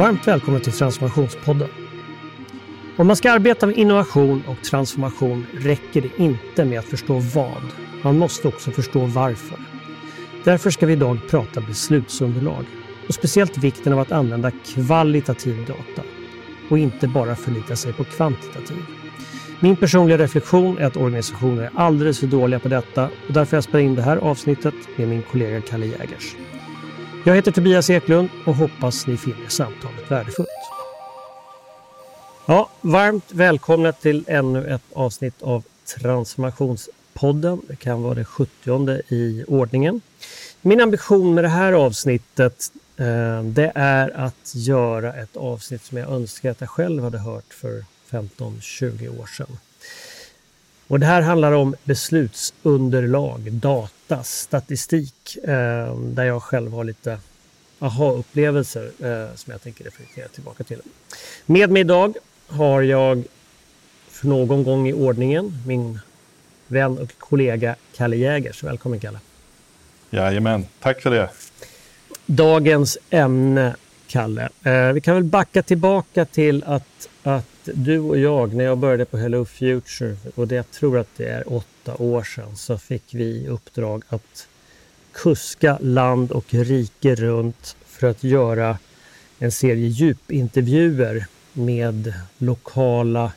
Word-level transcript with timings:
Varmt 0.00 0.28
välkommen 0.28 0.60
till 0.60 0.72
Transformationspodden. 0.72 1.68
Om 2.96 3.06
man 3.06 3.16
ska 3.16 3.32
arbeta 3.32 3.66
med 3.66 3.76
innovation 3.76 4.42
och 4.46 4.64
transformation 4.64 5.46
räcker 5.52 6.00
det 6.00 6.22
inte 6.22 6.64
med 6.64 6.78
att 6.78 6.84
förstå 6.84 7.18
vad. 7.18 7.62
Man 8.02 8.18
måste 8.18 8.48
också 8.48 8.70
förstå 8.70 9.06
varför. 9.06 9.58
Därför 10.44 10.70
ska 10.70 10.86
vi 10.86 10.92
idag 10.92 11.18
prata 11.30 11.60
beslutsunderlag 11.60 12.64
och 13.08 13.14
speciellt 13.14 13.58
vikten 13.58 13.92
av 13.92 13.98
att 13.98 14.12
använda 14.12 14.50
kvalitativ 14.50 15.66
data 15.66 16.08
och 16.70 16.78
inte 16.78 17.08
bara 17.08 17.36
förlita 17.36 17.76
sig 17.76 17.92
på 17.92 18.04
kvantitativ. 18.04 18.84
Min 19.60 19.76
personliga 19.76 20.18
reflektion 20.18 20.78
är 20.78 20.86
att 20.86 20.96
organisationer 20.96 21.62
är 21.62 21.70
alldeles 21.74 22.20
för 22.20 22.26
dåliga 22.26 22.60
på 22.60 22.68
detta 22.68 23.04
och 23.04 23.32
därför 23.32 23.50
har 23.50 23.56
jag 23.56 23.64
spelat 23.64 23.84
in 23.84 23.94
det 23.94 24.02
här 24.02 24.16
avsnittet 24.16 24.74
med 24.96 25.08
min 25.08 25.22
kollega 25.22 25.60
Kalle 25.60 25.86
Jägers. 25.86 26.36
Jag 27.24 27.34
heter 27.34 27.52
Tobias 27.52 27.90
Eklund 27.90 28.28
och 28.46 28.54
hoppas 28.54 29.06
ni 29.06 29.16
finner 29.16 29.48
samtalet 29.48 30.10
värdefullt. 30.10 30.48
Ja, 32.46 32.70
varmt 32.80 33.32
välkomna 33.32 33.92
till 33.92 34.24
ännu 34.28 34.66
ett 34.66 34.82
avsnitt 34.92 35.42
av 35.42 35.64
Transformationspodden. 35.98 37.60
Det 37.68 37.76
kan 37.76 38.02
vara 38.02 38.14
det 38.14 38.24
70 38.24 39.14
i 39.14 39.44
ordningen. 39.48 40.00
Min 40.62 40.80
ambition 40.80 41.34
med 41.34 41.44
det 41.44 41.48
här 41.48 41.72
avsnittet 41.72 42.72
eh, 42.96 43.42
det 43.42 43.72
är 43.74 44.10
att 44.10 44.52
göra 44.54 45.14
ett 45.14 45.36
avsnitt 45.36 45.84
som 45.84 45.98
jag 45.98 46.10
önskar 46.10 46.50
att 46.50 46.60
jag 46.60 46.70
själv 46.70 47.02
hade 47.02 47.18
hört 47.18 47.54
för 47.54 47.84
15-20 48.10 49.20
år 49.20 49.26
sedan. 49.26 49.58
Och 50.88 51.00
det 51.00 51.06
här 51.06 51.22
handlar 51.22 51.52
om 51.52 51.74
beslutsunderlag, 51.84 53.52
data, 53.52 53.99
statistik 54.22 55.36
eh, 55.36 55.96
där 55.96 56.24
jag 56.24 56.42
själv 56.42 56.72
har 56.72 56.84
lite 56.84 57.18
aha-upplevelser 57.78 58.90
eh, 58.98 59.34
som 59.36 59.50
jag 59.50 59.62
tänker 59.62 59.84
reflektera 59.84 60.28
tillbaka 60.28 60.64
till. 60.64 60.80
Med 61.46 61.70
mig 61.70 61.80
idag 61.80 62.16
har 62.46 62.82
jag 62.82 63.24
för 64.08 64.26
någon 64.26 64.64
gång 64.64 64.88
i 64.88 64.92
ordningen 64.92 65.62
min 65.66 66.00
vän 66.66 66.98
och 66.98 67.18
kollega 67.18 67.76
Kalle 67.96 68.16
Jägers. 68.16 68.62
Välkommen 68.62 69.00
Kalle! 69.00 69.18
Jajamän, 70.10 70.66
tack 70.80 71.02
för 71.02 71.10
det! 71.10 71.30
Dagens 72.26 72.98
ämne, 73.10 73.76
Kalle. 74.06 74.48
Eh, 74.62 74.92
vi 74.92 75.00
kan 75.00 75.14
väl 75.14 75.24
backa 75.24 75.62
tillbaka 75.62 76.24
till 76.24 76.64
att, 76.64 77.08
att 77.22 77.44
du 77.62 77.98
och 77.98 78.18
jag, 78.18 78.54
när 78.54 78.64
jag 78.64 78.78
började 78.78 79.04
på 79.04 79.16
Hello 79.16 79.44
Future, 79.44 80.16
och 80.34 80.48
det, 80.48 80.54
jag 80.54 80.70
tror 80.70 80.98
att 80.98 81.08
det 81.16 81.26
är 81.28 81.52
åtta 81.52 81.79
år 81.94 82.22
sedan, 82.22 82.56
så 82.56 82.78
fick 82.78 83.14
vi 83.14 83.24
i 83.24 83.48
uppdrag 83.48 84.02
att 84.08 84.46
kuska 85.12 85.78
land 85.80 86.32
och 86.32 86.54
rike 86.54 87.14
runt 87.14 87.76
för 87.86 88.06
att 88.06 88.24
göra 88.24 88.78
en 89.38 89.52
serie 89.52 89.88
djupintervjuer 89.88 91.26
med 91.52 92.14
lokala 92.38 93.32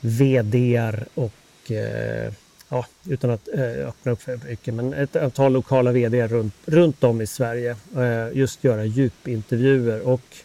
VDR 0.00 1.04
och 1.14 1.70
eh, 1.70 2.32
ja, 2.68 2.86
utan 3.04 3.30
att 3.30 3.48
eh, 3.54 3.88
öppna 3.88 4.12
upp 4.12 4.22
för 4.22 4.40
mycket, 4.48 4.74
men 4.74 4.94
ett 4.94 5.16
antal 5.16 5.52
lokala 5.52 5.92
VD 5.92 6.26
runt, 6.26 6.54
runt 6.66 7.04
om 7.04 7.20
i 7.20 7.26
Sverige. 7.26 7.76
Eh, 7.96 8.38
just 8.38 8.64
göra 8.64 8.84
djupintervjuer 8.84 10.00
och 10.00 10.36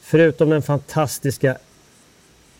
förutom 0.00 0.50
den 0.50 0.62
fantastiska 0.62 1.58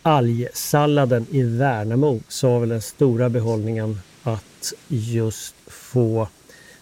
algsalladen 0.07 1.27
i 1.31 1.41
Värnamo 1.41 2.19
så 2.27 2.49
var 2.49 2.59
väl 2.59 2.69
den 2.69 2.81
stora 2.81 3.29
behållningen 3.29 3.99
att 4.23 4.73
just 4.87 5.55
få 5.67 6.27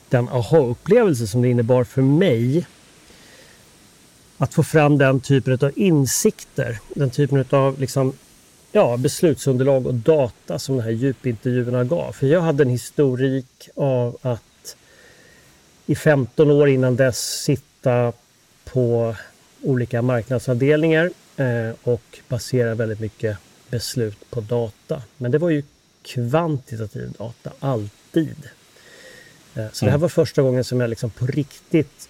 den 0.09 0.29
aha-upplevelse 0.29 1.27
som 1.27 1.41
det 1.41 1.49
innebar 1.49 1.83
för 1.83 2.01
mig 2.01 2.65
att 4.37 4.53
få 4.53 4.63
fram 4.63 4.97
den 4.97 5.19
typen 5.19 5.53
av 5.53 5.71
insikter, 5.75 6.79
den 6.95 7.09
typen 7.09 7.45
av 7.49 7.79
liksom, 7.79 8.13
ja, 8.71 8.97
beslutsunderlag 8.97 9.87
och 9.87 9.93
data 9.93 10.59
som 10.59 10.77
de 10.77 10.83
här 10.83 10.91
djupintervjuerna 10.91 11.83
gav. 11.83 12.11
För 12.11 12.27
jag 12.27 12.41
hade 12.41 12.63
en 12.63 12.69
historik 12.69 13.69
av 13.75 14.17
att 14.21 14.75
i 15.85 15.95
15 15.95 16.51
år 16.51 16.69
innan 16.69 16.95
dess 16.95 17.43
sitta 17.43 18.13
på 18.65 19.15
olika 19.61 20.01
marknadsavdelningar 20.01 21.11
och 21.83 22.19
basera 22.27 22.75
väldigt 22.75 22.99
mycket 22.99 23.37
beslut 23.69 24.29
på 24.29 24.41
data. 24.41 25.01
Men 25.17 25.31
det 25.31 25.37
var 25.37 25.49
ju 25.49 25.63
kvantitativ 26.03 27.11
data, 27.11 27.51
alltid. 27.59 28.49
Eh, 29.55 29.65
så 29.71 29.85
det 29.85 29.91
här 29.91 29.97
mm. 29.97 30.01
var 30.01 30.09
första 30.09 30.41
gången 30.41 30.63
som 30.63 30.81
jag 30.81 30.89
liksom 30.89 31.09
på 31.09 31.25
riktigt 31.25 32.09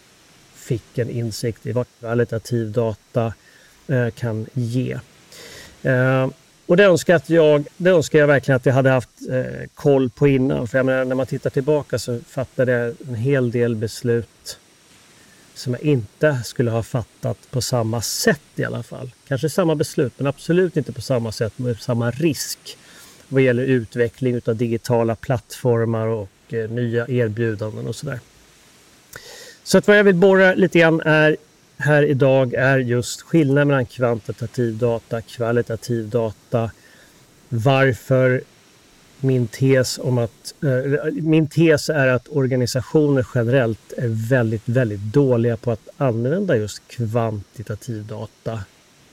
fick 0.56 0.98
en 0.98 1.10
insikt 1.10 1.66
i 1.66 1.72
vad 1.72 1.86
kvalitativ 2.00 2.72
data 2.72 3.34
eh, 3.88 4.10
kan 4.10 4.48
ge. 4.54 5.00
Eh, 5.84 6.28
och 6.66 6.78
det 6.78 6.84
önskar, 6.84 7.22
jag, 7.26 7.68
det 7.78 7.90
önskar 7.90 8.20
jag 8.20 8.28
verkligen 8.28 8.56
att 8.56 8.66
jag 8.66 8.74
hade 8.74 8.90
haft 8.90 9.10
koll 9.74 10.10
på 10.10 10.28
innan. 10.28 10.68
För 10.68 10.84
menar, 10.84 11.06
när 11.06 11.16
man 11.16 11.26
tittar 11.26 11.50
tillbaka 11.50 12.00
så 12.00 12.20
fattade 12.20 12.72
jag 12.72 12.96
en 13.08 13.16
hel 13.16 13.52
del 13.52 13.76
beslut 13.76 14.60
som 15.56 15.74
jag 15.74 15.82
inte 15.82 16.40
skulle 16.46 16.72
ha 16.72 16.84
fattat 16.84 17.38
på 17.52 17.62
samma 17.62 18.02
sätt 18.02 18.42
i 18.56 18.64
alla 18.64 18.84
fall. 18.84 19.12
Kanske 19.28 19.50
samma 19.50 19.76
beslut, 19.76 20.14
men 20.18 20.28
absolut 20.28 20.78
inte 20.78 20.92
på 20.92 21.02
samma 21.02 21.32
sätt 21.32 21.60
med 21.60 21.80
samma 21.80 22.12
risk 22.12 22.78
vad 23.30 23.42
gäller 23.42 23.64
utveckling 23.64 24.42
av 24.46 24.56
digitala 24.56 25.16
plattformar 25.16 26.08
och 26.08 26.30
eh, 26.50 26.70
nya 26.70 27.08
erbjudanden 27.08 27.88
och 27.88 27.96
sådär. 27.96 28.20
Så 29.64 29.78
att 29.78 29.88
vad 29.88 29.98
jag 29.98 30.04
vill 30.04 30.16
borra 30.16 30.54
lite 30.54 30.80
grann 30.80 31.02
är 31.02 31.38
här 31.78 32.04
idag 32.04 32.54
är 32.54 32.78
just 32.78 33.22
skillnaden 33.22 33.68
mellan 33.68 33.86
kvantitativ 33.86 34.78
data, 34.78 35.22
kvalitativ 35.22 36.10
data. 36.10 36.72
Varför 37.50 38.42
min 39.26 39.48
tes 39.48 40.00
om 40.00 40.18
att 40.18 40.54
eh, 40.64 41.12
min 41.12 41.48
tes 41.48 41.90
är 41.90 42.08
att 42.08 42.28
organisationer 42.30 43.28
generellt 43.36 43.94
är 43.98 44.30
väldigt, 44.30 44.62
väldigt 44.66 45.00
dåliga 45.00 45.58
på 45.58 45.72
att 45.72 45.90
använda 45.98 46.58
just 46.58 46.88
kvantitativ 46.88 48.06
data. 48.06 48.60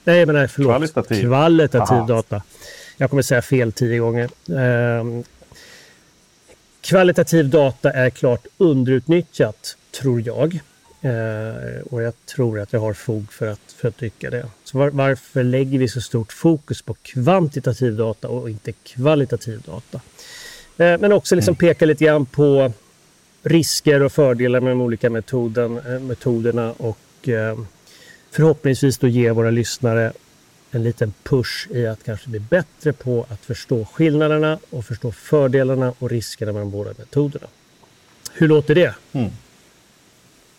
Nej, 0.05 0.19
jag 0.19 0.27
menar 0.27 0.47
förlåt, 0.47 0.71
kvalitativ, 0.71 1.23
kvalitativ 1.23 2.07
data. 2.09 2.43
Jag 2.97 3.11
kommer 3.11 3.23
säga 3.23 3.43
fel 3.43 3.73
tio 3.73 3.99
gånger. 3.99 4.31
Eh, 4.49 5.23
kvalitativ 6.81 7.49
data 7.49 7.91
är 7.91 8.11
klart 8.11 8.47
underutnyttjat, 8.59 9.77
tror 10.01 10.21
jag. 10.21 10.61
Eh, 11.01 11.81
och 11.91 12.03
jag 12.03 12.15
tror 12.27 12.61
att 12.61 12.73
jag 12.73 12.81
har 12.81 12.93
fog 12.93 13.33
för 13.33 13.47
att, 13.47 13.72
för 13.83 13.89
att 13.89 13.97
tycka 13.97 14.31
det. 14.31 14.47
Så 14.65 14.79
var, 14.79 14.91
varför 14.91 15.43
lägger 15.43 15.79
vi 15.79 15.89
så 15.89 16.01
stort 16.01 16.33
fokus 16.33 16.83
på 16.83 16.95
kvantitativ 16.95 17.97
data 17.97 18.29
och 18.29 18.51
inte 18.51 18.73
kvalitativ 18.73 19.61
data? 19.61 20.01
Eh, 20.77 21.01
men 21.01 21.13
också 21.13 21.35
liksom 21.35 21.53
mm. 21.53 21.59
peka 21.59 21.87
lite 21.87 22.05
grann 22.05 22.27
på 22.27 22.73
risker 23.43 24.03
och 24.03 24.13
fördelar 24.13 24.61
med 24.61 24.71
de 24.73 24.81
olika 24.81 25.11
metoden, 25.11 25.79
eh, 25.79 26.01
metoderna 26.01 26.73
och 26.73 27.29
eh, 27.29 27.59
förhoppningsvis 28.31 28.99
då 28.99 29.09
ge 29.09 29.31
våra 29.31 29.51
lyssnare 29.51 30.13
en 30.71 30.83
liten 30.83 31.13
push 31.23 31.69
i 31.71 31.87
att 31.87 32.05
kanske 32.05 32.29
bli 32.29 32.41
bättre 32.41 32.93
på 32.93 33.27
att 33.29 33.41
förstå 33.41 33.85
skillnaderna 33.85 34.59
och 34.71 34.85
förstå 34.85 35.13
fördelarna 35.13 35.95
och 35.99 36.11
riskerna 36.11 36.53
med 36.53 36.63
de 36.63 36.71
båda 36.71 36.91
metoderna. 36.99 37.47
Hur 38.33 38.49
låter 38.49 38.75
det? 38.75 38.95
Mm. 39.13 39.31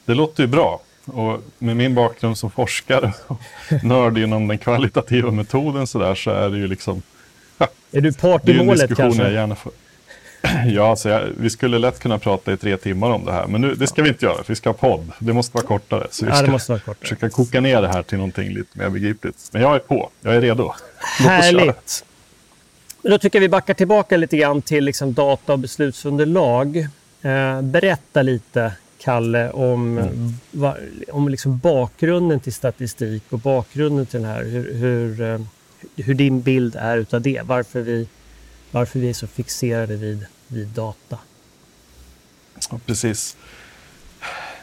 Det 0.05 0.13
låter 0.13 0.43
ju 0.43 0.47
bra. 0.47 0.81
Och 1.05 1.41
med 1.57 1.77
min 1.77 1.95
bakgrund 1.95 2.37
som 2.37 2.51
forskare 2.51 3.13
och 3.27 3.39
nörd 3.83 4.17
inom 4.17 4.47
den 4.47 4.57
kvalitativa 4.57 5.31
metoden 5.31 5.87
så, 5.87 5.99
där, 5.99 6.15
så 6.15 6.31
är 6.31 6.49
det 6.49 6.57
ju 6.57 6.67
liksom... 6.67 7.01
Ja, 7.57 7.67
är 7.91 8.01
du 8.01 8.13
part 8.13 8.49
i 8.49 8.63
målet 8.63 8.97
kanske? 8.97 9.23
Jag 9.23 9.33
gärna 9.33 9.55
får. 9.55 9.71
Ja, 10.65 10.95
så 10.95 11.09
jag, 11.09 11.29
vi 11.37 11.49
skulle 11.49 11.79
lätt 11.79 11.99
kunna 11.99 12.19
prata 12.19 12.53
i 12.53 12.57
tre 12.57 12.77
timmar 12.77 13.09
om 13.09 13.25
det 13.25 13.31
här. 13.31 13.47
Men 13.47 13.61
nu, 13.61 13.75
det 13.75 13.87
ska 13.87 14.01
vi 14.01 14.09
inte 14.09 14.25
göra, 14.25 14.43
för 14.43 14.47
vi 14.47 14.55
ska 14.55 14.69
ha 14.69 14.73
podd. 14.73 15.11
Det 15.19 15.33
måste 15.33 15.55
vara 15.57 15.65
kortare. 15.65 16.07
Så 16.11 16.25
vi 16.25 16.31
ja, 16.31 16.37
ska 16.37 16.51
måste 16.51 16.71
vara 16.71 16.79
kortare. 16.79 17.01
försöka 17.01 17.29
koka 17.29 17.61
ner 17.61 17.81
det 17.81 17.87
här 17.87 18.03
till 18.03 18.17
någonting 18.17 18.53
lite 18.53 18.79
mer 18.79 18.89
begripligt. 18.89 19.49
Men 19.51 19.61
jag 19.61 19.75
är 19.75 19.79
på, 19.79 20.09
jag 20.21 20.35
är 20.35 20.41
redo. 20.41 20.73
Härligt. 21.19 22.05
Då 23.01 23.17
tycker 23.17 23.39
jag 23.39 23.41
vi 23.41 23.49
backar 23.49 23.73
tillbaka 23.73 24.17
lite 24.17 24.37
grann 24.37 24.61
till 24.61 24.83
liksom 24.83 25.13
data 25.13 25.53
och 25.53 25.59
beslutsunderlag. 25.59 26.77
Eh, 27.21 27.61
berätta 27.61 28.21
lite, 28.21 28.71
Kalle, 29.03 29.51
om, 29.51 29.97
mm. 29.97 30.33
va, 30.51 30.75
om 31.11 31.29
liksom 31.29 31.57
bakgrunden 31.57 32.39
till 32.39 32.53
statistik 32.53 33.23
och 33.29 33.39
bakgrunden 33.39 34.05
till 34.05 34.21
den 34.21 34.29
här. 34.29 34.43
Hur, 34.43 34.73
hur, 34.73 35.21
eh, 35.21 35.39
hur 35.95 36.13
din 36.13 36.41
bild 36.41 36.75
är 36.75 36.97
utav 36.97 37.21
det. 37.21 37.41
Varför 37.45 37.81
vi, 37.81 38.07
varför 38.71 38.99
vi 38.99 39.09
är 39.09 39.13
så 39.13 39.27
fixerade 39.27 39.95
vid 39.95 40.25
vid 40.53 40.67
data. 40.67 41.17
Ja, 42.71 42.79
precis. 42.85 43.37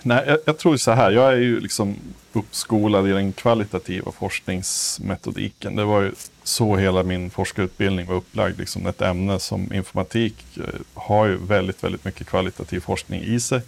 Nej, 0.03 0.25
jag, 0.27 0.39
jag, 0.47 0.59
tror 0.59 0.77
så 0.77 0.91
här, 0.91 1.11
jag 1.11 1.33
är 1.33 1.37
ju 1.37 1.61
liksom 1.61 1.97
uppskolad 2.33 3.09
i 3.09 3.13
den 3.13 3.33
kvalitativa 3.33 4.13
forskningsmetodiken. 4.13 5.77
Det 5.77 5.85
var 5.85 6.03
ju 6.03 6.13
så 6.43 6.77
hela 6.77 7.03
min 7.03 7.31
forskarutbildning 7.31 8.07
var 8.07 8.15
upplagd. 8.15 8.59
Liksom 8.59 8.87
ett 8.87 9.03
ämne 9.03 9.41
som 9.41 9.73
informatik 9.73 10.45
eh, 10.57 10.65
har 10.95 11.27
ju 11.27 11.37
väldigt, 11.37 11.85
väldigt 11.85 12.05
mycket 12.05 12.27
kvalitativ 12.27 12.81
forskning 12.81 13.23
i 13.23 13.41
sig. 13.41 13.63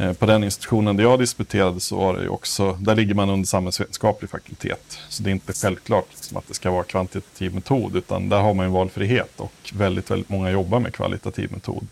Eh, 0.00 0.12
på 0.12 0.26
den 0.26 0.44
institutionen 0.44 0.96
där 0.96 1.04
jag 1.04 1.18
disputerade 1.18 1.80
så 1.80 1.96
var 1.96 2.16
det 2.16 2.22
ju 2.22 2.28
också, 2.28 2.72
där 2.72 2.96
ligger 2.96 3.14
man 3.14 3.30
under 3.30 3.46
samhällsvetenskaplig 3.46 4.30
fakultet. 4.30 4.98
Så 5.08 5.22
det 5.22 5.30
är 5.30 5.32
inte 5.32 5.52
självklart 5.52 6.06
liksom 6.10 6.36
att 6.36 6.48
det 6.48 6.54
ska 6.54 6.70
vara 6.70 6.84
kvantitativ 6.84 7.54
metod, 7.54 7.96
utan 7.96 8.28
där 8.28 8.40
har 8.40 8.54
man 8.54 8.66
ju 8.66 8.72
valfrihet 8.72 9.32
och 9.36 9.72
väldigt, 9.72 10.10
väldigt 10.10 10.28
många 10.28 10.50
jobbar 10.50 10.80
med 10.80 10.94
kvalitativ 10.94 11.52
metod. 11.52 11.86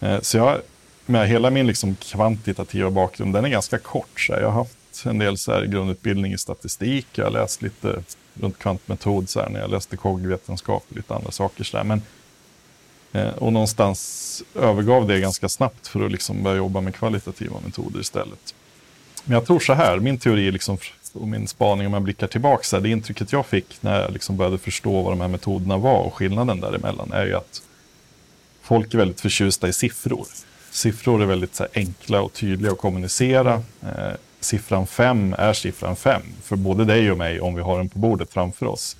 Eh, 0.00 0.20
så 0.20 0.36
jag, 0.36 0.58
med 1.06 1.28
hela 1.28 1.50
min 1.50 1.66
liksom 1.66 1.96
kvantitativa 1.96 2.90
bakgrund, 2.90 3.34
den 3.34 3.44
är 3.44 3.48
ganska 3.48 3.78
kort. 3.78 4.20
Så 4.20 4.32
jag 4.32 4.50
har 4.50 4.52
haft 4.52 5.04
en 5.04 5.18
del 5.18 5.38
så 5.38 5.52
här 5.52 5.64
grundutbildning 5.64 6.32
i 6.32 6.38
statistik, 6.38 7.06
jag 7.12 7.24
har 7.24 7.30
läst 7.30 7.62
lite 7.62 8.02
runt 8.34 8.58
kvantmetod 8.58 9.28
så 9.28 9.40
här, 9.40 9.48
när 9.48 9.60
jag 9.60 9.70
läste 9.70 9.96
kogvetenskap 9.96 10.84
och 10.88 10.96
lite 10.96 11.14
andra 11.14 11.30
saker. 11.30 11.64
Så 11.64 11.76
där. 11.76 11.84
Men 11.84 12.02
Eh, 13.12 13.28
och 13.28 13.52
någonstans 13.52 14.42
övergav 14.54 15.06
det 15.06 15.20
ganska 15.20 15.48
snabbt 15.48 15.86
för 15.86 16.06
att 16.06 16.12
liksom 16.12 16.42
börja 16.42 16.56
jobba 16.56 16.80
med 16.80 16.94
kvalitativa 16.94 17.60
metoder 17.64 18.00
istället. 18.00 18.54
Men 19.24 19.34
jag 19.34 19.46
tror 19.46 19.60
så 19.60 19.72
här, 19.72 19.98
min 19.98 20.18
teori 20.18 20.50
liksom, 20.50 20.78
och 21.12 21.28
min 21.28 21.48
spaning 21.48 21.86
om 21.86 21.92
jag 21.92 22.02
blickar 22.02 22.26
tillbaka, 22.26 22.80
det 22.80 22.88
intrycket 22.88 23.32
jag 23.32 23.46
fick 23.46 23.82
när 23.82 24.00
jag 24.00 24.12
liksom 24.12 24.36
började 24.36 24.58
förstå 24.58 25.02
vad 25.02 25.12
de 25.12 25.20
här 25.20 25.28
metoderna 25.28 25.76
var 25.76 26.00
och 26.00 26.14
skillnaden 26.14 26.60
däremellan 26.60 27.12
är 27.12 27.26
ju 27.26 27.34
att 27.34 27.62
folk 28.62 28.94
är 28.94 28.98
väldigt 28.98 29.20
förtjusta 29.20 29.68
i 29.68 29.72
siffror. 29.72 30.26
Siffror 30.70 31.22
är 31.22 31.26
väldigt 31.26 31.54
så 31.54 31.62
här, 31.62 31.70
enkla 31.74 32.22
och 32.22 32.32
tydliga 32.32 32.72
att 32.72 32.78
kommunicera. 32.78 33.62
Eh, 33.82 34.12
siffran 34.40 34.86
5 34.86 35.34
är 35.38 35.52
siffran 35.52 35.96
5 35.96 36.22
för 36.42 36.56
både 36.56 36.84
dig 36.84 37.10
och 37.10 37.18
mig 37.18 37.40
om 37.40 37.54
vi 37.54 37.62
har 37.62 37.78
den 37.78 37.88
på 37.88 37.98
bordet 37.98 38.32
framför 38.32 38.66
oss. 38.66 38.96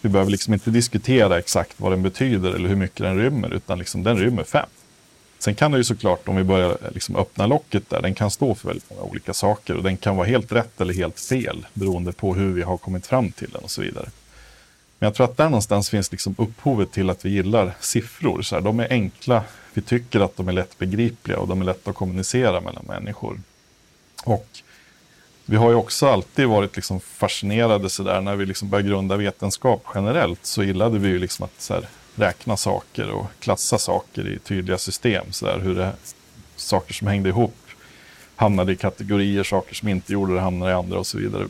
Vi 0.00 0.08
behöver 0.08 0.30
liksom 0.30 0.54
inte 0.54 0.70
diskutera 0.70 1.38
exakt 1.38 1.74
vad 1.76 1.92
den 1.92 2.02
betyder 2.02 2.50
eller 2.50 2.68
hur 2.68 2.76
mycket 2.76 2.98
den 2.98 3.18
rymmer, 3.18 3.54
utan 3.54 3.78
liksom 3.78 4.02
den 4.02 4.18
rymmer 4.18 4.44
fem. 4.44 4.68
Sen 5.38 5.54
kan 5.54 5.70
det 5.70 5.78
ju 5.78 5.84
såklart, 5.84 6.28
om 6.28 6.36
vi 6.36 6.44
börjar 6.44 6.70
eh, 6.70 6.92
liksom 6.92 7.16
öppna 7.16 7.46
locket 7.46 7.90
där, 7.90 8.02
den 8.02 8.14
kan 8.14 8.30
stå 8.30 8.54
för 8.54 8.68
väldigt 8.68 8.90
många 8.90 9.02
olika 9.02 9.34
saker 9.34 9.76
och 9.76 9.82
den 9.82 9.96
kan 9.96 10.16
vara 10.16 10.26
helt 10.26 10.52
rätt 10.52 10.80
eller 10.80 10.94
helt 10.94 11.20
fel 11.20 11.66
beroende 11.74 12.12
på 12.12 12.34
hur 12.34 12.52
vi 12.52 12.62
har 12.62 12.76
kommit 12.76 13.06
fram 13.06 13.32
till 13.32 13.50
den 13.50 13.62
och 13.62 13.70
så 13.70 13.82
vidare. 13.82 14.08
Men 14.98 15.06
jag 15.06 15.14
tror 15.14 15.24
att 15.24 15.36
där 15.36 15.44
någonstans 15.44 15.90
finns 15.90 16.12
liksom 16.12 16.34
upphovet 16.38 16.92
till 16.92 17.10
att 17.10 17.24
vi 17.24 17.30
gillar 17.30 17.72
siffror. 17.80 18.42
Så 18.42 18.54
här, 18.54 18.62
de 18.62 18.80
är 18.80 18.86
enkla, 18.90 19.44
vi 19.74 19.82
tycker 19.82 20.20
att 20.20 20.36
de 20.36 20.48
är 20.48 20.52
lättbegripliga 20.52 21.38
och 21.38 21.48
de 21.48 21.60
är 21.60 21.64
lätta 21.64 21.90
att 21.90 21.96
kommunicera 21.96 22.60
mellan 22.60 22.84
människor. 22.88 23.40
Och 24.24 24.48
vi 25.46 25.56
har 25.56 25.70
ju 25.70 25.76
också 25.76 26.06
alltid 26.06 26.46
varit 26.46 26.76
liksom 26.76 27.00
fascinerade 27.00 27.90
så 27.90 28.02
där 28.02 28.20
när 28.20 28.36
vi 28.36 28.46
liksom 28.46 28.68
började 28.68 28.88
grunda 28.88 29.16
vetenskap 29.16 29.84
generellt 29.94 30.46
så 30.46 30.62
gillade 30.62 30.98
vi 30.98 31.08
ju 31.08 31.18
liksom 31.18 31.44
att 31.44 31.68
här, 31.70 31.88
räkna 32.14 32.56
saker 32.56 33.10
och 33.10 33.26
klassa 33.40 33.78
saker 33.78 34.28
i 34.28 34.38
tydliga 34.38 34.78
system. 34.78 35.32
Så 35.32 35.46
där, 35.46 35.58
hur 35.58 35.74
det, 35.74 35.92
saker 36.56 36.94
som 36.94 37.08
hängde 37.08 37.28
ihop 37.28 37.56
hamnade 38.36 38.72
i 38.72 38.76
kategorier, 38.76 39.42
saker 39.42 39.74
som 39.74 39.88
inte 39.88 40.12
gjorde 40.12 40.34
det 40.34 40.40
hamnade 40.40 40.72
i 40.72 40.74
andra 40.74 40.98
och 40.98 41.06
så 41.06 41.18
vidare. 41.18 41.46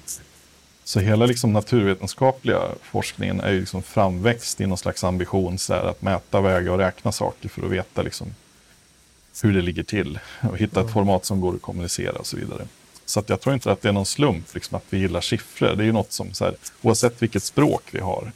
Så 0.85 1.01
hela 1.01 1.27
liksom 1.27 1.53
naturvetenskapliga 1.53 2.61
forskningen 2.83 3.41
är 3.41 3.53
ju 3.53 3.61
liksom 3.61 3.83
framväxt 3.83 4.61
i 4.61 4.67
någon 4.67 4.79
slags 4.79 5.05
ambition 5.05 5.59
så 5.59 5.75
här, 5.75 5.85
att 5.85 6.03
mäta, 6.03 6.41
väga 6.41 6.73
och 6.73 6.79
räkna 6.79 7.13
saker 7.13 7.49
för 7.49 7.63
att 7.63 7.71
veta 7.71 8.03
liksom 8.03 8.35
hur 9.43 9.55
det 9.55 9.63
ligger 9.63 9.83
till 9.83 10.19
och 10.51 10.59
hitta 10.59 10.81
ett 10.81 10.93
format 10.93 11.25
som 11.25 11.41
går 11.41 11.55
att 11.55 11.63
kommunicera 11.63 12.13
och 12.13 12.27
så 12.27 12.37
vidare. 12.37 12.67
Så 13.11 13.23
jag 13.27 13.41
tror 13.41 13.55
inte 13.55 13.73
att 13.73 13.83
det 13.83 13.89
är 13.89 13.93
någon 13.93 14.07
slump 14.07 14.55
liksom, 14.55 14.77
att 14.77 14.85
vi 14.91 14.99
gillar 14.99 15.21
siffror. 15.21 15.77
Det 15.77 15.83
är 15.83 15.87
ju 15.87 15.93
något 15.93 16.13
som, 16.13 16.35
så 16.35 16.45
här, 16.45 16.55
oavsett 16.83 17.23
vilket 17.23 17.43
språk 17.43 17.83
vi 17.91 18.01
har, 18.01 18.33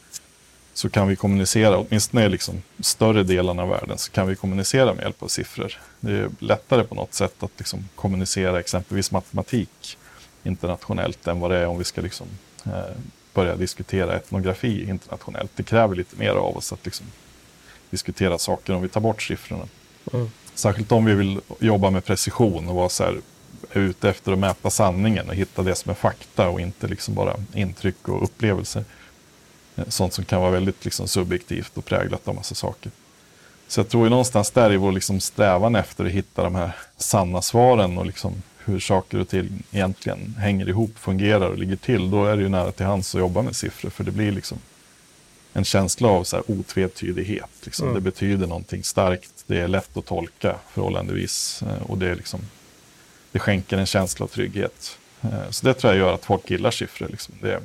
så 0.73 0.91
kan 0.91 1.09
vi 1.09 1.17
kommunicera, 1.17 1.79
åtminstone 1.79 2.25
i 2.25 2.29
liksom 2.29 2.63
större 2.81 3.23
delen 3.23 3.59
av 3.59 3.69
världen, 3.69 3.99
så 3.99 4.11
kan 4.13 4.27
vi 4.27 4.37
kommunicera 4.37 4.95
med 4.95 5.03
hjälp 5.03 5.23
av 5.23 5.29
siffror. 5.29 5.79
Det 6.01 6.13
är 6.13 6.31
lättare 6.39 6.85
på 6.85 6.95
något 6.95 7.15
sätt 7.15 7.43
att 7.43 7.51
liksom 7.59 7.89
kommunicera 7.95 8.61
exempelvis 8.61 9.11
matematik 9.11 9.99
internationellt 10.43 11.27
än 11.27 11.41
vad 11.41 11.51
det 11.51 11.57
är 11.57 11.67
om 11.67 11.79
vi 11.79 11.85
ska 11.85 12.01
liksom, 12.01 12.27
eh, 12.67 12.97
börja 13.35 13.57
diskutera 13.57 14.17
etnografi 14.17 14.89
internationellt. 14.89 15.51
Det 15.55 15.63
kräver 15.63 15.97
lite 15.97 16.17
mer 16.17 16.31
av 16.31 16.57
oss 16.57 16.73
att 16.73 16.85
liksom, 16.85 17.07
diskutera 17.91 18.39
saker 18.39 18.75
om 18.75 18.83
vi 18.83 18.89
tar 18.89 19.01
bort 19.01 19.23
siffrorna. 19.23 19.65
Mm. 20.13 20.31
Särskilt 20.55 20.93
om 20.93 21.05
vi 21.05 21.15
vill 21.15 21.41
jobba 21.61 21.91
med 21.91 22.05
precision 22.05 22.69
och 22.69 22.75
vara 22.75 22.89
så 22.89 23.05
här, 23.05 23.21
är 23.73 23.81
ute 23.81 24.09
efter 24.09 24.33
att 24.33 24.39
mäta 24.39 24.71
sanningen 24.71 25.29
och 25.29 25.35
hitta 25.35 25.63
det 25.63 25.75
som 25.75 25.91
är 25.91 25.95
fakta 25.95 26.49
och 26.49 26.61
inte 26.61 26.87
liksom 26.87 27.15
bara 27.15 27.37
intryck 27.55 28.09
och 28.09 28.23
upplevelser. 28.23 28.85
Eh, 29.77 29.85
sånt 29.89 30.13
som 30.13 30.25
kan 30.25 30.41
vara 30.41 30.51
väldigt 30.51 30.85
liksom 30.85 31.09
subjektivt 31.09 31.79
och 31.79 31.85
präglat 31.85 32.29
av 32.29 32.35
massa 32.35 32.55
saker. 32.55 32.93
Så 33.69 33.81
jag 33.81 33.89
tror 33.89 34.05
ju 34.05 34.11
någonstans 34.11 34.51
där 34.51 34.73
i 34.73 34.77
vår 34.77 34.93
liksom 34.93 35.21
strävan 35.21 35.77
efter 35.77 36.05
att 36.05 36.11
hitta 36.11 36.43
de 36.43 36.55
här 36.55 36.77
sanna 36.97 37.43
svaren 37.43 37.99
och 37.99 38.07
liksom 38.07 38.43
hur 38.65 38.81
saker 38.81 39.19
och 39.19 39.29
ting 39.29 39.63
egentligen 39.71 40.35
hänger 40.39 40.69
ihop, 40.69 40.99
fungerar 40.99 41.49
och 41.49 41.59
ligger 41.59 41.77
till. 41.77 42.11
Då 42.11 42.25
är 42.25 42.37
det 42.37 42.43
ju 42.43 42.49
nära 42.49 42.73
till 42.73 42.87
hands 42.87 43.15
att 43.15 43.19
jobba 43.19 43.43
med 43.43 43.57
siffror 43.57 43.91
för 43.91 44.05
det 44.05 44.11
blir 44.11 44.33
liksom 44.33 44.59
en 45.53 45.65
känsla 45.65 46.09
av 46.09 46.25
så 46.25 46.37
här 46.37 46.51
otvetydighet. 46.51 47.51
Liksom. 47.65 47.89
Mm. 47.89 47.95
Det 47.95 48.01
betyder 48.01 48.47
någonting 48.47 48.85
starkt, 48.85 49.45
det 49.47 49.61
är 49.61 49.69
lätt 49.69 49.97
att 49.97 50.07
tolka 50.07 50.57
förhållandevis 50.73 51.63
och 51.83 51.99
det 51.99 52.09
är 52.09 52.17
liksom 52.17 52.41
det 53.35 53.41
skänker 53.41 53.79
en 53.79 53.87
känsla 53.87 54.25
av 54.25 54.29
trygghet. 54.29 54.99
Eh, 55.23 55.51
så 55.51 55.67
det 55.67 55.75
tror 55.75 55.93
jag 55.93 56.01
gör 56.01 56.15
att 56.15 56.25
folk 56.25 56.51
gillar 56.51 56.71
siffror. 56.71 57.09
Liksom. 57.09 57.35
Det, 57.41 57.61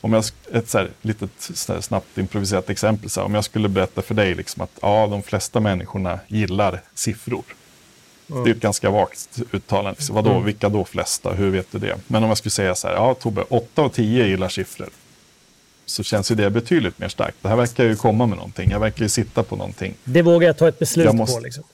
om 0.00 0.12
jag, 0.12 0.24
ett 0.52 0.68
så 0.68 0.78
här, 0.78 0.90
litet 1.02 1.30
så 1.38 1.82
snabbt 1.82 2.18
improviserat 2.18 2.70
exempel. 2.70 3.10
Så 3.10 3.20
här, 3.20 3.26
om 3.26 3.34
jag 3.34 3.44
skulle 3.44 3.68
berätta 3.68 4.02
för 4.02 4.14
dig 4.14 4.34
liksom, 4.34 4.62
att 4.62 4.70
ja, 4.82 5.06
de 5.10 5.22
flesta 5.22 5.60
människorna 5.60 6.20
gillar 6.26 6.80
siffror. 6.94 7.44
Mm. 8.30 8.44
Det 8.44 8.50
är 8.50 8.54
ett 8.54 8.60
ganska 8.60 8.90
vagt 8.90 9.42
uttalande. 9.52 9.90
Liksom. 9.98 10.14
Vadå, 10.14 10.30
mm. 10.30 10.44
Vilka 10.44 10.68
då 10.68 10.84
flesta? 10.84 11.32
Hur 11.32 11.50
vet 11.50 11.72
du 11.72 11.78
det? 11.78 11.96
Men 12.06 12.22
om 12.22 12.28
jag 12.28 12.38
skulle 12.38 12.50
säga 12.50 12.74
så 12.74 12.88
här, 12.88 12.94
ja 12.94 13.14
Tobbe, 13.14 13.44
8 13.48 13.82
av 13.82 13.88
10 13.88 14.26
gillar 14.26 14.48
siffror. 14.48 14.88
Så 15.86 16.02
känns 16.02 16.30
ju 16.30 16.34
det 16.34 16.50
betydligt 16.50 16.98
mer 16.98 17.08
starkt. 17.08 17.36
Det 17.42 17.48
här 17.48 17.56
verkar 17.56 17.84
ju 17.84 17.96
komma 17.96 18.26
med 18.26 18.36
någonting. 18.36 18.70
Jag 18.70 18.80
verkar 18.80 19.02
ju 19.02 19.08
sitta 19.08 19.42
på 19.42 19.56
någonting. 19.56 19.94
Det 20.04 20.22
vågar 20.22 20.46
jag 20.46 20.58
ta 20.58 20.68
ett 20.68 20.78
beslut 20.78 21.12
måste... 21.12 21.36
på. 21.36 21.40
Liksom. 21.40 21.64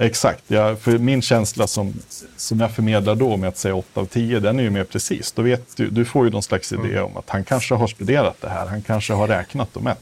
Exakt, 0.00 0.44
ja, 0.46 0.76
för 0.76 0.98
min 0.98 1.22
känsla 1.22 1.66
som, 1.66 1.94
som 2.36 2.60
jag 2.60 2.70
förmedlar 2.70 3.14
då 3.14 3.36
med 3.36 3.48
att 3.48 3.58
säga 3.58 3.74
8 3.74 4.00
av 4.00 4.06
10, 4.06 4.40
den 4.40 4.58
är 4.58 4.62
ju 4.62 4.70
mer 4.70 4.84
precis. 4.84 5.32
Då 5.32 5.42
vet 5.42 5.76
du, 5.76 5.90
du 5.90 6.04
får 6.04 6.24
ju 6.24 6.30
någon 6.30 6.42
slags 6.42 6.72
idé 6.72 6.92
mm. 6.92 7.04
om 7.04 7.16
att 7.16 7.30
han 7.30 7.44
kanske 7.44 7.74
har 7.74 7.86
studerat 7.86 8.40
det 8.40 8.48
här, 8.48 8.66
han 8.66 8.82
kanske 8.82 9.12
har 9.12 9.28
räknat 9.28 9.76
och 9.76 9.82
mätt. 9.82 10.00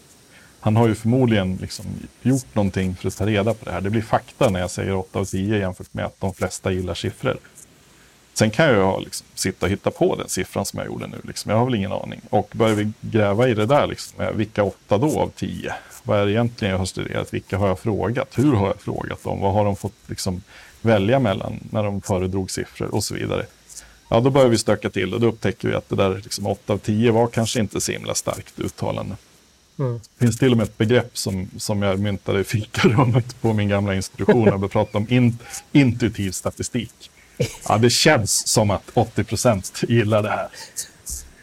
Han 0.61 0.77
har 0.77 0.89
ju 0.89 0.95
förmodligen 0.95 1.57
liksom 1.57 1.85
gjort 2.23 2.55
någonting 2.55 2.97
för 2.97 3.09
att 3.09 3.17
ta 3.17 3.27
reda 3.27 3.55
på 3.55 3.65
det 3.65 3.71
här. 3.71 3.81
Det 3.81 3.91
blir 3.91 4.03
fakta 4.03 4.51
när 4.51 4.61
jag 4.61 4.71
säger 4.71 4.95
8 4.95 5.19
av 5.19 5.25
10 5.25 5.59
jämfört 5.59 5.95
med 5.95 6.05
att 6.05 6.21
de 6.21 6.35
flesta 6.35 6.73
gillar 6.73 6.95
siffror. 6.95 7.37
Sen 8.35 8.51
kan 8.51 8.67
jag 8.67 9.03
liksom 9.03 9.27
sitta 9.35 9.67
och 9.67 9.73
hitta 9.73 9.91
på 9.91 10.17
den 10.17 10.29
siffran 10.29 10.67
som 10.67 10.79
jag 10.79 10.87
gjorde 10.87 11.07
nu. 11.07 11.17
Liksom. 11.25 11.51
Jag 11.51 11.59
har 11.59 11.65
väl 11.65 11.75
ingen 11.75 11.93
aning. 11.93 12.21
Och 12.31 12.53
börjar 12.53 12.75
vi 12.75 12.93
gräva 13.01 13.49
i 13.49 13.55
det 13.55 13.67
där, 13.67 13.87
liksom, 13.87 14.27
vilka 14.35 14.65
åtta 14.65 14.99
då 14.99 15.21
av 15.21 15.31
tio? 15.37 15.75
Vad 16.07 16.19
är 16.19 16.27
det 16.27 16.33
egentligen 16.33 16.73
jag 16.73 16.79
har 16.79 16.87
studerat? 16.87 17.35
Vilka 17.35 17.59
har 17.59 17.69
jag 17.69 17.79
frågat? 17.79 18.39
Hur 18.39 18.53
har 18.53 18.67
jag 18.67 18.81
frågat 18.81 19.25
dem? 19.25 19.41
Vad 19.41 19.53
har 19.53 19.65
de 19.65 19.77
fått 19.77 19.95
liksom, 20.07 20.43
välja 20.83 21.19
mellan 21.19 21.61
när 21.71 21.83
de 21.83 22.01
föredrog 22.01 22.51
siffror 22.51 22.95
och 22.95 23.05
så 23.05 23.15
vidare? 23.15 23.47
Ja, 24.09 24.21
då 24.21 24.31
börjar 24.31 24.49
vi 24.49 24.59
stöka 24.59 24.91
till 24.91 25.15
och 25.15 25.21
då 25.21 25.27
upptäcker 25.27 25.69
vi 25.69 25.75
att 25.75 25.89
det 25.89 25.97
där 25.97 26.15
liksom, 26.25 26.47
8 26.47 26.73
av 26.73 26.79
10 26.79 27.11
var 27.11 27.27
kanske 27.27 27.61
inte 27.61 27.81
så 27.81 27.93
himla 27.93 28.15
starkt 28.15 28.59
uttalande. 28.59 29.17
Mm. 29.79 30.01
Det 30.19 30.25
finns 30.25 30.39
till 30.39 30.51
och 30.53 30.57
med 30.57 30.65
ett 30.65 30.79
begrepp 30.79 31.19
som, 31.19 31.51
som 31.57 31.83
jag 31.83 31.99
myntade 31.99 32.41
i 32.41 32.45
fikarummet 32.45 33.41
på 33.41 33.53
min 33.53 33.69
gamla 33.69 33.95
institution 33.95 34.45
när 34.45 34.59
vi 34.59 34.69
pratade 34.69 34.99
om 34.99 35.07
in, 35.09 35.39
intuitiv 35.73 36.31
statistik. 36.31 37.11
Ja, 37.69 37.79
det 37.79 37.91
känns 37.91 38.47
som 38.47 38.71
att 38.71 38.91
80 38.95 39.25
procent 39.25 39.83
gillar 39.89 40.23
det 40.23 40.29
här. 40.29 40.49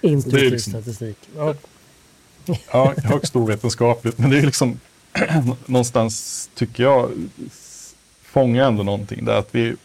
Intuitiv 0.01 0.51
liksom, 0.51 0.74
statistik. 0.74 1.17
Ja 1.36 1.55
ja, 2.71 2.93
högst 3.03 3.35
ovetenskapligt. 3.35 4.17
Men 4.17 4.29
det 4.29 4.38
är 4.38 4.41
liksom 4.41 4.79
någonstans, 5.65 6.50
tycker 6.55 6.83
jag, 6.83 7.12
fångar 8.23 8.67
ändå 8.67 8.83
någonting 8.83 9.25
där. 9.25 9.35
Att 9.35 9.55
vi, 9.55 9.75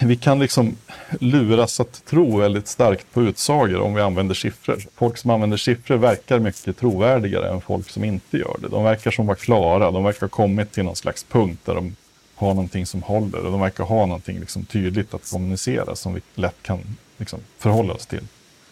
vi 0.00 0.16
kan 0.16 0.38
liksom 0.38 0.76
luras 1.20 1.80
att 1.80 2.04
tro 2.04 2.38
väldigt 2.38 2.68
starkt 2.68 3.12
på 3.12 3.22
utsagor 3.22 3.80
om 3.80 3.94
vi 3.94 4.00
använder 4.02 4.34
siffror. 4.34 4.78
Folk 4.94 5.18
som 5.18 5.30
använder 5.30 5.56
siffror 5.56 5.96
verkar 5.96 6.38
mycket 6.38 6.78
trovärdigare 6.78 7.50
än 7.50 7.60
folk 7.60 7.90
som 7.90 8.04
inte 8.04 8.38
gör 8.38 8.56
det. 8.60 8.68
De 8.68 8.84
verkar 8.84 9.10
som 9.10 9.26
vara 9.26 9.36
klara, 9.36 9.90
de 9.90 10.04
verkar 10.04 10.20
ha 10.20 10.28
kommit 10.28 10.72
till 10.72 10.84
någon 10.84 10.96
slags 10.96 11.24
punkt 11.24 11.60
där 11.64 11.74
de 11.74 11.96
har 12.34 12.48
någonting 12.48 12.86
som 12.86 13.02
håller 13.02 13.38
och 13.38 13.52
de 13.52 13.60
verkar 13.60 13.84
ha 13.84 14.06
någonting 14.06 14.40
liksom 14.40 14.64
tydligt 14.64 15.14
att 15.14 15.30
kommunicera 15.30 15.96
som 15.96 16.14
vi 16.14 16.20
lätt 16.34 16.62
kan 16.62 16.96
liksom 17.18 17.40
förhålla 17.58 17.94
oss 17.94 18.06
till. 18.06 18.22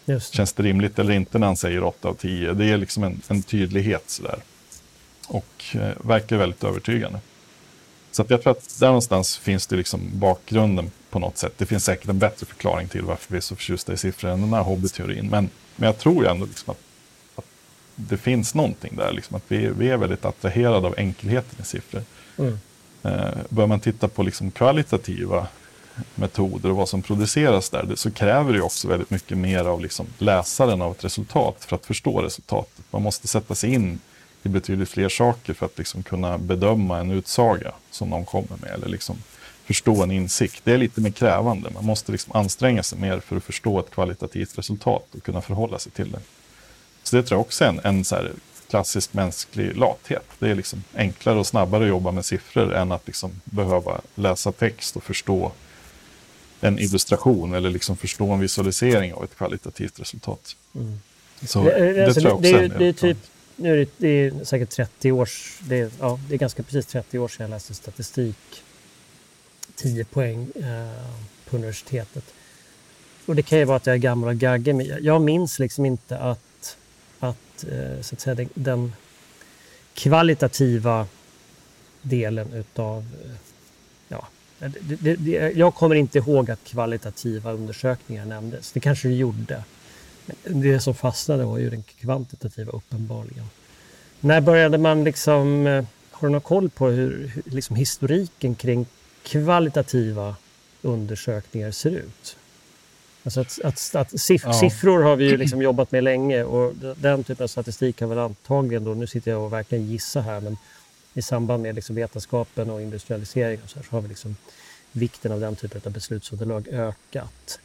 Det. 0.05 0.23
Känns 0.23 0.53
det 0.53 0.63
rimligt 0.63 0.99
eller 0.99 1.13
inte 1.13 1.39
när 1.39 1.47
han 1.47 1.57
säger 1.57 1.83
8 1.83 2.07
av 2.07 2.13
10? 2.13 2.53
Det 2.53 2.65
är 2.65 2.77
liksom 2.77 3.03
en, 3.03 3.21
en 3.27 3.43
tydlighet 3.43 4.03
sådär. 4.09 4.39
Och 5.27 5.63
eh, 5.73 5.91
verkar 6.01 6.37
väldigt 6.37 6.63
övertygande. 6.63 7.19
Så 8.11 8.21
att 8.21 8.29
jag 8.29 8.43
tror 8.43 8.51
att 8.51 8.79
där 8.79 8.87
någonstans 8.87 9.37
finns 9.37 9.67
det 9.67 9.75
liksom 9.75 10.01
bakgrunden 10.13 10.91
på 11.09 11.19
något 11.19 11.37
sätt. 11.37 11.53
Det 11.57 11.65
finns 11.65 11.85
säkert 11.85 12.09
en 12.09 12.19
bättre 12.19 12.45
förklaring 12.45 12.87
till 12.87 13.01
varför 13.01 13.31
vi 13.31 13.37
är 13.37 13.41
så 13.41 13.55
förtjusta 13.55 13.93
i 13.93 13.97
siffror 13.97 14.29
än 14.29 14.41
den 14.41 14.53
här 14.53 14.61
hobbyteorin. 14.61 15.27
Men, 15.29 15.49
men 15.75 15.87
jag 15.87 15.97
tror 15.97 16.23
ju 16.23 16.29
ändå 16.29 16.45
liksom 16.45 16.71
att, 16.71 16.79
att 17.35 17.45
det 17.95 18.17
finns 18.17 18.55
någonting 18.55 18.95
där. 18.95 19.11
Liksom 19.11 19.35
att 19.35 19.43
vi, 19.47 19.67
vi 19.67 19.89
är 19.89 19.97
väldigt 19.97 20.25
attraherade 20.25 20.87
av 20.87 20.95
enkelheten 20.97 21.59
i 21.61 21.65
siffror. 21.65 22.03
Mm. 22.37 22.59
Eh, 23.03 23.37
bör 23.49 23.67
man 23.67 23.79
titta 23.79 24.07
på 24.07 24.23
liksom 24.23 24.51
kvalitativa 24.51 25.47
metoder 26.15 26.69
och 26.69 26.75
vad 26.75 26.89
som 26.89 27.01
produceras 27.01 27.69
där, 27.69 27.95
så 27.95 28.11
kräver 28.11 28.53
det 28.53 28.61
också 28.61 28.87
väldigt 28.87 29.09
mycket 29.09 29.37
mer 29.37 29.65
av 29.65 29.81
liksom 29.81 30.05
läsaren 30.17 30.81
av 30.81 30.91
ett 30.91 31.03
resultat 31.03 31.55
för 31.59 31.75
att 31.75 31.85
förstå 31.85 32.21
resultatet. 32.21 32.83
Man 32.91 33.01
måste 33.01 33.27
sätta 33.27 33.55
sig 33.55 33.73
in 33.73 33.99
i 34.43 34.49
betydligt 34.49 34.89
fler 34.89 35.09
saker 35.09 35.53
för 35.53 35.65
att 35.65 35.77
liksom 35.77 36.03
kunna 36.03 36.37
bedöma 36.37 36.99
en 36.99 37.11
utsaga 37.11 37.71
som 37.91 38.09
någon 38.09 38.25
kommer 38.25 38.57
med 38.61 38.71
eller 38.73 38.87
liksom 38.87 39.17
förstå 39.65 40.03
en 40.03 40.11
insikt. 40.11 40.61
Det 40.63 40.73
är 40.73 40.77
lite 40.77 41.01
mer 41.01 41.11
krävande. 41.11 41.69
Man 41.73 41.85
måste 41.85 42.11
liksom 42.11 42.35
anstränga 42.35 42.83
sig 42.83 42.99
mer 42.99 43.19
för 43.19 43.37
att 43.37 43.43
förstå 43.43 43.79
ett 43.79 43.91
kvalitativt 43.91 44.57
resultat 44.57 45.07
och 45.11 45.23
kunna 45.23 45.41
förhålla 45.41 45.79
sig 45.79 45.91
till 45.91 46.11
det. 46.11 46.19
Så 47.03 47.15
det 47.15 47.23
tror 47.23 47.37
jag 47.37 47.41
också 47.41 47.63
är 47.63 47.69
en, 47.69 47.79
en 47.83 48.05
så 48.05 48.17
klassisk 48.69 49.13
mänsklig 49.13 49.77
lathet. 49.77 50.25
Det 50.39 50.49
är 50.49 50.55
liksom 50.55 50.83
enklare 50.95 51.39
och 51.39 51.47
snabbare 51.47 51.83
att 51.83 51.89
jobba 51.89 52.11
med 52.11 52.25
siffror 52.25 52.73
än 52.73 52.91
att 52.91 53.07
liksom 53.07 53.41
behöva 53.43 54.01
läsa 54.15 54.51
text 54.51 54.95
och 54.95 55.03
förstå 55.03 55.51
en 56.61 56.79
illustration 56.79 57.53
eller 57.53 57.69
liksom 57.69 57.97
förstå 57.97 58.31
en 58.31 58.39
visualisering 58.39 59.13
av 59.13 59.23
ett 59.23 59.35
kvalitativt 59.35 59.99
resultat. 59.99 60.55
Mm. 60.75 60.99
Så 61.41 61.63
det, 61.63 61.93
det, 61.93 62.05
alltså, 62.05 62.21
tror 62.21 62.31
jag 62.31 62.39
också 62.39 62.51
det, 62.51 62.67
det, 62.67 62.77
det 62.77 62.85
är 62.85 62.93
typ, 62.93 63.17
nu 63.55 63.73
är 63.73 63.77
det, 63.77 63.89
det 63.97 64.07
är 64.07 64.43
säkert 64.43 64.69
30 64.69 65.11
års, 65.11 65.57
det 65.59 65.79
är, 65.79 65.91
ja, 65.99 66.19
det 66.29 66.35
är 66.35 66.39
ganska 66.39 66.63
precis 66.63 66.85
30 66.85 67.19
år 67.19 67.27
sedan 67.27 67.43
jag 67.43 67.49
läste 67.49 67.73
statistik, 67.73 68.63
10 69.75 70.05
poäng 70.05 70.47
eh, 70.55 71.15
på 71.49 71.55
universitetet. 71.57 72.23
Och 73.25 73.35
det 73.35 73.41
kan 73.41 73.59
ju 73.59 73.65
vara 73.65 73.77
att 73.77 73.85
jag 73.85 73.93
är 73.93 73.99
gammal 73.99 74.29
och 74.29 74.35
gaggig, 74.35 74.75
men 74.75 74.97
jag 75.01 75.21
minns 75.21 75.59
liksom 75.59 75.85
inte 75.85 76.17
att, 76.17 76.77
att, 77.19 77.63
eh, 77.63 78.01
så 78.01 78.15
att 78.15 78.21
säga, 78.21 78.35
den, 78.35 78.49
den 78.53 78.93
kvalitativa 79.93 81.07
delen 82.01 82.53
utav 82.53 83.05
eh, 83.25 83.31
det, 84.59 85.15
det, 85.15 85.51
jag 85.55 85.75
kommer 85.75 85.95
inte 85.95 86.17
ihåg 86.17 86.51
att 86.51 86.63
kvalitativa 86.63 87.51
undersökningar 87.51 88.25
nämndes. 88.25 88.71
Det 88.71 88.79
kanske 88.79 89.07
det 89.07 89.13
gjorde. 89.13 89.63
Det 90.43 90.79
som 90.79 90.95
fastnade 90.95 91.45
var 91.45 91.57
ju 91.57 91.69
den 91.69 91.83
kvantitativa 91.83 92.71
uppenbarligen. 92.71 93.45
När 94.19 94.41
började 94.41 94.77
man 94.77 95.03
liksom... 95.03 95.67
Eh, 95.67 95.85
har 96.11 96.27
du 96.27 96.31
någon 96.31 96.41
koll 96.41 96.69
på 96.69 96.87
hur, 96.87 97.31
hur 97.35 97.51
liksom 97.51 97.75
historiken 97.75 98.55
kring 98.55 98.85
kvalitativa 99.23 100.35
undersökningar 100.81 101.71
ser 101.71 101.91
ut? 101.91 102.37
Alltså 103.23 103.41
att, 103.41 103.59
att, 103.63 103.95
att 103.95 104.21
siff 104.21 104.41
ja. 104.45 104.53
Siffror 104.53 105.03
har 105.03 105.15
vi 105.15 105.29
ju 105.29 105.37
liksom 105.37 105.61
jobbat 105.61 105.91
med 105.91 106.03
länge 106.03 106.43
och 106.43 106.73
den 106.95 107.23
typen 107.23 107.43
av 107.43 107.47
statistik 107.47 108.01
har 108.01 108.07
väl 108.07 108.19
antagligen 108.19 108.83
då, 108.83 108.93
nu 108.93 109.07
sitter 109.07 109.31
jag 109.31 109.41
och 109.41 109.53
verkligen 109.53 109.85
gissar 109.85 110.21
här, 110.21 110.41
men 110.41 110.57
i 111.17 111.21
samband 111.21 111.63
med 111.63 111.75
liksom 111.75 111.95
vetenskapen 111.95 112.69
och 112.69 112.81
industrialisering 112.81 113.59
och 113.63 113.69
så, 113.69 113.79
här, 113.79 113.85
så 113.89 113.95
har 113.95 114.01
vi 114.01 114.07
liksom 114.07 114.35
vikten 114.91 115.31
av 115.31 115.39
den 115.39 115.55
typen 115.55 115.81
av 115.85 115.91
beslutsunderlag 115.91 116.67
ökat. 116.67 117.59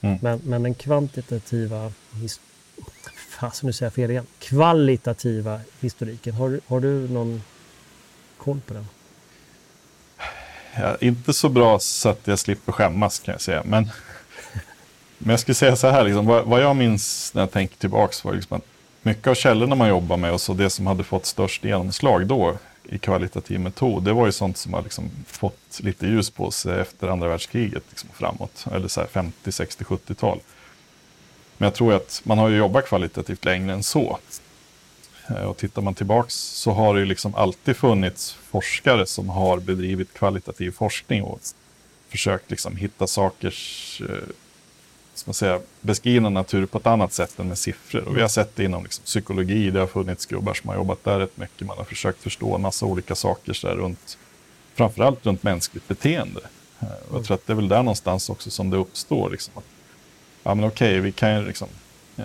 Mm. 0.00 0.18
Men, 0.22 0.40
men 0.44 0.62
den 0.62 0.74
kvantitativa, 0.74 1.92
fast 3.28 3.62
nu 3.62 3.72
säger 3.72 3.86
jag 3.86 3.94
fel 3.94 4.10
igen, 4.10 4.26
kvalitativa 4.38 5.60
historiken, 5.80 6.34
har, 6.34 6.60
har 6.66 6.80
du 6.80 7.08
någon 7.08 7.42
koll 8.36 8.60
på 8.66 8.74
den? 8.74 8.86
Ja, 10.74 10.96
inte 11.00 11.32
så 11.32 11.48
bra 11.48 11.78
så 11.78 12.08
att 12.08 12.26
jag 12.26 12.38
slipper 12.38 12.72
skämmas 12.72 13.18
kan 13.18 13.32
jag 13.32 13.40
säga. 13.40 13.62
Men, 13.66 13.90
men 15.18 15.30
jag 15.30 15.40
skulle 15.40 15.54
säga 15.54 15.76
så 15.76 15.88
här, 15.88 16.04
liksom, 16.04 16.26
vad, 16.26 16.44
vad 16.44 16.62
jag 16.62 16.76
minns 16.76 17.34
när 17.34 17.42
jag 17.42 17.50
tänker 17.50 17.76
tillbaka 17.76 18.14
var 18.22 18.34
liksom 18.34 18.56
att 18.56 18.64
mycket 19.02 19.26
av 19.26 19.34
källorna 19.34 19.74
man 19.74 19.88
jobbar 19.88 20.16
med 20.16 20.32
och 20.32 20.40
så 20.40 20.54
det 20.54 20.70
som 20.70 20.86
hade 20.86 21.04
fått 21.04 21.26
störst 21.26 21.64
genomslag 21.64 22.26
då 22.26 22.58
i 22.92 22.98
kvalitativ 22.98 23.60
metod, 23.60 24.02
det 24.02 24.12
var 24.12 24.26
ju 24.26 24.32
sånt 24.32 24.56
som 24.56 24.74
har 24.74 24.82
liksom 24.82 25.10
fått 25.26 25.80
lite 25.80 26.06
ljus 26.06 26.30
på 26.30 26.50
sig 26.50 26.80
efter 26.80 27.08
andra 27.08 27.28
världskriget 27.28 27.82
liksom 27.88 28.10
framåt, 28.12 28.66
eller 28.72 28.88
så 28.88 29.06
50, 29.06 29.52
60, 29.52 29.84
70-tal. 29.84 30.40
Men 31.58 31.66
jag 31.66 31.74
tror 31.74 31.94
att 31.94 32.20
man 32.24 32.38
har 32.38 32.48
ju 32.48 32.56
jobbat 32.56 32.86
kvalitativt 32.86 33.44
längre 33.44 33.72
än 33.72 33.82
så. 33.82 34.18
Eh, 35.28 35.42
och 35.42 35.56
tittar 35.56 35.82
man 35.82 35.94
tillbaks 35.94 36.34
så 36.34 36.70
har 36.72 36.94
det 36.94 37.00
ju 37.00 37.06
liksom 37.06 37.34
alltid 37.34 37.76
funnits 37.76 38.38
forskare 38.50 39.06
som 39.06 39.28
har 39.28 39.58
bedrivit 39.58 40.14
kvalitativ 40.14 40.70
forskning 40.70 41.22
och 41.22 41.40
försökt 42.08 42.50
liksom 42.50 42.76
hitta 42.76 43.06
sakers 43.06 44.02
eh, 44.08 44.28
eh, 45.26 45.32
säga, 45.32 45.60
beskrivna 45.80 46.28
natur 46.28 46.66
på 46.66 46.78
ett 46.78 46.86
annat 46.86 47.12
sätt 47.12 47.38
än 47.38 47.48
med 47.48 47.58
siffror. 47.58 48.08
Och 48.08 48.16
vi 48.16 48.20
har 48.20 48.28
sett 48.28 48.56
det 48.56 48.64
inom 48.64 48.82
liksom, 48.82 49.04
psykologi, 49.04 49.70
det 49.70 49.80
har 49.80 49.86
funnits 49.86 50.26
gubbar 50.26 50.54
som 50.54 50.68
har 50.68 50.76
jobbat 50.76 51.04
där 51.04 51.18
rätt 51.18 51.36
mycket. 51.36 51.66
Man 51.66 51.78
har 51.78 51.84
försökt 51.84 52.22
förstå 52.22 52.54
en 52.54 52.62
massa 52.62 52.86
olika 52.86 53.14
saker 53.14 53.52
så 53.52 53.66
där, 53.66 53.74
runt, 53.74 54.18
framförallt 54.74 55.26
runt 55.26 55.42
mänskligt 55.42 55.88
beteende. 55.88 56.40
Och 56.80 57.16
jag 57.16 57.24
tror 57.24 57.34
att 57.34 57.46
det 57.46 57.52
är 57.52 57.54
väl 57.54 57.68
där 57.68 57.82
någonstans 57.82 58.30
också 58.30 58.50
som 58.50 58.70
det 58.70 58.76
uppstår. 58.76 59.30
Liksom, 59.30 59.52
att, 59.56 59.64
ja 60.42 60.54
men 60.54 60.64
okej, 60.64 61.00
vi 61.00 61.12
kan 61.12 61.34
ju 61.34 61.46
liksom, 61.46 61.68
eh, 62.16 62.24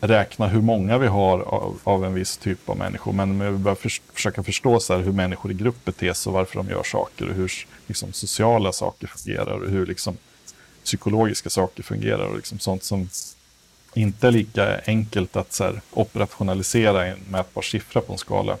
räkna 0.00 0.46
hur 0.48 0.60
många 0.60 0.98
vi 0.98 1.06
har 1.06 1.40
av, 1.40 1.78
av, 1.84 2.04
en 2.04 2.14
viss 2.14 2.36
typ 2.36 2.68
av 2.68 2.76
människor. 2.76 3.12
Men 3.12 3.52
vi 3.52 3.58
bör 3.58 3.74
för, 3.74 3.92
försöka 4.12 4.42
förstå 4.42 4.80
så 4.80 4.94
här, 4.94 5.00
hur 5.00 5.12
människor 5.12 5.50
i 5.50 5.54
grupp 5.54 5.84
beter 5.84 6.12
sig 6.12 6.30
och 6.30 6.34
varför 6.34 6.56
de 6.56 6.68
gör 6.68 6.82
saker 6.82 7.28
och 7.28 7.34
hur 7.34 7.52
liksom, 7.86 8.12
sociala 8.12 8.72
saker 8.72 9.06
fungerar 9.06 9.62
och 9.62 9.70
hur 9.70 9.86
liksom, 9.86 10.16
psykologiska 10.84 11.50
saker 11.50 11.82
fungerar 11.82 12.26
och 12.26 12.36
liksom 12.36 12.58
sånt 12.58 12.84
som 12.84 13.08
inte 13.94 14.26
är 14.26 14.30
lika 14.30 14.80
enkelt 14.86 15.36
att 15.36 15.52
så 15.52 15.64
här, 15.64 15.80
operationalisera 15.90 17.08
i 17.08 17.10
en 17.10 17.18
mätbar 17.30 17.62
siffra 17.62 18.00
på 18.00 18.12
en 18.12 18.18
skala. 18.18 18.56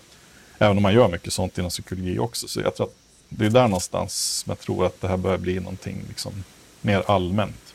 Även 0.58 0.76
om 0.76 0.82
man 0.82 0.94
gör 0.94 1.08
mycket 1.08 1.32
sånt 1.32 1.58
inom 1.58 1.70
psykologi 1.70 2.18
också. 2.18 2.48
Så 2.48 2.60
jag 2.60 2.74
tror 2.74 2.86
att 2.86 2.94
det 3.28 3.46
är 3.46 3.50
där 3.50 3.68
någonstans 3.68 4.14
som 4.14 4.50
jag 4.50 4.58
tror 4.58 4.86
att 4.86 5.00
det 5.00 5.08
här 5.08 5.16
börjar 5.16 5.38
bli 5.38 5.60
någonting 5.60 6.04
liksom 6.08 6.44
mer 6.80 7.02
allmänt. 7.06 7.74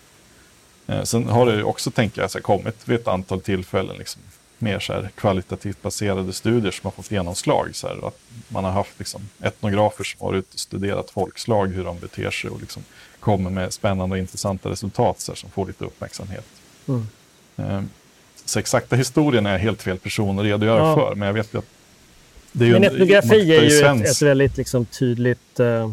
Eh, 0.87 1.03
sen 1.03 1.27
har 1.27 1.45
det 1.45 1.63
också, 1.63 1.91
tänker 1.91 2.21
jag, 2.21 2.31
så 2.31 2.37
här, 2.37 2.43
kommit 2.43 2.87
vid 2.87 2.99
ett 2.99 3.07
antal 3.07 3.41
tillfällen 3.41 3.97
liksom, 3.97 4.21
mer 4.57 4.79
så 4.79 4.93
här, 4.93 5.09
kvalitativt 5.15 5.81
baserade 5.81 6.33
studier 6.33 6.71
som 6.71 6.81
har 6.83 6.91
fått 6.91 7.11
genomslag. 7.11 7.69
Så 7.73 7.87
här, 7.87 8.07
att 8.07 8.19
man 8.47 8.63
har 8.63 8.71
haft 8.71 8.99
liksom, 8.99 9.29
etnografer 9.41 10.03
som 10.03 10.25
har 10.25 10.33
ut 10.33 10.53
och 10.53 10.59
studerat 10.59 11.09
folkslag, 11.09 11.67
hur 11.67 11.83
de 11.83 11.99
beter 11.99 12.31
sig 12.31 12.49
och 12.49 12.61
liksom, 12.61 12.83
kommer 13.19 13.49
med 13.49 13.73
spännande 13.73 14.13
och 14.13 14.19
intressanta 14.19 14.69
resultat 14.69 15.19
så 15.19 15.31
här, 15.31 15.37
som 15.37 15.49
får 15.49 15.67
lite 15.67 15.85
uppmärksamhet. 15.85 16.45
Mm. 16.87 17.07
Um, 17.55 17.89
så 18.45 18.59
exakta 18.59 18.95
historien 18.95 19.45
är 19.45 19.57
helt 19.57 19.81
fel 19.81 19.97
person 19.97 20.39
att 20.39 20.45
redogöra 20.45 20.79
ja. 20.79 20.95
för, 20.95 21.15
men 21.15 21.27
jag 21.27 21.33
vet 21.33 21.53
ju 21.53 21.57
att 21.57 21.65
det 22.51 22.65
är 22.65 22.71
Men 22.71 22.83
etnografi 22.83 23.55
är 23.55 23.61
ju 23.61 24.01
ett, 24.01 24.11
ett, 24.11 24.21
väldigt 24.21 24.57
liksom, 24.57 24.85
tydligt, 24.85 25.59
uh, 25.59 25.91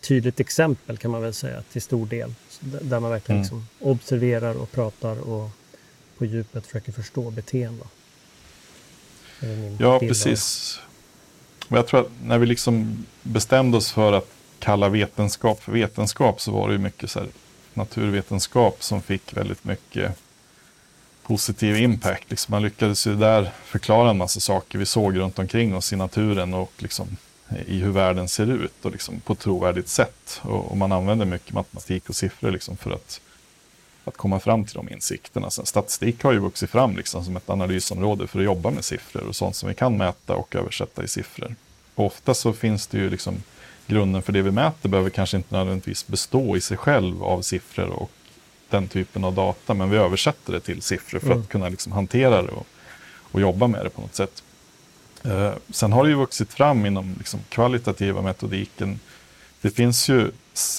tydligt 0.00 0.40
exempel 0.40 0.96
kan 0.96 1.10
man 1.10 1.22
väl 1.22 1.34
säga 1.34 1.62
till 1.72 1.82
stor 1.82 2.06
del. 2.06 2.34
Där 2.60 3.00
man 3.00 3.10
verkligen 3.10 3.36
mm. 3.36 3.42
liksom 3.42 3.66
observerar 3.80 4.54
och 4.54 4.72
pratar 4.72 5.28
och 5.28 5.50
på 6.18 6.24
djupet 6.24 6.66
försöker 6.66 6.92
förstå 6.92 7.30
beteende. 7.30 7.84
Ja, 9.78 9.98
precis. 9.98 10.78
Och 11.68 11.78
jag 11.78 11.86
tror 11.86 12.00
att 12.00 12.10
när 12.24 12.38
vi 12.38 12.46
liksom 12.46 13.06
bestämde 13.22 13.76
oss 13.76 13.92
för 13.92 14.12
att 14.12 14.28
kalla 14.62 14.88
vetenskap 14.88 15.62
för 15.62 15.72
vetenskap 15.72 16.40
så 16.40 16.52
var 16.52 16.68
det 16.68 16.72
ju 16.72 16.78
mycket 16.78 17.10
så 17.10 17.18
här 17.18 17.28
naturvetenskap 17.74 18.82
som 18.82 19.02
fick 19.02 19.36
väldigt 19.36 19.64
mycket 19.64 20.18
positiv 21.22 21.76
impact. 21.76 22.30
Liksom 22.30 22.52
man 22.52 22.62
lyckades 22.62 23.06
ju 23.06 23.14
där 23.14 23.50
förklara 23.64 24.10
en 24.10 24.18
massa 24.18 24.40
saker 24.40 24.78
vi 24.78 24.86
såg 24.86 25.18
runt 25.18 25.38
omkring 25.38 25.76
oss 25.76 25.92
i 25.92 25.96
naturen 25.96 26.54
och 26.54 26.72
liksom 26.78 27.16
i 27.66 27.78
hur 27.78 27.90
världen 27.90 28.28
ser 28.28 28.50
ut 28.50 28.84
och 28.84 28.92
liksom 28.92 29.20
på 29.20 29.32
ett 29.32 29.38
trovärdigt 29.38 29.88
sätt. 29.88 30.40
Och, 30.42 30.70
och 30.70 30.76
man 30.76 30.92
använder 30.92 31.26
mycket 31.26 31.54
matematik 31.54 32.08
och 32.08 32.16
siffror 32.16 32.50
liksom 32.50 32.76
för 32.76 32.90
att 32.90 33.20
att 34.04 34.16
komma 34.16 34.40
fram 34.40 34.64
till 34.64 34.74
de 34.74 34.88
insikterna. 34.88 35.50
Sen, 35.50 35.66
statistik 35.66 36.22
har 36.22 36.32
ju 36.32 36.38
vuxit 36.38 36.70
fram 36.70 36.96
liksom 36.96 37.24
som 37.24 37.36
ett 37.36 37.50
analysområde 37.50 38.26
för 38.26 38.38
att 38.38 38.44
jobba 38.44 38.70
med 38.70 38.84
siffror 38.84 39.22
och 39.22 39.36
sånt 39.36 39.56
som 39.56 39.68
vi 39.68 39.74
kan 39.74 39.96
mäta 39.96 40.34
och 40.34 40.56
översätta 40.56 41.04
i 41.04 41.08
siffror. 41.08 41.54
Och 41.94 42.06
ofta 42.06 42.34
så 42.34 42.52
finns 42.52 42.86
det 42.86 42.98
ju 42.98 43.10
liksom 43.10 43.42
grunden 43.86 44.22
för 44.22 44.32
det 44.32 44.42
vi 44.42 44.50
mäter 44.50 44.88
behöver 44.88 45.10
kanske 45.10 45.36
inte 45.36 45.54
nödvändigtvis 45.54 46.06
bestå 46.06 46.56
i 46.56 46.60
sig 46.60 46.76
själv 46.76 47.24
av 47.24 47.42
siffror 47.42 47.88
och 47.88 48.10
den 48.70 48.88
typen 48.88 49.24
av 49.24 49.34
data, 49.34 49.74
men 49.74 49.90
vi 49.90 49.96
översätter 49.96 50.52
det 50.52 50.60
till 50.60 50.82
siffror 50.82 51.18
för 51.18 51.26
mm. 51.26 51.40
att 51.40 51.48
kunna 51.48 51.68
liksom 51.68 51.92
hantera 51.92 52.42
det 52.42 52.48
och, 52.48 52.66
och 53.32 53.40
jobba 53.40 53.66
med 53.66 53.84
det 53.84 53.90
på 53.90 54.00
något 54.00 54.14
sätt. 54.14 54.42
Eh, 55.24 55.52
sen 55.70 55.92
har 55.92 56.04
det 56.04 56.10
ju 56.10 56.16
vuxit 56.16 56.52
fram 56.52 56.86
inom 56.86 57.14
liksom 57.18 57.40
kvalitativa 57.48 58.22
metodiken. 58.22 59.00
Det 59.60 59.70
finns 59.70 60.08
ju 60.08 60.30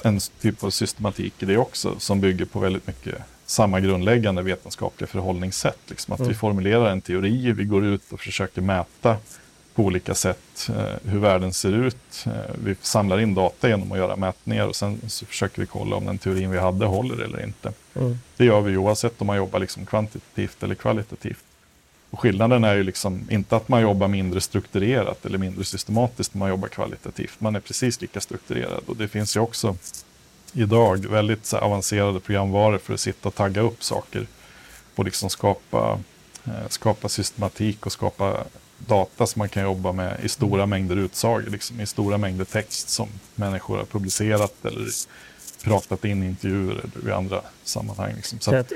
en 0.04 0.20
typ 0.42 0.64
av 0.64 0.70
systematik 0.70 1.34
i 1.44 1.46
det 1.46 1.58
också 1.58 2.00
som 2.00 2.22
bygger 2.22 2.46
på 2.46 2.60
väldigt 2.60 2.88
mycket 2.88 3.16
samma 3.46 3.80
grundläggande 3.80 4.42
vetenskapliga 4.42 5.08
förhållningssätt. 5.08 5.80
Liksom 5.88 6.14
att 6.14 6.20
mm. 6.20 6.30
vi 6.30 6.36
formulerar 6.36 6.90
en 6.90 7.02
teori, 7.02 7.52
vi 7.52 7.66
går 7.66 7.86
ut 7.86 8.12
och 8.12 8.20
försöker 8.20 8.62
mäta 8.62 9.18
på 9.76 9.84
olika 9.84 10.16
sätt 10.16 10.70
eh, 10.70 11.12
hur 11.12 11.20
världen 11.20 11.54
ser 11.54 11.72
ut. 11.72 12.26
Eh, 12.26 12.56
vi 12.64 12.76
samlar 12.82 13.20
in 13.20 13.36
data 13.36 13.70
genom 13.70 13.92
att 13.92 13.98
göra 13.98 14.16
mätningar 14.16 14.68
och 14.68 14.76
sen 14.76 15.02
så 15.08 15.26
försöker 15.26 15.62
vi 15.62 15.68
kolla 15.68 15.96
om 15.96 16.06
den 16.06 16.18
teorin 16.18 16.52
vi 16.52 16.60
hade 16.60 16.86
håller 16.86 17.24
eller 17.24 17.44
inte. 17.44 17.74
Mm. 17.96 18.18
Det 18.38 18.46
gör 18.46 18.62
vi 18.62 18.78
oavsett 18.78 19.22
om 19.22 19.28
man 19.28 19.38
jobbar 19.38 19.60
liksom 19.60 19.86
kvantitativt 19.86 20.64
eller 20.64 20.76
kvalitativt. 20.76 21.44
Och 22.10 22.20
skillnaden 22.20 22.64
är 22.64 22.76
ju 22.76 22.84
liksom 22.84 23.28
inte 23.30 23.56
att 23.56 23.70
man 23.70 23.82
jobbar 23.82 24.08
mindre 24.08 24.42
strukturerat 24.42 25.26
eller 25.26 25.38
mindre 25.38 25.64
systematiskt, 25.64 26.34
man 26.34 26.50
jobbar 26.50 26.68
kvalitativt. 26.68 27.36
Man 27.40 27.56
är 27.56 27.60
precis 27.60 28.02
lika 28.02 28.22
strukturerad 28.22 28.84
och 28.86 28.98
det 28.98 29.08
finns 29.08 29.36
ju 29.36 29.40
också 29.40 29.76
idag 30.54 31.06
väldigt 31.06 31.54
avancerade 31.54 32.20
programvaror 32.20 32.78
för 32.78 32.94
att 32.94 33.00
sitta 33.00 33.28
och 33.28 33.36
tagga 33.36 33.62
upp 33.62 33.84
saker 33.84 34.28
och 34.96 35.06
liksom 35.06 35.30
skapa, 35.30 36.00
eh, 36.46 36.68
skapa 36.70 37.10
systematik 37.10 37.86
och 37.86 37.92
skapa 37.92 38.44
data 38.88 39.28
som 39.28 39.40
man 39.40 39.50
kan 39.50 39.64
jobba 39.64 39.92
med 39.92 40.20
i 40.24 40.30
stora 40.30 40.66
mängder 40.66 40.96
utsagor, 40.96 41.50
liksom, 41.50 41.82
i 41.82 41.86
stora 41.86 42.18
mängder 42.18 42.46
text 42.46 42.90
som 42.90 43.08
människor 43.36 43.78
har 43.78 43.86
publicerat 43.86 44.66
eller 44.66 44.88
pratat 45.64 46.06
in 46.06 46.24
i 46.24 46.26
intervjuer 46.26 46.86
eller 46.96 47.10
i 47.10 47.14
andra 47.14 47.42
sammanhang. 47.64 48.14
Liksom. 48.16 48.40
Så 48.40 48.56
att, 48.56 48.72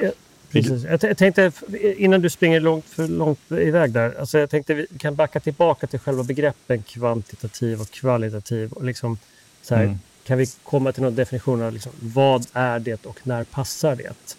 Precis. 0.51 0.83
Jag, 0.83 1.17
tänkte, 1.17 1.51
innan 1.97 2.21
du 2.21 2.29
springer 2.29 2.59
långt, 2.59 2.85
för 2.85 3.07
långt 3.07 3.51
iväg 3.51 3.91
där, 3.91 4.19
alltså 4.19 4.37
jag 4.37 4.49
tänkte 4.49 4.73
vi 4.73 4.87
kan 4.99 5.15
backa 5.15 5.39
tillbaka 5.39 5.87
till 5.87 5.99
själva 5.99 6.23
begreppen 6.23 6.83
kvantitativ 6.83 7.81
och 7.81 7.91
kvalitativ. 7.91 8.73
Och 8.73 8.83
liksom, 8.83 9.17
så 9.61 9.75
här, 9.75 9.83
mm. 9.83 9.99
Kan 10.27 10.37
vi 10.37 10.45
komma 10.63 10.91
till 10.91 11.03
någon 11.03 11.15
definition 11.15 11.61
av 11.61 11.73
liksom, 11.73 11.91
vad 11.99 12.47
är 12.53 12.79
det 12.79 13.05
och 13.05 13.19
när 13.23 13.43
passar 13.43 13.95
det? 13.95 14.35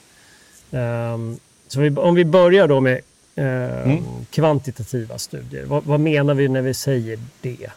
Um, 0.79 1.39
så 1.69 1.81
vi, 1.81 1.91
om 1.91 2.15
vi 2.15 2.25
börjar 2.25 2.69
då 2.69 2.81
med 2.81 3.01
uh, 3.39 3.45
mm. 3.45 4.05
kvantitativa 4.31 5.19
studier, 5.19 5.65
vad, 5.65 5.85
vad 5.85 6.01
menar 6.01 6.35
vi 6.35 6.49
när 6.49 6.63
vi 6.63 6.75
säger 6.75 7.19
det? 7.41 7.71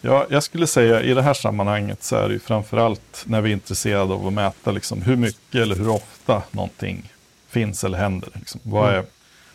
Ja, 0.00 0.26
jag 0.30 0.42
skulle 0.42 0.66
säga 0.66 1.02
i 1.02 1.14
det 1.14 1.22
här 1.22 1.34
sammanhanget 1.34 2.02
så 2.02 2.16
är 2.16 2.28
det 2.28 2.34
ju 2.34 2.40
framförallt 2.40 3.24
när 3.26 3.40
vi 3.40 3.50
är 3.50 3.54
intresserade 3.54 4.14
av 4.14 4.26
att 4.26 4.32
mäta 4.32 4.70
liksom 4.70 5.02
hur 5.02 5.16
mycket 5.16 5.54
eller 5.54 5.76
hur 5.76 5.88
ofta 5.88 6.42
någonting 6.50 7.12
finns 7.48 7.84
eller 7.84 7.98
händer. 7.98 8.28
Liksom. 8.34 8.60
Vad 8.64 8.88
mm. 8.88 8.98
är 8.98 9.04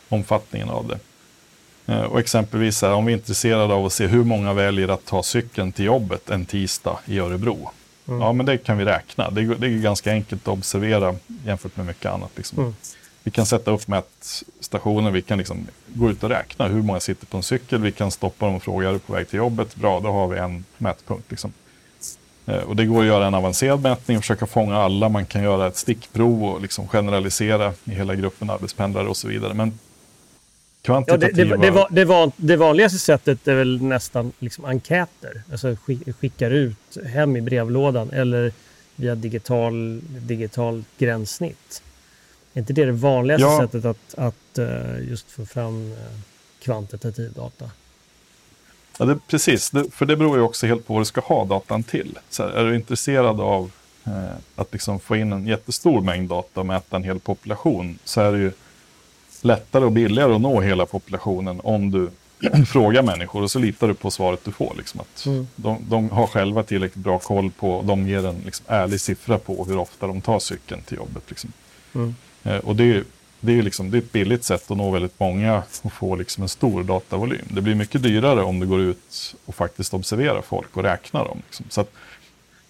omfattningen 0.09 0.69
av 0.69 0.88
det? 0.88 0.99
Eh, 1.93 2.01
och 2.01 2.19
exempelvis 2.19 2.81
här, 2.81 2.91
om 2.91 3.05
vi 3.05 3.13
är 3.13 3.17
intresserade 3.17 3.73
av 3.73 3.85
att 3.85 3.93
se 3.93 4.07
hur 4.07 4.23
många 4.23 4.53
väljer 4.53 4.88
att 4.88 5.05
ta 5.05 5.23
cykeln 5.23 5.71
till 5.71 5.85
jobbet 5.85 6.29
en 6.29 6.45
tisdag 6.45 6.99
i 7.05 7.19
Örebro. 7.19 7.71
Mm. 8.07 8.21
Ja, 8.21 8.33
men 8.33 8.45
det 8.45 8.57
kan 8.57 8.77
vi 8.77 8.85
räkna. 8.85 9.29
Det 9.29 9.41
är, 9.41 9.55
det 9.55 9.67
är 9.67 9.81
ganska 9.81 10.11
enkelt 10.11 10.41
att 10.41 10.53
observera 10.53 11.15
jämfört 11.45 11.77
med 11.77 11.85
mycket 11.85 12.11
annat. 12.11 12.31
Liksom. 12.35 12.59
Mm. 12.59 12.75
Vi 13.29 13.33
kan 13.33 13.45
sätta 13.45 13.71
upp 13.71 13.88
mätstationer, 13.88 15.12
vi 15.12 15.21
kan 15.21 15.38
liksom 15.38 15.67
gå 15.88 16.09
ut 16.09 16.24
och 16.24 16.29
räkna 16.29 16.67
hur 16.67 16.81
många 16.81 17.00
sitter 17.00 17.25
på 17.25 17.38
en 17.38 17.43
cykel, 17.43 17.81
vi 17.81 17.91
kan 17.91 18.12
stoppa 18.12 18.45
dem 18.45 18.55
och 18.55 18.63
fråga 18.63 18.89
är 18.89 18.93
du 18.93 19.00
på 19.00 19.13
väg 19.13 19.29
till 19.29 19.38
jobbet? 19.38 19.75
Bra, 19.75 20.00
då 20.00 20.12
har 20.12 20.27
vi 20.27 20.39
en 20.39 20.65
mätpunkt. 20.77 21.31
Liksom. 21.31 21.53
Eh, 22.45 22.55
och 22.55 22.75
det 22.75 22.86
går 22.86 23.01
att 23.01 23.07
göra 23.07 23.27
en 23.27 23.33
avancerad 23.33 23.81
mätning 23.81 24.17
och 24.17 24.24
försöka 24.24 24.45
fånga 24.45 24.77
alla. 24.77 25.09
Man 25.09 25.25
kan 25.25 25.43
göra 25.43 25.67
ett 25.67 25.75
stickprov 25.75 26.43
och 26.43 26.62
liksom 26.62 26.88
generalisera 26.88 27.74
i 27.83 27.91
hela 27.91 28.15
gruppen 28.15 28.50
arbetspendlare 28.50 29.07
och 29.07 29.17
så 29.17 29.27
vidare. 29.27 29.53
Men 29.53 29.79
kvantitativa... 30.81 31.50
Ja, 31.50 31.57
det, 31.57 31.67
det, 31.67 31.88
det, 31.89 32.05
var, 32.05 32.31
det, 32.38 32.55
vanligaste 32.55 33.00
sättet 33.00 33.48
är 33.48 33.55
väl 33.55 33.81
nästan 33.81 34.31
liksom 34.39 34.65
enkäter. 34.65 35.41
Alltså 35.51 35.75
skickar 36.19 36.51
ut 36.51 36.98
hem 37.13 37.38
i 37.38 37.41
brevlådan 37.41 38.09
eller 38.09 38.53
via 38.95 39.15
digital, 39.15 40.01
digital 40.03 40.83
gränssnitt. 40.98 41.81
Är 42.53 42.59
inte 42.59 42.73
det 42.73 42.85
det 42.85 42.91
vanligaste 42.91 43.43
ja. 43.43 43.61
sättet 43.61 43.85
att, 43.85 44.15
att 44.17 44.59
uh, 44.59 45.09
just 45.09 45.31
få 45.31 45.45
fram 45.45 45.91
uh, 45.91 45.97
kvantitativ 46.59 47.33
data? 47.33 47.71
Ja, 48.99 49.05
det, 49.05 49.19
precis. 49.27 49.69
Det, 49.69 49.93
för 49.93 50.05
det 50.05 50.15
beror 50.15 50.37
ju 50.37 50.43
också 50.43 50.67
helt 50.67 50.87
på 50.87 50.93
vad 50.93 51.01
du 51.01 51.05
ska 51.05 51.21
ha 51.21 51.45
datan 51.45 51.83
till. 51.83 52.19
Så 52.29 52.43
här, 52.43 52.49
är 52.49 52.65
du 52.65 52.75
intresserad 52.75 53.41
av 53.41 53.71
eh, 54.05 54.35
att 54.55 54.73
liksom 54.73 54.99
få 54.99 55.15
in 55.15 55.33
en 55.33 55.47
jättestor 55.47 56.01
mängd 56.01 56.29
data 56.29 56.59
och 56.59 56.65
mäta 56.65 56.95
en 56.95 57.03
hel 57.03 57.19
population 57.19 57.99
så 58.03 58.21
är 58.21 58.31
det 58.31 58.38
ju 58.38 58.51
lättare 59.41 59.85
och 59.85 59.91
billigare 59.91 60.35
att 60.35 60.41
nå 60.41 60.62
hela 60.62 60.85
populationen 60.85 61.62
om 61.63 61.91
du 61.91 62.09
frågar 62.65 63.03
människor 63.03 63.43
och 63.43 63.51
så 63.51 63.59
litar 63.59 63.88
du 63.88 63.93
på 63.93 64.12
svaret 64.12 64.45
du 64.45 64.51
får. 64.51 64.73
Liksom, 64.77 64.99
att 64.99 65.25
mm. 65.25 65.47
de, 65.55 65.77
de, 65.89 66.09
har 66.09 66.27
själva 66.27 66.63
tillräckligt 66.63 67.03
bra 67.03 67.19
koll 67.19 67.51
på, 67.51 67.83
de 67.88 68.07
ger 68.07 68.25
en 68.25 68.41
liksom, 68.45 68.65
ärlig 68.69 69.01
siffra 69.01 69.38
på 69.38 69.65
hur 69.65 69.77
ofta 69.77 70.07
de 70.07 70.21
tar 70.21 70.39
cykeln 70.39 70.81
till 70.81 70.97
jobbet. 70.97 71.23
Liksom. 71.27 71.51
Mm. 71.95 72.15
Eh, 72.43 72.58
och 72.58 72.75
det 72.75 72.84
är, 72.84 73.04
det, 73.39 73.60
är 73.60 73.62
liksom, 73.62 73.91
det 73.91 73.97
är 73.97 74.02
ett 74.02 74.12
billigt 74.12 74.43
sätt 74.43 74.71
att 74.71 74.78
nå 74.78 74.91
väldigt 74.91 75.19
många 75.19 75.63
och 75.82 75.93
få 75.93 76.15
liksom 76.15 76.43
en 76.43 76.49
stor 76.49 76.84
datavolym. 76.84 77.45
Det 77.49 77.62
blir 77.62 77.75
mycket 77.75 78.04
dyrare 78.04 78.43
om 78.43 78.60
du 78.60 78.67
går 78.67 78.82
ut 78.82 79.36
och 79.45 79.56
faktiskt 79.56 79.93
observerar 79.93 80.41
folk 80.41 80.78
och 80.78 80.84
räknar 80.84 81.25
dem. 81.25 81.41
Liksom. 81.47 81.65
Så 81.69 81.82
att, 81.82 81.91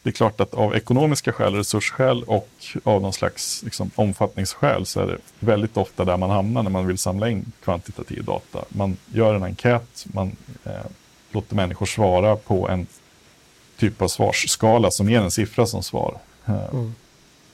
det 0.04 0.10
är 0.10 0.12
klart 0.12 0.42
att 0.42 0.54
av 0.54 0.76
ekonomiska 0.76 1.34
skäl, 1.34 1.56
resursskäl 1.56 2.24
och 2.24 2.50
av 2.84 3.02
någon 3.02 3.14
slags 3.14 3.64
liksom, 3.64 3.92
omfattningsskäl 3.96 4.86
så 4.86 5.00
är 5.00 5.08
det 5.08 5.18
väldigt 5.40 5.78
ofta 5.78 6.06
där 6.06 6.18
man 6.18 6.30
hamnar 6.30 6.64
när 6.64 6.70
man 6.70 6.88
vill 6.88 6.98
samla 6.98 7.30
in 7.30 7.52
kvantitativ 7.64 8.24
data. 8.24 8.66
Man 8.70 8.98
gör 9.14 9.36
en 9.36 9.44
enkät, 9.44 10.06
man 10.14 10.36
eh, 10.64 10.72
låter 11.32 11.56
människor 11.56 11.86
svara 11.86 12.36
på 12.36 12.70
en 12.70 12.88
typ 13.78 14.02
av 14.02 14.08
svarsskala 14.08 14.92
som 14.92 15.10
ger 15.10 15.22
en 15.22 15.32
siffra 15.32 15.66
som 15.66 15.84
svar. 15.84 16.18
Eh, 16.46 16.70
mm. 16.72 16.96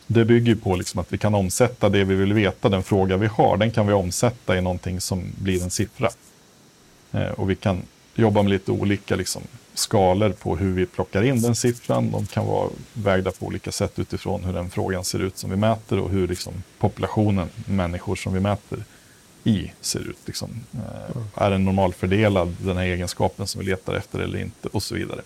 Det 0.08 0.26
bygger 0.26 0.56
på 0.56 0.76
liksom 0.76 1.00
att 1.00 1.14
vi 1.14 1.18
kan 1.18 1.36
omsätta 1.36 1.90
det 1.90 2.04
vi 2.04 2.16
vill 2.16 2.34
veta, 2.34 2.70
den 2.70 2.84
fråga 2.84 3.18
vi 3.18 3.28
har, 3.28 3.58
den 3.58 3.72
kan 3.72 3.88
vi 3.88 3.94
omsätta 3.94 4.58
i 4.58 4.62
någonting 4.62 5.02
som 5.02 5.24
blir 5.38 5.64
en 5.64 5.70
siffra. 5.70 6.10
Eh, 7.12 7.28
och 7.28 7.50
vi 7.50 7.56
kan 7.56 7.82
jobba 8.16 8.42
med 8.42 8.50
lite 8.50 8.72
olika 8.72 9.16
liksom, 9.16 9.42
skalor 9.74 10.30
på 10.30 10.58
hur 10.58 10.74
vi 10.74 10.86
plockar 10.86 11.24
in 11.24 11.42
den 11.42 11.56
siffran. 11.56 12.12
De 12.12 12.26
kan 12.26 12.46
vara 12.46 12.70
vägda 12.94 13.32
på 13.32 13.46
olika 13.46 13.72
sätt 13.72 14.00
utifrån 14.00 14.44
hur 14.44 14.54
den 14.54 14.70
frågan 14.70 15.04
ser 15.04 15.20
ut 15.20 15.38
som 15.38 15.50
vi 15.50 15.56
mäter 15.56 16.00
och 16.00 16.10
hur 16.10 16.28
liksom, 16.28 16.54
populationen 16.80 17.50
människor 17.66 18.16
som 18.16 18.34
vi 18.34 18.40
mäter 18.40 18.84
i 19.44 19.72
ser 19.82 20.00
ut. 20.00 20.18
Liksom. 20.26 20.50
Eh, 20.74 21.44
är 21.44 21.52
den 21.52 21.66
normalfördelad, 21.66 22.56
den 22.60 22.78
här 22.78 22.84
egenskapen 22.84 23.48
som 23.48 23.60
vi 23.60 23.66
letar 23.68 23.94
efter 23.94 24.20
eller 24.20 24.40
inte 24.40 24.68
och 24.68 24.84
så 24.84 24.96
vidare. 24.96 25.22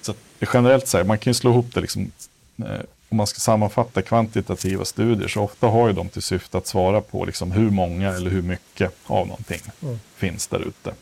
Så 0.00 0.14
generellt 0.52 0.88
så 0.88 0.96
här, 0.96 1.04
man 1.04 1.18
kan 1.18 1.30
ju 1.30 1.34
slå 1.34 1.50
ihop 1.50 1.74
det 1.74 1.80
liksom, 1.80 2.10
eh, 2.58 2.80
om 3.10 3.16
man 3.16 3.26
ska 3.26 3.38
sammanfatta 3.38 4.02
kvantitativa 4.02 4.84
studier 4.84 5.28
så 5.28 5.42
ofta 5.42 5.66
har 5.66 5.86
ju 5.86 5.92
de 5.92 6.08
till 6.08 6.22
syfte 6.22 6.58
att 6.58 6.66
svara 6.66 7.00
på 7.00 7.24
liksom 7.24 7.52
hur 7.52 7.70
många 7.70 8.12
eller 8.12 8.30
hur 8.30 8.42
mycket 8.42 8.92
av 9.06 9.26
någonting 9.26 9.60
mm. 9.82 9.98
finns 10.16 10.46
där 10.46 10.68
ute. 10.68 10.94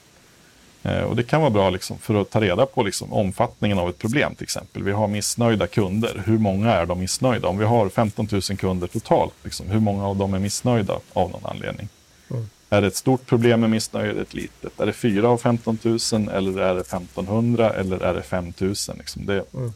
Eh, 0.83 1.03
och 1.03 1.17
det 1.17 1.23
kan 1.23 1.41
vara 1.41 1.51
bra 1.51 1.71
liksom 1.71 1.99
för 1.99 2.15
att 2.15 2.31
ta 2.31 2.41
reda 2.41 2.67
på 2.67 2.83
liksom 2.83 3.13
omfattningen 3.13 3.79
av 3.79 3.89
ett 3.89 3.99
problem 3.99 4.35
till 4.35 4.45
exempel. 4.45 4.83
Vi 4.83 4.93
har 4.93 5.09
missnöjda 5.09 5.67
kunder. 5.67 6.23
Hur 6.27 6.39
många 6.39 6.73
är 6.73 6.87
de 6.87 7.01
missnöjda? 7.01 7.49
Om 7.49 7.59
vi 7.59 7.65
har 7.65 7.89
15 7.89 8.29
000 8.33 8.43
kunder 8.43 8.87
totalt, 8.87 9.35
liksom, 9.43 9.71
hur 9.71 9.81
många 9.81 10.07
av 10.07 10.17
dem 10.17 10.35
är 10.35 10.39
missnöjda 10.39 10.99
av 11.13 11.31
någon 11.31 11.47
anledning? 11.47 11.89
Mm. 12.31 12.49
Är 12.71 12.81
det 12.81 12.87
ett 12.87 12.97
stort 12.97 13.27
problem 13.27 13.61
med 13.61 13.71
missnöje 13.71 14.11
eller 14.11 14.23
ett 14.23 14.35
litet? 14.35 14.81
Är 14.81 14.87
det 14.87 14.93
4 14.93 15.29
av 15.29 15.39
15 15.39 15.79
000 15.83 15.99
eller 16.29 16.61
är 16.61 16.75
det 16.75 16.81
1500 16.81 17.71
eller 17.71 18.01
är 18.01 18.15
det 18.15 18.23
5 18.23 18.53
000? 18.59 18.75
Liksom 18.99 19.27
det 19.27 19.45
mm. 19.55 19.73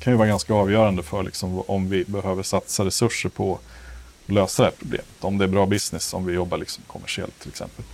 Kan 0.00 0.12
ju 0.12 0.16
vara 0.16 0.28
ganska 0.28 0.54
avgörande 0.54 1.02
för 1.02 1.22
liksom, 1.22 1.62
om 1.66 1.88
vi 1.88 2.04
behöver 2.04 2.42
satsa 2.42 2.84
resurser 2.84 3.28
på 3.28 3.54
att 3.54 3.60
lösa 4.32 4.62
det 4.62 4.68
här 4.68 4.74
problemet. 4.78 5.06
Om 5.20 5.38
det 5.38 5.44
är 5.44 5.48
bra 5.48 5.66
business 5.66 6.14
om 6.14 6.26
vi 6.26 6.32
jobbar 6.32 6.58
liksom 6.58 6.84
kommersiellt 6.86 7.38
till 7.38 7.48
exempel. 7.48 7.84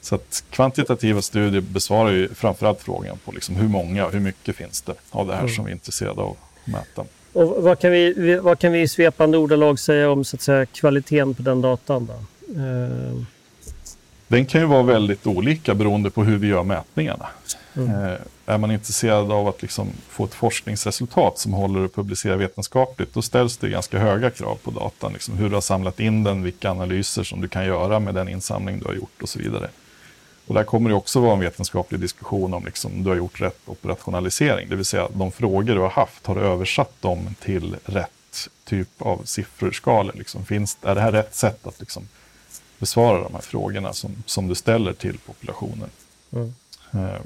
Så 0.00 0.14
att 0.14 0.44
kvantitativa 0.50 1.22
studier 1.22 1.60
besvarar 1.60 2.10
ju 2.10 2.28
framförallt 2.34 2.80
frågan 2.80 3.18
på 3.24 3.32
liksom 3.32 3.56
hur 3.56 3.68
många 3.68 4.06
och 4.06 4.12
hur 4.12 4.20
mycket 4.20 4.56
finns 4.56 4.82
det 4.82 4.94
av 5.10 5.26
det 5.26 5.32
här 5.32 5.40
mm. 5.40 5.54
som 5.54 5.64
vi 5.64 5.70
är 5.70 5.74
intresserade 5.74 6.20
av 6.20 6.30
att 6.30 6.72
mäta. 6.72 7.04
Och 7.32 7.62
vad, 7.62 7.78
kan 7.78 7.90
vi, 7.90 8.38
vad 8.42 8.58
kan 8.58 8.72
vi 8.72 8.80
i 8.80 8.88
svepande 8.88 9.38
ordalag 9.38 9.78
säga 9.78 10.10
om 10.10 10.24
så 10.24 10.36
att 10.36 10.42
säga, 10.42 10.66
kvaliteten 10.66 11.34
på 11.34 11.42
den 11.42 11.60
datan? 11.60 12.06
Då? 12.06 12.14
Uh... 12.60 13.22
Den 14.28 14.46
kan 14.46 14.60
ju 14.60 14.66
vara 14.66 14.82
väldigt 14.82 15.26
olika 15.26 15.74
beroende 15.74 16.10
på 16.10 16.24
hur 16.24 16.38
vi 16.38 16.46
gör 16.46 16.62
mätningarna. 16.62 17.26
Mm. 17.74 17.90
Uh, 17.90 18.18
är 18.46 18.58
man 18.58 18.70
intresserad 18.70 19.32
av 19.32 19.48
att 19.48 19.62
liksom 19.62 19.88
få 20.08 20.24
ett 20.24 20.34
forskningsresultat 20.34 21.38
som 21.38 21.52
håller 21.52 21.84
att 21.84 21.94
publicera 21.94 22.36
vetenskapligt, 22.36 23.14
då 23.14 23.22
ställs 23.22 23.56
det 23.56 23.68
ganska 23.68 23.98
höga 23.98 24.30
krav 24.30 24.58
på 24.62 24.70
datan. 24.70 25.12
Liksom 25.12 25.36
hur 25.36 25.48
du 25.48 25.54
har 25.54 25.60
samlat 25.60 26.00
in 26.00 26.24
den, 26.24 26.42
vilka 26.42 26.70
analyser 26.70 27.22
som 27.22 27.40
du 27.40 27.48
kan 27.48 27.64
göra 27.64 27.98
med 27.98 28.14
den 28.14 28.28
insamling 28.28 28.78
du 28.78 28.84
har 28.84 28.94
gjort 28.94 29.22
och 29.22 29.28
så 29.28 29.38
vidare. 29.38 29.70
Och 30.46 30.54
där 30.54 30.64
kommer 30.64 30.90
det 30.90 30.96
också 30.96 31.20
vara 31.20 31.32
en 31.32 31.40
vetenskaplig 31.40 32.00
diskussion 32.00 32.54
om 32.54 32.64
liksom, 32.64 33.04
du 33.04 33.10
har 33.10 33.16
gjort 33.16 33.40
rätt 33.40 33.60
operationalisering. 33.66 34.68
Det 34.68 34.76
vill 34.76 34.84
säga 34.84 35.08
de 35.14 35.32
frågor 35.32 35.74
du 35.74 35.80
har 35.80 35.90
haft, 35.90 36.26
har 36.26 36.34
du 36.34 36.40
översatt 36.40 37.02
dem 37.02 37.34
till 37.40 37.76
rätt 37.84 38.10
typ 38.64 39.02
av 39.02 39.20
siffror, 39.24 40.12
Liksom. 40.14 40.44
Finns, 40.44 40.78
är 40.82 40.94
det 40.94 41.00
här 41.00 41.12
rätt 41.12 41.34
sätt 41.34 41.66
att 41.66 41.80
liksom, 41.80 42.08
besvara 42.78 43.22
de 43.22 43.34
här 43.34 43.40
frågorna 43.40 43.92
som, 43.92 44.22
som 44.26 44.48
du 44.48 44.54
ställer 44.54 44.92
till 44.92 45.18
populationen? 45.18 45.90
Mm. 46.32 46.54
Uh, 46.94 47.20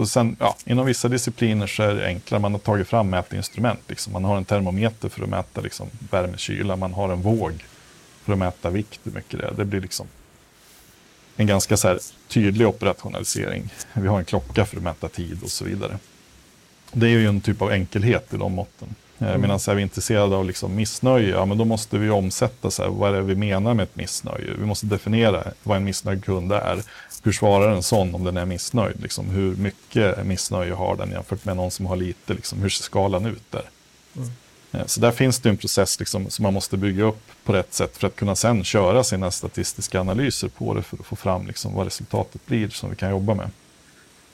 och 0.00 0.08
sen, 0.08 0.36
ja, 0.40 0.56
inom 0.64 0.86
vissa 0.86 1.08
discipliner 1.08 1.66
så 1.66 1.82
är 1.82 1.94
det 1.94 2.06
enklare. 2.06 2.40
Man 2.40 2.52
har 2.52 2.58
tagit 2.58 2.88
fram 2.88 3.10
mätinstrument. 3.10 3.80
Liksom. 3.86 4.12
Man 4.12 4.24
har 4.24 4.36
en 4.36 4.44
termometer 4.44 5.08
för 5.08 5.22
att 5.22 5.28
mäta 5.28 5.60
liksom, 5.60 5.88
värme, 6.10 6.36
kyla. 6.36 6.76
Man 6.76 6.92
har 6.92 7.08
en 7.08 7.22
våg 7.22 7.64
för 8.24 8.32
att 8.32 8.38
mäta 8.38 8.70
vikt, 8.70 9.00
hur 9.04 9.12
mycket 9.12 9.40
det 9.40 9.46
är. 9.46 9.52
Det 9.52 9.64
blir 9.64 9.80
liksom 9.80 10.06
en 11.36 11.46
ganska 11.46 11.76
så 11.76 11.98
tydlig 12.28 12.66
operationalisering. 12.68 13.70
Vi 13.92 14.08
har 14.08 14.18
en 14.18 14.24
klocka 14.24 14.66
för 14.66 14.76
att 14.76 14.82
mäta 14.82 15.08
tid 15.08 15.38
och 15.42 15.50
så 15.50 15.64
vidare. 15.64 15.98
Det 16.92 17.06
är 17.06 17.10
ju 17.10 17.26
en 17.26 17.40
typ 17.40 17.62
av 17.62 17.70
enkelhet 17.70 18.34
i 18.34 18.36
de 18.36 18.52
måtten. 18.52 18.94
Mm. 19.20 19.40
Medan 19.40 19.56
är 19.68 19.74
vi 19.74 19.82
intresserade 19.82 20.36
av 20.36 20.44
liksom 20.46 20.76
missnöje, 20.76 21.28
ja, 21.28 21.44
men 21.44 21.58
då 21.58 21.64
måste 21.64 21.98
vi 21.98 22.10
omsätta 22.10 22.70
så 22.70 22.82
här, 22.82 22.90
vad 22.90 23.14
är 23.14 23.16
det 23.16 23.22
vi 23.22 23.34
menar 23.34 23.74
med 23.74 23.82
ett 23.82 23.96
missnöje. 23.96 24.54
Vi 24.58 24.66
måste 24.66 24.86
definiera 24.86 25.44
vad 25.62 25.76
en 25.76 25.84
missnöjd 25.84 26.24
kund 26.24 26.52
är. 26.52 26.82
Hur 27.22 27.32
svarar 27.32 27.72
en 27.72 27.82
sån 27.82 28.14
om 28.14 28.24
den 28.24 28.36
är 28.36 28.46
missnöjd? 28.46 29.02
Liksom, 29.02 29.30
hur 29.30 29.56
mycket 29.56 30.26
missnöje 30.26 30.74
har 30.74 30.96
den 30.96 31.10
jämfört 31.10 31.44
med 31.44 31.56
någon 31.56 31.70
som 31.70 31.86
har 31.86 31.96
lite? 31.96 32.34
Liksom, 32.34 32.62
hur 32.62 32.68
ser 32.68 32.82
skalan 32.82 33.26
ut 33.26 33.42
där? 33.50 33.64
Mm. 34.16 34.30
Eh, 34.72 34.86
så 34.86 35.00
där 35.00 35.10
finns 35.10 35.38
det 35.40 35.48
en 35.48 35.56
process 35.56 35.98
liksom, 35.98 36.30
som 36.30 36.42
man 36.42 36.54
måste 36.54 36.76
bygga 36.76 37.04
upp 37.04 37.22
på 37.44 37.52
rätt 37.52 37.74
sätt 37.74 37.96
för 37.96 38.06
att 38.06 38.16
kunna 38.16 38.36
sen 38.36 38.64
köra 38.64 39.04
sina 39.04 39.30
statistiska 39.30 40.00
analyser 40.00 40.48
på 40.48 40.74
det 40.74 40.82
för 40.82 40.96
att 40.96 41.06
få 41.06 41.16
fram 41.16 41.46
liksom, 41.46 41.74
vad 41.74 41.84
resultatet 41.84 42.46
blir 42.46 42.68
som 42.68 42.90
vi 42.90 42.96
kan 42.96 43.10
jobba 43.10 43.34
med. 43.34 43.50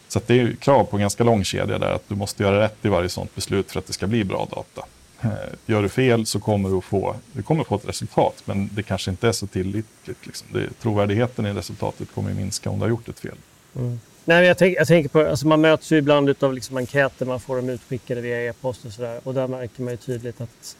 Så 0.08 0.20
det 0.26 0.40
är 0.40 0.52
krav 0.52 0.84
på 0.84 0.96
en 0.96 1.00
ganska 1.00 1.24
lång 1.24 1.44
kedja 1.44 1.78
där, 1.78 1.92
att 1.92 2.08
du 2.08 2.14
måste 2.14 2.42
göra 2.42 2.60
rätt 2.60 2.84
i 2.84 2.88
varje 2.88 3.08
sådant 3.08 3.34
beslut 3.34 3.72
för 3.72 3.78
att 3.78 3.86
det 3.86 3.92
ska 3.92 4.06
bli 4.06 4.24
bra 4.24 4.48
data. 4.50 4.86
Eh, 5.20 5.30
gör 5.66 5.82
du 5.82 5.88
fel 5.88 6.26
så 6.26 6.40
kommer 6.40 6.68
du 6.68 6.76
att 6.76 6.84
få, 6.84 7.16
du 7.32 7.42
kommer 7.42 7.64
få 7.64 7.74
ett 7.74 7.88
resultat, 7.88 8.42
men 8.44 8.70
det 8.72 8.82
kanske 8.82 9.10
inte 9.10 9.28
är 9.28 9.32
så 9.32 9.46
tillitligt. 9.46 10.26
Liksom. 10.26 10.48
Det, 10.52 10.80
trovärdigheten 10.82 11.46
i 11.46 11.52
resultatet 11.52 12.08
kommer 12.14 12.30
att 12.30 12.36
minska 12.36 12.70
om 12.70 12.78
du 12.78 12.82
har 12.82 12.90
gjort 12.90 13.08
ett 13.08 13.20
fel. 13.20 13.36
Mm. 13.76 14.00
Nej, 14.24 14.46
jag, 14.46 14.58
tänk, 14.58 14.76
jag 14.78 14.86
tänker 14.86 15.08
på, 15.08 15.26
alltså 15.26 15.46
man 15.46 15.60
möts 15.60 15.92
ju 15.92 15.96
ibland 15.96 16.44
av 16.44 16.54
liksom 16.54 16.76
enkäter, 16.76 17.26
man 17.26 17.40
får 17.40 17.56
dem 17.56 17.68
utskickade 17.68 18.20
via 18.20 18.44
e-post 18.44 18.84
och 18.84 18.92
sådär. 18.92 19.20
Och 19.24 19.34
där 19.34 19.48
märker 19.48 19.82
man 19.82 19.92
ju 19.92 19.96
tydligt 19.96 20.40
att, 20.40 20.76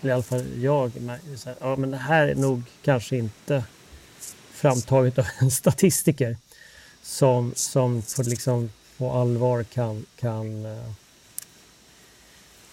eller 0.00 0.10
i 0.10 0.14
alla 0.14 0.22
fall 0.22 0.44
jag, 0.62 0.92
så 1.36 1.48
här, 1.48 1.56
ja 1.60 1.76
men 1.76 1.90
det 1.90 1.96
här 1.96 2.28
är 2.28 2.34
nog 2.34 2.62
kanske 2.84 3.16
inte 3.16 3.64
framtaget 4.52 5.18
av 5.18 5.26
en 5.40 5.50
statistiker 5.50 6.36
som, 7.04 7.52
som 7.54 8.02
på, 8.16 8.22
liksom, 8.22 8.70
på 8.98 9.10
allvar 9.10 9.62
kan, 9.62 10.06
kan 10.16 10.66
uh, 10.66 10.90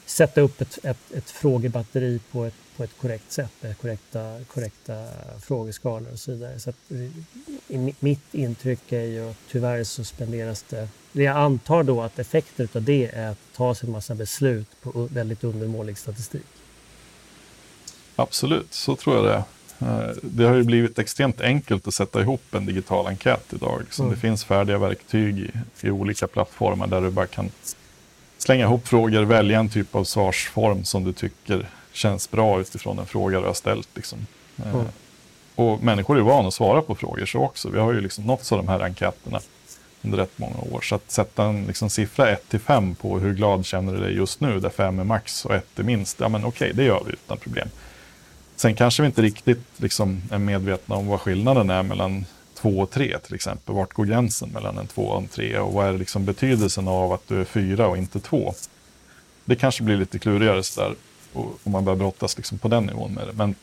sätta 0.05 0.41
upp 0.41 0.61
ett, 0.61 0.79
ett, 0.83 1.11
ett 1.13 1.29
frågebatteri 1.29 2.19
på 2.31 2.45
ett, 2.45 2.53
på 2.77 2.83
ett 2.83 2.97
korrekt 3.01 3.31
sätt 3.31 3.51
med 3.61 3.77
korrekta, 3.77 4.39
korrekta 4.47 5.07
frågeskalor 5.41 6.11
och 6.11 6.19
så 6.19 6.31
vidare. 6.31 6.59
Så 6.59 6.69
att, 6.69 6.75
eh, 6.89 7.77
i, 7.77 7.95
mitt 7.99 8.33
intryck 8.33 8.91
är 8.91 9.03
ju 9.03 9.29
att 9.29 9.37
tyvärr 9.49 9.83
så 9.83 10.03
spenderas 10.03 10.65
det... 10.69 10.89
Jag 11.11 11.37
antar 11.37 11.83
då 11.83 12.01
att 12.01 12.19
effekten 12.19 12.67
av 12.73 12.83
det 12.83 13.11
är 13.13 13.31
att 13.31 13.37
ta 13.55 13.75
sig 13.75 13.87
en 13.87 13.93
massa 13.93 14.15
beslut 14.15 14.67
på 14.81 15.07
väldigt 15.11 15.43
undermålig 15.43 15.97
statistik. 15.97 16.45
Absolut, 18.15 18.73
så 18.73 18.95
tror 18.95 19.15
jag 19.15 19.25
det 19.25 19.33
är 19.33 19.43
det 20.21 20.43
har 20.43 20.55
ju 20.55 20.63
blivit 20.63 20.99
extremt 20.99 21.41
enkelt 21.41 21.87
att 21.87 21.93
sätta 21.93 22.21
ihop 22.21 22.55
en 22.55 22.65
digital 22.65 23.07
enkät 23.07 23.53
idag. 23.53 23.79
Liksom 23.79 24.05
mm. 24.05 24.15
Det 24.15 24.21
finns 24.21 24.43
färdiga 24.43 24.77
verktyg 24.77 25.39
i, 25.39 25.51
i, 25.81 25.89
olika 25.89 26.27
plattformar 26.27 26.87
där 26.87 27.01
du 27.01 27.09
bara 27.09 27.27
kan 27.27 27.51
slänga 28.37 28.65
ihop 28.65 28.87
frågor, 28.87 29.23
välja 29.23 29.59
en 29.59 29.69
typ 29.69 29.95
av 29.95 30.03
svarsform 30.03 30.83
som 30.83 31.03
du 31.03 31.13
tycker 31.13 31.69
känns 31.91 32.31
bra 32.31 32.61
utifrån 32.61 32.99
en 32.99 33.05
fråga 33.05 33.39
du 33.39 33.45
har 33.45 33.53
ställt. 33.53 33.89
Liksom. 33.95 34.27
Eh, 34.57 34.73
mm. 34.73 34.85
Och 35.55 35.83
människor 35.83 36.17
är 36.17 36.21
vana 36.21 36.47
att 36.47 36.53
svara 36.53 36.81
på 36.81 36.95
frågor 36.95 37.25
så 37.25 37.39
också. 37.39 37.69
Vi 37.69 37.79
har 37.79 37.93
ju 37.93 38.01
liksom 38.01 38.23
nåtts 38.23 38.51
av 38.51 38.57
de 38.57 38.67
här 38.67 38.79
enkäterna 38.79 39.39
under 40.01 40.17
rätt 40.17 40.37
många 40.37 40.57
år. 40.71 40.81
Så 40.81 40.95
att 40.95 41.11
sätta 41.11 41.45
en 41.45 41.65
liksom 41.65 41.89
siffra 41.89 42.29
1 42.29 42.49
till 42.49 42.59
5 42.59 42.95
på 42.95 43.19
hur 43.19 43.33
glad 43.33 43.65
känner 43.65 43.93
du 43.93 43.99
dig 43.99 44.13
just 44.15 44.41
nu, 44.41 44.59
där 44.59 44.69
5 44.69 44.99
är 44.99 45.03
max 45.03 45.45
och 45.45 45.55
1 45.55 45.79
är 45.79 45.83
minst, 45.83 46.19
ja 46.19 46.29
men 46.29 46.45
okej, 46.45 46.71
det 46.73 46.83
gör 46.83 47.03
vi 47.05 47.13
utan 47.13 47.37
problem. 47.37 47.69
Sen 48.61 48.75
kanske 48.75 49.01
vi 49.01 49.05
inte 49.05 49.21
riktigt 49.21 49.59
liksom 49.77 50.21
är 50.31 50.37
medvetna 50.37 50.95
om 50.95 51.07
vad 51.07 51.21
skillnaden 51.21 51.69
är 51.69 51.83
mellan 51.83 52.25
2 52.53 52.69
och 52.69 52.91
3 52.91 53.19
till 53.19 53.35
exempel. 53.35 53.75
Vart 53.75 53.93
går 53.93 54.05
gränsen 54.05 54.49
mellan 54.49 54.77
en 54.77 54.87
2 54.87 55.01
och 55.01 55.17
en 55.17 55.27
3 55.27 55.57
och 55.57 55.73
vad 55.73 55.87
är 55.87 55.93
liksom 55.93 56.25
betydelsen 56.25 56.87
av 56.87 57.13
att 57.13 57.27
du 57.27 57.41
är 57.41 57.45
4 57.45 57.87
och 57.87 57.97
inte 57.97 58.19
2? 58.19 58.53
Det 59.45 59.55
kanske 59.55 59.83
blir 59.83 59.97
lite 59.97 60.19
klurigare 60.19 60.63
sådär 60.63 60.95
om 61.33 61.71
man 61.71 61.85
börjar 61.85 61.97
brottas 61.97 62.37
liksom 62.37 62.57
på 62.57 62.67
den 62.67 62.85
nivån 62.85 63.13
med 63.13 63.27
det. 63.27 63.33
Men 63.33 63.55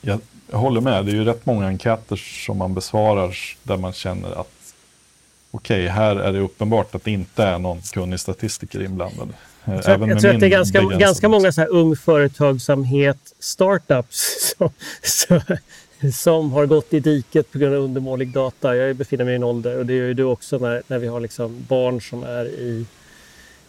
jag, 0.00 0.20
jag, 0.50 0.58
håller 0.58 0.80
med, 0.80 1.04
det 1.06 1.12
är 1.12 1.16
ju 1.16 1.24
rätt 1.24 1.46
många 1.46 1.66
enkäter 1.66 2.16
som 2.16 2.58
man 2.58 2.74
besvarar 2.74 3.36
där 3.62 3.76
man 3.76 3.92
känner 3.92 4.40
att 4.40 4.74
okej, 5.50 5.84
okay, 5.84 5.88
här 5.88 6.16
är 6.16 6.32
det 6.32 6.40
uppenbart 6.40 6.94
att 6.94 7.04
det 7.04 7.10
inte 7.10 7.44
är 7.44 7.58
någon 7.58 7.82
kunnig 7.82 8.20
statistiker 8.20 8.82
inblandad. 8.82 9.32
Jag 9.66 9.84
tror, 9.84 9.94
Även 9.94 10.08
jag 10.08 10.20
tror 10.20 10.34
att 10.34 10.40
det 10.40 10.46
är 10.46 10.50
ganska, 10.50 10.80
ganska 10.80 11.28
många 11.28 11.52
så 11.52 11.60
här 11.60 11.68
ung 11.68 11.96
företagsamhet, 11.96 13.34
startups, 13.38 14.54
som, 14.58 14.70
som, 15.02 15.40
som 16.12 16.52
har 16.52 16.66
gått 16.66 16.94
i 16.94 17.00
diket 17.00 17.52
på 17.52 17.58
grund 17.58 17.74
av 17.74 17.82
undermålig 17.82 18.28
data. 18.28 18.76
Jag 18.76 18.96
befinner 18.96 19.24
mig 19.24 19.32
i 19.32 19.36
en 19.36 19.44
ålder 19.44 19.78
och 19.78 19.86
det 19.86 19.94
gör 19.94 20.06
ju 20.06 20.14
du 20.14 20.24
också 20.24 20.58
när, 20.58 20.82
när 20.86 20.98
vi 20.98 21.06
har 21.06 21.20
liksom 21.20 21.64
barn 21.68 22.00
som 22.00 22.22
är 22.24 22.46
i 22.46 22.86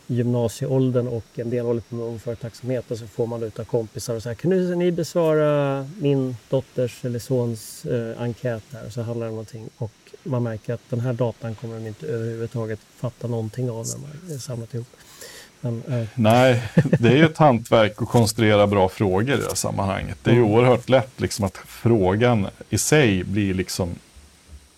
gymnasieåldern 0.08 1.08
och 1.08 1.26
en 1.36 1.50
del 1.50 1.66
håller 1.66 1.82
på 1.82 1.96
med 1.96 2.06
ung 2.06 2.20
företagsamhet 2.20 2.92
och 2.92 2.98
så 2.98 3.08
får 3.08 3.28
man 3.28 3.44
ut 3.44 3.60
av 3.60 3.64
kompisar 3.64 4.16
och 4.16 4.24
så 4.24 4.30
här, 4.30 4.36
kan 4.36 4.52
du, 4.52 4.76
ni 4.76 4.92
besvara 4.92 5.88
min 6.00 6.38
dotters 6.50 7.06
eller 7.06 7.20
sons 7.20 7.86
eh, 7.86 8.22
enkät 8.22 8.64
här? 8.72 8.86
Och 8.86 8.94
så 8.94 9.02
handlar 9.02 9.26
det 9.26 9.30
om 9.30 9.36
någonting 9.36 9.70
och 9.78 9.92
man 10.24 10.44
märker 10.44 10.74
att 10.74 10.90
den 10.90 11.00
här 11.00 11.14
datan 11.14 11.56
kommer 11.56 11.76
de 11.76 11.88
inte 11.88 12.08
överhuvudtaget 12.08 12.80
fatta 12.96 13.28
någonting 13.28 13.70
av 13.70 13.86
när 13.88 13.98
man 13.98 14.40
samlat 14.40 14.74
ihop. 14.74 14.88
Men, 15.62 15.84
äh. 15.88 16.08
Nej, 16.16 16.64
det 17.00 17.10
är 17.10 17.16
ju 17.16 17.26
ett 17.26 17.38
hantverk 17.38 18.02
att 18.02 18.10
konstruera 18.10 18.68
bra 18.68 18.90
frågor 18.90 19.36
i 19.36 19.38
det 19.38 19.48
här 19.48 19.56
sammanhanget. 19.56 20.18
Det 20.24 20.30
är 20.30 20.36
ju 20.36 20.42
mm. 20.42 20.52
oerhört 20.52 20.90
lätt 20.90 21.22
liksom 21.22 21.46
att 21.46 21.58
frågan 21.58 22.48
i 22.70 22.78
sig 22.78 23.24
blir 23.24 23.54
liksom 23.54 23.96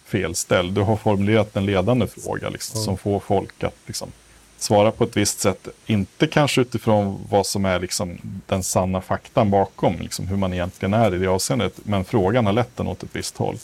felställd. 0.05 0.73
Du 0.73 0.81
har 0.81 0.95
formulerat 0.95 1.55
en 1.55 1.65
ledande 1.65 2.07
fråga 2.07 2.49
liksom, 2.49 2.77
mm. 2.77 2.85
som 2.85 2.97
får 2.97 3.19
folk 3.19 3.63
att 3.63 3.75
liksom, 3.85 4.11
svara 4.57 4.91
på 4.91 5.03
ett 5.03 5.17
visst 5.17 5.39
sätt. 5.39 5.67
Inte 5.85 6.27
kanske 6.27 6.61
utifrån 6.61 7.25
vad 7.29 7.47
som 7.47 7.65
är 7.65 7.79
liksom, 7.79 8.17
den 8.45 8.63
sanna 8.63 9.01
faktan 9.01 9.49
bakom, 9.49 9.99
liksom, 9.99 10.27
hur 10.27 10.37
man 10.37 10.53
egentligen 10.53 10.93
är 10.93 11.15
i 11.15 11.17
det 11.17 11.27
avseendet. 11.27 11.73
Men 11.83 12.05
frågan 12.05 12.45
har 12.45 12.53
lett 12.53 12.77
den 12.77 12.87
åt 12.87 13.03
ett 13.03 13.15
visst 13.15 13.37
håll. 13.37 13.57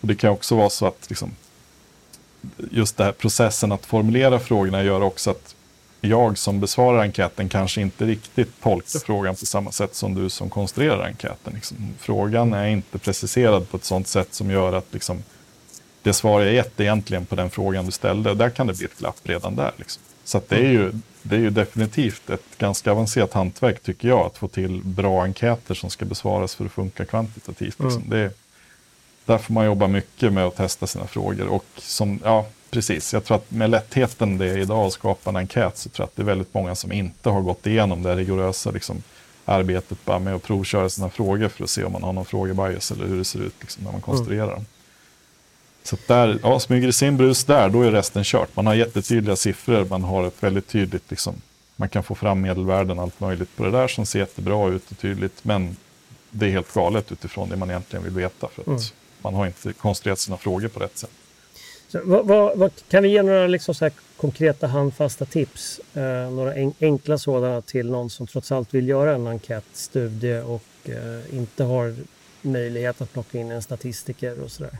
Och 0.00 0.08
det 0.08 0.14
kan 0.14 0.30
också 0.30 0.56
vara 0.56 0.70
så 0.70 0.86
att 0.86 1.06
liksom, 1.08 1.30
just 2.70 2.96
den 2.96 3.04
här 3.04 3.12
processen 3.12 3.72
att 3.72 3.86
formulera 3.86 4.38
frågorna 4.38 4.82
gör 4.82 5.02
också 5.02 5.30
att 5.30 5.54
jag 6.04 6.38
som 6.38 6.60
besvarar 6.60 7.02
enkäten 7.02 7.48
kanske 7.48 7.80
inte 7.80 8.04
riktigt 8.04 8.62
tolkar 8.62 8.98
frågan 8.98 9.34
på 9.34 9.46
samma 9.46 9.72
sätt 9.72 9.94
som 9.94 10.14
du 10.14 10.30
som 10.30 10.50
konstruerar 10.50 11.06
enkäten. 11.06 11.52
Liksom. 11.54 11.76
Frågan 11.98 12.52
är 12.52 12.66
inte 12.66 12.98
preciserad 12.98 13.70
på 13.70 13.76
ett 13.76 13.84
sådant 13.84 14.08
sätt 14.08 14.34
som 14.34 14.50
gör 14.50 14.72
att 14.72 14.86
liksom, 14.90 15.22
det 16.02 16.12
svar 16.12 16.40
jag 16.40 16.54
gett 16.54 16.80
egentligen 16.80 17.26
på 17.26 17.34
den 17.34 17.50
frågan 17.50 17.86
du 17.86 17.92
ställde, 17.92 18.34
där 18.34 18.50
kan 18.50 18.66
det 18.66 18.74
bli 18.74 18.84
ett 18.84 18.98
glapp 18.98 19.20
redan 19.22 19.56
där. 19.56 19.72
Liksom. 19.76 20.02
Så 20.24 20.40
det, 20.48 20.56
är 20.56 20.70
ju, 20.70 20.92
det 21.22 21.34
är 21.34 21.40
ju 21.40 21.50
definitivt 21.50 22.30
ett 22.30 22.58
ganska 22.58 22.92
avancerat 22.92 23.32
hantverk 23.32 23.82
tycker 23.82 24.08
jag, 24.08 24.26
att 24.26 24.38
få 24.38 24.48
till 24.48 24.80
bra 24.84 25.22
enkäter 25.22 25.74
som 25.74 25.90
ska 25.90 26.04
besvaras 26.04 26.54
för 26.54 26.64
att 26.64 26.72
funka 26.72 27.04
kvantitativt. 27.04 27.80
Liksom. 27.80 28.02
Mm. 28.02 28.10
Det, 28.10 28.30
där 29.24 29.38
får 29.38 29.54
man 29.54 29.64
jobba 29.64 29.86
mycket 29.86 30.32
med 30.32 30.46
att 30.46 30.56
testa 30.56 30.86
sina 30.86 31.06
frågor. 31.06 31.46
Och 31.46 31.64
som, 31.76 32.20
ja, 32.24 32.46
precis. 32.72 33.12
Jag 33.12 33.24
tror 33.24 33.36
att 33.36 33.50
med 33.50 33.70
lättheten 33.70 34.38
det 34.38 34.46
är 34.46 34.58
idag 34.58 34.86
att 34.86 34.92
skapa 34.92 35.30
en 35.30 35.36
enkät 35.36 35.78
så 35.78 35.88
tror 35.88 36.04
jag 36.04 36.08
att 36.08 36.16
det 36.16 36.22
är 36.22 36.26
väldigt 36.26 36.54
många 36.54 36.74
som 36.74 36.92
inte 36.92 37.30
har 37.30 37.40
gått 37.40 37.66
igenom 37.66 38.02
det 38.02 38.16
rigorösa 38.16 38.70
liksom, 38.70 39.02
arbetet 39.44 40.04
bara 40.04 40.18
med 40.18 40.34
att 40.34 40.42
provköra 40.42 40.88
sina 40.88 41.10
frågor 41.10 41.48
för 41.48 41.64
att 41.64 41.70
se 41.70 41.84
om 41.84 41.92
man 41.92 42.02
har 42.02 42.12
någon 42.12 42.24
frågebias 42.24 42.90
eller 42.90 43.06
hur 43.06 43.18
det 43.18 43.24
ser 43.24 43.38
ut 43.38 43.54
liksom, 43.60 43.84
när 43.84 43.92
man 43.92 44.00
konstruerar 44.00 44.44
mm. 44.44 44.54
dem. 44.54 44.66
Så 45.82 45.96
där, 46.06 46.38
ja, 46.42 46.60
smyger 46.60 46.86
det 46.86 46.92
sin 46.92 47.16
brus 47.16 47.44
där, 47.44 47.68
då 47.68 47.82
är 47.82 47.90
resten 47.90 48.24
kört. 48.24 48.56
Man 48.56 48.66
har 48.66 48.74
jättetydliga 48.74 49.36
siffror, 49.36 49.84
man 49.84 50.04
har 50.04 50.26
ett 50.26 50.42
väldigt 50.42 50.68
tydligt, 50.68 51.10
liksom, 51.10 51.34
man 51.76 51.88
kan 51.88 52.02
få 52.02 52.14
fram 52.14 52.40
medelvärden, 52.40 52.98
allt 52.98 53.20
möjligt 53.20 53.56
på 53.56 53.64
det 53.64 53.70
där 53.70 53.88
som 53.88 54.06
ser 54.06 54.18
jättebra 54.18 54.68
ut 54.68 54.90
och 54.90 54.98
tydligt. 54.98 55.44
Men 55.44 55.76
det 56.30 56.46
är 56.46 56.50
helt 56.50 56.74
galet 56.74 57.12
utifrån 57.12 57.48
det 57.48 57.56
man 57.56 57.70
egentligen 57.70 58.04
vill 58.04 58.14
veta 58.14 58.48
för 58.48 58.62
att 58.62 58.66
mm. 58.68 58.80
man 59.22 59.34
har 59.34 59.46
inte 59.46 59.72
konstruerat 59.72 60.18
sina 60.18 60.36
frågor 60.36 60.68
på 60.68 60.80
rätt 60.80 60.98
sätt. 60.98 61.10
Så, 61.92 62.00
vad, 62.04 62.26
vad, 62.26 62.58
vad, 62.58 62.72
kan 62.88 63.02
vi 63.02 63.08
ge 63.08 63.22
några 63.22 63.46
liksom 63.46 63.74
så 63.74 63.90
konkreta 64.16 64.66
handfasta 64.66 65.24
tips? 65.24 65.80
Eh, 65.94 66.30
några 66.30 66.54
en, 66.54 66.72
enkla 66.80 67.18
sådana 67.18 67.60
till 67.60 67.90
någon 67.90 68.10
som 68.10 68.26
trots 68.26 68.52
allt 68.52 68.74
vill 68.74 68.88
göra 68.88 69.14
en 69.14 69.26
enkätstudie 69.26 70.40
och 70.40 70.64
eh, 70.84 71.36
inte 71.36 71.64
har 71.64 71.94
möjlighet 72.42 73.00
att 73.00 73.12
plocka 73.12 73.38
in 73.38 73.50
en 73.50 73.62
statistiker 73.62 74.40
och 74.40 74.50
sådär? 74.50 74.78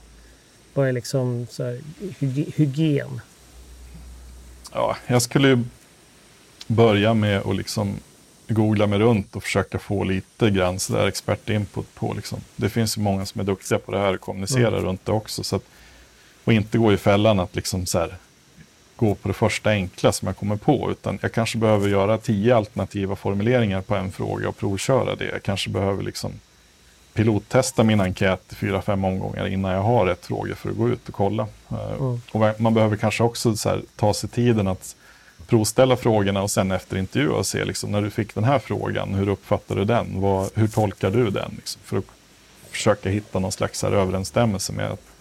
Vad 0.75 0.89
är 0.89 0.93
liksom 0.93 1.47
så 1.51 1.65
här, 1.65 1.81
hygien? 2.57 3.21
Ja, 4.73 4.97
jag 5.07 5.23
skulle 5.23 5.65
börja 6.67 7.15
med 7.15 7.47
att 7.47 7.57
liksom 7.57 7.97
googla 8.49 8.87
mig 8.87 8.99
runt 8.99 9.37
och 9.37 9.43
försöka 9.43 9.79
få 9.79 10.05
lite 10.05 10.51
grann 10.51 10.79
sådär 10.79 11.07
expertinput 11.07 11.95
på 11.95 12.15
liksom. 12.15 12.41
Det 12.57 12.69
finns 12.69 12.99
ju 12.99 13.03
många 13.03 13.27
som 13.27 13.41
är 13.41 13.45
duktiga 13.45 13.79
på 13.79 13.93
det 13.93 13.99
här 13.99 14.15
och 14.15 14.21
kommunicerar 14.21 14.73
mm. 14.73 14.85
runt 14.85 15.05
det 15.05 15.13
också. 15.13 15.45
Så 15.45 15.57
att, 15.57 15.65
och 16.45 16.53
inte 16.53 16.79
gå 16.79 16.93
i 16.93 16.97
fällan 16.97 17.41
att 17.41 17.57
liksom 17.57 17.87
så 17.87 17.99
här, 17.99 18.15
gå 18.97 19.15
på 19.15 19.29
det 19.29 19.35
första 19.35 19.71
enkla 19.71 20.13
som 20.13 20.27
jag 20.27 20.37
kommer 20.37 20.57
på, 20.57 20.91
utan 20.91 21.19
jag 21.23 21.33
kanske 21.33 21.59
behöver 21.59 21.89
göra 21.89 22.19
tio 22.19 22.57
alternativa 22.57 23.17
formuleringar 23.17 23.81
på 23.81 23.95
en 23.95 24.13
fråga 24.13 24.49
och 24.49 24.57
provköra 24.57 25.15
det. 25.17 25.25
Jag 25.25 25.43
kanske 25.43 25.71
behöver 25.71 26.03
liksom 26.03 26.33
pilottesta 27.15 27.85
min 27.85 28.01
enkät 28.01 28.53
i 28.53 28.55
fyra, 28.55 28.83
fem 28.83 29.05
omgångar 29.05 29.47
innan 29.47 29.73
jag 29.73 29.83
har 29.83 30.07
rätt 30.07 30.27
frågor 30.27 30.55
för 30.55 30.71
att 30.71 30.77
gå 30.77 30.89
ut 30.89 31.09
och 31.09 31.15
kolla. 31.15 31.47
Eh, 31.71 31.93
mm. 32.01 32.21
Och 32.33 32.61
man 32.61 32.75
behöver 32.75 32.97
kanske 32.97 33.23
också 33.23 33.55
här, 33.65 33.83
ta 33.97 34.15
sig 34.15 34.31
tiden 34.31 34.69
att 34.69 34.97
provställa 35.47 35.97
frågorna 35.97 36.43
och 36.43 36.51
sen 36.51 36.71
efter 36.71 36.97
intervjua 36.97 37.35
och 37.35 37.47
se 37.47 37.65
liksom, 37.65 37.91
när 37.91 38.03
du 38.03 38.11
fick 38.11 38.35
den 38.35 38.45
här 38.45 38.59
frågan, 38.59 39.15
hur 39.15 39.29
uppfattar 39.29 39.77
du 39.77 39.85
den? 39.85 40.21
Vad, 40.21 40.51
hur 40.55 40.69
tolkar 40.69 41.11
du 41.11 41.31
den? 41.31 41.55
Liksom, 41.57 41.83
för 41.85 41.99
att 41.99 42.05
försöka 42.71 43.09
hitta 43.09 43.39
någon 43.39 43.53
slags 43.53 43.83
här 43.83 43.93
överensstämmelse 43.93 44.73
med 44.73 44.91
att 44.91 45.12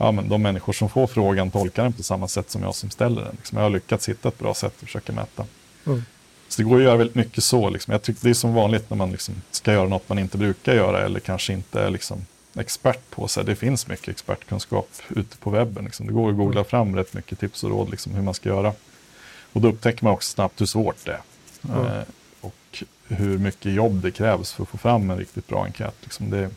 ja, 0.00 0.12
men 0.12 0.28
de 0.28 0.42
människor 0.42 0.72
som 0.72 0.88
får 0.88 1.06
frågan 1.06 1.50
tolkar 1.50 1.82
den 1.82 1.92
på 1.92 2.02
samma 2.02 2.28
sätt 2.28 2.50
som 2.50 2.62
jag 2.62 2.74
som 2.74 2.90
ställer 2.90 3.22
den. 3.22 3.34
Liksom, 3.36 3.58
jag 3.58 3.64
har 3.64 3.70
lyckats 3.70 4.08
hitta 4.08 4.28
ett 4.28 4.38
bra 4.38 4.54
sätt 4.54 4.72
att 4.76 4.84
försöka 4.84 5.12
mäta. 5.12 5.46
Mm. 5.86 6.04
Så 6.48 6.62
det 6.62 6.68
går 6.68 6.76
att 6.76 6.82
göra 6.82 6.96
väldigt 6.96 7.16
mycket 7.16 7.44
så. 7.44 7.70
Liksom. 7.70 7.92
Jag 7.92 8.02
tycker 8.02 8.24
det 8.24 8.30
är 8.30 8.34
som 8.34 8.54
vanligt 8.54 8.90
när 8.90 8.96
man 8.96 9.12
liksom 9.12 9.34
ska 9.50 9.72
göra 9.72 9.88
något 9.88 10.08
man 10.08 10.18
inte 10.18 10.38
brukar 10.38 10.74
göra 10.74 11.04
eller 11.04 11.20
kanske 11.20 11.52
inte 11.52 11.80
är 11.80 11.90
liksom 11.90 12.26
expert 12.54 13.10
på. 13.10 13.28
Så 13.28 13.42
det 13.42 13.56
finns 13.56 13.88
mycket 13.88 14.08
expertkunskap 14.08 14.88
ute 15.08 15.36
på 15.36 15.50
webben. 15.50 15.84
Liksom. 15.84 16.06
Det 16.06 16.12
går 16.12 16.30
att 16.30 16.36
googla 16.36 16.64
fram 16.64 16.96
rätt 16.96 17.14
mycket 17.14 17.40
tips 17.40 17.64
och 17.64 17.70
råd 17.70 17.90
liksom, 17.90 18.14
hur 18.14 18.22
man 18.22 18.34
ska 18.34 18.48
göra. 18.48 18.72
Och 19.52 19.60
då 19.60 19.68
upptäcker 19.68 20.04
man 20.04 20.12
också 20.12 20.32
snabbt 20.32 20.60
hur 20.60 20.66
svårt 20.66 21.04
det 21.04 21.12
är. 21.12 21.22
Mm. 21.74 21.86
Eh, 21.86 22.02
och 22.40 22.84
hur 23.08 23.38
mycket 23.38 23.72
jobb 23.72 24.02
det 24.02 24.10
krävs 24.10 24.52
för 24.52 24.62
att 24.62 24.68
få 24.68 24.78
fram 24.78 25.10
en 25.10 25.18
riktigt 25.18 25.48
bra 25.48 25.64
enkät. 25.64 25.94
Liksom 26.00 26.30
det, 26.30 26.50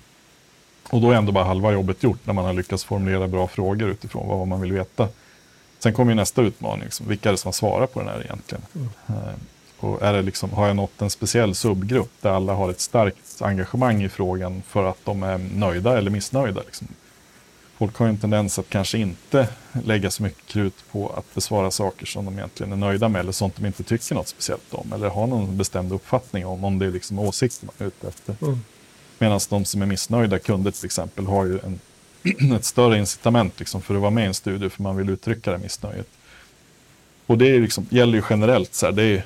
och 0.93 1.01
då 1.01 1.11
är 1.11 1.15
ändå 1.15 1.31
bara 1.31 1.43
halva 1.43 1.71
jobbet 1.71 2.03
gjort 2.03 2.19
när 2.25 2.33
man 2.33 2.45
har 2.45 2.53
lyckats 2.53 2.83
formulera 2.83 3.27
bra 3.27 3.47
frågor 3.47 3.89
utifrån 3.89 4.27
vad 4.27 4.47
man 4.47 4.61
vill 4.61 4.73
veta. 4.73 5.07
Sen 5.79 5.93
kommer 5.93 6.15
nästa 6.15 6.41
utmaning, 6.41 6.83
liksom, 6.83 7.07
vilka 7.07 7.29
är 7.29 7.33
det 7.33 7.37
som 7.37 7.53
svarar 7.53 7.87
på 7.87 7.99
den 7.99 8.09
här 8.09 8.21
egentligen? 8.23 8.63
Mm. 8.75 8.89
Eh, 9.07 9.33
och 9.79 10.01
är 10.01 10.13
det 10.13 10.21
liksom, 10.21 10.51
har 10.53 10.67
jag 10.67 10.75
nått 10.75 11.01
en 11.01 11.09
speciell 11.09 11.55
subgrupp 11.55 12.11
där 12.21 12.29
alla 12.29 12.53
har 12.53 12.69
ett 12.69 12.79
starkt 12.79 13.41
engagemang 13.41 14.03
i 14.03 14.09
frågan 14.09 14.61
för 14.67 14.83
att 14.83 14.97
de 15.03 15.23
är 15.23 15.37
nöjda 15.37 15.97
eller 15.97 16.11
missnöjda? 16.11 16.61
Liksom? 16.65 16.87
Folk 17.77 17.97
har 17.97 18.05
ju 18.05 18.09
en 18.09 18.17
tendens 18.17 18.59
att 18.59 18.69
kanske 18.69 18.97
inte 18.97 19.47
lägga 19.85 20.11
så 20.11 20.23
mycket 20.23 20.45
krut 20.45 20.83
på 20.91 21.09
att 21.09 21.35
besvara 21.35 21.71
saker 21.71 22.05
som 22.05 22.25
de 22.25 22.37
egentligen 22.37 22.71
är 22.71 22.77
nöjda 22.77 23.09
med 23.09 23.19
eller 23.19 23.31
sånt 23.31 23.55
de 23.55 23.65
inte 23.65 23.83
tycker 23.83 24.15
något 24.15 24.27
speciellt 24.27 24.73
om 24.73 24.93
eller 24.93 25.09
har 25.09 25.27
någon 25.27 25.57
bestämd 25.57 25.93
uppfattning 25.93 26.45
om, 26.45 26.63
om 26.63 26.79
det 26.79 26.85
är 26.85 26.91
liksom 26.91 27.19
åsikter 27.19 27.65
man 27.65 27.75
är 27.77 27.85
ute 27.85 28.07
efter. 28.07 28.35
Mm. 28.41 28.59
Medan 29.23 29.39
de 29.49 29.65
som 29.65 29.81
är 29.81 29.85
missnöjda, 29.85 30.39
kunder 30.39 30.71
till 30.71 30.85
exempel, 30.85 31.25
har 31.25 31.45
ju 31.45 31.59
en, 31.59 31.79
ett 32.55 32.65
större 32.65 32.97
incitament 32.97 33.59
liksom 33.59 33.81
för 33.81 33.95
att 33.95 34.01
vara 34.01 34.11
med 34.11 34.23
i 34.23 34.27
en 34.27 34.33
studie 34.33 34.69
för 34.69 34.83
man 34.83 34.97
vill 34.97 35.09
uttrycka 35.09 35.51
det 35.51 35.57
missnöjet. 35.57 36.07
Och 37.25 37.37
det 37.37 37.55
är 37.55 37.59
liksom, 37.59 37.85
gäller 37.89 38.17
ju 38.17 38.23
generellt. 38.29 38.73
Så 38.73 38.85
här, 38.85 38.93
det, 38.93 39.03
är, 39.03 39.25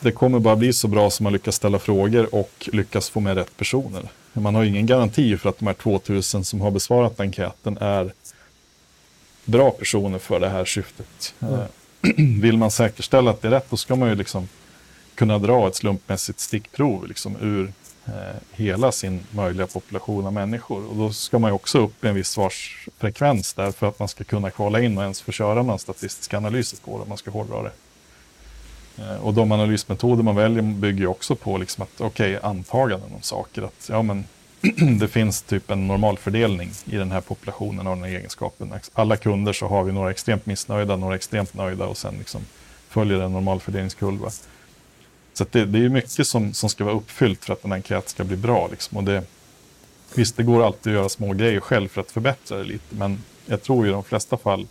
det 0.00 0.12
kommer 0.12 0.38
bara 0.38 0.56
bli 0.56 0.72
så 0.72 0.88
bra 0.88 1.10
som 1.10 1.24
man 1.24 1.32
lyckas 1.32 1.56
ställa 1.56 1.78
frågor 1.78 2.34
och 2.34 2.68
lyckas 2.72 3.10
få 3.10 3.20
med 3.20 3.36
rätt 3.36 3.56
personer. 3.56 4.08
Man 4.32 4.54
har 4.54 4.62
ju 4.62 4.68
ingen 4.68 4.86
garanti 4.86 5.36
för 5.36 5.48
att 5.48 5.58
de 5.58 5.66
här 5.66 5.74
2000 5.74 6.44
som 6.44 6.60
har 6.60 6.70
besvarat 6.70 7.20
enkäten 7.20 7.78
är 7.80 8.12
bra 9.44 9.70
personer 9.70 10.18
för 10.18 10.40
det 10.40 10.48
här 10.48 10.64
syftet. 10.64 11.34
Mm. 11.40 12.40
Vill 12.40 12.56
man 12.56 12.70
säkerställa 12.70 13.30
att 13.30 13.42
det 13.42 13.48
är 13.48 13.52
rätt, 13.52 13.70
då 13.70 13.76
ska 13.76 13.96
man 13.96 14.08
ju 14.08 14.14
liksom 14.14 14.48
kunna 15.14 15.38
dra 15.38 15.68
ett 15.68 15.76
slumpmässigt 15.76 16.40
stickprov 16.40 17.06
liksom 17.06 17.36
ur 17.40 17.72
Eh, 18.06 18.36
hela 18.52 18.92
sin 18.92 19.20
möjliga 19.30 19.66
population 19.66 20.26
av 20.26 20.32
människor. 20.32 20.86
Och 20.90 20.96
då 20.96 21.12
ska 21.12 21.38
man 21.38 21.50
ju 21.50 21.54
också 21.54 21.78
upp 21.78 22.04
i 22.04 22.08
en 22.08 22.14
viss 22.14 22.28
svarsfrekvens 22.28 23.54
där 23.54 23.72
för 23.72 23.88
att 23.88 23.98
man 23.98 24.08
ska 24.08 24.24
kunna 24.24 24.50
kvala 24.50 24.80
in 24.80 24.98
och 24.98 25.02
ens 25.02 25.20
få 25.20 25.32
köra 25.32 25.62
någon 25.62 25.78
statistisk 25.78 26.34
analys 26.34 26.80
på 26.80 26.96
det, 26.96 27.02
om 27.02 27.08
man 27.08 27.18
ska 27.18 27.30
hårdra 27.30 27.62
det. 27.62 27.72
Eh, 28.98 29.16
och 29.16 29.34
de 29.34 29.52
analysmetoder 29.52 30.22
man 30.22 30.36
väljer 30.36 30.62
bygger 30.62 31.00
ju 31.00 31.06
också 31.06 31.36
på 31.36 31.58
liksom 31.58 31.82
att, 31.82 32.00
okej, 32.00 32.36
okay, 32.36 32.50
antaganden 32.50 33.14
om 33.14 33.22
saker. 33.22 33.62
Att 33.62 33.88
ja, 33.88 34.02
men 34.02 34.24
det 34.98 35.08
finns 35.08 35.42
typ 35.42 35.70
en 35.70 35.86
normalfördelning 35.86 36.70
i 36.84 36.96
den 36.96 37.10
här 37.10 37.20
populationen 37.20 37.86
av 37.86 37.96
den 37.96 38.04
här 38.04 38.18
egenskapen. 38.18 38.72
Alla 38.92 39.16
kunder 39.16 39.52
så 39.52 39.66
har 39.66 39.84
vi 39.84 39.92
några 39.92 40.10
extremt 40.10 40.46
missnöjda, 40.46 40.96
några 40.96 41.14
extremt 41.14 41.54
nöjda 41.54 41.86
och 41.86 41.96
sen 41.96 42.14
liksom 42.18 42.40
följer 42.88 43.20
en 43.20 43.32
normalfördelningskurva. 43.32 44.30
Så 45.34 45.44
det, 45.50 45.64
det, 45.64 45.78
är 45.84 45.88
mycket 45.88 46.26
som, 46.26 46.54
som 46.54 46.68
ska 46.68 46.84
vara 46.84 46.94
uppfyllt 46.94 47.44
för 47.44 47.52
att 47.52 47.64
en 47.64 47.72
enkät 47.72 48.08
ska 48.08 48.24
bli 48.24 48.36
bra. 48.36 48.68
Liksom. 48.70 48.96
Och 48.96 49.04
det, 49.04 49.24
visst, 50.14 50.36
det 50.36 50.42
går 50.42 50.66
alltid 50.66 50.92
att 50.92 50.98
göra 50.98 51.08
små 51.08 51.32
grejer 51.32 51.60
själv 51.60 51.88
för 51.88 52.00
att 52.00 52.10
förbättra 52.10 52.58
det 52.58 52.64
lite, 52.64 52.94
men 52.94 53.22
jag 53.46 53.62
tror 53.62 53.86
i 53.86 53.90
de 53.90 54.04
flesta 54.04 54.36
fall 54.36 54.66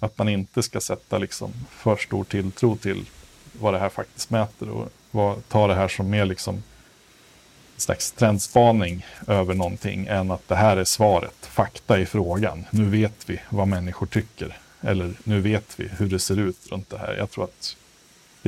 att 0.00 0.18
man 0.18 0.28
inte 0.28 0.62
ska 0.62 0.80
sätta 0.80 1.18
liksom 1.18 1.52
för 1.70 1.96
stor 1.96 2.24
tilltro 2.24 2.76
till 2.76 3.04
vad 3.52 3.74
det 3.74 3.78
här 3.78 3.88
faktiskt 3.88 4.30
mäter 4.30 4.70
och 4.70 4.88
vad, 5.10 5.48
ta 5.48 5.66
det 5.66 5.74
här 5.74 5.88
som 5.88 6.10
mer 6.10 6.24
liksom 6.24 6.54
en 6.54 7.80
slags 7.80 8.12
trendspaning 8.12 9.06
över 9.26 9.54
någonting 9.54 10.06
än 10.06 10.30
att 10.30 10.48
det 10.48 10.56
här 10.56 10.76
är 10.76 10.84
svaret, 10.84 11.46
fakta 11.46 11.98
i 11.98 12.06
frågan. 12.06 12.64
Nu 12.70 12.84
vet 12.84 13.30
vi 13.30 13.40
vad 13.50 13.68
människor 13.68 14.06
tycker 14.06 14.56
eller 14.80 15.14
nu 15.24 15.40
vet 15.40 15.80
vi 15.80 15.88
hur 15.88 16.06
det 16.06 16.18
ser 16.18 16.38
ut 16.38 16.66
runt 16.70 16.90
det 16.90 16.98
här. 16.98 17.14
Jag 17.18 17.30
tror 17.30 17.44
att 17.44 17.76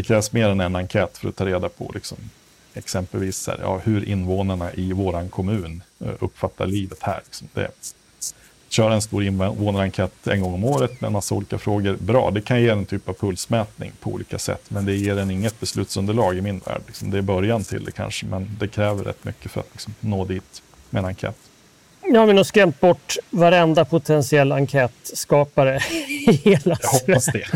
det 0.01 0.05
krävs 0.05 0.33
mer 0.33 0.49
än 0.49 0.61
en 0.61 0.77
enkät 0.77 1.19
för 1.19 1.29
att 1.29 1.37
ta 1.37 1.47
reda 1.47 1.69
på 1.69 1.91
liksom, 1.95 2.19
exempelvis 2.75 3.47
här, 3.47 3.59
ja, 3.63 3.81
hur 3.85 4.09
invånarna 4.09 4.73
i 4.73 4.93
vår 4.93 5.29
kommun 5.29 5.83
eh, 5.99 6.13
uppfattar 6.21 6.67
livet 6.67 6.99
här. 7.01 7.21
Liksom. 7.25 7.49
Det, 7.55 7.69
köra 8.69 8.95
en 8.95 9.03
stor 9.03 9.25
invånarenkät 9.25 10.27
en 10.27 10.41
gång 10.41 10.55
om 10.55 10.65
året 10.65 11.01
med 11.01 11.09
en 11.09 11.13
massa 11.13 11.35
olika 11.35 11.59
frågor. 11.59 11.97
Bra, 12.01 12.31
det 12.31 12.41
kan 12.41 12.63
ge 12.63 12.69
en 12.69 12.87
typ 12.87 13.09
av 13.09 13.13
pulsmätning 13.13 13.93
på 14.01 14.11
olika 14.11 14.39
sätt, 14.39 14.65
men 14.69 14.87
det 14.87 14.95
ger 14.95 15.19
en 15.19 15.31
inget 15.31 15.61
beslutsunderlag 15.61 16.37
i 16.37 16.41
min 16.41 16.59
värld. 16.59 16.83
Liksom, 16.87 17.11
det 17.11 17.19
är 17.19 17.23
början 17.23 17.65
till 17.65 17.85
det 17.85 17.93
kanske, 17.93 18.27
men 18.27 18.57
det 18.61 18.69
kräver 18.69 19.05
rätt 19.05 19.25
mycket 19.25 19.51
för 19.51 19.61
att 19.61 19.69
liksom, 19.73 19.95
nå 20.01 20.25
dit 20.25 20.63
med 20.91 21.01
en 21.01 21.07
enkät. 21.07 21.37
Nu 22.03 22.19
har 22.19 22.27
vi 22.27 22.33
nog 22.33 22.47
skrämt 22.47 22.81
bort 22.81 23.17
varenda 23.31 23.85
potentiell 23.85 24.53
enkätskapare 24.53 25.81
i 25.99 26.33
hela 26.33 26.77
Jag 26.83 26.89
hoppas 26.89 27.27
det. 27.27 27.47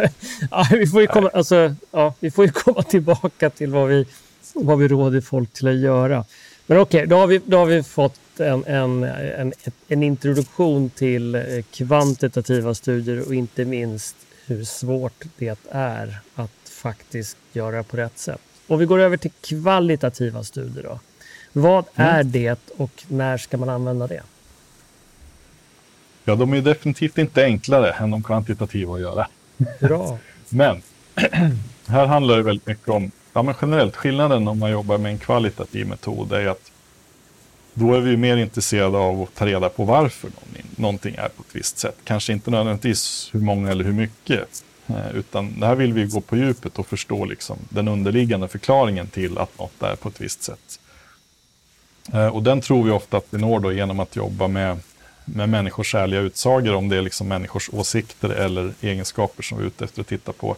ja, 0.50 0.66
vi, 0.70 0.86
får 0.86 1.00
ju 1.00 1.06
komma, 1.06 1.30
alltså, 1.34 1.74
ja, 1.90 2.14
vi 2.20 2.30
får 2.30 2.44
ju 2.44 2.50
komma 2.50 2.82
tillbaka 2.82 3.50
till 3.50 3.70
vad 3.70 3.88
vi, 3.88 4.06
vad 4.54 4.78
vi 4.78 4.88
råder 4.88 5.20
folk 5.20 5.52
till 5.52 5.68
att 5.68 5.74
göra. 5.74 6.24
Men 6.66 6.78
okej, 6.78 6.98
okay, 6.98 7.06
då, 7.06 7.16
har 7.16 7.26
vi, 7.26 7.40
då 7.46 7.56
har 7.56 7.66
vi 7.66 7.82
fått 7.82 8.40
en, 8.40 8.64
en, 8.64 9.04
en, 9.04 9.52
en 9.88 10.02
introduktion 10.02 10.90
till 10.90 11.34
eh, 11.34 11.42
kvantitativa 11.70 12.74
studier 12.74 13.26
och 13.26 13.34
inte 13.34 13.64
minst 13.64 14.16
hur 14.46 14.64
svårt 14.64 15.24
det 15.38 15.58
är 15.70 16.18
att 16.34 16.50
faktiskt 16.68 17.36
göra 17.52 17.82
på 17.82 17.96
rätt 17.96 18.18
sätt. 18.18 18.40
Om 18.66 18.78
vi 18.78 18.86
går 18.86 18.98
över 18.98 19.16
till 19.16 19.30
kvalitativa 19.40 20.44
studier 20.44 20.82
då. 20.82 20.98
Vad 21.56 21.84
mm. 21.94 22.14
är 22.14 22.24
det 22.24 22.58
och 22.76 23.04
när 23.08 23.38
ska 23.38 23.56
man 23.56 23.68
använda 23.68 24.06
det? 24.06 24.22
Ja, 26.24 26.34
de 26.34 26.52
är 26.52 26.60
definitivt 26.60 27.18
inte 27.18 27.44
enklare 27.44 27.92
än 27.92 28.10
de 28.10 28.22
kvantitativa 28.22 28.94
att 28.94 29.00
göra. 29.00 29.28
Bra. 29.80 30.18
Men 30.48 30.82
här 31.86 32.06
handlar 32.06 32.36
det 32.36 32.42
väldigt 32.42 32.66
mycket 32.66 32.88
om, 32.88 33.10
ja 33.32 33.42
men 33.42 33.54
generellt 33.60 33.96
skillnaden 33.96 34.48
om 34.48 34.58
man 34.58 34.70
jobbar 34.70 34.98
med 34.98 35.12
en 35.12 35.18
kvalitativ 35.18 35.86
metod 35.86 36.32
är 36.32 36.46
att 36.46 36.70
då 37.74 37.94
är 37.94 38.00
vi 38.00 38.16
mer 38.16 38.36
intresserade 38.36 38.98
av 38.98 39.22
att 39.22 39.34
ta 39.34 39.46
reda 39.46 39.68
på 39.68 39.84
varför 39.84 40.30
någonting 40.76 41.14
är 41.14 41.28
på 41.28 41.42
ett 41.48 41.56
visst 41.56 41.78
sätt. 41.78 41.96
Kanske 42.04 42.32
inte 42.32 42.50
nödvändigtvis 42.50 43.30
hur 43.32 43.40
många 43.40 43.70
eller 43.70 43.84
hur 43.84 43.92
mycket, 43.92 44.64
eh, 44.86 45.10
utan 45.14 45.60
det 45.60 45.66
här 45.66 45.74
vill 45.74 45.92
vi 45.92 46.04
gå 46.04 46.20
på 46.20 46.36
djupet 46.36 46.78
och 46.78 46.86
förstå 46.86 47.24
liksom 47.24 47.58
den 47.68 47.88
underliggande 47.88 48.48
förklaringen 48.48 49.06
till 49.06 49.38
att 49.38 49.58
något 49.58 49.82
är 49.82 49.96
på 49.96 50.08
ett 50.08 50.20
visst 50.20 50.42
sätt. 50.42 50.80
Eh, 52.12 52.26
och 52.26 52.42
den 52.42 52.60
tror 52.60 52.84
vi 52.84 52.90
ofta 52.90 53.16
att 53.16 53.26
vi 53.30 53.38
når 53.38 53.60
då 53.60 53.72
genom 53.72 54.00
att 54.00 54.16
jobba 54.16 54.48
med, 54.48 54.78
med 55.24 55.48
människors 55.48 55.94
ärliga 55.94 56.20
utsagor, 56.20 56.74
om 56.74 56.88
det 56.88 56.96
är 56.96 57.02
liksom 57.02 57.28
människors 57.28 57.70
åsikter 57.72 58.28
eller 58.28 58.72
egenskaper 58.80 59.42
som 59.42 59.58
vi 59.58 59.64
är 59.64 59.68
ute 59.68 59.84
efter 59.84 60.00
att 60.00 60.06
titta 60.06 60.32
på. 60.32 60.56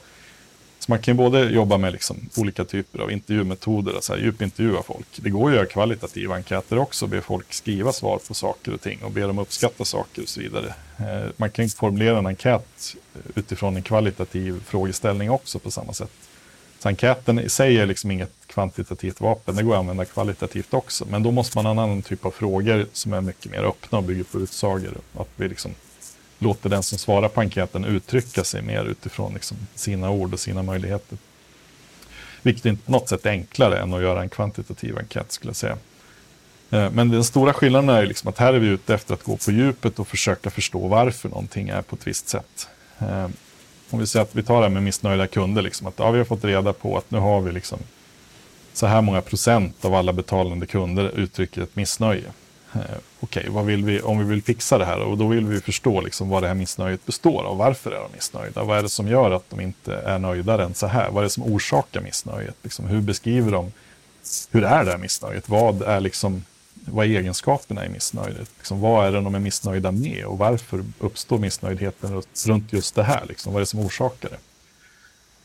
Så 0.78 0.92
man 0.92 0.98
kan 0.98 1.14
ju 1.14 1.16
både 1.18 1.44
jobba 1.44 1.78
med 1.78 1.92
liksom 1.92 2.28
olika 2.36 2.64
typer 2.64 2.98
av 2.98 3.10
intervjumetoder, 3.10 3.94
alltså 3.94 4.18
djupintervjua 4.18 4.82
folk. 4.82 5.06
Det 5.16 5.30
går 5.30 5.48
att 5.48 5.54
göra 5.54 5.66
kvalitativa 5.66 6.34
enkäter 6.34 6.78
också, 6.78 7.06
be 7.06 7.20
folk 7.20 7.52
skriva 7.52 7.92
svar 7.92 8.20
på 8.28 8.34
saker 8.34 8.74
och 8.74 8.80
ting 8.80 9.02
och 9.02 9.10
be 9.10 9.20
dem 9.20 9.38
uppskatta 9.38 9.84
saker 9.84 10.22
och 10.22 10.28
så 10.28 10.40
vidare. 10.40 10.74
Eh, 10.98 11.30
man 11.36 11.50
kan 11.50 11.68
formulera 11.68 12.18
en 12.18 12.26
enkät 12.26 12.96
utifrån 13.34 13.76
en 13.76 13.82
kvalitativ 13.82 14.62
frågeställning 14.66 15.30
också 15.30 15.58
på 15.58 15.70
samma 15.70 15.92
sätt. 15.92 16.10
Så 16.78 16.88
enkäten 16.88 17.38
i 17.38 17.48
sig 17.48 17.78
är 17.78 17.86
liksom 17.86 18.10
inget 18.10 18.32
kvantitativt 18.46 19.20
vapen, 19.20 19.56
det 19.56 19.62
går 19.62 19.74
att 19.74 19.78
använda 19.78 20.04
kvalitativt 20.04 20.74
också. 20.74 21.06
Men 21.10 21.22
då 21.22 21.30
måste 21.30 21.58
man 21.58 21.64
ha 21.66 21.72
en 21.72 21.78
annan 21.78 22.02
typ 22.02 22.24
av 22.24 22.30
frågor 22.30 22.86
som 22.92 23.12
är 23.12 23.20
mycket 23.20 23.52
mer 23.52 23.62
öppna 23.62 23.98
och 23.98 24.04
bygger 24.04 24.24
på 24.24 24.40
utsagor. 24.40 24.94
Att 25.16 25.28
vi 25.36 25.48
liksom 25.48 25.74
låter 26.38 26.68
den 26.68 26.82
som 26.82 26.98
svarar 26.98 27.28
på 27.28 27.40
enkäten 27.40 27.84
uttrycka 27.84 28.44
sig 28.44 28.62
mer 28.62 28.84
utifrån 28.84 29.34
liksom 29.34 29.56
sina 29.74 30.10
ord 30.10 30.32
och 30.32 30.40
sina 30.40 30.62
möjligheter. 30.62 31.18
Vilket 32.42 32.66
inte 32.66 32.84
på 32.84 32.92
något 32.92 33.08
sätt 33.08 33.26
är 33.26 33.30
enklare 33.30 33.78
än 33.78 33.94
att 33.94 34.02
göra 34.02 34.22
en 34.22 34.28
kvantitativ 34.28 34.98
enkät 34.98 35.32
skulle 35.32 35.48
jag 35.48 35.56
säga. 35.56 35.76
Eh, 36.70 36.90
men 36.90 37.10
den 37.10 37.24
stora 37.24 37.52
skillnaden 37.52 37.88
är 37.88 38.06
liksom 38.06 38.28
att 38.28 38.38
här 38.38 38.54
är 38.54 38.58
vi 38.58 38.66
ute 38.66 38.94
efter 38.94 39.14
att 39.14 39.22
gå 39.22 39.36
på 39.36 39.50
djupet 39.50 39.98
och 39.98 40.08
försöka 40.08 40.50
förstå 40.50 40.88
varför 40.88 41.28
någonting 41.28 41.68
är 41.68 41.82
på 41.82 41.96
ett 41.96 42.06
visst 42.06 42.28
sätt. 42.28 42.68
Eh, 42.98 43.28
om 43.90 43.98
vi 43.98 44.06
säger 44.06 44.24
att 44.24 44.34
vi 44.34 44.42
tar 44.42 44.56
det 44.56 44.62
här 44.62 44.74
med 44.74 44.82
missnöjda 44.82 45.26
kunder, 45.26 45.62
liksom, 45.62 45.86
att 45.86 45.94
ja, 45.96 46.10
vi 46.10 46.18
har 46.18 46.24
fått 46.24 46.44
reda 46.44 46.72
på 46.72 46.98
att 46.98 47.10
nu 47.10 47.18
har 47.18 47.40
vi 47.40 47.52
liksom 47.52 47.78
så 48.72 48.86
här 48.86 49.02
många 49.02 49.20
procent 49.20 49.84
av 49.84 49.94
alla 49.94 50.12
betalande 50.12 50.66
kunder 50.66 51.18
uttrycker 51.18 51.62
ett 51.62 51.76
missnöje. 51.76 52.24
eh, 52.74 52.80
okej, 53.20 53.48
okay, 53.50 54.00
om 54.00 54.18
vi 54.18 54.24
vill 54.24 54.42
fixa 54.42 54.78
det 54.78 54.84
här 54.84 55.00
och 55.00 55.18
då 55.18 55.26
vill 55.26 55.46
vi 55.46 55.60
förstå 55.60 56.00
liksom 56.00 56.28
vad 56.28 56.42
det 56.42 56.48
här 56.48 56.54
missnöjet 56.54 57.06
består 57.06 57.44
av. 57.44 57.56
Varför 57.56 57.90
är 57.90 58.00
de 58.00 58.12
missnöjda? 58.12 58.64
Vad 58.64 58.78
är 58.78 58.82
det 58.82 58.88
som 58.88 59.08
gör 59.08 59.30
att 59.30 59.50
de 59.50 59.60
inte 59.60 59.96
är 59.96 60.18
nöjda 60.18 60.64
än 60.64 60.74
så 60.74 60.86
här? 60.86 61.10
Vad 61.10 61.18
är 61.18 61.22
det 61.22 61.30
som 61.30 61.42
orsakar 61.42 62.00
missnöjet? 62.00 62.56
Liksom, 62.62 62.86
hur 62.86 63.00
beskriver 63.00 63.52
de, 63.52 63.72
hur 64.50 64.64
är 64.64 64.84
det 64.84 64.90
här 64.90 64.98
missnöjet? 64.98 65.48
Vad 65.48 65.82
är 65.82 66.00
liksom 66.00 66.44
vad 66.86 67.06
är 67.06 67.10
egenskaperna 67.10 67.86
i 67.86 67.88
missnöjet? 67.88 68.50
Liksom, 68.58 68.80
vad 68.80 69.06
är 69.06 69.12
det 69.12 69.20
de 69.20 69.34
är 69.34 69.38
missnöjda 69.38 69.92
med 69.92 70.24
och 70.24 70.38
varför 70.38 70.84
uppstår 70.98 71.38
missnöjdheten 71.38 72.22
runt 72.46 72.72
just 72.72 72.94
det 72.94 73.02
här? 73.02 73.26
Liksom, 73.28 73.52
vad 73.52 73.60
är 73.60 73.62
det 73.62 73.66
som 73.66 73.80
orsakar 73.80 74.28
det? 74.28 74.38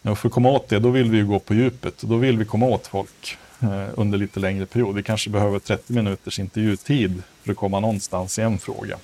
Och 0.09 0.17
för 0.19 0.27
att 0.27 0.33
komma 0.33 0.49
åt 0.49 0.69
det, 0.69 0.79
då 0.79 0.89
vill 0.89 1.11
vi 1.11 1.21
gå 1.21 1.39
på 1.39 1.53
djupet. 1.53 1.97
Då 2.01 2.17
vill 2.17 2.37
vi 2.37 2.45
komma 2.45 2.65
åt 2.65 2.87
folk 2.87 3.37
eh, 3.59 3.87
under 3.95 4.17
lite 4.17 4.39
längre 4.39 4.65
period. 4.65 4.95
Vi 4.95 5.03
kanske 5.03 5.29
behöver 5.29 5.59
30 5.59 5.93
minuters 5.93 6.39
intervjutid 6.39 7.23
för 7.43 7.51
att 7.51 7.57
komma 7.57 7.79
någonstans 7.79 8.39
i 8.39 8.41
en 8.41 8.59
fråga. 8.59 8.97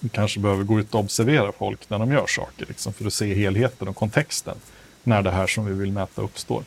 Vi 0.00 0.08
kanske 0.08 0.40
behöver 0.40 0.64
gå 0.64 0.80
ut 0.80 0.94
och 0.94 1.00
observera 1.00 1.52
folk 1.52 1.90
när 1.90 1.98
de 1.98 2.12
gör 2.12 2.26
saker, 2.26 2.66
liksom, 2.66 2.92
för 2.92 3.06
att 3.06 3.12
se 3.12 3.34
helheten 3.34 3.88
och 3.88 3.96
kontexten 3.96 4.56
när 5.02 5.22
det 5.22 5.30
här 5.30 5.46
som 5.46 5.66
vi 5.66 5.72
vill 5.72 5.92
mäta 5.92 6.22
uppstår. 6.22 6.64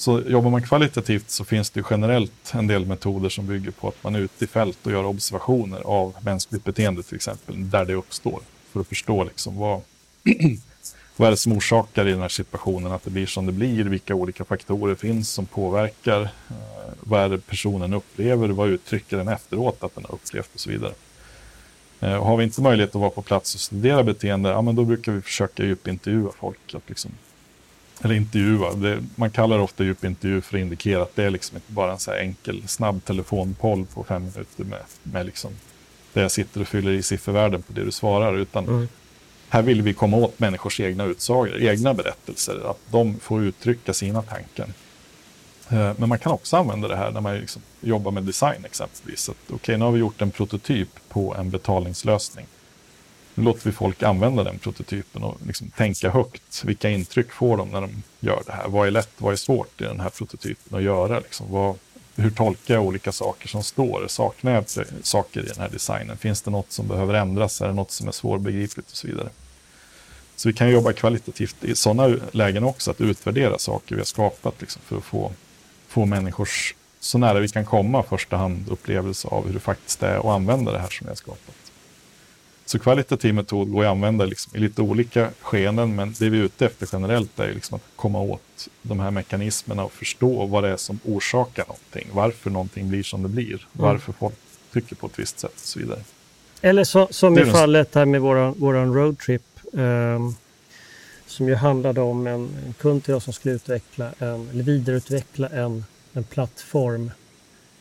Så 0.00 0.20
jobbar 0.26 0.50
man 0.50 0.62
kvalitativt 0.62 1.30
så 1.30 1.44
finns 1.44 1.70
det 1.70 1.82
generellt 1.90 2.54
en 2.54 2.66
del 2.66 2.86
metoder 2.86 3.28
som 3.28 3.46
bygger 3.46 3.70
på 3.70 3.88
att 3.88 4.04
man 4.04 4.14
är 4.14 4.18
ute 4.18 4.44
i 4.44 4.46
fält 4.46 4.78
och 4.82 4.92
gör 4.92 5.04
observationer 5.04 5.80
av 5.80 6.14
mänskligt 6.22 6.64
beteende 6.64 7.02
till 7.02 7.16
exempel, 7.16 7.70
där 7.70 7.84
det 7.84 7.94
uppstår. 7.94 8.40
För 8.72 8.80
att 8.80 8.86
förstå 8.86 9.24
liksom 9.24 9.56
vad, 9.56 9.80
vad 11.16 11.26
är 11.26 11.30
det 11.30 11.36
som 11.36 11.52
orsakar 11.52 12.08
i 12.08 12.10
den 12.10 12.20
här 12.20 12.28
situationen 12.28 12.92
att 12.92 13.04
det 13.04 13.10
blir 13.10 13.26
som 13.26 13.46
det 13.46 13.52
blir, 13.52 13.84
vilka 13.84 14.14
olika 14.14 14.44
faktorer 14.44 14.94
finns 14.94 15.30
som 15.30 15.46
påverkar, 15.46 16.22
eh, 16.22 16.92
vad 17.00 17.20
är 17.20 17.28
det 17.28 17.38
personen 17.38 17.92
upplever, 17.92 18.48
vad 18.48 18.68
uttrycker 18.68 19.16
den 19.16 19.28
efteråt 19.28 19.84
att 19.84 19.94
den 19.94 20.04
har 20.04 20.14
upplevt 20.14 20.50
och 20.54 20.60
så 20.60 20.70
vidare. 20.70 20.92
Och 21.98 22.26
har 22.26 22.36
vi 22.36 22.44
inte 22.44 22.62
möjlighet 22.62 22.94
att 22.94 23.00
vara 23.00 23.10
på 23.10 23.22
plats 23.22 23.54
och 23.54 23.60
studera 23.60 24.02
beteende, 24.02 24.48
ja, 24.48 24.62
men 24.62 24.74
då 24.74 24.84
brukar 24.84 25.12
vi 25.12 25.20
försöka 25.20 25.64
djupintervjua 25.64 26.30
folk. 26.38 26.74
Att 26.74 26.88
liksom 26.88 27.10
eller 28.02 28.14
intervjua. 28.14 28.74
Det, 28.74 29.04
man 29.16 29.30
kallar 29.30 29.58
ofta 29.58 29.84
djupintervju 29.84 30.40
för 30.40 30.56
att 30.56 30.60
indikera 30.60 31.02
att 31.02 31.16
det 31.16 31.24
är 31.24 31.30
liksom 31.30 31.56
inte 31.56 31.72
bara 31.72 31.92
en 31.92 31.98
så 31.98 32.12
enkel 32.12 32.68
snabb 32.68 33.04
telefonpoll 33.04 33.86
på 33.94 34.04
fem 34.04 34.22
minuter 34.22 34.64
med, 34.64 34.80
med 35.02 35.26
liksom, 35.26 35.50
där 36.12 36.22
jag 36.22 36.30
sitter 36.30 36.60
och 36.60 36.68
fyller 36.68 36.92
i 36.92 37.02
siffervärden 37.02 37.62
på 37.62 37.72
det 37.72 37.84
du 37.84 37.92
svarar. 37.92 38.36
Utan 38.36 38.68
mm. 38.68 38.88
här 39.48 39.62
vill 39.62 39.82
vi 39.82 39.94
komma 39.94 40.16
åt 40.16 40.38
människors 40.38 40.80
egna 40.80 41.04
utsagor, 41.04 41.62
egna 41.62 41.94
berättelser, 41.94 42.70
att 42.70 42.80
de 42.90 43.20
får 43.20 43.42
uttrycka 43.42 43.92
sina 43.92 44.22
tankar. 44.22 44.66
Eh, 45.68 45.92
men 45.98 46.08
man 46.08 46.18
kan 46.18 46.32
också 46.32 46.56
använda 46.56 46.88
det 46.88 46.96
här 46.96 47.10
när 47.10 47.20
man 47.20 47.36
liksom 47.36 47.62
jobbar 47.80 48.10
med 48.10 48.22
design 48.22 48.64
exempelvis. 48.64 49.28
Okej, 49.28 49.54
okay, 49.54 49.76
nu 49.76 49.84
har 49.84 49.92
vi 49.92 49.98
gjort 49.98 50.22
en 50.22 50.30
prototyp 50.30 50.88
på 51.08 51.34
en 51.34 51.50
betalningslösning. 51.50 52.46
Nu 53.34 53.44
låter 53.44 53.64
vi 53.64 53.72
folk 53.72 54.02
använda 54.02 54.44
den 54.44 54.58
prototypen 54.58 55.22
och 55.22 55.38
liksom 55.46 55.70
tänka 55.70 56.10
högt. 56.10 56.64
Vilka 56.64 56.90
intryck 56.90 57.32
får 57.32 57.56
de 57.56 57.68
när 57.68 57.80
de 57.80 58.02
gör 58.20 58.42
det 58.46 58.52
här? 58.52 58.68
Vad 58.68 58.86
är 58.86 58.90
lätt, 58.90 59.10
vad 59.18 59.32
är 59.32 59.36
svårt 59.36 59.80
i 59.80 59.84
den 59.84 60.00
här 60.00 60.10
prototypen 60.10 60.78
att 60.78 60.84
göra? 60.84 61.18
Liksom? 61.18 61.46
Vad, 61.50 61.76
hur 62.16 62.30
tolkar 62.30 62.74
jag 62.74 62.84
olika 62.84 63.12
saker 63.12 63.48
som 63.48 63.62
står? 63.62 64.06
Saknar 64.08 64.52
jag 64.52 64.64
saker 65.02 65.40
i 65.40 65.46
den 65.46 65.60
här 65.60 65.68
designen? 65.68 66.16
Finns 66.16 66.42
det 66.42 66.50
något 66.50 66.72
som 66.72 66.88
behöver 66.88 67.14
ändras? 67.14 67.60
Är 67.60 67.66
det 67.66 67.74
något 67.74 67.90
som 67.90 68.08
är 68.08 68.12
svårbegripligt 68.12 68.90
och 68.90 68.96
så 68.96 69.06
vidare? 69.06 69.28
Så 70.36 70.48
vi 70.48 70.52
kan 70.52 70.70
jobba 70.70 70.92
kvalitativt 70.92 71.64
i 71.64 71.74
sådana 71.76 72.16
lägen 72.32 72.64
också, 72.64 72.90
att 72.90 73.00
utvärdera 73.00 73.58
saker 73.58 73.94
vi 73.94 74.00
har 74.00 74.06
skapat 74.06 74.54
liksom, 74.60 74.82
för 74.86 74.96
att 74.96 75.04
få, 75.04 75.32
få 75.88 76.06
människors, 76.06 76.74
så 77.00 77.18
nära 77.18 77.40
vi 77.40 77.48
kan 77.48 77.64
komma, 77.64 78.02
första 78.02 78.36
hand 78.36 78.68
upplevelse 78.68 79.28
av 79.28 79.46
hur 79.46 79.54
det 79.54 79.60
faktiskt 79.60 80.02
är 80.02 80.18
att 80.18 80.24
använda 80.24 80.72
det 80.72 80.78
här 80.78 80.88
som 80.88 81.04
vi 81.04 81.08
har 81.08 81.16
skapat. 81.16 81.54
Så 82.70 82.78
kvalitativ 82.78 83.34
metod 83.34 83.72
går 83.72 83.84
att 83.84 83.90
använda 83.90 84.24
liksom 84.24 84.56
i 84.56 84.58
lite 84.58 84.82
olika 84.82 85.30
skeenden, 85.40 85.94
men 85.94 86.14
det 86.18 86.28
vi 86.28 86.38
är 86.38 86.42
ute 86.42 86.66
efter 86.66 86.88
generellt 86.92 87.40
är 87.40 87.54
liksom 87.54 87.76
att 87.76 87.82
komma 87.96 88.20
åt 88.20 88.68
de 88.82 89.00
här 89.00 89.10
mekanismerna 89.10 89.84
och 89.84 89.92
förstå 89.92 90.46
vad 90.46 90.64
det 90.64 90.70
är 90.70 90.76
som 90.76 91.00
orsakar 91.04 91.64
någonting. 91.68 92.08
Varför 92.12 92.50
någonting 92.50 92.88
blir 92.88 93.02
som 93.02 93.22
det 93.22 93.28
blir. 93.28 93.48
Mm. 93.48 93.60
Varför 93.72 94.12
folk 94.12 94.34
tycker 94.72 94.96
på 94.96 95.06
ett 95.06 95.18
visst 95.18 95.38
sätt 95.38 95.52
och 95.54 95.60
så 95.60 95.78
vidare. 95.78 96.00
Eller 96.60 96.84
så, 96.84 97.08
som 97.10 97.38
i 97.38 97.44
fallet 97.44 97.94
här 97.94 98.04
med 98.04 98.20
våran, 98.20 98.54
våran 98.58 98.94
roadtrip. 98.94 99.42
Um, 99.72 100.34
som 101.26 101.48
ju 101.48 101.54
handlade 101.54 102.00
om 102.00 102.26
en, 102.26 102.56
en 102.66 102.74
kund 102.78 103.04
till 103.04 103.14
oss 103.14 103.24
som 103.24 103.32
skulle 103.32 103.54
utveckla 103.54 104.10
en, 104.18 104.48
eller 104.50 104.64
vidareutveckla 104.64 105.48
en, 105.48 105.84
en 106.12 106.24
plattform. 106.24 107.10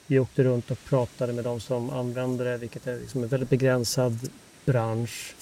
Vi 0.08 0.20
åkte 0.20 0.44
runt 0.44 0.72
och 0.72 0.86
pratade 0.86 1.34
med 1.34 1.44
de 1.44 1.60
som 1.60 1.90
använder 1.90 2.46
det, 2.46 2.58
vilket 2.58 2.88
är 2.88 3.00
liksom 3.00 3.24
en 3.24 3.30
väldigt 3.30 3.50
begränsad 3.50 4.30
bransch. 4.72 5.36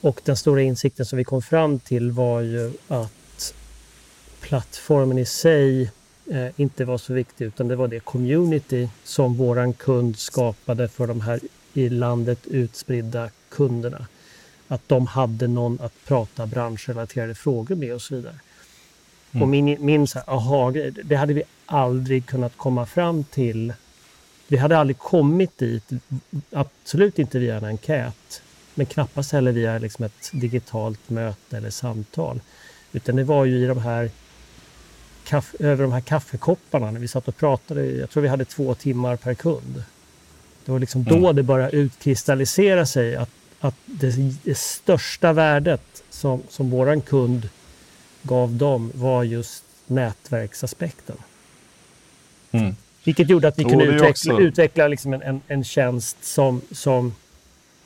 Och 0.00 0.20
den 0.24 0.36
stora 0.36 0.62
insikten 0.62 1.06
som 1.06 1.16
vi 1.16 1.24
kom 1.24 1.42
fram 1.42 1.78
till 1.78 2.10
var 2.10 2.40
ju 2.40 2.72
att 2.88 3.54
plattformen 4.40 5.18
i 5.18 5.24
sig 5.24 5.90
eh, 6.30 6.46
inte 6.56 6.84
var 6.84 6.98
så 6.98 7.12
viktig 7.12 7.44
utan 7.44 7.68
det 7.68 7.76
var 7.76 7.88
det 7.88 8.00
community 8.00 8.88
som 9.04 9.34
våran 9.34 9.72
kund 9.72 10.18
skapade 10.18 10.88
för 10.88 11.06
de 11.06 11.20
här 11.20 11.40
i 11.74 11.88
landet 11.88 12.46
utspridda 12.46 13.30
kunderna. 13.48 14.06
Att 14.68 14.88
de 14.88 15.06
hade 15.06 15.48
någon 15.48 15.80
att 15.80 15.92
prata 16.06 16.46
branschrelaterade 16.46 17.34
frågor 17.34 17.74
med 17.74 17.94
och 17.94 18.02
så 18.02 18.14
vidare. 18.14 18.34
Mm. 19.32 19.42
Och 19.42 19.48
min, 19.48 19.76
min 19.80 20.06
så 20.06 20.18
här, 20.18 20.30
aha, 20.30 20.72
det 21.04 21.16
hade 21.16 21.34
vi 21.34 21.42
aldrig 21.66 22.26
kunnat 22.26 22.56
komma 22.56 22.86
fram 22.86 23.24
till 23.24 23.72
vi 24.48 24.56
hade 24.56 24.78
aldrig 24.78 24.98
kommit 24.98 25.58
dit, 25.58 25.84
absolut 26.50 27.18
inte 27.18 27.38
via 27.38 27.56
en 27.56 27.64
enkät, 27.64 28.42
men 28.74 28.86
knappast 28.86 29.32
heller 29.32 29.52
via 29.52 29.78
liksom 29.78 30.04
ett 30.04 30.30
digitalt 30.32 31.10
möte 31.10 31.56
eller 31.56 31.70
samtal. 31.70 32.40
Utan 32.92 33.16
det 33.16 33.24
var 33.24 33.44
ju 33.44 33.56
i 33.64 33.66
de 33.66 33.78
här 33.78 34.10
över 35.58 35.82
de 35.82 35.92
här 35.92 36.00
kaffekopparna 36.00 36.90
när 36.90 37.00
vi 37.00 37.08
satt 37.08 37.28
och 37.28 37.36
pratade. 37.36 37.86
Jag 37.86 38.10
tror 38.10 38.22
vi 38.22 38.28
hade 38.28 38.44
två 38.44 38.74
timmar 38.74 39.16
per 39.16 39.34
kund. 39.34 39.82
Det 40.64 40.72
var 40.72 40.78
liksom 40.78 41.00
mm. 41.00 41.22
då 41.22 41.32
det 41.32 41.42
började 41.42 41.76
utkristallisera 41.76 42.86
sig 42.86 43.16
att, 43.16 43.30
att 43.60 43.74
det, 43.84 44.10
det 44.44 44.58
största 44.58 45.32
värdet 45.32 46.02
som, 46.10 46.42
som 46.48 46.70
våran 46.70 47.00
kund 47.00 47.48
gav 48.22 48.52
dem 48.52 48.92
var 48.94 49.22
just 49.22 49.64
nätverksaspekten. 49.86 51.16
Mm. 52.50 52.76
Vilket 53.08 53.30
gjorde 53.30 53.48
att 53.48 53.58
vi 53.58 53.64
kunde 53.64 53.84
utveckla, 53.84 54.10
också... 54.10 54.40
utveckla 54.40 54.88
liksom 54.88 55.12
en, 55.12 55.22
en, 55.22 55.40
en, 55.48 55.64
tjänst 55.64 56.24
som, 56.24 56.60
som 56.70 57.14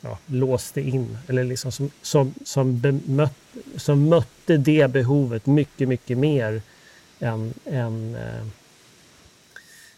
ja, 0.01 0.17
låste 0.25 0.81
in, 0.81 1.17
eller 1.27 1.43
liksom 1.43 1.71
som, 1.71 1.91
som, 2.01 2.33
som, 2.45 2.79
bemött, 2.79 3.37
som 3.75 4.09
mötte 4.09 4.57
det 4.57 4.91
behovet 4.91 5.45
mycket, 5.45 5.87
mycket 5.87 6.17
mer 6.17 6.61
än, 7.19 7.53
än 7.65 8.15
eh, 8.15 8.45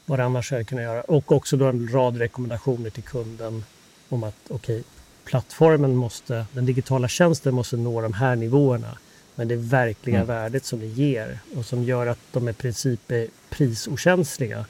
vad 0.05 0.19
det 0.19 0.25
annars 0.25 0.51
hade 0.51 0.63
kunnat 0.63 0.83
göra. 0.83 1.01
Och 1.01 1.31
också 1.31 1.57
då 1.57 1.65
en 1.65 1.87
rad 1.93 2.17
rekommendationer 2.17 2.89
till 2.89 3.03
kunden 3.03 3.63
om 4.09 4.23
att 4.23 4.35
okej, 4.49 4.79
okay, 4.79 4.83
plattformen 5.23 5.95
måste, 5.95 6.45
den 6.51 6.65
digitala 6.65 7.07
tjänsten 7.07 7.53
måste 7.53 7.77
nå 7.77 8.01
de 8.01 8.13
här 8.13 8.35
nivåerna. 8.35 8.97
Men 9.35 9.47
det 9.47 9.55
verkliga 9.55 10.15
mm. 10.15 10.27
värdet 10.27 10.65
som 10.65 10.79
det 10.79 10.87
ger 10.87 11.39
och 11.55 11.65
som 11.65 11.83
gör 11.83 12.07
att 12.07 12.19
de 12.31 12.49
i 12.49 12.53
princip 12.53 13.11
är 13.11 13.27
prisokänsliga 13.49 14.65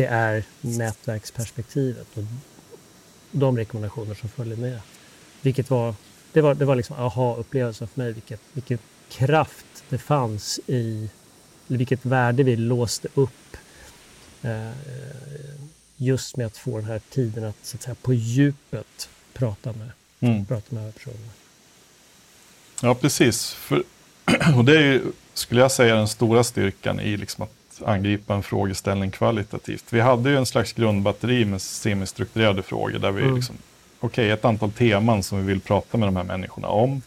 det 0.00 0.06
är 0.06 0.44
nätverksperspektivet 0.60 2.06
och 2.14 2.24
de 3.30 3.56
rekommendationer 3.56 4.14
som 4.14 4.28
följer 4.28 4.56
med. 4.56 4.80
Vilket 5.40 5.70
var, 5.70 5.94
det 6.32 6.40
var, 6.40 6.54
det 6.54 6.64
var 6.64 6.76
liksom 6.76 6.96
aha-upplevelsen 6.96 7.88
för 7.88 8.00
mig, 8.00 8.12
vilket, 8.12 8.40
vilken 8.52 8.78
kraft 9.08 9.84
det 9.88 9.98
fanns 9.98 10.60
i, 10.66 11.10
eller 11.68 11.78
vilket 11.78 12.04
värde 12.04 12.42
vi 12.42 12.56
låste 12.56 13.08
upp 13.14 13.56
eh, 14.42 14.70
just 15.96 16.36
med 16.36 16.46
att 16.46 16.56
få 16.56 16.76
den 16.76 16.86
här 16.86 17.00
tiden 17.10 17.44
att, 17.44 17.56
så 17.62 17.76
att 17.76 17.82
säga, 17.82 17.94
på 17.94 18.14
djupet 18.14 19.08
prata 19.32 19.72
med, 19.72 19.90
mm. 20.20 20.46
prata 20.46 20.74
med 20.74 20.94
personerna. 20.94 21.32
Ja, 22.82 22.94
precis. 22.94 23.50
För, 23.52 23.82
och 24.56 24.64
det 24.64 24.76
är 24.76 24.82
ju, 24.82 25.02
skulle 25.34 25.60
jag 25.60 25.72
säga, 25.72 25.94
den 25.94 26.08
stora 26.08 26.44
styrkan 26.44 27.00
i 27.00 27.16
liksom 27.16 27.44
att 27.44 27.59
angripa 27.82 28.34
en 28.34 28.42
frågeställning 28.42 29.10
kvalitativt. 29.10 29.84
Vi 29.90 30.00
hade 30.00 30.30
ju 30.30 30.36
en 30.36 30.46
slags 30.46 30.72
grundbatteri 30.72 31.44
med 31.44 31.62
semistrukturerade 31.62 32.62
frågor 32.62 32.98
där 32.98 33.10
vi 33.10 33.22
mm. 33.22 33.34
liksom, 33.34 33.56
okej, 34.00 34.24
okay, 34.24 34.30
ett 34.30 34.44
antal 34.44 34.72
teman 34.72 35.22
som 35.22 35.38
vi 35.38 35.44
vill 35.44 35.60
prata 35.60 35.98
med 35.98 36.08
de 36.08 36.16
här 36.16 36.24
människorna 36.24 36.68
om. 36.68 37.02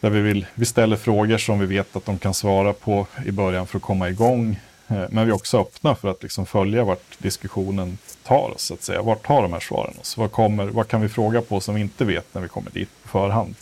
Där 0.00 0.10
vi, 0.10 0.20
vill, 0.20 0.46
vi 0.54 0.64
ställer 0.64 0.96
frågor 0.96 1.38
som 1.38 1.58
vi 1.58 1.66
vet 1.66 1.96
att 1.96 2.04
de 2.04 2.18
kan 2.18 2.34
svara 2.34 2.72
på 2.72 3.06
i 3.26 3.30
början 3.30 3.66
för 3.66 3.76
att 3.76 3.82
komma 3.82 4.08
igång. 4.08 4.60
Eh, 4.88 5.04
men 5.10 5.26
vi 5.26 5.30
är 5.30 5.34
också 5.34 5.60
öppna 5.60 5.94
för 5.94 6.08
att 6.08 6.22
liksom 6.22 6.46
följa 6.46 6.84
vart 6.84 7.18
diskussionen 7.18 7.98
tar 8.22 8.54
oss, 8.54 8.62
så 8.62 8.74
att 8.74 8.82
säga. 8.82 9.02
Vart 9.02 9.26
tar 9.26 9.42
de 9.42 9.52
här 9.52 9.60
svaren 9.60 9.94
oss? 10.00 10.16
Vad, 10.16 10.32
kommer, 10.32 10.66
vad 10.66 10.88
kan 10.88 11.00
vi 11.00 11.08
fråga 11.08 11.42
på 11.42 11.60
som 11.60 11.74
vi 11.74 11.80
inte 11.80 12.04
vet 12.04 12.34
när 12.34 12.42
vi 12.42 12.48
kommer 12.48 12.70
dit 12.70 12.88
på 13.02 13.08
förhand? 13.08 13.54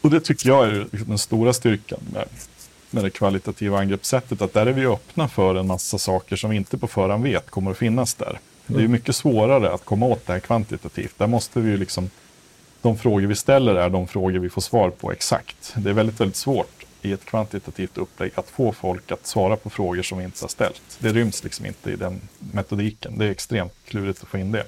Och 0.00 0.10
det 0.10 0.20
tycker 0.20 0.48
jag 0.48 0.66
är 0.66 0.86
liksom 0.90 1.08
den 1.08 1.18
stora 1.18 1.52
styrkan 1.52 2.00
med, 2.12 2.28
med 2.92 3.04
det 3.04 3.10
kvalitativa 3.10 3.78
angreppssättet 3.78 4.42
att 4.42 4.52
där 4.52 4.66
är 4.66 4.72
vi 4.72 4.86
öppna 4.86 5.28
för 5.28 5.54
en 5.54 5.66
massa 5.66 5.98
saker 5.98 6.36
som 6.36 6.50
vi 6.50 6.56
inte 6.56 6.78
på 6.78 6.86
förhand 6.86 7.24
vet 7.24 7.50
kommer 7.50 7.70
att 7.70 7.78
finnas 7.78 8.14
där. 8.14 8.38
Det 8.66 8.82
är 8.82 8.88
mycket 8.88 9.16
svårare 9.16 9.72
att 9.72 9.84
komma 9.84 10.06
åt 10.06 10.26
det 10.26 10.32
här 10.32 10.40
kvantitativt. 10.40 11.14
Där 11.18 11.26
måste 11.26 11.60
vi 11.60 11.70
ju 11.70 11.76
liksom, 11.76 12.10
de 12.82 12.98
frågor 12.98 13.26
vi 13.26 13.36
ställer 13.36 13.74
är 13.74 13.90
de 13.90 14.08
frågor 14.08 14.38
vi 14.38 14.50
får 14.50 14.60
svar 14.60 14.90
på 14.90 15.12
exakt. 15.12 15.74
Det 15.76 15.90
är 15.90 15.94
väldigt, 15.94 16.20
väldigt 16.20 16.36
svårt 16.36 16.86
i 17.02 17.12
ett 17.12 17.24
kvantitativt 17.24 17.98
upplägg 17.98 18.32
att 18.34 18.50
få 18.50 18.72
folk 18.72 19.12
att 19.12 19.26
svara 19.26 19.56
på 19.56 19.70
frågor 19.70 20.02
som 20.02 20.18
vi 20.18 20.24
inte 20.24 20.44
har 20.44 20.48
ställt. 20.48 20.82
Det 20.98 21.12
ryms 21.12 21.44
liksom 21.44 21.66
inte 21.66 21.90
i 21.90 21.96
den 21.96 22.20
metodiken. 22.38 23.18
Det 23.18 23.26
är 23.26 23.30
extremt 23.30 23.72
klurigt 23.84 24.22
att 24.22 24.28
få 24.28 24.38
in 24.38 24.52
det. 24.52 24.64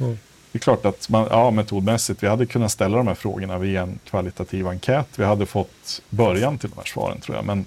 Mm. 0.00 0.18
Det 0.56 0.60
är 0.60 0.76
klart 0.76 0.86
att 0.86 1.08
man, 1.08 1.26
ja, 1.30 1.50
metodmässigt, 1.50 2.22
vi 2.22 2.26
hade 2.26 2.46
kunnat 2.46 2.72
ställa 2.72 2.96
de 2.96 3.06
här 3.06 3.14
frågorna 3.14 3.58
via 3.58 3.82
en 3.82 3.98
kvalitativ 4.04 4.68
enkät. 4.68 5.08
Vi 5.16 5.24
hade 5.24 5.46
fått 5.46 6.02
början 6.10 6.58
till 6.58 6.70
de 6.70 6.76
här 6.76 6.84
svaren 6.84 7.20
tror 7.20 7.36
jag. 7.36 7.44
Men 7.44 7.66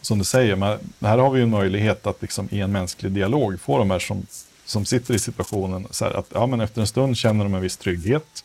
som 0.00 0.18
du 0.18 0.24
säger, 0.24 0.56
man, 0.56 0.78
här 1.00 1.18
har 1.18 1.30
vi 1.30 1.42
en 1.42 1.50
möjlighet 1.50 2.06
att 2.06 2.22
liksom, 2.22 2.48
i 2.50 2.60
en 2.60 2.72
mänsklig 2.72 3.12
dialog 3.12 3.60
få 3.60 3.78
de 3.78 3.90
här 3.90 3.98
som, 3.98 4.26
som 4.64 4.84
sitter 4.84 5.14
i 5.14 5.18
situationen 5.18 5.86
så 5.90 6.04
här, 6.04 6.12
att 6.12 6.26
ja, 6.34 6.46
men 6.46 6.60
efter 6.60 6.80
en 6.80 6.86
stund 6.86 7.16
känner 7.16 7.44
de 7.44 7.54
en 7.54 7.60
viss 7.60 7.76
trygghet. 7.76 8.44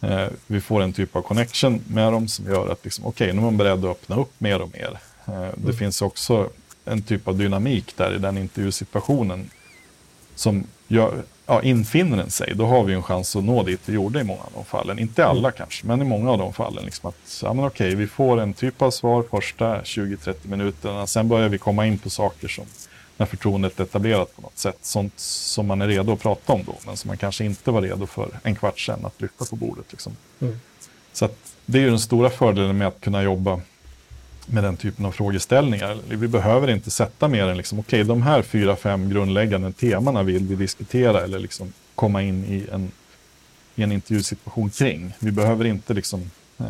Eh, 0.00 0.26
vi 0.46 0.60
får 0.60 0.82
en 0.82 0.92
typ 0.92 1.16
av 1.16 1.22
connection 1.22 1.80
med 1.86 2.12
dem 2.12 2.28
som 2.28 2.46
gör 2.46 2.72
att 2.72 2.84
liksom, 2.84 3.06
okej, 3.06 3.24
okay, 3.24 3.32
nu 3.32 3.40
är 3.40 3.44
man 3.44 3.56
beredd 3.56 3.84
att 3.84 3.90
öppna 3.90 4.16
upp 4.16 4.40
mer 4.40 4.62
och 4.62 4.70
mer. 4.72 4.98
Eh, 5.26 5.32
det 5.34 5.62
mm. 5.62 5.76
finns 5.76 6.02
också 6.02 6.50
en 6.84 7.02
typ 7.02 7.28
av 7.28 7.38
dynamik 7.38 7.96
där 7.96 8.14
i 8.14 8.18
den 8.18 8.38
intervjusituationen 8.38 9.50
som 10.34 10.66
gör, 10.88 11.22
ja, 11.52 11.62
infinner 11.62 12.16
den 12.16 12.30
sig, 12.30 12.52
då 12.54 12.66
har 12.66 12.84
vi 12.84 12.94
en 12.94 13.02
chans 13.02 13.36
att 13.36 13.44
nå 13.44 13.62
dit 13.62 13.80
vi 13.84 13.92
gjorde 13.92 14.20
i 14.20 14.24
många 14.24 14.40
av 14.40 14.52
de 14.54 14.64
fallen. 14.64 14.98
Inte 14.98 15.26
alla 15.26 15.48
mm. 15.48 15.52
kanske, 15.56 15.86
men 15.86 16.02
i 16.02 16.04
många 16.04 16.30
av 16.30 16.38
de 16.38 16.52
fallen. 16.52 16.84
Liksom 16.84 17.08
att, 17.08 17.40
ja, 17.42 17.54
men 17.54 17.64
okej, 17.64 17.94
vi 17.94 18.06
får 18.06 18.40
en 18.40 18.54
typ 18.54 18.82
av 18.82 18.90
svar 18.90 19.24
första 19.30 19.80
20-30 19.80 20.34
minuterna. 20.42 21.06
Sen 21.06 21.28
börjar 21.28 21.48
vi 21.48 21.58
komma 21.58 21.86
in 21.86 21.98
på 21.98 22.10
saker 22.10 22.48
som 22.48 22.64
när 23.16 23.26
förtroendet 23.26 23.80
är 23.80 23.84
etablerat 23.84 24.36
på 24.36 24.42
något 24.42 24.58
sätt. 24.58 24.78
Sånt 24.82 25.12
som 25.20 25.66
man 25.66 25.82
är 25.82 25.88
redo 25.88 26.12
att 26.12 26.20
prata 26.20 26.52
om 26.52 26.64
då, 26.66 26.74
men 26.86 26.96
som 26.96 27.08
man 27.08 27.16
kanske 27.16 27.44
inte 27.44 27.70
var 27.70 27.82
redo 27.82 28.06
för 28.06 28.28
en 28.42 28.54
kvart 28.54 28.80
sedan 28.80 29.04
att 29.04 29.20
lyfta 29.20 29.44
på 29.44 29.56
bordet. 29.56 29.84
Liksom. 29.90 30.16
Mm. 30.40 30.60
Så 31.12 31.28
det 31.66 31.78
är 31.78 31.82
ju 31.82 31.90
den 31.90 32.00
stora 32.00 32.30
fördelen 32.30 32.78
med 32.78 32.88
att 32.88 33.00
kunna 33.00 33.22
jobba 33.22 33.60
med 34.46 34.64
den 34.64 34.76
typen 34.76 35.06
av 35.06 35.12
frågeställningar. 35.12 35.98
Vi 36.08 36.28
behöver 36.28 36.70
inte 36.70 36.90
sätta 36.90 37.28
mer 37.28 37.46
än 37.46 37.56
liksom, 37.56 37.78
okej, 37.78 38.00
okay, 38.00 38.08
de 38.08 38.22
här 38.22 38.42
fyra, 38.42 38.76
fem 38.76 39.10
grundläggande 39.10 39.72
temana 39.72 40.22
vill 40.22 40.46
vi 40.46 40.54
diskutera 40.54 41.20
eller 41.20 41.38
liksom 41.38 41.72
komma 41.94 42.22
in 42.22 42.44
i 42.44 42.66
en, 42.72 42.90
i 43.74 43.82
en 43.82 43.92
intervjusituation 43.92 44.70
kring. 44.70 45.12
Vi 45.18 45.32
behöver 45.32 45.64
inte 45.64 45.94
liksom, 45.94 46.30
eh, 46.58 46.66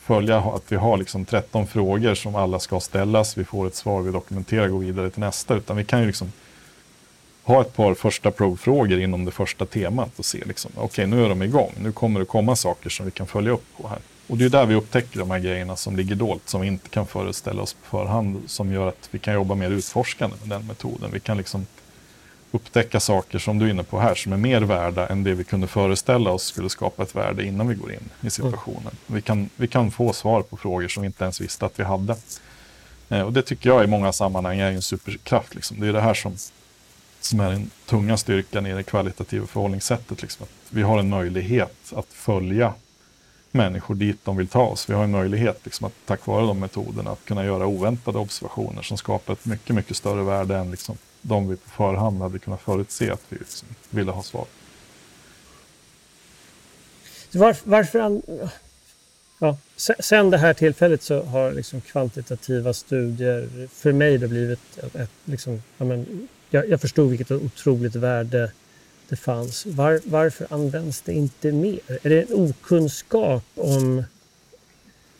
följa 0.00 0.38
att 0.38 0.72
vi 0.72 0.76
har 0.76 0.96
liksom 0.96 1.24
13 1.24 1.66
frågor 1.66 2.14
som 2.14 2.34
alla 2.34 2.58
ska 2.58 2.80
ställas. 2.80 3.38
Vi 3.38 3.44
får 3.44 3.66
ett 3.66 3.74
svar, 3.74 4.02
vi 4.02 4.12
dokumenterar, 4.12 4.68
går 4.68 4.78
vidare 4.78 5.10
till 5.10 5.20
nästa. 5.20 5.54
Utan 5.54 5.76
vi 5.76 5.84
kan 5.84 6.00
ju 6.00 6.06
liksom 6.06 6.32
ha 7.42 7.60
ett 7.60 7.76
par 7.76 7.94
första 7.94 8.30
provfrågor 8.30 9.00
inom 9.00 9.24
det 9.24 9.30
första 9.30 9.66
temat 9.66 10.18
och 10.18 10.24
se 10.24 10.44
liksom, 10.44 10.70
okej, 10.74 10.84
okay, 10.84 11.06
nu 11.06 11.24
är 11.24 11.28
de 11.28 11.42
igång. 11.42 11.72
Nu 11.78 11.92
kommer 11.92 12.20
det 12.20 12.26
komma 12.26 12.56
saker 12.56 12.90
som 12.90 13.06
vi 13.06 13.12
kan 13.12 13.26
följa 13.26 13.52
upp 13.52 13.64
på 13.76 13.88
här. 13.88 13.98
Och 14.26 14.38
det 14.38 14.44
är 14.44 14.48
där 14.48 14.66
vi 14.66 14.74
upptäcker 14.74 15.18
de 15.18 15.30
här 15.30 15.38
grejerna 15.38 15.76
som 15.76 15.96
ligger 15.96 16.14
dolt, 16.14 16.48
som 16.48 16.60
vi 16.60 16.66
inte 16.66 16.88
kan 16.88 17.06
föreställa 17.06 17.62
oss 17.62 17.72
på 17.72 17.98
förhand, 17.98 18.42
som 18.46 18.72
gör 18.72 18.88
att 18.88 19.08
vi 19.10 19.18
kan 19.18 19.34
jobba 19.34 19.54
mer 19.54 19.70
utforskande 19.70 20.36
med 20.40 20.48
den 20.48 20.66
metoden. 20.66 21.10
Vi 21.12 21.20
kan 21.20 21.36
liksom 21.36 21.66
upptäcka 22.50 23.00
saker 23.00 23.38
som 23.38 23.58
du 23.58 23.66
är 23.66 23.70
inne 23.70 23.82
på 23.82 24.00
här, 24.00 24.14
som 24.14 24.32
är 24.32 24.36
mer 24.36 24.60
värda 24.60 25.06
än 25.06 25.24
det 25.24 25.34
vi 25.34 25.44
kunde 25.44 25.66
föreställa 25.66 26.30
oss 26.30 26.42
skulle 26.42 26.68
skapa 26.68 27.02
ett 27.02 27.14
värde 27.14 27.44
innan 27.44 27.68
vi 27.68 27.74
går 27.74 27.92
in 27.92 28.10
i 28.20 28.30
situationen. 28.30 28.80
Mm. 28.80 28.96
Vi, 29.06 29.22
kan, 29.22 29.48
vi 29.56 29.68
kan 29.68 29.90
få 29.90 30.12
svar 30.12 30.42
på 30.42 30.56
frågor 30.56 30.88
som 30.88 31.02
vi 31.02 31.06
inte 31.06 31.24
ens 31.24 31.40
visste 31.40 31.66
att 31.66 31.80
vi 31.80 31.84
hade. 31.84 32.16
Eh, 33.08 33.20
och 33.20 33.32
det 33.32 33.42
tycker 33.42 33.70
jag 33.70 33.84
i 33.84 33.86
många 33.86 34.12
sammanhang 34.12 34.58
är 34.58 34.70
en 34.70 34.82
superkraft. 34.82 35.54
Liksom. 35.54 35.80
Det 35.80 35.88
är 35.88 35.92
det 35.92 36.00
här 36.00 36.14
som, 36.14 36.36
som 37.20 37.40
är 37.40 37.50
den 37.50 37.70
tunga 37.86 38.16
styrkan 38.16 38.66
i 38.66 38.72
det 38.72 38.82
kvalitativa 38.82 39.46
förhållningssättet. 39.46 40.22
Liksom. 40.22 40.46
Vi 40.70 40.82
har 40.82 40.98
en 40.98 41.08
möjlighet 41.08 41.92
att 41.96 42.06
följa 42.08 42.74
människor 43.52 43.94
dit 43.94 44.24
de 44.24 44.36
vill 44.36 44.48
ta 44.48 44.62
oss. 44.62 44.90
Vi 44.90 44.94
har 44.94 45.04
en 45.04 45.10
möjlighet, 45.10 45.60
liksom, 45.64 45.86
att, 45.86 45.92
tack 46.06 46.26
vare 46.26 46.46
de 46.46 46.60
metoderna, 46.60 47.10
att 47.10 47.24
kunna 47.24 47.44
göra 47.44 47.66
oväntade 47.66 48.18
observationer 48.18 48.82
som 48.82 48.96
skapar 48.96 49.32
ett 49.32 49.46
mycket, 49.46 49.76
mycket 49.76 49.96
större 49.96 50.22
värde 50.22 50.56
än 50.56 50.70
liksom, 50.70 50.96
de 51.22 51.48
vi 51.48 51.56
på 51.56 51.70
förhand 51.70 52.22
hade 52.22 52.38
kunnat 52.38 52.60
förutse 52.60 53.10
att 53.10 53.22
vi 53.28 53.38
liksom, 53.38 53.68
ville 53.90 54.10
ha 54.10 54.22
svar. 54.22 54.46
Varför, 57.32 57.70
varför 57.70 58.22
ja, 59.38 59.56
sen 59.76 60.30
det 60.30 60.38
här 60.38 60.54
tillfället 60.54 61.02
så 61.02 61.22
har 61.22 61.52
liksom 61.52 61.80
kvantitativa 61.80 62.72
studier 62.72 63.68
för 63.68 63.92
mig 63.92 64.18
det 64.18 64.28
blivit 64.28 64.78
ett, 64.78 64.94
ett 64.94 65.10
liksom, 65.24 65.62
ja, 65.78 65.84
men, 65.84 66.28
jag, 66.50 66.68
jag 66.68 66.80
förstod 66.80 67.10
vilket 67.10 67.30
otroligt 67.30 67.94
värde 67.94 68.52
det 69.12 69.16
fanns. 69.16 69.66
Var, 69.66 70.00
varför 70.04 70.46
används 70.50 71.00
det 71.00 71.12
inte 71.12 71.52
mer? 71.52 71.80
Är 72.02 72.08
det 72.08 72.22
en 72.22 72.34
okunskap 72.34 73.44
om... 73.54 74.04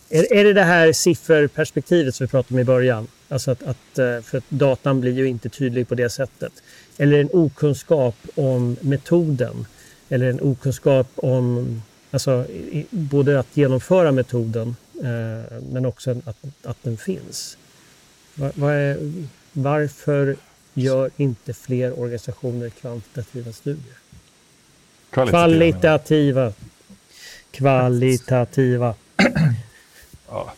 Är, 0.09 0.33
är 0.33 0.45
det 0.45 0.53
det 0.53 0.63
här 0.63 0.93
sifferperspektivet 0.93 2.15
som 2.15 2.27
vi 2.27 2.31
pratade 2.31 2.55
om 2.55 2.61
i 2.61 2.65
början? 2.65 3.07
Alltså 3.29 3.51
att, 3.51 3.63
att, 3.63 3.99
eh, 3.99 4.21
för 4.21 4.39
att 4.39 4.45
datan 4.49 5.01
blir 5.01 5.13
ju 5.13 5.29
inte 5.29 5.49
tydlig 5.49 5.89
på 5.89 5.95
det 5.95 6.11
sättet. 6.11 6.53
Eller 6.99 7.21
en 7.21 7.29
okunskap 7.33 8.17
om 8.35 8.77
metoden. 8.81 9.67
Eller 10.09 10.31
en 10.31 10.41
okunskap 10.41 11.09
om 11.15 11.83
alltså, 12.11 12.47
både 12.91 13.39
att 13.39 13.57
genomföra 13.57 14.13
metoden 14.13 14.77
eh, 15.03 15.59
men 15.73 15.87
också 15.87 16.11
att, 16.11 16.37
att 16.63 16.83
den 16.83 16.97
finns. 16.97 17.57
Var, 18.35 18.53
var 18.55 18.73
är, 18.73 19.13
varför 19.53 20.37
gör 20.75 21.11
inte 21.17 21.55
fler 21.55 22.01
organisationer 22.01 22.69
kvantitativa 22.69 23.53
studier? 23.53 23.95
Kvalitativa. 25.11 25.43
Kvalitativa. 25.43 26.53
Kvalitativa. 27.51 28.95
ja, 30.29 30.53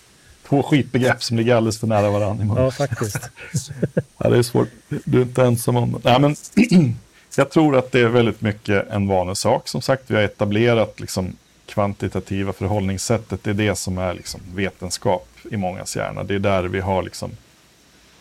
två 0.48 0.62
skitbegrepp 0.62 1.22
som 1.22 1.36
ligger 1.36 1.54
alldeles 1.54 1.80
för 1.80 1.86
nära 1.86 2.10
varandra. 2.10 2.62
Ja, 2.62 2.70
faktiskt. 2.70 3.30
ja, 4.18 4.30
det 4.30 4.38
är 4.38 4.42
svårt. 4.42 4.68
Du 4.88 5.18
är 5.18 5.22
inte 5.22 5.42
ensam 5.42 5.76
om 5.76 5.92
det. 5.92 5.98
Nej, 6.04 6.20
men 6.20 6.36
jag 7.36 7.50
tror 7.50 7.76
att 7.76 7.92
det 7.92 8.00
är 8.00 8.08
väldigt 8.08 8.40
mycket 8.40 8.90
en 8.90 9.08
vanesak. 9.08 9.68
Som 9.68 9.82
sagt, 9.82 10.02
vi 10.06 10.14
har 10.14 10.22
etablerat 10.22 11.00
liksom, 11.00 11.36
kvantitativa 11.66 12.52
förhållningssättet. 12.52 13.44
Det 13.44 13.50
är 13.50 13.54
det 13.54 13.76
som 13.76 13.98
är 13.98 14.14
liksom, 14.14 14.40
vetenskap 14.54 15.28
i 15.50 15.56
mångas 15.56 15.96
hjärna. 15.96 16.24
Det 16.24 16.34
är 16.34 16.38
där 16.38 16.62
vi 16.62 16.80
har 16.80 17.02
liksom, 17.02 17.30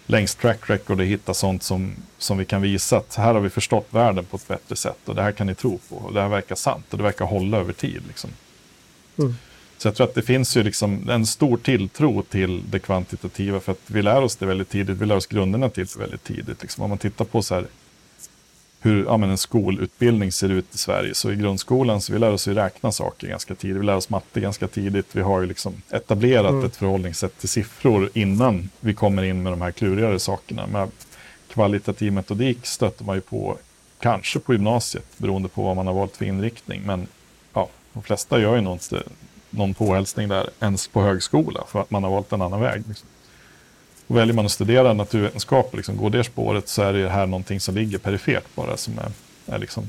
längst 0.06 0.40
track 0.40 0.70
record 0.70 1.00
och 1.00 1.06
hitta 1.06 1.34
sånt 1.34 1.64
som, 1.64 1.96
som 2.18 2.38
vi 2.38 2.46
kan 2.46 2.62
visa 2.62 2.98
att 2.98 3.16
här 3.16 3.34
har 3.34 3.42
vi 3.42 3.50
förstått 3.50 3.88
världen 3.90 4.26
på 4.26 4.38
ett 4.38 4.48
bättre 4.48 4.76
sätt 4.76 5.00
och 5.06 5.16
det 5.16 5.22
här 5.22 5.32
kan 5.32 5.48
ni 5.48 5.56
tro 5.56 5.80
på 5.90 5.96
och 5.96 6.14
det 6.14 6.22
här 6.22 6.30
verkar 6.30 6.56
sant 6.56 6.86
och 6.90 6.98
det 6.98 7.04
verkar 7.04 7.26
hålla 7.26 7.58
över 7.58 7.74
tid. 7.74 8.02
Liksom. 8.08 8.30
Mm. 9.18 9.36
Så 9.78 9.88
jag 9.88 9.96
tror 9.96 10.08
att 10.08 10.16
det 10.16 10.22
finns 10.22 10.58
ju 10.58 10.64
liksom 10.64 11.10
en 11.10 11.26
stor 11.26 11.58
tilltro 11.58 12.24
till 12.24 12.64
det 12.70 12.80
kvantitativa 12.80 13.60
för 13.60 13.72
att 13.72 13.82
vi 13.88 14.02
lär 14.02 14.22
oss 14.22 14.36
det 14.36 14.46
väldigt 14.46 14.70
tidigt, 14.70 14.98
vi 14.98 15.06
lär 15.06 15.16
oss 15.16 15.28
grunderna 15.28 15.70
till 15.70 15.86
det 15.86 16.00
väldigt 16.00 16.24
tidigt. 16.24 16.62
Liksom. 16.62 16.84
Om 16.84 16.90
man 16.90 16.98
tittar 16.98 17.26
på 17.26 17.42
så 17.42 17.56
här, 17.56 17.68
hur 18.84 19.06
ja, 19.06 19.24
en 19.24 19.38
skolutbildning 19.38 20.32
ser 20.32 20.50
ut 20.50 20.76
i 20.76 20.78
Sverige. 20.78 21.14
Så 21.14 21.32
i 21.32 21.36
grundskolan 21.36 22.02
så 22.02 22.14
vi 22.14 22.20
lär 22.20 22.32
oss 22.32 22.48
ju 22.48 22.54
räkna 22.54 22.92
saker 22.92 23.28
ganska 23.28 23.56
tidigt. 23.56 23.82
Vi 23.82 23.86
lär 23.86 23.96
oss 23.96 24.10
matte 24.10 24.40
ganska 24.40 24.68
tidigt. 24.68 25.08
Vi 25.12 25.22
har 25.22 25.42
ju 25.42 25.48
liksom 25.48 25.82
etablerat 25.90 26.52
mm. 26.52 26.66
ett 26.66 26.76
förhållningssätt 26.76 27.40
till 27.40 27.50
siffror 27.50 28.10
innan 28.14 28.70
vi 28.80 28.94
kommer 28.94 29.24
in 29.24 29.44
med 29.44 29.52
de 29.52 29.62
här 29.62 29.72
klurigare 29.72 30.20
sakerna. 30.20 30.68
Med 30.68 30.90
kvalitativ 31.54 32.14
metodik 32.14 32.66
stöter 32.66 33.06
man 33.06 33.16
ju 33.16 33.22
på, 33.22 33.58
kanske 34.00 34.40
på 34.40 34.54
gymnasiet, 34.54 35.06
beroende 35.18 35.50
på 35.50 35.64
vad 35.64 35.76
man 35.76 35.88
har 35.88 35.94
valt 35.94 36.18
för 36.18 36.26
inriktning. 36.26 36.82
Men 36.86 37.08
ja, 37.54 37.70
de 37.94 38.04
flesta 38.04 38.40
gör 38.40 38.58
ju 38.58 38.72
inte 38.72 39.04
någon 39.50 39.74
påhälsning 39.74 40.30
där 40.30 40.50
ens 40.60 40.88
på 40.88 41.02
högskola 41.02 41.64
för 41.68 41.82
att 41.82 41.92
man 41.92 42.04
har 42.04 42.12
valt 42.12 42.32
en 42.32 42.42
annan 42.42 42.62
väg. 42.62 42.84
Liksom. 42.88 43.08
Och 44.08 44.18
väljer 44.18 44.36
man 44.36 44.46
att 44.46 44.52
studera 44.52 44.94
naturvetenskap 44.94 45.68
och 45.72 45.78
liksom 45.78 45.98
går 45.98 46.10
det 46.10 46.24
spåret 46.24 46.68
så 46.68 46.82
är 46.82 46.94
det 46.94 47.10
här 47.10 47.26
någonting 47.26 47.60
som 47.60 47.76
ligger 47.76 47.98
perifert 47.98 48.56
bara. 48.56 48.78
Som 48.78 49.00
är, 49.00 49.12
är 49.56 49.60
liksom, 49.60 49.84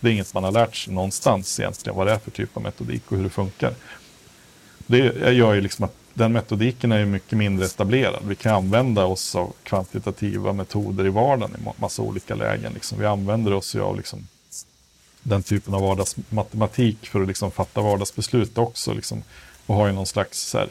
det 0.00 0.08
är 0.08 0.12
inget 0.12 0.34
man 0.34 0.44
har 0.44 0.52
lärt 0.52 0.76
sig 0.76 0.94
någonstans 0.94 1.60
egentligen 1.60 1.96
vad 1.96 2.06
det 2.06 2.12
är 2.12 2.18
för 2.18 2.30
typ 2.30 2.56
av 2.56 2.62
metodik 2.62 3.02
och 3.08 3.16
hur 3.16 3.24
det 3.24 3.30
funkar. 3.30 3.74
Det 4.86 5.32
gör 5.32 5.54
ju 5.54 5.60
liksom 5.60 5.84
att 5.84 5.94
den 6.14 6.32
metodiken 6.32 6.92
är 6.92 7.04
mycket 7.04 7.38
mindre 7.38 7.66
etablerad. 7.66 8.22
Vi 8.24 8.34
kan 8.34 8.54
använda 8.54 9.04
oss 9.04 9.34
av 9.34 9.52
kvantitativa 9.62 10.52
metoder 10.52 11.06
i 11.06 11.08
vardagen 11.08 11.56
i 11.58 11.80
massa 11.80 12.02
olika 12.02 12.34
lägen. 12.34 12.72
Liksom. 12.72 12.98
Vi 12.98 13.06
använder 13.06 13.52
oss 13.52 13.76
av 13.76 13.96
liksom 13.96 14.28
den 15.22 15.42
typen 15.42 15.74
av 15.74 15.80
vardagsmatematik 15.80 17.06
för 17.08 17.20
att 17.20 17.28
liksom 17.28 17.50
fatta 17.50 17.80
vardagsbeslut 17.80 18.58
också. 18.58 18.94
Liksom, 18.94 19.22
och 19.66 19.74
har 19.74 19.86
ju 19.86 19.92
någon 19.92 20.06
slags 20.06 20.54
här, 20.54 20.68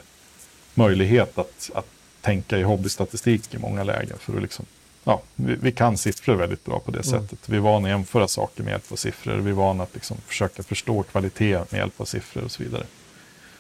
möjlighet 0.74 1.38
att, 1.38 1.70
att 1.74 1.88
tänka 2.30 2.58
i 2.58 2.64
hobbystatistik 2.64 3.54
i 3.54 3.58
många 3.58 3.84
lägen. 3.84 4.18
För 4.20 4.36
att 4.36 4.42
liksom, 4.42 4.66
ja, 5.04 5.22
vi, 5.36 5.56
vi 5.56 5.72
kan 5.72 5.98
siffror 5.98 6.36
väldigt 6.36 6.66
bra 6.66 6.80
på 6.80 6.92
det 6.92 7.08
mm. 7.08 7.22
sättet. 7.22 7.40
Vi 7.50 7.58
är 7.58 7.62
vana 7.62 7.88
att 7.88 7.92
jämföra 7.92 8.28
saker 8.28 8.64
med 8.64 8.72
hjälp 8.72 8.92
av 8.92 8.96
siffror. 8.96 9.34
Vi 9.34 9.50
är 9.50 9.54
vana 9.54 9.84
att 9.84 9.94
liksom 9.94 10.18
försöka 10.28 10.64
förstå 10.64 11.04
kvalitet 11.04 11.58
med 11.70 11.80
hjälp 11.80 12.02
av 12.02 12.06
siffror 12.06 12.44
och 12.44 12.52
så 12.52 12.64
vidare. 12.64 12.84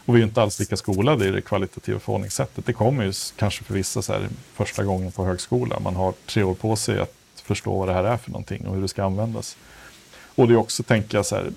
Och 0.06 0.16
vi 0.16 0.20
är 0.20 0.26
inte 0.26 0.42
alls 0.42 0.60
lika 0.60 0.78
skolade 0.78 1.28
i 1.28 1.32
det 1.32 1.42
kvalitativa 1.42 2.00
förhållningssättet. 2.00 2.66
Det 2.66 2.74
kommer 2.74 3.04
ju 3.04 3.14
kanske 3.36 3.64
för 3.64 3.74
vissa 3.74 4.02
så 4.02 4.14
här, 4.14 4.30
första 4.54 4.84
gången 4.84 5.12
på 5.12 5.26
högskola. 5.26 5.80
Man 5.80 5.96
har 5.96 6.14
tre 6.26 6.44
år 6.44 6.54
på 6.56 6.76
sig 6.76 7.00
att 7.00 7.16
förstå 7.36 7.80
vad 7.80 7.88
det 7.88 7.94
här 7.94 8.04
är 8.04 8.18
för 8.18 8.32
någonting 8.32 8.68
och 8.68 8.76
hur 8.76 8.82
det 8.82 8.88
ska 8.88 9.04
användas. 9.04 9.58
Och 10.36 10.48
det 10.48 10.54
är 10.54 10.58
också, 10.58 10.84
tänker 10.84 11.18
jag, 11.18 11.26
så 11.26 11.36
här, 11.36 11.52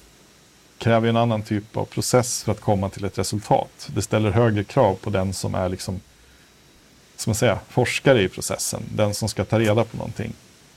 kräver 0.78 1.08
en 1.08 1.16
annan 1.16 1.42
typ 1.42 1.76
av 1.76 1.84
process 1.84 2.42
för 2.42 2.52
att 2.52 2.60
komma 2.60 2.88
till 2.88 3.04
ett 3.04 3.18
resultat. 3.18 3.90
Det 3.94 4.02
ställer 4.02 4.30
högre 4.30 4.64
krav 4.64 4.94
på 4.94 5.10
den 5.10 5.32
som 5.32 5.54
är 5.54 5.68
liksom, 5.68 6.00
som 7.22 7.30
man 7.30 7.34
säger, 7.34 7.58
forskare 7.68 8.22
i 8.22 8.28
processen, 8.28 8.82
den 8.94 9.14
som 9.14 9.28
ska 9.28 9.44
ta 9.44 9.58
reda 9.58 9.84
på 9.84 9.96
någonting. 9.96 10.32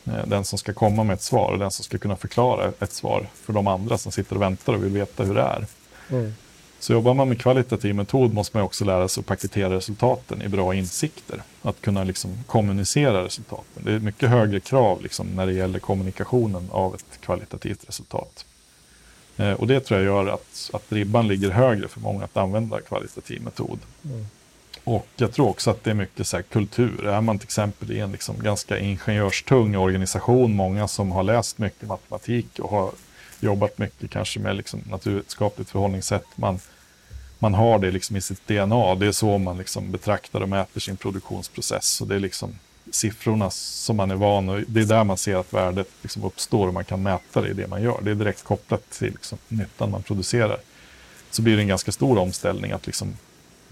Eh, 0.06 0.28
den 0.28 0.46
som 0.46 0.60
ska 0.60 0.74
komma 0.74 1.04
med 1.04 1.14
ett 1.14 1.22
svar 1.22 1.52
och 1.52 1.60
den 1.60 1.72
som 1.72 1.84
ska 1.84 1.98
kunna 1.98 2.16
förklara 2.16 2.72
ett 2.80 2.94
svar 2.94 3.28
för 3.34 3.54
de 3.54 3.68
andra 3.68 3.98
som 3.98 4.12
sitter 4.12 4.36
och 4.36 4.42
väntar 4.42 4.74
och 4.74 4.84
vill 4.84 4.92
veta 4.92 5.24
hur 5.24 5.36
det 5.36 5.42
är. 5.42 5.66
Mm. 6.10 6.34
Så 6.80 6.94
jobbar 6.94 7.14
man 7.14 7.30
med 7.30 7.42
kvalitativ 7.42 7.96
metod 7.96 8.34
måste 8.34 8.58
man 8.58 8.66
också 8.66 8.86
lära 8.86 9.08
sig 9.08 9.22
att 9.22 9.28
paketera 9.28 9.76
resultaten 9.76 10.42
i 10.42 10.48
bra 10.48 10.74
insikter. 10.74 11.42
Att 11.62 11.82
kunna 11.82 12.04
liksom 12.04 12.44
kommunicera 12.48 13.24
resultaten. 13.24 13.84
Det 13.84 13.92
är 13.92 14.00
mycket 14.00 14.30
högre 14.30 14.60
krav 14.60 15.02
liksom 15.02 15.28
när 15.36 15.46
det 15.46 15.54
gäller 15.54 15.80
kommunikationen 15.80 16.70
av 16.72 16.96
ett 16.96 17.22
kvalitativt 17.22 17.88
resultat. 17.88 18.46
Eh, 19.38 19.52
och 19.52 19.68
det 19.68 19.80
tror 19.80 20.00
jag 20.00 20.06
gör 20.06 20.34
att, 20.34 20.70
att 20.74 20.92
ribban 20.92 21.28
ligger 21.28 21.50
högre 21.50 21.88
för 21.88 22.00
många 22.00 22.24
att 22.24 22.38
använda 22.38 22.82
kvalitativ 22.82 23.42
metod. 23.42 23.80
Mm. 24.04 24.26
Och 24.86 25.08
jag 25.16 25.34
tror 25.34 25.50
också 25.50 25.70
att 25.72 25.84
det 25.84 25.90
är 25.90 25.96
mycket 25.96 26.28
så 26.28 26.44
kultur. 26.44 27.08
Är 27.08 27.22
man 27.22 27.40
till 27.40 27.46
exempel 27.46 27.92
i 27.92 28.00
en 28.00 28.12
liksom 28.12 28.36
ganska 28.44 28.80
ingenjörstung 28.80 29.76
organisation, 29.76 30.56
många 30.56 30.88
som 30.88 31.12
har 31.12 31.24
läst 31.24 31.58
mycket 31.58 31.88
matematik 31.88 32.60
och 32.60 32.70
har 32.70 32.92
jobbat 33.40 33.78
mycket 33.78 34.10
kanske 34.10 34.40
med 34.40 34.56
liksom 34.56 34.82
naturvetenskapligt 34.90 35.70
förhållningssätt. 35.70 36.26
Man, 36.36 36.60
man 37.40 37.54
har 37.54 37.80
det 37.80 37.92
liksom 37.92 38.16
i 38.16 38.22
sitt 38.22 38.48
DNA. 38.48 38.96
Det 38.96 39.08
är 39.08 39.12
så 39.12 39.38
man 39.38 39.58
liksom 39.58 39.92
betraktar 39.92 40.42
och 40.42 40.50
mäter 40.50 40.80
sin 40.80 40.98
produktionsprocess. 40.98 42.02
Och 42.02 42.08
det 42.08 42.16
är 42.16 42.20
liksom 42.20 42.60
siffrorna 42.92 43.50
som 43.50 43.98
man 43.98 44.12
är 44.12 44.16
van 44.16 44.50
och 44.50 44.62
Det 44.68 44.82
är 44.82 44.86
där 44.86 45.04
man 45.04 45.18
ser 45.18 45.36
att 45.36 45.54
värdet 45.54 45.88
liksom 46.02 46.24
uppstår 46.24 46.68
och 46.68 46.74
man 46.74 46.86
kan 46.86 47.04
mäta 47.04 47.42
det 47.42 47.50
i 47.50 47.54
det 47.54 47.68
man 47.68 47.84
gör. 47.84 48.00
Det 48.02 48.12
är 48.12 48.16
direkt 48.16 48.44
kopplat 48.44 48.90
till 48.90 49.12
liksom 49.12 49.38
nyttan 49.48 49.92
man 49.92 50.04
producerar. 50.04 50.58
Så 51.32 51.42
blir 51.42 51.56
det 51.56 51.62
en 51.62 51.68
ganska 51.68 51.92
stor 51.92 52.18
omställning 52.18 52.72
att 52.72 52.86
liksom 52.86 53.18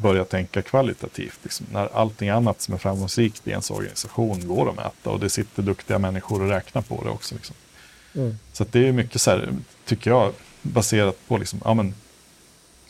börja 0.03 0.25
tänka 0.25 0.61
kvalitativt. 0.61 1.39
Liksom, 1.43 1.65
när 1.71 1.97
allting 1.97 2.29
annat 2.29 2.61
som 2.61 2.73
är 2.73 2.77
framgångsrikt 2.77 3.47
i 3.47 3.49
ens 3.49 3.71
organisation 3.71 4.47
går 4.47 4.69
att 4.69 4.75
mäta 4.75 5.09
och 5.09 5.19
det 5.19 5.29
sitter 5.29 5.63
duktiga 5.63 5.99
människor 5.99 6.41
och 6.41 6.49
räknar 6.49 6.81
på 6.81 7.03
det 7.03 7.09
också. 7.09 7.35
Liksom. 7.35 7.55
Mm. 8.15 8.37
Så 8.53 8.65
det 8.71 8.87
är 8.87 8.91
mycket 8.91 9.21
så 9.21 9.31
här, 9.31 9.53
tycker 9.85 10.11
jag, 10.11 10.33
baserat 10.61 11.27
på 11.27 11.37
liksom, 11.37 11.61
ja, 11.65 11.73
men, 11.73 11.93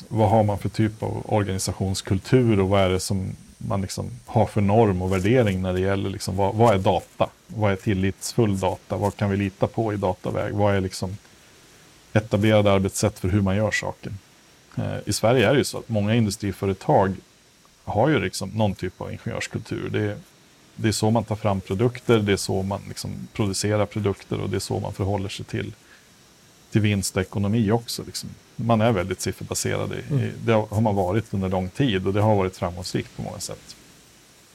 vad 0.07 0.29
har 0.29 0.43
man 0.43 0.59
för 0.59 0.69
typ 0.69 1.03
av 1.03 1.23
organisationskultur 1.25 2.59
och 2.59 2.69
vad 2.69 2.81
är 2.81 2.89
det 2.89 2.99
som 2.99 3.35
man 3.57 3.81
liksom 3.81 4.11
har 4.25 4.45
för 4.45 4.61
norm 4.61 5.01
och 5.01 5.11
värdering 5.11 5.61
när 5.61 5.73
det 5.73 5.79
gäller 5.79 6.09
liksom, 6.09 6.35
vad, 6.35 6.55
vad 6.55 6.73
är 6.73 6.79
data? 6.79 7.29
Vad 7.47 7.71
är 7.71 7.75
tillitsfull 7.75 8.59
data? 8.59 8.97
Vad 8.97 9.15
kan 9.15 9.29
vi 9.29 9.37
lita 9.37 9.67
på 9.67 9.93
i 9.93 9.97
dataväg? 9.97 10.53
Vad 10.53 10.75
är 10.75 10.81
liksom 10.81 11.17
etablerade 12.13 12.71
arbetssätt 12.71 13.19
för 13.19 13.27
hur 13.27 13.41
man 13.41 13.55
gör 13.55 13.71
saker? 13.71 14.13
Eh, 14.75 14.97
I 15.05 15.13
Sverige 15.13 15.49
är 15.49 15.51
det 15.51 15.57
ju 15.57 15.63
så 15.63 15.77
att 15.77 15.89
många 15.89 16.15
industriföretag 16.15 17.15
har 17.83 18.09
ju 18.09 18.19
liksom 18.19 18.49
någon 18.49 18.75
typ 18.75 19.01
av 19.01 19.11
ingenjörskultur. 19.11 19.89
Det 19.89 19.99
är, 19.99 20.17
det 20.75 20.87
är 20.87 20.91
så 20.91 21.11
man 21.11 21.23
tar 21.23 21.35
fram 21.35 21.61
produkter, 21.61 22.19
det 22.19 22.31
är 22.31 22.37
så 22.37 22.63
man 22.63 22.81
liksom 22.87 23.27
producerar 23.33 23.85
produkter 23.85 24.39
och 24.39 24.49
det 24.49 24.55
är 24.55 24.59
så 24.59 24.79
man 24.79 24.93
förhåller 24.93 25.29
sig 25.29 25.45
till, 25.45 25.73
till 26.71 26.81
vinst 26.81 27.15
och 27.15 27.21
ekonomi 27.21 27.71
också. 27.71 28.03
Liksom. 28.05 28.29
Man 28.55 28.81
är 28.81 28.91
väldigt 28.91 29.21
sifferbaserad. 29.21 29.91
I, 29.93 30.13
mm. 30.13 30.31
Det 30.45 30.53
har 30.53 30.81
man 30.81 30.95
varit 30.95 31.33
under 31.33 31.49
lång 31.49 31.69
tid 31.69 32.07
och 32.07 32.13
det 32.13 32.21
har 32.21 32.35
varit 32.35 32.57
framgångsrikt 32.57 33.15
på 33.15 33.21
många 33.21 33.39
sätt. 33.39 33.75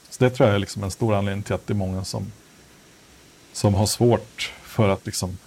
Så 0.09 0.23
det 0.23 0.29
tror 0.29 0.49
jag 0.49 0.55
är 0.55 0.59
liksom 0.59 0.83
en 0.83 0.91
stor 0.91 1.15
anledning 1.15 1.43
till 1.43 1.53
att 1.53 1.67
det 1.67 1.73
är 1.73 1.75
många 1.75 2.03
som, 2.03 2.31
som 3.53 3.73
har 3.73 3.85
svårt 3.85 4.53
för 4.63 4.89
att 4.89 5.05
liksom 5.05 5.37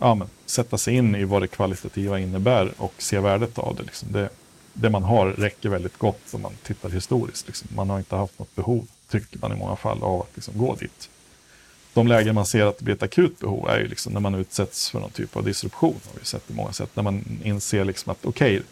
ja, 0.00 0.14
men, 0.14 0.28
sätta 0.52 0.78
sig 0.78 0.94
in 0.94 1.14
i 1.14 1.24
vad 1.24 1.42
det 1.42 1.48
kvalitativa 1.48 2.18
innebär 2.18 2.72
och 2.76 2.94
se 2.98 3.18
värdet 3.18 3.58
av 3.58 3.76
det. 3.76 3.82
Liksom. 3.82 4.12
det. 4.12 4.28
Det 4.74 4.90
man 4.90 5.02
har 5.02 5.26
räcker 5.26 5.68
väldigt 5.68 5.98
gott 5.98 6.34
om 6.34 6.42
man 6.42 6.52
tittar 6.62 6.90
historiskt. 6.90 7.46
Liksom. 7.46 7.68
Man 7.76 7.90
har 7.90 7.98
inte 7.98 8.16
haft 8.16 8.38
något 8.38 8.54
behov, 8.54 8.86
tycker 9.10 9.38
man 9.38 9.52
i 9.52 9.56
många 9.56 9.76
fall, 9.76 10.02
av 10.02 10.20
att 10.20 10.30
liksom, 10.34 10.58
gå 10.58 10.74
dit. 10.74 11.10
De 11.94 12.06
lägen 12.06 12.34
man 12.34 12.46
ser 12.46 12.66
att 12.66 12.78
det 12.78 12.84
blir 12.84 12.94
ett 12.94 13.02
akut 13.02 13.38
behov 13.38 13.68
är 13.68 13.78
ju 13.78 13.88
liksom 13.88 14.12
när 14.12 14.20
man 14.20 14.34
utsätts 14.34 14.90
för 14.90 15.00
någon 15.00 15.10
typ 15.10 15.36
av 15.36 15.44
disruption. 15.44 16.00
Har 16.12 16.20
vi 16.20 16.26
sett 16.26 16.50
i 16.50 16.54
många 16.54 16.72
sätt. 16.72 16.90
När 16.94 17.02
man 17.02 17.24
inser 17.44 17.84
liksom 17.84 18.12
att 18.12 18.24
okej, 18.24 18.56
okay, 18.56 18.66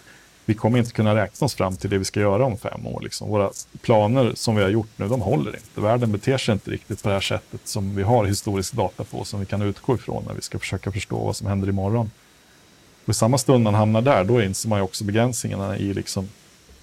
vi 0.51 0.55
kommer 0.55 0.79
inte 0.79 0.93
kunna 0.93 1.15
räkna 1.15 1.45
oss 1.45 1.55
fram 1.55 1.77
till 1.77 1.91
det 1.91 1.99
vi 1.99 2.05
ska 2.05 2.21
göra 2.21 2.45
om 2.45 2.59
fem 2.59 2.87
år. 2.87 3.01
Liksom. 3.01 3.29
Våra 3.29 3.51
planer 3.83 4.33
som 4.35 4.57
vi 4.57 4.63
har 4.63 4.71
gjort 4.71 4.89
nu, 4.97 5.09
de 5.09 5.21
håller 5.21 5.57
inte. 5.57 5.81
Världen 5.81 6.13
beter 6.13 6.39
sig 6.39 6.53
inte 6.53 6.71
riktigt 6.71 7.03
på 7.03 7.09
det 7.09 7.15
här 7.15 7.21
sättet 7.21 7.61
som 7.65 7.97
vi 7.97 8.03
har 8.03 8.25
historisk 8.25 8.73
data 8.73 9.05
på, 9.05 9.25
som 9.25 9.41
vi 9.41 9.47
kan 9.47 9.63
utgå 9.63 9.95
ifrån 9.95 10.25
när 10.27 10.35
vi 10.35 10.43
ska 10.43 10.59
försöka 10.59 10.93
förstå 10.93 11.25
vad 11.25 11.37
som 11.37 11.47
händer 11.47 11.69
imorgon. 11.69 12.11
Och 13.05 13.11
I 13.11 13.15
samma 13.15 13.39
stund 13.39 13.65
man 13.65 13.75
hamnar 13.75 14.03
där, 14.03 14.25
då 14.25 14.43
inser 14.43 14.69
man 14.69 14.79
ju 14.79 14.83
också 14.83 15.05
begränsningarna 15.05 15.79
i 15.79 15.95
liksom 15.95 16.29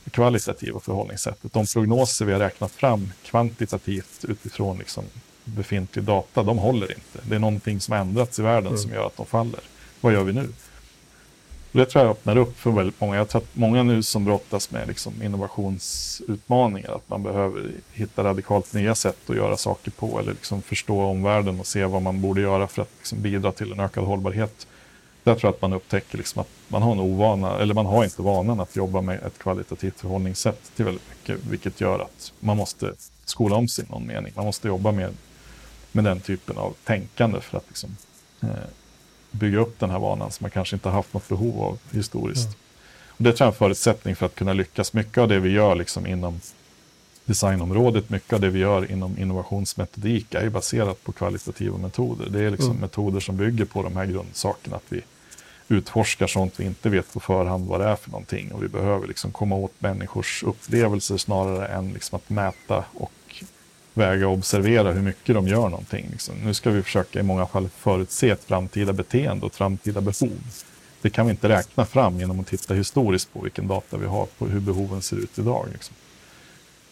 det 0.03 0.09
kvalitativa 0.11 0.79
förhållningssättet. 0.79 1.53
De 1.53 1.65
prognoser 1.65 2.25
vi 2.25 2.33
har 2.33 2.39
räknat 2.39 2.71
fram 2.71 3.11
kvantitativt 3.25 4.25
utifrån 4.27 4.77
liksom 4.77 5.03
befintlig 5.43 6.05
data, 6.05 6.43
de 6.43 6.57
håller 6.57 6.91
inte. 6.91 7.19
Det 7.29 7.35
är 7.35 7.39
någonting 7.39 7.79
som 7.79 7.91
har 7.91 7.99
ändrats 7.99 8.39
i 8.39 8.41
världen 8.41 8.67
mm. 8.67 8.77
som 8.77 8.91
gör 8.91 9.07
att 9.07 9.17
de 9.17 9.25
faller. 9.25 9.61
Vad 10.01 10.13
gör 10.13 10.23
vi 10.23 10.33
nu? 10.33 10.49
Det 11.77 11.85
tror 11.85 12.03
jag 12.03 12.11
öppnar 12.11 12.37
upp 12.37 12.59
för 12.59 12.71
väldigt 12.71 13.01
många. 13.01 13.15
Jag 13.15 13.29
tror 13.29 13.41
att 13.41 13.55
många 13.55 13.83
nu 13.83 14.03
som 14.03 14.25
brottas 14.25 14.71
med 14.71 14.87
liksom 14.87 15.23
innovationsutmaningar, 15.23 16.95
att 16.95 17.09
man 17.09 17.23
behöver 17.23 17.71
hitta 17.93 18.23
radikalt 18.23 18.73
nya 18.73 18.95
sätt 18.95 19.29
att 19.29 19.35
göra 19.35 19.57
saker 19.57 19.91
på 19.91 20.19
eller 20.19 20.31
liksom 20.31 20.61
förstå 20.61 21.01
omvärlden 21.01 21.59
och 21.59 21.67
se 21.67 21.85
vad 21.85 22.01
man 22.01 22.21
borde 22.21 22.41
göra 22.41 22.67
för 22.67 22.81
att 22.81 22.91
liksom 22.97 23.21
bidra 23.21 23.51
till 23.51 23.71
en 23.71 23.79
ökad 23.79 24.03
hållbarhet. 24.03 24.67
Där 25.23 25.35
tror 25.35 25.47
jag 25.47 25.55
att 25.55 25.61
man 25.61 25.73
upptäcker 25.73 26.17
liksom 26.17 26.41
att 26.41 26.49
man 26.67 26.81
har 26.81 26.91
en 26.91 26.99
ovana, 26.99 27.59
eller 27.59 27.73
man 27.73 27.85
har 27.85 28.03
inte 28.03 28.21
vanan 28.21 28.59
att 28.59 28.75
jobba 28.75 29.01
med 29.01 29.23
ett 29.23 29.37
kvalitativt 29.37 29.99
förhållningssätt 29.99 30.71
till 30.75 30.85
väldigt 30.85 31.09
mycket, 31.09 31.45
vilket 31.45 31.81
gör 31.81 31.99
att 31.99 32.33
man 32.39 32.57
måste 32.57 32.93
skola 33.25 33.55
om 33.55 33.67
sig 33.67 33.85
i 33.85 33.91
någon 33.91 34.07
mening. 34.07 34.33
Man 34.35 34.45
måste 34.45 34.67
jobba 34.67 34.91
med, 34.91 35.13
med 35.91 36.03
den 36.03 36.19
typen 36.19 36.57
av 36.57 36.73
tänkande 36.83 37.41
för 37.41 37.57
att 37.57 37.65
liksom, 37.67 37.97
eh, 38.41 38.49
bygga 39.31 39.59
upp 39.59 39.79
den 39.79 39.89
här 39.89 39.99
vanan 39.99 40.31
som 40.31 40.43
man 40.43 40.51
kanske 40.51 40.75
inte 40.75 40.89
har 40.89 40.95
haft 40.95 41.13
något 41.13 41.27
behov 41.27 41.63
av 41.63 41.79
historiskt. 41.91 42.45
Mm. 42.45 42.57
Och 43.07 43.23
det 43.23 43.33
tror 43.33 43.45
jag 43.45 43.51
är 43.51 43.53
en 43.53 43.57
förutsättning 43.57 44.15
för 44.15 44.25
att 44.25 44.35
kunna 44.35 44.53
lyckas. 44.53 44.93
Mycket 44.93 45.17
av 45.17 45.27
det 45.27 45.39
vi 45.39 45.49
gör 45.49 45.75
liksom 45.75 46.07
inom 46.07 46.39
designområdet, 47.25 48.09
mycket 48.09 48.33
av 48.33 48.41
det 48.41 48.49
vi 48.49 48.59
gör 48.59 48.91
inom 48.91 49.17
innovationsmetodik 49.17 50.33
är 50.33 50.43
ju 50.43 50.49
baserat 50.49 51.03
på 51.03 51.11
kvalitativa 51.11 51.77
metoder. 51.77 52.29
Det 52.29 52.43
är 52.43 52.51
liksom 52.51 52.69
mm. 52.69 52.81
metoder 52.81 53.19
som 53.19 53.37
bygger 53.37 53.65
på 53.65 53.83
de 53.83 53.95
här 53.95 54.05
grundsakerna, 54.05 54.75
att 54.75 54.83
vi 54.89 55.01
utforskar 55.67 56.27
sånt 56.27 56.59
vi 56.59 56.65
inte 56.65 56.89
vet 56.89 57.13
på 57.13 57.19
förhand 57.19 57.67
vad 57.67 57.79
det 57.79 57.85
är 57.85 57.95
för 57.95 58.09
någonting 58.09 58.51
och 58.51 58.63
vi 58.63 58.67
behöver 58.67 59.07
liksom 59.07 59.31
komma 59.31 59.55
åt 59.55 59.73
människors 59.79 60.43
upplevelser 60.43 61.17
snarare 61.17 61.67
än 61.67 61.93
liksom 61.93 62.15
att 62.15 62.29
mäta 62.29 62.83
och 62.93 63.11
väga 63.97 64.27
och 64.27 64.33
observera 64.33 64.91
hur 64.91 65.01
mycket 65.01 65.35
de 65.35 65.47
gör 65.47 65.69
någonting. 65.69 66.07
Liksom. 66.11 66.35
Nu 66.43 66.53
ska 66.53 66.69
vi 66.69 66.83
försöka 66.83 67.19
i 67.19 67.23
många 67.23 67.45
fall 67.45 67.69
förutse 67.69 68.29
ett 68.29 68.43
framtida 68.43 68.93
beteende 68.93 69.45
och 69.45 69.53
framtida 69.53 70.01
behov. 70.01 70.39
Det 71.01 71.09
kan 71.09 71.25
vi 71.25 71.31
inte 71.31 71.49
räkna 71.49 71.85
fram 71.85 72.19
genom 72.19 72.39
att 72.39 72.47
titta 72.47 72.73
historiskt 72.73 73.33
på 73.33 73.41
vilken 73.41 73.67
data 73.67 73.97
vi 73.97 74.05
har 74.05 74.25
på 74.37 74.47
hur 74.47 74.59
behoven 74.59 75.01
ser 75.01 75.17
ut 75.17 75.39
idag. 75.39 75.65
Liksom. 75.73 75.95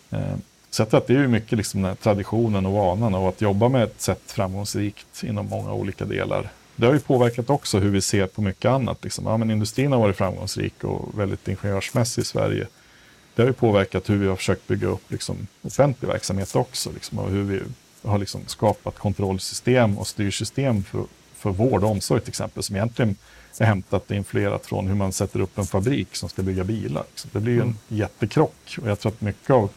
Eh, 0.10 0.36
så 0.70 0.82
jag 0.82 0.89
tror 0.89 0.97
att 0.97 1.08
det 1.08 1.16
är 1.16 1.28
mycket 1.28 1.58
liksom 1.58 1.82
den 1.82 1.89
här 1.89 1.95
traditionen 1.95 2.66
och 2.66 2.74
vanan 2.74 3.16
av 3.16 3.28
att 3.28 3.41
jobba 3.41 3.70
med 3.70 3.84
ett 3.84 4.01
sätt 4.01 4.22
framgångsrikt 4.26 5.24
inom 5.24 5.45
många 5.45 5.74
olika 5.74 6.06
delar. 6.06 6.49
Det 6.76 6.86
har 6.86 6.93
ju 6.93 6.99
påverkat 6.99 7.49
också 7.49 7.80
hur 7.80 7.89
vi 7.89 8.01
ser 8.01 8.28
på 8.28 8.41
mycket 8.41 8.72
annat. 8.72 9.03
Liksom. 9.03 9.26
Ja, 9.26 9.38
men 9.38 9.51
industrin 9.51 9.91
har 9.91 9.99
varit 9.99 10.18
framgångsrik 10.18 10.84
och 10.84 11.20
väldigt 11.20 11.47
ingenjörsmässig 11.47 12.22
i 12.22 12.26
Sverige 12.26 12.68
det 13.36 13.42
har 13.42 13.48
ju 13.48 13.54
påverkat 13.54 14.10
hur 14.10 14.18
vi 14.18 14.28
har 14.28 14.36
försökt 14.36 14.68
bygga 14.68 14.88
upp 14.88 15.12
liksom, 15.12 15.48
offentlig 15.62 16.08
verksamhet 16.08 16.56
också. 16.56 16.92
Liksom, 16.92 17.20
och 17.20 17.30
hur 17.30 17.44
vi 17.44 17.62
har 18.02 18.18
liksom, 18.18 18.42
skapat 18.48 19.00
kontrollsystem 19.00 19.98
och 19.98 20.08
styrsystem 20.08 20.84
för, 20.84 21.04
för 21.34 21.50
vård 21.50 21.84
och 21.84 21.90
omsorg 21.90 22.22
till 22.22 22.30
exempel, 22.30 22.64
som 22.64 22.76
egentligen 22.76 23.16
är 23.60 23.66
hämtat 23.66 24.10
och 24.10 24.16
influerat 24.16 24.66
från 24.66 24.88
hur 24.88 24.96
man 24.96 25.14
sätter 25.14 25.40
upp 25.40 25.58
en 25.58 25.66
fabrik 25.66 26.16
som 26.16 26.30
ska 26.30 26.44
bygga 26.44 26.64
bilar. 26.64 27.04
Liksom. 27.10 27.30
Det 27.34 27.40
blir 27.40 27.54
ju 27.54 27.60
en 27.60 27.64
mm. 27.64 27.78
jättekrock 27.88 28.78
och 28.82 28.90
jag 28.90 29.00
tror 29.00 29.12
att 29.12 29.22
mycket 29.22 29.50
av 29.50 29.70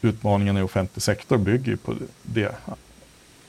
utmaningarna 0.00 0.60
i 0.60 0.62
offentlig 0.62 1.02
sektor 1.02 1.36
bygger 1.36 1.76
på 1.76 1.94
det, 2.22 2.54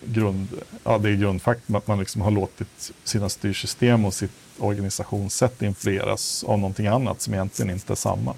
grund, 0.05 0.47
ja, 0.83 0.97
det 0.97 1.15
grundfaktum 1.15 1.75
att 1.75 1.87
man 1.87 1.99
liksom 1.99 2.21
har 2.21 2.31
låtit 2.31 2.91
sina 3.03 3.29
styrsystem 3.29 4.05
och 4.05 4.13
sitt 4.13 4.31
organisationssätt 4.57 5.61
influeras 5.61 6.43
av 6.43 6.59
någonting 6.59 6.87
annat 6.87 7.21
som 7.21 7.33
egentligen 7.33 7.71
inte 7.71 7.93
är 7.93 7.95
samma. 7.95 8.35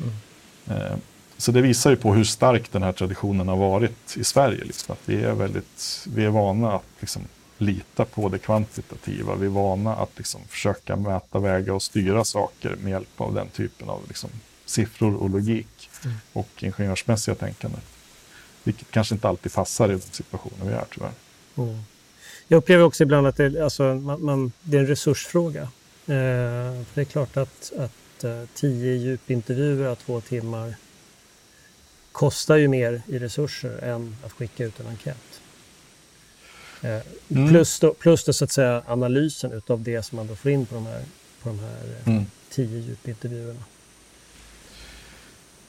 Mm. 0.00 1.00
Så 1.38 1.52
det 1.52 1.60
visar 1.60 1.90
ju 1.90 1.96
på 1.96 2.14
hur 2.14 2.24
stark 2.24 2.72
den 2.72 2.82
här 2.82 2.92
traditionen 2.92 3.48
har 3.48 3.56
varit 3.56 4.16
i 4.16 4.24
Sverige. 4.24 4.64
Liksom. 4.64 4.92
Att 4.92 5.08
vi, 5.08 5.22
är 5.22 5.32
väldigt, 5.32 6.06
vi 6.14 6.24
är 6.24 6.28
vana 6.28 6.72
att 6.72 6.84
liksom, 7.00 7.22
lita 7.58 8.04
på 8.04 8.28
det 8.28 8.38
kvantitativa. 8.38 9.34
Vi 9.34 9.46
är 9.46 9.50
vana 9.50 9.96
att 9.96 10.10
liksom, 10.16 10.40
försöka 10.48 10.96
mäta, 10.96 11.38
väga 11.38 11.74
och 11.74 11.82
styra 11.82 12.24
saker 12.24 12.76
med 12.82 12.90
hjälp 12.90 13.20
av 13.20 13.34
den 13.34 13.48
typen 13.48 13.88
av 13.88 14.02
liksom, 14.08 14.30
siffror 14.64 15.14
och 15.14 15.30
logik 15.30 15.90
mm. 16.04 16.16
och 16.32 16.48
ingenjörsmässiga 16.62 17.34
tänkandet. 17.34 17.84
Vilket 18.64 18.90
kanske 18.90 19.14
inte 19.14 19.28
alltid 19.28 19.52
passar 19.52 19.88
i 19.88 19.92
de 19.92 20.00
situationer 20.00 20.70
vi 20.70 20.72
är 20.72 20.84
tyvärr. 20.94 21.12
Mm. 21.56 21.82
Jag 22.48 22.58
upplever 22.58 22.84
också 22.84 23.02
ibland 23.02 23.26
att 23.26 23.36
det, 23.36 23.64
alltså, 23.64 23.82
man, 23.82 24.24
man, 24.24 24.52
det 24.62 24.76
är 24.76 24.80
en 24.80 24.86
resursfråga. 24.86 25.62
Eh, 25.62 26.82
det 26.94 27.00
är 27.00 27.04
klart 27.04 27.36
att, 27.36 27.72
att 27.78 27.92
eh, 28.24 28.42
tio 28.54 28.94
djupintervjuer 28.94 29.86
av 29.86 29.94
två 29.94 30.20
timmar 30.20 30.74
kostar 32.12 32.56
ju 32.56 32.68
mer 32.68 33.02
i 33.06 33.18
resurser 33.18 33.78
än 33.82 34.16
att 34.24 34.32
skicka 34.32 34.64
ut 34.64 34.80
en 34.80 34.86
enkät. 34.86 35.40
Eh, 36.82 37.00
mm. 37.28 37.48
Plus, 37.48 37.80
då, 37.80 37.94
plus 37.94 38.24
då, 38.24 38.32
så 38.32 38.44
att 38.44 38.52
säga 38.52 38.82
analysen 38.86 39.52
utav 39.52 39.82
det 39.82 40.02
som 40.02 40.16
man 40.16 40.26
då 40.26 40.36
får 40.36 40.50
in 40.50 40.66
på 40.66 40.74
de 40.74 40.86
här, 40.86 41.02
på 41.42 41.48
de 41.48 41.58
här 41.58 41.84
eh, 42.04 42.12
mm. 42.12 42.26
tio 42.50 42.78
djupintervjuerna. 42.78 43.64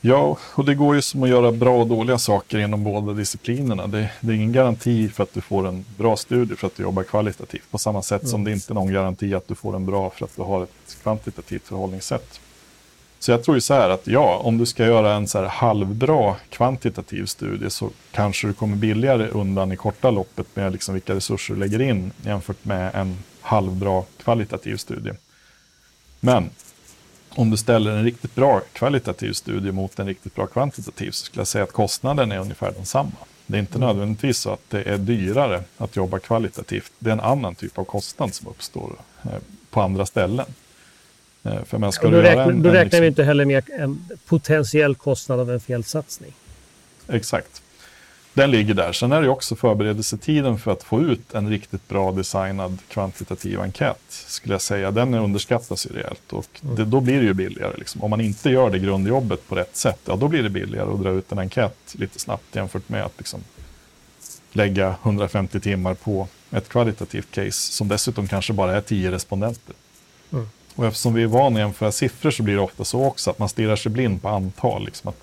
Ja, 0.08 0.38
och 0.54 0.66
det 0.66 0.76
går 0.76 0.96
ju 0.96 1.02
som 1.02 1.24
att 1.24 1.30
göra 1.30 1.52
bra 1.52 1.82
och 1.82 1.88
dåliga 1.88 2.18
saker 2.18 2.58
inom 2.58 2.84
båda 2.84 3.14
disciplinerna. 3.14 3.88
Det, 3.88 4.10
det 4.22 4.32
är 4.32 4.36
ingen 4.36 4.52
garanti 4.52 5.10
för 5.10 5.24
att 5.24 5.34
du 5.34 5.42
får 5.42 5.68
en 5.68 5.86
bra 5.98 6.18
studie 6.18 6.56
för 6.56 6.68
att 6.68 6.76
du 6.76 6.84
jobbar 6.84 7.04
kvalitativt. 7.04 7.72
På 7.72 7.78
samma 7.78 8.02
sätt 8.02 8.22
mm. 8.22 8.32
som 8.32 8.44
det 8.44 8.52
inte 8.52 8.74
är 8.74 8.76
någon 8.76 8.94
garanti 8.94 9.34
att 9.34 9.48
du 9.48 9.56
får 9.56 9.76
en 9.76 9.86
bra 9.86 10.10
för 10.10 10.26
att 10.26 10.36
du 10.36 10.42
har 10.42 10.64
ett 10.64 10.98
kvantitativt 11.04 11.68
förhållningssätt. 11.68 12.40
Så 13.20 13.32
jag 13.32 13.44
tror 13.44 13.58
ju 13.58 13.62
så 13.62 13.74
här 13.74 13.90
att 13.90 14.08
ja, 14.08 14.42
om 14.44 14.58
du 14.58 14.66
ska 14.66 14.86
göra 14.86 15.14
en 15.14 15.28
så 15.28 15.38
här 15.38 15.46
halvbra 15.46 16.36
kvantitativ 16.50 17.26
studie 17.26 17.70
så 17.70 17.90
kanske 18.12 18.48
du 18.48 18.54
kommer 18.54 18.76
billigare 18.76 19.28
undan 19.28 19.72
i 19.72 19.76
korta 19.76 20.12
loppet 20.12 20.56
med 20.56 20.72
liksom 20.72 20.94
vilka 20.94 21.16
resurser 21.16 21.54
du 21.54 21.60
lägger 21.60 21.82
in 21.82 22.12
jämfört 22.22 22.66
med 22.66 22.96
en 22.96 23.18
halvbra 23.42 24.04
kvalitativ 24.24 24.78
studie. 24.78 25.12
Men 26.20 26.50
om 27.38 27.50
du 27.50 27.58
ställer 27.58 27.92
en 27.92 28.04
riktigt 28.04 28.36
bra 28.36 28.62
kvalitativ 28.74 29.34
studie 29.34 29.72
mot 29.72 30.00
en 30.00 30.08
riktigt 30.08 30.36
bra 30.36 30.48
kvantitativ 30.48 31.12
så 31.12 31.26
skulle 31.26 31.40
jag 31.40 31.48
säga 31.48 31.64
att 31.64 31.72
kostnaden 31.72 32.32
är 32.32 32.40
ungefär 32.40 32.72
densamma. 32.72 33.12
Det 33.46 33.58
är 33.58 33.60
inte 33.60 33.76
mm. 33.76 33.88
nödvändigtvis 33.88 34.38
så 34.38 34.50
att 34.50 34.70
det 34.70 34.84
är 34.84 34.98
dyrare 34.98 35.64
att 35.78 35.96
jobba 35.96 36.20
kvalitativt. 36.20 36.92
Det 37.00 37.10
är 37.10 37.14
en 37.14 37.20
annan 37.20 37.56
typ 37.56 37.78
av 37.78 37.84
kostnad 37.84 38.34
som 38.34 38.48
uppstår 38.48 38.92
eh, 39.24 39.32
på 39.70 39.82
andra 39.82 40.06
ställen. 40.06 40.46
Eh, 41.44 41.64
för 41.64 41.78
man 41.78 41.92
ska 41.92 42.10
då, 42.10 42.22
räkna, 42.22 42.44
en, 42.44 42.62
då 42.62 42.70
räknar 42.70 42.84
liksom... 42.84 43.02
vi 43.02 43.08
inte 43.08 43.24
heller 43.24 43.46
med 43.46 43.70
en 43.70 44.10
potentiell 44.26 44.96
kostnad 44.96 45.40
av 45.40 45.52
en 45.52 45.60
felsatsning. 45.60 46.34
Exakt. 47.08 47.62
Den 48.38 48.52
ligger 48.52 48.74
där. 48.74 48.94
Sen 48.94 49.12
är 49.12 49.22
det 49.22 49.30
också 49.30 49.56
förberedelsetiden 49.56 50.60
för 50.60 50.72
att 50.72 50.84
få 50.84 51.02
ut 51.02 51.34
en 51.34 51.50
riktigt 51.50 51.88
bra 51.88 52.12
designad 52.12 52.78
kvantitativ 52.88 53.62
enkät. 53.62 54.02
Skulle 54.10 54.54
jag 54.54 54.62
säga. 54.62 54.92
Den 54.92 55.14
underskattas 55.14 55.86
ju 55.86 55.90
rejält 55.90 56.34
och 56.34 56.60
mm. 56.64 56.76
det, 56.76 56.86
då 56.86 57.00
blir 57.00 57.20
det 57.20 57.26
ju 57.26 57.34
billigare. 57.34 57.78
Liksom. 57.78 58.04
Om 58.04 58.10
man 58.10 58.22
inte 58.22 58.50
gör 58.50 58.70
det 58.70 58.80
grundjobbet 58.80 59.48
på 59.48 59.56
rätt 59.56 59.76
sätt, 59.76 60.00
ja 60.06 60.16
då 60.16 60.28
blir 60.28 60.44
det 60.44 60.50
billigare 60.50 60.92
att 60.92 61.02
dra 61.02 61.10
ut 61.10 61.32
en 61.32 61.40
enkät 61.40 61.78
lite 61.92 62.20
snabbt 62.20 62.56
jämfört 62.56 62.90
med 62.90 63.04
att 63.04 63.14
liksom, 63.18 63.40
lägga 64.52 64.96
150 65.04 65.60
timmar 65.60 65.94
på 65.94 66.28
ett 66.52 66.70
kvalitativt 66.70 67.32
case 67.32 67.52
som 67.52 67.88
dessutom 67.88 68.28
kanske 68.28 68.54
bara 68.54 68.78
är 68.78 68.82
10 68.82 69.12
respondenter. 69.12 69.76
Mm. 70.32 70.50
Och 70.76 70.86
eftersom 70.86 71.14
vi 71.14 71.24
är 71.24 71.28
vana 71.28 71.56
att 71.56 71.60
jämföra 71.60 71.92
siffror 71.92 72.32
så 72.32 72.44
blir 72.44 72.56
det 72.56 72.62
ofta 72.62 72.84
så 72.84 73.06
också 73.06 73.30
att 73.30 73.40
man 73.40 73.50
stirrar 73.50 73.76
sig 73.76 73.92
blind 73.92 74.22
på 74.22 74.30
antal. 74.30 74.86
Liksom 74.86 75.10
att, 75.10 75.18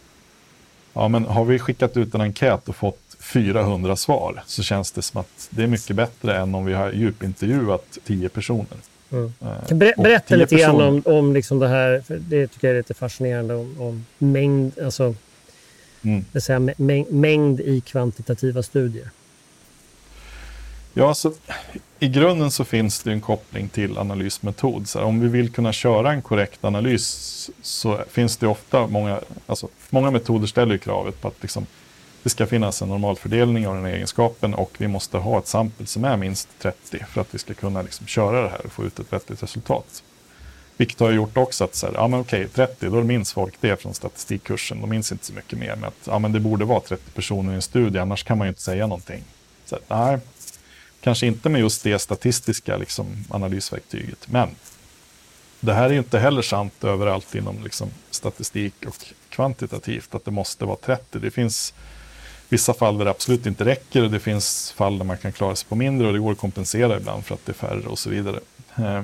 ja, 0.93 1.09
men 1.09 1.25
har 1.25 1.45
vi 1.45 1.59
skickat 1.59 1.97
ut 1.97 2.15
en 2.15 2.21
enkät 2.21 2.69
och 2.69 2.77
fått 2.77 3.04
400 3.25 3.97
svar 3.97 4.43
så 4.47 4.63
känns 4.63 4.93
det 4.93 5.03
som 5.03 5.21
att 5.21 5.49
det 5.51 5.63
är 5.63 5.67
mycket 5.67 5.97
bättre 5.97 6.37
än 6.37 6.55
om 6.55 6.65
vi 6.65 6.73
har 6.73 6.93
djupintervjuat 6.93 7.99
10 8.05 8.29
personer. 8.29 8.79
Mm. 9.11 9.33
Eh, 9.41 9.77
Ber 9.77 10.03
berätta 10.03 10.37
lite 10.37 10.57
grann 10.57 10.81
om, 10.81 11.03
om 11.05 11.33
liksom 11.33 11.59
det 11.59 11.69
här, 11.69 12.01
för 12.07 12.17
det 12.17 12.47
tycker 12.47 12.69
jag 12.69 12.75
är 12.75 12.79
lite 12.79 12.95
fascinerande, 12.95 13.55
om, 13.55 13.81
om 13.81 14.07
mängd, 14.19 14.79
alltså, 14.79 15.15
mm. 16.03 16.25
säga, 16.41 16.75
mäng, 16.77 17.07
mängd 17.11 17.61
i 17.61 17.81
kvantitativa 17.81 18.63
studier. 18.63 19.11
Ja, 20.95 21.09
alltså, 21.09 21.33
i 21.99 22.09
grunden 22.09 22.51
så 22.51 22.65
finns 22.65 23.03
det 23.03 23.13
en 23.13 23.21
koppling 23.21 23.69
till 23.69 23.99
analysmetod. 23.99 24.89
Så 24.89 24.99
här, 24.99 25.07
om 25.07 25.21
vi 25.21 25.29
vill 25.29 25.51
kunna 25.51 25.73
köra 25.73 26.13
en 26.13 26.23
korrekt 26.23 26.65
analys 26.65 27.51
så 27.63 28.05
finns 28.11 28.37
det 28.37 28.47
ofta 28.47 28.87
många, 28.87 29.21
alltså, 29.47 29.69
många 29.91 30.11
metoder 30.11 30.47
ställer 30.47 30.77
kravet 30.77 31.21
på 31.21 31.29
att 31.29 31.43
liksom, 31.43 31.67
det 32.25 32.31
ska 32.31 32.47
finnas 32.47 32.83
en 32.83 32.89
normalfördelning 32.89 33.69
av 33.69 33.75
den 33.75 33.87
egenskapen 33.87 34.55
och 34.55 34.71
vi 34.79 34.89
måste 34.89 35.17
ha 35.19 35.39
ett 35.39 35.47
sample 35.47 35.87
som 35.87 36.05
är 36.05 36.17
minst 36.17 36.49
30 36.59 37.05
för 37.09 37.21
att 37.21 37.35
vi 37.35 37.39
ska 37.39 37.55
kunna 37.55 37.83
liksom 37.83 38.07
köra 38.07 38.43
det 38.43 38.49
här 38.49 38.67
och 38.67 38.73
få 38.73 38.85
ut 38.85 38.99
ett 38.99 39.13
vettigt 39.13 39.43
resultat. 39.43 40.03
Vilket 40.77 41.01
har 41.01 41.11
gjort 41.11 41.37
också 41.37 41.65
att 41.65 41.75
så 41.75 41.87
här, 41.87 41.95
ja 41.95 42.09
men 42.09 42.21
okej, 42.21 42.49
30, 42.49 42.91
då 42.91 43.03
minns 43.03 43.33
folk 43.33 43.55
det 43.61 43.83
från 43.83 43.95
statistikkursen. 43.95 44.81
De 44.81 44.91
minns 44.91 45.13
inte 45.13 45.27
så 45.27 45.33
mycket 45.33 45.59
mer. 45.59 45.77
Men 45.77 45.85
att 45.85 45.95
ja, 46.05 46.19
men 46.19 46.33
det 46.33 46.41
borde 46.41 46.65
vara 46.65 46.81
30 46.81 47.11
personer 47.11 47.53
i 47.53 47.55
en 47.55 47.63
studie, 47.63 47.99
annars 47.99 48.23
kan 48.25 48.39
man 48.39 48.47
ju 48.47 48.49
inte 48.49 48.63
säga 48.63 48.87
någonting. 48.87 49.25
Så, 49.65 49.79
nej, 49.89 50.19
kanske 51.01 51.27
inte 51.27 51.49
med 51.49 51.61
just 51.61 51.83
det 51.83 51.99
statistiska 51.99 52.77
liksom, 52.77 53.07
analysverktyget. 53.31 54.27
Men 54.31 54.49
det 55.61 55.75
här 55.75 55.85
är 55.85 55.93
ju 55.93 55.99
inte 55.99 56.19
heller 56.19 56.43
sant 56.43 56.85
överallt 56.85 57.35
inom 57.35 57.65
liksom, 57.65 57.89
statistik 58.11 58.75
och 58.87 58.97
kvantitativt, 59.29 60.15
att 60.15 60.25
det 60.25 60.31
måste 60.31 60.65
vara 60.65 60.77
30. 60.77 61.19
Det 61.19 61.31
finns 61.31 61.75
vissa 62.55 62.75
fall 62.75 62.99
där 62.99 63.05
det 63.05 63.11
absolut 63.11 63.47
inte 63.47 63.65
räcker 63.65 64.03
och 64.03 64.11
det 64.11 64.21
finns 64.21 64.73
fall 64.77 64.99
där 64.99 65.05
man 65.05 65.19
kan 65.19 65.33
klara 65.33 65.57
sig 65.57 65.69
på 65.69 65.75
mindre 65.75 66.07
och 66.07 66.13
det 66.13 66.19
går 66.19 66.33
att 66.33 66.39
kompensera 66.39 66.97
ibland 66.97 67.25
för 67.25 67.35
att 67.35 67.47
det 67.47 67.53
är 67.53 67.55
färre 67.55 67.87
och 67.87 67.99
så 67.99 68.11
vidare. 68.11 68.41
Eh, 68.77 69.03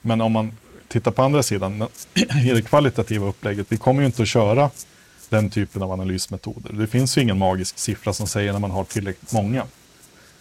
men 0.00 0.20
om 0.20 0.32
man 0.32 0.52
tittar 0.88 1.10
på 1.10 1.22
andra 1.22 1.42
sidan, 1.42 1.82
i 2.44 2.50
det 2.50 2.62
kvalitativa 2.62 3.26
upplägget, 3.26 3.66
vi 3.68 3.76
kommer 3.76 4.00
ju 4.00 4.06
inte 4.06 4.22
att 4.22 4.28
köra 4.28 4.70
den 5.28 5.50
typen 5.50 5.82
av 5.82 5.92
analysmetoder. 5.92 6.72
Det 6.72 6.86
finns 6.86 7.18
ju 7.18 7.22
ingen 7.22 7.38
magisk 7.38 7.78
siffra 7.78 8.12
som 8.12 8.26
säger 8.26 8.52
när 8.52 8.60
man 8.60 8.70
har 8.70 8.84
tillräckligt 8.84 9.32
många. 9.32 9.66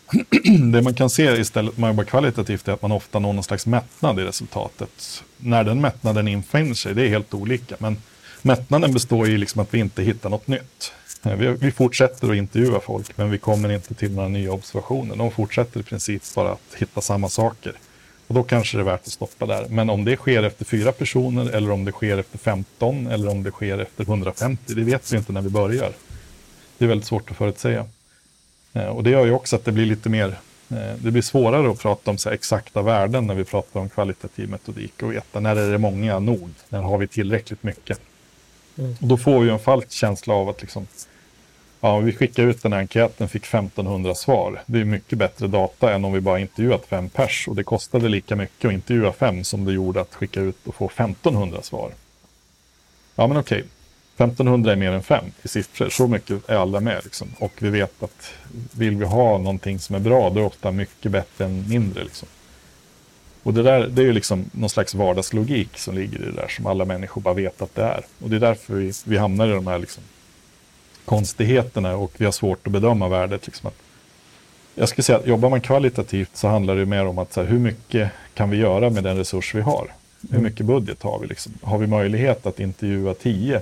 Det 0.74 0.82
man 0.82 0.94
kan 0.94 1.10
se 1.10 1.24
istället 1.24 1.76
om 1.76 1.82
man 1.82 1.90
jobbar 1.90 2.04
kvalitativt 2.04 2.68
är 2.68 2.74
att 2.74 2.82
man 2.82 2.92
ofta 2.92 3.20
når 3.20 3.34
någon 3.34 3.44
slags 3.44 3.66
mättnad 3.66 4.20
i 4.20 4.24
resultatet. 4.24 5.24
När 5.38 5.64
den 5.64 5.82
mättnaden 5.82 6.28
infinner 6.28 6.74
sig, 6.74 6.96
det 6.96 7.04
är 7.04 7.10
helt 7.10 7.34
olika. 7.34 7.76
Men 7.80 7.98
mättnaden 8.42 8.94
består 8.94 9.28
i 9.28 9.38
liksom 9.38 9.62
att 9.62 9.74
vi 9.74 9.80
inte 9.80 10.04
hittar 10.04 10.30
något 10.30 10.48
nytt. 10.48 10.94
Vi, 11.22 11.48
vi, 11.48 11.72
fortsätter 11.72 12.30
att 12.30 12.36
intervjua 12.36 12.80
folk, 12.80 13.18
men 13.18 13.32
vi 13.32 13.38
kommer 13.38 13.72
inte 13.72 13.94
till 13.94 14.12
några 14.12 14.30
nya 14.30 14.52
observationer. 14.52 15.16
De 15.16 15.32
fortsätter 15.32 15.80
i 15.80 15.84
princip 15.84 16.24
bara 16.36 16.52
att 16.52 16.76
hitta 16.78 17.02
samma 17.02 17.30
saker. 17.30 17.74
Och 18.28 18.36
då 18.36 18.44
kanske 18.44 18.78
det 18.78 18.82
är 18.82 18.86
värt 18.86 19.02
att 19.02 19.12
stoppa 19.12 19.46
där. 19.46 19.66
Men 19.70 19.90
om 19.90 20.06
det 20.06 20.16
sker 20.16 20.44
efter 20.44 20.66
fyra 20.66 20.92
personer, 20.92 21.50
eller 21.50 21.72
om 21.72 21.86
det 21.86 21.92
sker 21.92 22.18
efter 22.18 22.38
15, 22.38 23.08
eller 23.08 23.30
om 23.30 23.44
det 23.44 23.52
sker 23.52 23.78
efter 23.78 24.04
150, 24.04 24.74
det 24.74 24.84
vet 24.84 25.14
vi 25.14 25.18
inte 25.18 25.32
när 25.32 25.42
vi 25.42 25.50
börjar. 25.50 25.92
Det 26.78 26.86
är 26.86 26.90
väldigt 26.90 27.08
svårt 27.08 27.32
att 27.32 27.38
förutsäga. 27.38 27.86
Eh, 28.74 28.86
och 28.86 29.04
det 29.04 29.10
gör 29.10 29.26
ju 29.26 29.32
också 29.32 29.56
att 29.56 29.66
det 29.66 29.72
blir 29.72 29.86
lite 29.86 30.10
mer 30.10 30.28
eh, 30.70 30.96
det 30.98 31.12
blir 31.12 31.22
svårare 31.22 31.72
att 31.72 31.80
prata 31.80 32.12
om 32.12 32.18
så 32.18 32.30
exakta 32.30 32.82
värden 32.82 33.28
när 33.28 33.36
vi 33.36 33.44
pratar 33.44 33.80
om 33.80 33.90
kvalitativ 33.90 34.50
metodik 34.50 35.04
och 35.04 35.14
veta 35.14 35.40
när 35.40 35.56
är 35.56 35.72
det 35.72 35.78
många 35.78 36.20
nog, 36.20 36.50
när 36.70 36.82
har 36.82 36.98
vi 36.98 37.08
tillräckligt 37.08 37.64
mycket. 37.64 38.00
Mm. 38.78 38.96
Och 39.02 39.08
då 39.08 39.18
får 39.18 39.40
vi 39.40 39.50
en 39.50 39.60
falsk 39.60 39.92
känsla 39.92 40.34
av 40.34 40.50
att 40.50 40.62
liksom, 40.62 40.88
ja, 41.82 42.00
vi 42.00 42.14
skickade 42.14 42.48
ut 42.48 42.64
den 42.64 42.74
här 42.74 42.80
enkäten, 42.80 43.30
fick 43.30 43.46
1500 43.46 44.16
svar. 44.16 44.62
Det 44.66 44.80
är 44.80 44.86
mycket 44.86 45.18
bättre 45.18 45.48
data 45.48 45.94
än 45.94 46.06
om 46.06 46.14
vi 46.14 46.22
bara 46.22 46.40
intervjuat 46.40 46.86
fem 46.86 47.10
pers 47.10 47.48
och 47.48 47.56
det 47.56 47.64
kostade 47.64 48.10
lika 48.10 48.36
mycket 48.36 48.66
att 48.66 48.74
intervjua 48.74 49.14
fem 49.14 49.44
som 49.44 49.66
det 49.66 49.74
gjorde 49.74 50.02
att 50.02 50.16
skicka 50.16 50.42
ut 50.42 50.68
och 50.68 50.76
få 50.76 50.86
1500 50.86 51.62
svar. 51.62 51.92
Ja, 53.16 53.28
men 53.28 53.38
okej. 53.38 53.64
1500 54.16 54.72
är 54.72 54.76
mer 54.76 54.92
än 54.92 55.04
fem 55.04 55.26
i 55.44 55.48
siffror. 55.48 55.90
Så 55.90 56.08
mycket 56.08 56.50
är 56.50 56.56
alla 56.56 56.80
med. 56.80 57.02
Liksom. 57.04 57.28
Och 57.40 57.52
vi 57.60 57.70
vet 57.70 58.04
att 58.04 58.32
vill 58.72 58.98
vi 58.98 59.06
ha 59.06 59.38
någonting 59.38 59.80
som 59.80 59.96
är 59.96 60.00
bra, 60.00 60.30
då 60.30 60.36
är 60.36 60.40
det 60.40 60.48
ofta 60.48 60.72
mycket 60.72 61.12
bättre 61.12 61.46
än 61.46 61.70
mindre. 61.70 62.04
Liksom. 62.04 62.28
Och 63.44 63.54
det 63.54 63.64
där 63.64 63.88
det 63.88 64.02
är 64.02 64.06
ju 64.06 64.14
liksom 64.14 64.50
någon 64.52 64.70
slags 64.70 64.96
vardagslogik 64.96 65.78
som 65.78 65.96
ligger 65.96 66.22
i 66.22 66.26
det 66.26 66.32
där, 66.32 66.48
som 66.48 66.66
alla 66.66 66.86
människor 66.86 67.22
bara 67.22 67.34
vet 67.34 67.62
att 67.62 67.76
det 67.76 67.84
är. 67.84 68.06
Och 68.20 68.30
det 68.30 68.36
är 68.36 68.40
därför 68.40 68.74
vi, 68.74 68.92
vi 69.06 69.18
hamnar 69.18 69.48
i 69.48 69.52
de 69.52 69.68
här 69.68 69.80
liksom, 69.80 70.04
konstigheterna 71.10 71.96
och 71.96 72.12
vi 72.18 72.26
har 72.26 72.32
svårt 72.32 72.68
att 72.68 72.74
bedöma 72.74 73.08
värdet. 73.10 73.46
Liksom 73.46 73.68
att, 73.68 73.76
jag 74.76 74.90
skulle 74.90 75.04
säga 75.04 75.18
att 75.18 75.28
jobbar 75.28 75.50
man 75.50 75.62
kvalitativt 75.62 76.38
så 76.38 76.48
handlar 76.48 76.76
det 76.76 76.86
mer 76.86 77.06
om 77.06 77.18
att 77.18 77.34
så 77.34 77.42
här, 77.42 77.48
hur 77.48 77.60
mycket 77.60 78.12
kan 78.34 78.50
vi 78.50 78.58
göra 78.58 78.90
med 78.90 79.04
den 79.04 79.18
resurs 79.18 79.56
vi 79.56 79.62
har? 79.62 79.88
Hur 80.22 80.32
mm. 80.32 80.44
mycket 80.44 80.66
budget 80.66 81.04
har 81.04 81.20
vi? 81.20 81.28
Liksom? 81.28 81.54
Har 81.62 81.78
vi 81.78 81.88
möjlighet 81.88 82.46
att 82.46 82.60
intervjua 82.60 83.14
tio? 83.14 83.62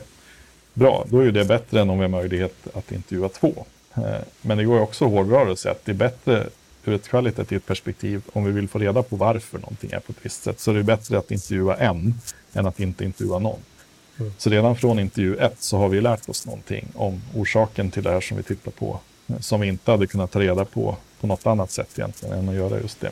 Bra, 0.73 1.05
då 1.09 1.19
är 1.19 1.31
det 1.31 1.45
bättre 1.45 1.81
än 1.81 1.89
om 1.89 1.97
vi 1.97 2.03
har 2.03 2.09
möjlighet 2.09 2.67
att 2.73 2.91
intervjua 2.91 3.29
två. 3.29 3.65
Eh, 3.95 4.03
men 4.41 4.57
det 4.57 4.63
går 4.63 4.79
också 4.79 5.05
att 5.05 5.11
hårdra 5.11 5.41
och 5.41 5.59
säga 5.59 5.71
att 5.71 5.85
det 5.85 5.91
är 5.91 5.95
bättre 5.95 6.47
ur 6.85 6.93
ett 6.93 7.07
kvalitativt 7.07 7.65
perspektiv 7.65 8.21
om 8.33 8.45
vi 8.45 8.51
vill 8.51 8.67
få 8.67 8.79
reda 8.79 9.03
på 9.03 9.15
varför 9.15 9.59
någonting 9.59 9.91
är 9.91 9.99
på 9.99 10.11
ett 10.11 10.19
visst 10.21 10.43
sätt. 10.43 10.59
Så 10.59 10.73
det 10.73 10.79
är 10.79 10.83
bättre 10.83 11.17
att 11.17 11.31
intervjua 11.31 11.75
en 11.75 12.13
än 12.53 12.67
att 12.67 12.79
inte 12.79 13.03
intervjua 13.03 13.39
någon. 13.39 13.59
Mm. 14.19 14.33
Så 14.37 14.49
redan 14.49 14.75
från 14.75 14.99
intervju 14.99 15.35
ett 15.35 15.55
så 15.59 15.77
har 15.77 15.89
vi 15.89 16.01
lärt 16.01 16.29
oss 16.29 16.45
någonting 16.45 16.87
om 16.95 17.21
orsaken 17.35 17.91
till 17.91 18.03
det 18.03 18.11
här 18.11 18.21
som 18.21 18.37
vi 18.37 18.43
tittar 18.43 18.71
på. 18.71 18.99
Eh, 19.27 19.39
som 19.39 19.61
vi 19.61 19.67
inte 19.67 19.91
hade 19.91 20.07
kunnat 20.07 20.31
ta 20.31 20.39
reda 20.39 20.65
på 20.65 20.95
på 21.19 21.27
något 21.27 21.47
annat 21.47 21.71
sätt 21.71 21.89
egentligen 21.99 22.39
än 22.39 22.49
att 22.49 22.55
göra 22.55 22.79
just 22.81 23.01
det. 23.01 23.11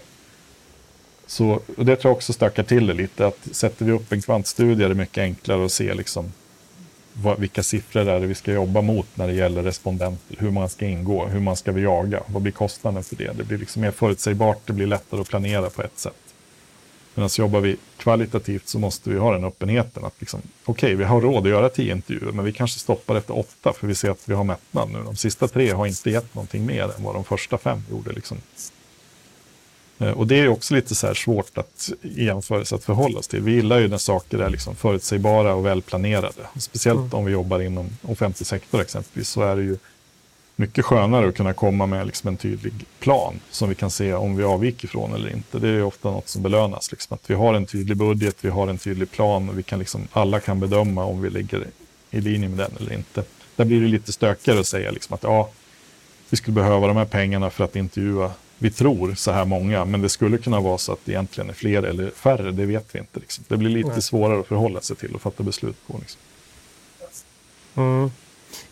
Så 1.28 1.60
det 1.78 1.96
tror 1.96 2.10
jag 2.10 2.16
också 2.16 2.34
stökar 2.34 2.64
till 2.64 2.88
det 2.88 2.94
lite. 2.94 3.28
Att 3.28 3.48
sätter 3.52 3.86
vi 3.86 3.92
upp 3.92 4.12
en 4.12 4.22
kvantstudie 4.22 4.86
är 4.86 4.90
det 4.90 4.96
mycket 4.96 5.22
enklare 5.22 5.66
att 5.66 5.72
se 5.72 5.94
liksom 5.94 6.32
vad, 7.14 7.40
vilka 7.40 7.64
siffror 7.64 8.10
är 8.10 8.20
det 8.20 8.28
vi 8.28 8.36
ska 8.36 8.52
jobba 8.52 8.82
mot 8.82 9.08
när 9.14 9.28
det 9.28 9.34
gäller 9.34 9.64
respondenter, 9.64 10.38
hur 10.40 10.52
man 10.52 10.70
ska 10.70 10.86
ingå, 10.86 11.26
hur 11.26 11.40
man 11.40 11.56
ska 11.56 11.80
jaga, 11.80 12.24
vad 12.28 12.42
blir 12.42 12.52
kostnaden 12.52 13.04
för 13.04 13.16
det? 13.16 13.32
Det 13.38 13.44
blir 13.44 13.58
liksom 13.58 13.82
mer 13.82 13.92
förutsägbart, 13.92 14.62
det 14.66 14.74
blir 14.74 14.88
lättare 14.88 15.22
att 15.22 15.28
planera 15.28 15.70
på 15.70 15.82
ett 15.82 16.00
sätt. 16.00 16.25
Medan 17.16 17.30
jobbar 17.38 17.60
vi 17.60 17.78
kvalitativt 17.98 18.68
så 18.68 18.80
måste 18.80 19.10
vi 19.10 19.20
ha 19.20 19.32
den 19.32 19.44
öppenheten 19.44 20.06
att 20.06 20.14
liksom, 20.20 20.42
okej, 20.66 20.88
okay, 20.88 20.96
vi 20.96 21.04
har 21.04 21.22
råd 21.22 21.44
att 21.44 21.50
göra 21.50 21.70
tio 21.70 21.94
intervjuer, 21.94 22.32
men 22.32 22.46
vi 22.46 22.54
kanske 22.54 22.80
stoppar 22.80 23.16
efter 23.16 23.38
åtta 23.38 23.74
för 23.74 23.88
vi 23.88 23.96
ser 23.96 24.10
att 24.10 24.30
vi 24.30 24.34
har 24.34 24.44
mättnad 24.44 24.90
nu. 24.92 25.04
De 25.06 25.16
sista 25.16 25.48
tre 25.48 25.72
har 25.72 25.86
inte 25.88 26.10
gett 26.10 26.36
någonting 26.36 26.66
mer 26.66 26.84
än 26.84 27.04
vad 27.04 27.16
de 27.16 27.24
första 27.24 27.58
fem 27.58 27.82
gjorde. 27.92 28.12
Liksom. 28.12 28.38
Eh, 30.00 30.10
och 30.10 30.28
det 30.28 30.40
är 30.40 30.48
också 30.48 30.74
lite 30.74 30.96
så 30.96 31.16
svårt 31.16 31.58
att 31.58 31.90
jämföra 32.02 32.62
att 32.62 32.84
förhålla 32.84 33.22
sig 33.22 33.30
till. 33.30 33.42
Vi 33.42 33.52
gillar 33.52 33.80
ju 33.80 33.88
när 33.88 33.98
saker 33.98 34.40
är 34.40 34.50
liksom 34.50 34.76
förutsägbara 34.76 35.54
och 35.54 35.66
välplanerade. 35.66 36.48
Speciellt 36.58 37.00
mm. 37.00 37.14
om 37.14 37.26
vi 37.26 37.32
jobbar 37.32 37.60
inom 37.60 37.90
offentlig 38.02 38.48
sektor 38.48 38.82
exempelvis 38.82 39.30
så 39.30 39.42
är 39.42 39.56
det 39.56 39.64
ju 39.64 39.78
mycket 40.56 40.86
skönare 40.86 41.28
att 41.28 41.36
kunna 41.36 41.54
komma 41.54 41.86
med 41.86 42.06
liksom 42.06 42.28
en 42.28 42.38
tydlig 42.38 42.74
plan 43.00 43.40
som 43.52 43.70
vi 43.70 43.76
kan 43.76 43.90
se 43.90 44.14
om 44.14 44.36
vi 44.36 44.44
avviker 44.44 44.88
från 44.88 45.14
eller 45.14 45.30
inte. 45.30 45.60
Det 45.60 45.70
är 45.70 45.84
ofta 45.84 46.12
något 46.12 46.28
som 46.28 46.42
belönas. 46.42 46.92
Liksom. 46.92 47.16
Att 47.16 47.30
vi 47.30 47.34
har 47.34 47.54
en 47.54 47.66
tydlig 47.66 47.98
budget, 47.98 48.36
vi 48.42 48.50
har 48.50 48.68
en 48.68 48.78
tydlig 48.78 49.12
plan 49.12 49.50
och 49.50 49.58
vi 49.58 49.64
kan 49.64 49.80
liksom, 49.80 50.08
alla 50.12 50.40
kan 50.40 50.60
bedöma 50.60 51.04
om 51.04 51.22
vi 51.22 51.30
ligger 51.30 51.68
i 52.12 52.22
linje 52.22 52.50
med 52.50 52.58
den 52.58 52.72
eller 52.80 52.94
inte. 52.94 53.24
Där 53.56 53.66
blir 53.66 53.82
det 53.82 53.88
lite 53.88 54.12
stökigare 54.12 54.60
att 54.60 54.68
säga 54.68 54.92
liksom 54.92 55.14
att 55.14 55.24
ja, 55.24 55.50
vi 56.30 56.38
skulle 56.38 56.56
behöva 56.56 56.88
de 56.88 56.98
här 56.98 57.06
pengarna 57.06 57.50
för 57.50 57.64
att 57.64 57.76
intervjua 57.76 58.32
vi 58.58 58.72
tror 58.72 59.16
så 59.16 59.32
här 59.32 59.46
många, 59.46 59.86
men 59.86 60.02
det 60.02 60.10
skulle 60.10 60.38
kunna 60.38 60.60
vara 60.60 60.78
så 60.78 60.92
att 60.92 61.00
det 61.06 61.12
egentligen 61.12 61.50
är 61.50 61.54
fler 61.54 61.84
eller 61.84 62.10
färre, 62.10 62.52
det 62.52 62.66
vet 62.66 62.96
vi 62.96 63.00
inte. 63.00 63.20
Liksom. 63.20 63.44
Det 63.48 63.58
blir 63.58 63.70
lite 63.70 63.90
Nej. 63.90 64.02
svårare 64.02 64.40
att 64.40 64.48
förhålla 64.48 64.82
sig 64.82 64.96
till 64.96 65.16
och 65.16 65.22
fatta 65.22 65.44
beslut 65.44 65.88
på. 65.88 66.00
Liksom. 66.00 66.22
Mm. 67.76 68.12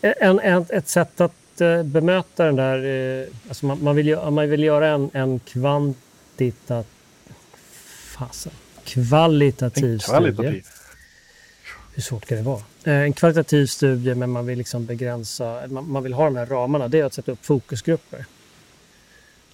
En, 0.00 0.40
en, 0.40 0.66
ett 0.68 0.88
sätt 0.88 1.20
att 1.20 1.32
uh, 1.60 1.82
bemöta 1.82 2.44
den 2.44 2.56
där, 2.56 2.84
uh, 2.84 3.28
alltså 3.48 3.66
man, 3.66 3.82
man, 3.82 3.96
vill, 3.96 4.16
man 4.16 4.50
vill 4.50 4.62
göra 4.62 4.88
en, 4.88 5.10
en 5.12 5.38
kvantitativ, 5.38 6.84
fasen, 8.16 8.52
kvalitativ, 8.84 9.92
en 9.92 9.98
kvalitativ 9.98 10.48
studie. 10.48 10.62
Hur 11.94 12.02
svårt 12.02 12.26
kan 12.26 12.38
det 12.38 12.44
vara? 12.44 12.62
Uh, 12.86 12.94
en 12.94 13.12
kvalitativ 13.12 13.66
studie, 13.66 14.14
men 14.14 14.30
man 14.30 14.46
vill 14.46 14.58
liksom 14.58 14.86
begränsa, 14.86 15.62
man, 15.68 15.90
man 15.90 16.02
vill 16.02 16.12
ha 16.12 16.24
de 16.24 16.36
här 16.36 16.46
ramarna, 16.46 16.88
det 16.88 17.00
är 17.00 17.04
att 17.04 17.14
sätta 17.14 17.32
upp 17.32 17.46
fokusgrupper. 17.46 18.24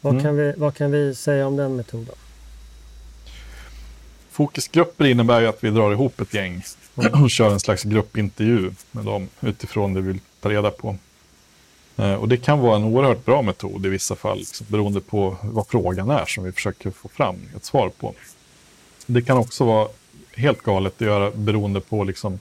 Vad, 0.01 0.13
mm. 0.13 0.25
kan 0.25 0.37
vi, 0.37 0.55
vad 0.57 0.75
kan 0.75 0.91
vi 0.91 1.15
säga 1.15 1.47
om 1.47 1.57
den 1.57 1.77
metoden? 1.77 2.15
Fokusgrupper 4.31 5.05
innebär 5.05 5.41
ju 5.41 5.47
att 5.47 5.65
vi 5.65 5.71
drar 5.71 5.93
ihop 5.93 6.21
ett 6.21 6.35
gäng 6.35 6.63
och 6.95 7.31
kör 7.31 7.51
en 7.51 7.61
slags 7.61 7.83
gruppintervju 7.83 8.71
med 8.91 9.05
dem 9.05 9.29
utifrån 9.41 9.95
det 9.95 10.01
vi 10.01 10.13
vill 10.13 10.21
ta 10.41 10.51
reda 10.51 10.71
på. 10.71 10.97
Eh, 12.01 12.15
och 12.15 12.29
det 12.29 12.37
kan 12.37 12.59
vara 12.59 12.77
en 12.77 12.85
oerhört 12.85 13.25
bra 13.25 13.43
metod 13.43 13.87
i 13.87 13.89
vissa 13.89 14.17
fall, 14.17 14.39
liksom, 14.39 14.67
beroende 14.71 15.01
på 15.01 15.37
vad 15.43 15.67
frågan 15.67 16.11
är 16.11 16.25
som 16.27 16.45
vi 16.45 16.53
försöker 16.53 16.91
få 16.91 17.09
fram 17.09 17.37
ett 17.57 17.65
svar 17.65 17.89
på. 17.89 18.15
Det 19.07 19.23
kan 19.23 19.39
också 19.39 19.65
vara 19.65 19.89
helt 20.35 20.63
galet 20.63 20.95
att 20.95 21.01
göra 21.01 21.31
beroende 21.31 21.81
på 21.81 22.05
liksom, 22.05 22.39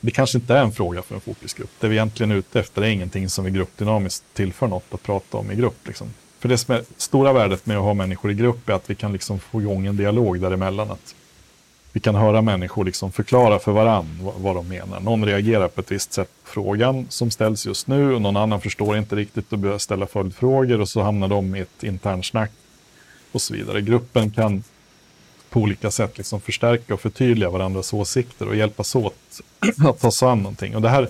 det 0.00 0.10
kanske 0.10 0.38
inte 0.38 0.54
är 0.54 0.62
en 0.62 0.72
fråga 0.72 1.02
för 1.02 1.14
en 1.14 1.20
fokusgrupp. 1.20 1.70
Det 1.80 1.88
vi 1.88 1.94
egentligen 1.94 2.30
är 2.30 2.36
ute 2.36 2.60
efter 2.60 2.82
är 2.82 2.86
ingenting 2.86 3.28
som 3.28 3.44
vi 3.44 3.50
gruppdynamiskt 3.50 4.24
tillför 4.32 4.66
något 4.66 4.94
att 4.94 5.02
prata 5.02 5.36
om 5.36 5.50
i 5.50 5.54
grupp. 5.54 5.86
Liksom. 5.86 6.08
För 6.38 6.48
det 6.48 6.58
som 6.58 6.74
är 6.74 6.84
stora 6.96 7.32
värdet 7.32 7.66
med 7.66 7.76
att 7.76 7.82
ha 7.82 7.94
människor 7.94 8.30
i 8.30 8.34
grupp 8.34 8.68
är 8.68 8.72
att 8.72 8.90
vi 8.90 8.94
kan 8.94 9.12
liksom 9.12 9.38
få 9.38 9.60
igång 9.60 9.86
en 9.86 9.96
dialog 9.96 10.40
däremellan. 10.40 10.90
Att 10.90 11.14
vi 11.94 12.00
kan 12.00 12.14
höra 12.14 12.42
människor 12.42 12.84
liksom 12.84 13.12
förklara 13.12 13.58
för 13.58 13.72
varann 13.72 14.18
vad, 14.22 14.34
vad 14.34 14.56
de 14.56 14.68
menar. 14.68 15.00
Någon 15.00 15.24
reagerar 15.24 15.68
på 15.68 15.80
ett 15.80 15.92
visst 15.92 16.12
sätt 16.12 16.30
på 16.44 16.50
frågan 16.50 17.06
som 17.08 17.30
ställs 17.30 17.66
just 17.66 17.86
nu 17.86 18.14
och 18.14 18.22
någon 18.22 18.36
annan 18.36 18.60
förstår 18.60 18.96
inte 18.96 19.16
riktigt 19.16 19.52
och 19.52 19.58
börjar 19.58 19.78
ställa 19.78 20.06
följdfrågor 20.06 20.80
och 20.80 20.88
så 20.88 21.02
hamnar 21.02 21.28
de 21.28 21.54
i 21.54 21.60
ett 21.60 21.82
internsnack 21.82 22.50
och 23.32 23.42
så 23.42 23.54
vidare. 23.54 23.80
Gruppen 23.80 24.30
kan 24.30 24.64
på 25.50 25.60
olika 25.60 25.90
sätt 25.90 26.18
liksom 26.18 26.40
förstärka 26.40 26.94
och 26.94 27.00
förtydliga 27.00 27.50
varandras 27.50 27.92
åsikter 27.92 28.48
och 28.48 28.56
hjälpas 28.56 28.94
åt 28.94 29.40
att 29.88 30.00
ta 30.00 30.10
sig 30.10 30.28
an 30.28 30.38
någonting. 30.38 30.76
Och 30.76 30.82
det 30.82 30.88
här 30.88 31.08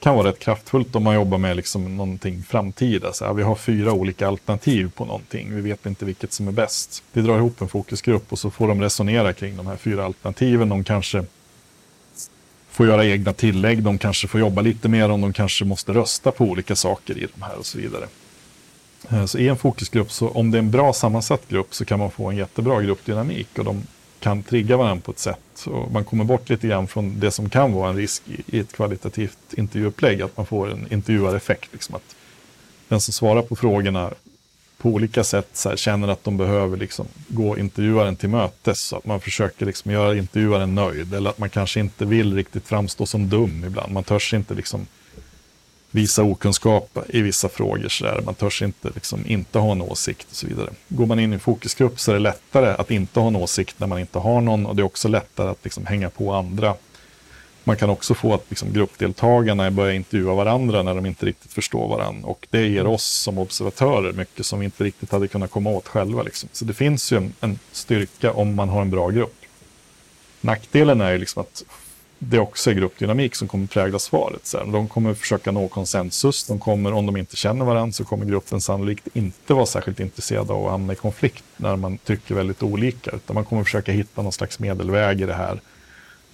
kan 0.00 0.14
vara 0.14 0.28
rätt 0.28 0.38
kraftfullt 0.38 0.96
om 0.96 1.02
man 1.02 1.14
jobbar 1.14 1.38
med 1.38 1.56
liksom 1.56 1.96
någonting 1.96 2.42
framtida. 2.42 3.00
Så 3.00 3.06
alltså, 3.06 3.24
här, 3.24 3.32
vi 3.32 3.42
har 3.42 3.54
fyra 3.54 3.92
olika 3.92 4.28
alternativ 4.28 4.90
på 4.96 5.04
någonting. 5.04 5.54
Vi 5.54 5.60
vet 5.60 5.86
inte 5.86 6.04
vilket 6.04 6.32
som 6.32 6.48
är 6.48 6.52
bäst. 6.52 7.02
Vi 7.12 7.22
drar 7.22 7.38
ihop 7.38 7.60
en 7.60 7.68
fokusgrupp 7.68 8.32
och 8.32 8.38
så 8.38 8.50
får 8.50 8.68
de 8.68 8.80
resonera 8.80 9.32
kring 9.32 9.56
de 9.56 9.66
här 9.66 9.76
fyra 9.76 10.04
alternativen. 10.04 10.68
De 10.68 10.84
kanske 10.84 11.24
får 12.70 12.86
göra 12.86 13.04
egna 13.04 13.32
tillägg. 13.32 13.82
De 13.82 13.98
kanske 13.98 14.28
får 14.28 14.40
jobba 14.40 14.62
lite 14.62 14.88
mer 14.88 15.10
om 15.10 15.20
de 15.20 15.32
kanske 15.32 15.64
måste 15.64 15.92
rösta 15.92 16.30
på 16.30 16.44
olika 16.44 16.76
saker 16.76 17.18
i 17.18 17.26
de 17.34 17.42
här 17.42 17.58
och 17.58 17.66
så 17.66 17.78
vidare. 17.78 18.06
Eh, 19.10 19.24
så 19.24 19.38
i 19.38 19.48
en 19.48 19.56
fokusgrupp, 19.56 20.12
så 20.12 20.28
om 20.28 20.50
det 20.50 20.58
är 20.58 20.62
en 20.62 20.70
bra 20.70 20.92
sammansatt 20.92 21.48
grupp 21.48 21.74
så 21.74 21.84
kan 21.84 21.98
man 21.98 22.10
få 22.10 22.30
en 22.30 22.36
jättebra 22.36 22.82
gruppdynamik 22.82 23.48
och 23.58 23.64
de 23.64 23.82
kan 24.20 24.42
trigga 24.42 24.76
varandra 24.76 25.02
på 25.04 25.10
ett 25.10 25.18
sätt. 25.18 25.66
Och 25.66 25.92
man 25.92 26.04
kommer 26.04 26.24
bort 26.24 26.48
lite 26.48 26.66
grann 26.66 26.86
från 26.86 27.20
det 27.20 27.30
som 27.30 27.50
kan 27.50 27.72
vara 27.72 27.90
en 27.90 27.96
risk 27.96 28.22
i, 28.46 28.58
ett 28.58 28.72
kvalitativt 28.72 29.38
intervjuupplägg, 29.56 30.22
att 30.22 30.36
man 30.36 30.46
får 30.46 30.72
en 30.72 30.92
intervjuareffekt. 30.92 31.72
Liksom 31.72 31.94
att 31.94 32.16
den 32.88 33.00
som 33.00 33.12
svarar 33.12 33.42
på 33.42 33.56
frågorna 33.56 34.10
på 34.78 34.88
olika 34.88 35.24
sätt 35.24 35.48
så 35.52 35.68
här, 35.68 35.76
känner 35.76 36.08
att 36.08 36.24
de 36.24 36.36
behöver 36.36 36.76
liksom, 36.76 37.06
gå 37.28 37.58
intervjuaren 37.58 38.16
till 38.16 38.28
mötes. 38.28 38.80
Så 38.80 38.96
att 38.96 39.06
man 39.06 39.20
försöker 39.20 39.66
liksom, 39.66 39.92
göra 39.92 40.16
intervjuaren 40.16 40.74
nöjd. 40.74 41.14
Eller 41.14 41.30
att 41.30 41.38
man 41.38 41.50
kanske 41.50 41.80
inte 41.80 42.04
vill 42.04 42.34
riktigt 42.34 42.66
framstå 42.66 43.06
som 43.06 43.28
dum 43.28 43.64
ibland. 43.64 43.92
Man 43.92 44.04
törs 44.04 44.34
inte 44.34 44.54
liksom, 44.54 44.86
visa 45.98 46.22
okunskap 46.22 46.98
i 47.08 47.22
vissa 47.22 47.48
frågor. 47.48 47.88
Så 47.88 48.04
där. 48.04 48.20
Man 48.20 48.34
törs 48.34 48.62
inte, 48.62 48.90
liksom, 48.94 49.26
inte 49.26 49.58
ha 49.58 49.72
en 49.72 49.82
åsikt 49.82 50.26
och 50.30 50.36
så 50.36 50.46
vidare. 50.46 50.70
Går 50.88 51.06
man 51.06 51.18
in 51.18 51.32
i 51.32 51.34
en 51.34 51.40
fokusgrupp 51.40 52.00
så 52.00 52.10
är 52.10 52.14
det 52.14 52.20
lättare 52.20 52.68
att 52.68 52.90
inte 52.90 53.20
ha 53.20 53.28
en 53.28 53.36
åsikt 53.36 53.80
när 53.80 53.86
man 53.86 53.98
inte 53.98 54.18
har 54.18 54.40
någon 54.40 54.66
och 54.66 54.76
det 54.76 54.82
är 54.82 54.84
också 54.84 55.08
lättare 55.08 55.48
att 55.50 55.64
liksom, 55.64 55.86
hänga 55.86 56.10
på 56.10 56.32
andra. 56.32 56.74
Man 57.64 57.76
kan 57.76 57.90
också 57.90 58.14
få 58.14 58.34
att 58.34 58.44
liksom, 58.48 58.72
gruppdeltagarna 58.72 59.70
börjar 59.70 59.92
intervjua 59.92 60.34
varandra 60.34 60.82
när 60.82 60.94
de 60.94 61.06
inte 61.06 61.26
riktigt 61.26 61.52
förstår 61.52 61.88
varandra. 61.88 62.28
Och 62.28 62.46
det 62.50 62.66
ger 62.66 62.86
oss 62.86 63.04
som 63.04 63.38
observatörer 63.38 64.12
mycket 64.12 64.46
som 64.46 64.58
vi 64.58 64.64
inte 64.64 64.84
riktigt 64.84 65.12
hade 65.12 65.28
kunnat 65.28 65.50
komma 65.50 65.70
åt 65.70 65.88
själva. 65.88 66.22
Liksom. 66.22 66.48
Så 66.52 66.64
det 66.64 66.74
finns 66.74 67.12
ju 67.12 67.16
en, 67.16 67.32
en 67.40 67.58
styrka 67.72 68.32
om 68.32 68.54
man 68.54 68.68
har 68.68 68.82
en 68.82 68.90
bra 68.90 69.08
grupp. 69.08 69.34
Nackdelen 70.40 71.00
är 71.00 71.12
ju 71.12 71.18
liksom 71.18 71.42
att 71.42 71.64
det 72.18 72.36
är 72.36 72.40
också 72.40 72.70
är 72.70 72.74
gruppdynamik 72.74 73.34
som 73.34 73.48
kommer 73.48 73.66
prägla 73.66 73.98
svaret. 73.98 74.46
Så 74.46 74.58
här. 74.58 74.66
De 74.66 74.88
kommer 74.88 75.14
försöka 75.14 75.50
nå 75.50 75.68
konsensus. 75.68 76.46
De 76.46 76.58
kommer, 76.58 76.92
om 76.92 77.06
de 77.06 77.16
inte 77.16 77.36
känner 77.36 77.64
varandra 77.64 77.92
så 77.92 78.04
kommer 78.04 78.24
gruppen 78.24 78.60
sannolikt 78.60 79.08
inte 79.14 79.54
vara 79.54 79.66
särskilt 79.66 80.00
intresserad 80.00 80.50
av 80.50 80.64
att 80.64 80.70
hamna 80.70 80.92
i 80.92 80.96
konflikt 80.96 81.44
när 81.56 81.76
man 81.76 81.98
tycker 81.98 82.34
väldigt 82.34 82.62
olika. 82.62 83.10
Utan 83.10 83.34
man 83.34 83.44
kommer 83.44 83.64
försöka 83.64 83.92
hitta 83.92 84.22
någon 84.22 84.32
slags 84.32 84.58
medelväg 84.58 85.20
i 85.20 85.26
det 85.26 85.34
här. 85.34 85.60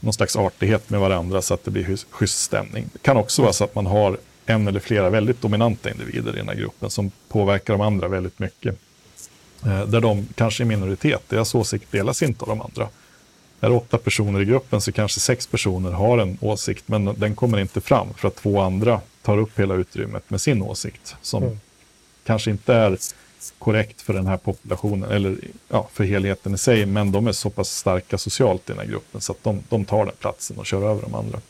Någon 0.01 0.13
slags 0.13 0.37
artighet 0.37 0.91
med 0.91 1.01
varandra 1.01 1.43
så 1.43 1.55
att 1.55 1.65
det 1.65 1.71
blir 1.71 1.97
schysst 2.11 2.39
stämning. 2.39 2.91
Det 2.93 2.99
kan 2.99 3.17
också 3.17 3.43
vara 3.43 3.53
så 3.53 3.65
att 3.65 3.75
man 3.75 3.87
har 3.87 4.19
en 4.47 4.69
eller 4.69 4.81
flera 4.81 5.11
väldigt 5.11 5.43
dominanta 5.43 5.91
individer 5.91 6.35
i 6.35 6.37
den 6.37 6.49
här 6.49 6.57
gruppen 6.57 6.91
som 6.91 7.11
påverkar 7.29 7.75
de 7.75 7.81
andra 7.81 8.09
väldigt 8.09 8.39
mycket. 8.39 8.79
Eh, 9.67 9.87
där 9.87 10.01
de 10.01 10.29
kanske 10.35 10.63
är 10.63 10.65
minoritet, 10.65 11.23
deras 11.29 11.55
åsikt 11.55 11.93
delas 11.93 12.23
inte 12.23 12.43
av 12.43 12.49
de 12.49 12.61
andra 12.61 12.89
är 13.65 13.69
det 13.69 13.77
åtta 13.77 13.99
personer 13.99 14.41
i 14.41 14.45
gruppen 14.45 14.81
så 14.81 14.93
kanske 14.93 15.21
sex 15.21 15.47
personer 15.47 15.91
har 15.91 16.19
en 16.19 16.39
åsikt, 16.41 16.89
men 16.89 17.05
den 17.05 17.35
kommer 17.35 17.59
inte 17.59 17.81
fram 17.81 18.15
för 18.15 18.29
att 18.29 18.37
två 18.37 18.61
andra 18.61 19.01
tar 19.23 19.39
upp 19.39 19.59
hela 19.59 19.75
utrymmet 19.75 20.31
med 20.31 20.41
sin 20.41 20.63
åsikt 20.63 21.17
som 21.23 21.43
mm. 21.43 21.61
kanske 22.25 22.51
inte 22.51 22.75
är 22.75 22.99
korrekt 23.59 24.03
för 24.03 24.13
den 24.13 24.27
här 24.27 24.37
populationen 24.37 25.11
eller 25.11 25.37
ja, 25.69 25.89
för 25.93 26.05
helheten 26.05 26.55
i 26.55 26.59
sig, 26.59 26.87
men 26.87 27.13
de 27.13 27.27
är 27.27 27.33
så 27.33 27.51
pass 27.51 27.77
starka 27.77 28.19
socialt 28.19 28.71
i 28.71 28.73
den 28.73 28.79
här 28.79 28.87
gruppen 28.87 29.21
så 29.21 29.33
att 29.33 29.45
de, 29.45 29.63
de 29.69 29.85
tar 29.85 30.07
den 30.07 30.15
platsen 30.21 30.59
och 30.59 30.67
kör 30.67 30.91
över 30.91 31.03
de 31.03 31.15
andra. 31.15 31.41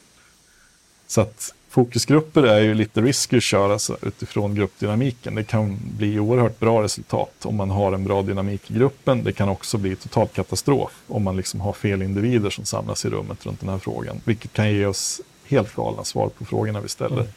Så 1.06 1.20
att 1.20 1.54
Fokusgrupper 1.74 2.42
är 2.42 2.60
ju 2.60 2.74
lite 2.74 3.00
risky 3.00 3.36
att 3.36 3.42
köra 3.42 3.78
utifrån 4.02 4.54
gruppdynamiken. 4.54 5.34
Det 5.34 5.44
kan 5.44 5.78
bli 5.96 6.18
oerhört 6.18 6.60
bra 6.60 6.82
resultat 6.82 7.46
om 7.46 7.56
man 7.56 7.70
har 7.70 7.92
en 7.92 8.04
bra 8.04 8.22
dynamik 8.22 8.70
i 8.70 8.74
gruppen. 8.74 9.24
Det 9.24 9.32
kan 9.32 9.48
också 9.48 9.78
bli 9.78 9.96
total 9.96 10.28
katastrof 10.28 11.02
om 11.06 11.22
man 11.22 11.36
liksom 11.36 11.60
har 11.60 11.72
fel 11.72 12.02
individer 12.02 12.50
som 12.50 12.64
samlas 12.64 13.04
i 13.04 13.08
rummet 13.08 13.46
runt 13.46 13.60
den 13.60 13.68
här 13.68 13.78
frågan. 13.78 14.20
Vilket 14.24 14.52
kan 14.52 14.72
ge 14.72 14.86
oss 14.86 15.20
helt 15.44 15.74
galna 15.74 16.04
svar 16.04 16.28
på 16.28 16.44
frågorna 16.44 16.80
vi 16.80 16.88
ställer. 16.88 17.20
Mm. 17.20 17.32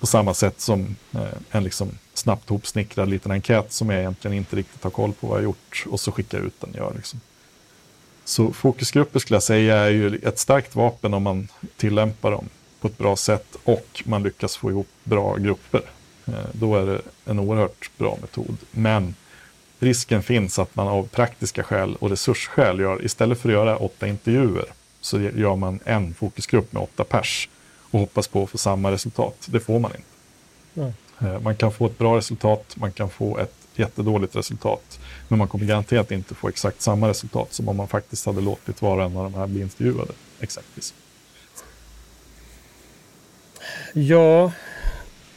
På 0.00 0.06
samma 0.06 0.34
sätt 0.34 0.60
som 0.60 0.96
eh, 1.12 1.26
en 1.50 1.64
liksom 1.64 1.90
snabbt 2.14 2.48
hopsnickrad 2.48 3.08
liten 3.08 3.32
enkät 3.32 3.72
som 3.72 3.90
jag 3.90 4.00
egentligen 4.00 4.36
inte 4.36 4.56
riktigt 4.56 4.84
har 4.84 4.90
koll 4.90 5.12
på 5.12 5.26
vad 5.26 5.38
jag 5.38 5.44
gjort 5.44 5.84
och 5.90 6.00
så 6.00 6.12
skickar 6.12 6.38
jag 6.38 6.46
ut 6.46 6.60
den. 6.60 6.72
Gör 6.74 6.92
liksom. 6.96 7.20
Så 8.24 8.52
fokusgrupper 8.52 9.18
skulle 9.18 9.36
jag 9.36 9.42
säga 9.42 9.76
är 9.76 9.90
ju 9.90 10.16
ett 10.16 10.38
starkt 10.38 10.76
vapen 10.76 11.14
om 11.14 11.22
man 11.22 11.48
tillämpar 11.76 12.30
dem 12.30 12.48
på 12.82 12.88
ett 12.88 12.98
bra 12.98 13.16
sätt 13.16 13.56
och 13.64 14.02
man 14.04 14.22
lyckas 14.22 14.56
få 14.56 14.70
ihop 14.70 14.88
bra 15.04 15.36
grupper. 15.36 15.82
Eh, 16.26 16.34
då 16.52 16.76
är 16.76 16.86
det 16.86 17.00
en 17.24 17.38
oerhört 17.38 17.90
bra 17.98 18.18
metod. 18.20 18.56
Men 18.70 19.14
risken 19.78 20.22
finns 20.22 20.58
att 20.58 20.76
man 20.76 20.88
av 20.88 21.08
praktiska 21.08 21.62
skäl 21.62 21.96
och 21.96 22.10
resursskäl 22.10 22.80
gör, 22.80 23.04
istället 23.04 23.38
för 23.40 23.48
att 23.48 23.52
göra 23.52 23.76
åtta 23.76 24.06
intervjuer, 24.08 24.64
så 25.00 25.20
gör 25.20 25.56
man 25.56 25.80
en 25.84 26.14
fokusgrupp 26.14 26.72
med 26.72 26.82
åtta 26.82 27.04
pers. 27.04 27.48
och 27.90 28.00
hoppas 28.00 28.28
på 28.28 28.42
att 28.42 28.50
få 28.50 28.58
samma 28.58 28.90
resultat. 28.90 29.36
Det 29.50 29.60
får 29.60 29.78
man 29.78 29.92
inte. 29.96 30.08
Eh, 31.20 31.40
Man 31.40 31.56
kan 31.56 31.72
få 31.72 31.86
ett 31.86 31.98
bra 31.98 32.16
resultat, 32.16 32.76
man 32.76 32.92
kan 32.92 33.10
få 33.10 33.38
ett 33.38 33.54
jättedåligt 33.76 34.36
resultat. 34.36 35.00
Men 35.28 35.38
man 35.38 35.48
kommer 35.48 35.64
garanterat 35.64 36.10
inte 36.10 36.34
få 36.34 36.48
exakt 36.48 36.82
samma 36.82 37.08
resultat 37.08 37.52
som 37.52 37.68
om 37.68 37.76
man 37.76 37.88
faktiskt 37.88 38.26
hade 38.26 38.40
låtit 38.40 38.82
var 38.82 38.96
och 38.96 39.04
en 39.04 39.16
av 39.16 39.24
de 39.24 39.34
här 39.38 39.46
bli 39.46 39.60
intervjuade. 39.60 40.12
Exempelvis. 40.40 40.94
Ja, 43.92 44.52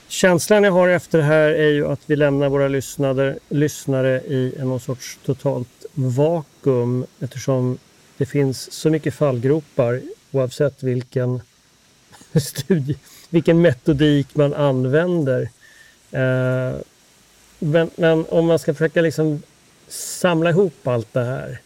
känslan 0.08 0.64
jag 0.64 0.72
har 0.72 0.88
efter 0.88 1.18
det 1.18 1.24
här 1.24 1.50
är 1.50 1.70
ju 1.70 1.88
att 1.88 2.02
vi 2.06 2.16
lämnar 2.16 2.50
våra 2.50 2.68
lyssnare, 2.68 3.38
lyssnare 3.50 4.22
i 4.22 4.54
någon 4.58 4.80
sorts 4.80 5.20
totalt 5.26 5.86
vakuum 5.94 7.06
eftersom 7.20 7.78
det 8.18 8.26
finns 8.26 8.72
så 8.72 8.90
mycket 8.90 9.14
fallgropar 9.14 10.02
oavsett 10.32 10.84
vilken 10.84 11.42
studie, 12.36 12.98
vilken 13.30 13.62
metodik 13.62 14.36
man 14.36 14.54
använder. 14.54 15.42
Eh, 16.12 16.76
men, 17.60 17.90
men 17.96 18.26
om 18.30 18.46
man 18.46 18.60
ska 18.60 18.74
försöka 18.74 19.02
liksom 19.02 19.44
samla 19.88 20.50
ihop 20.50 20.88
allt 20.88 21.14
det 21.14 21.24
här. 21.24 21.60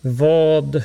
Vad, 0.00 0.82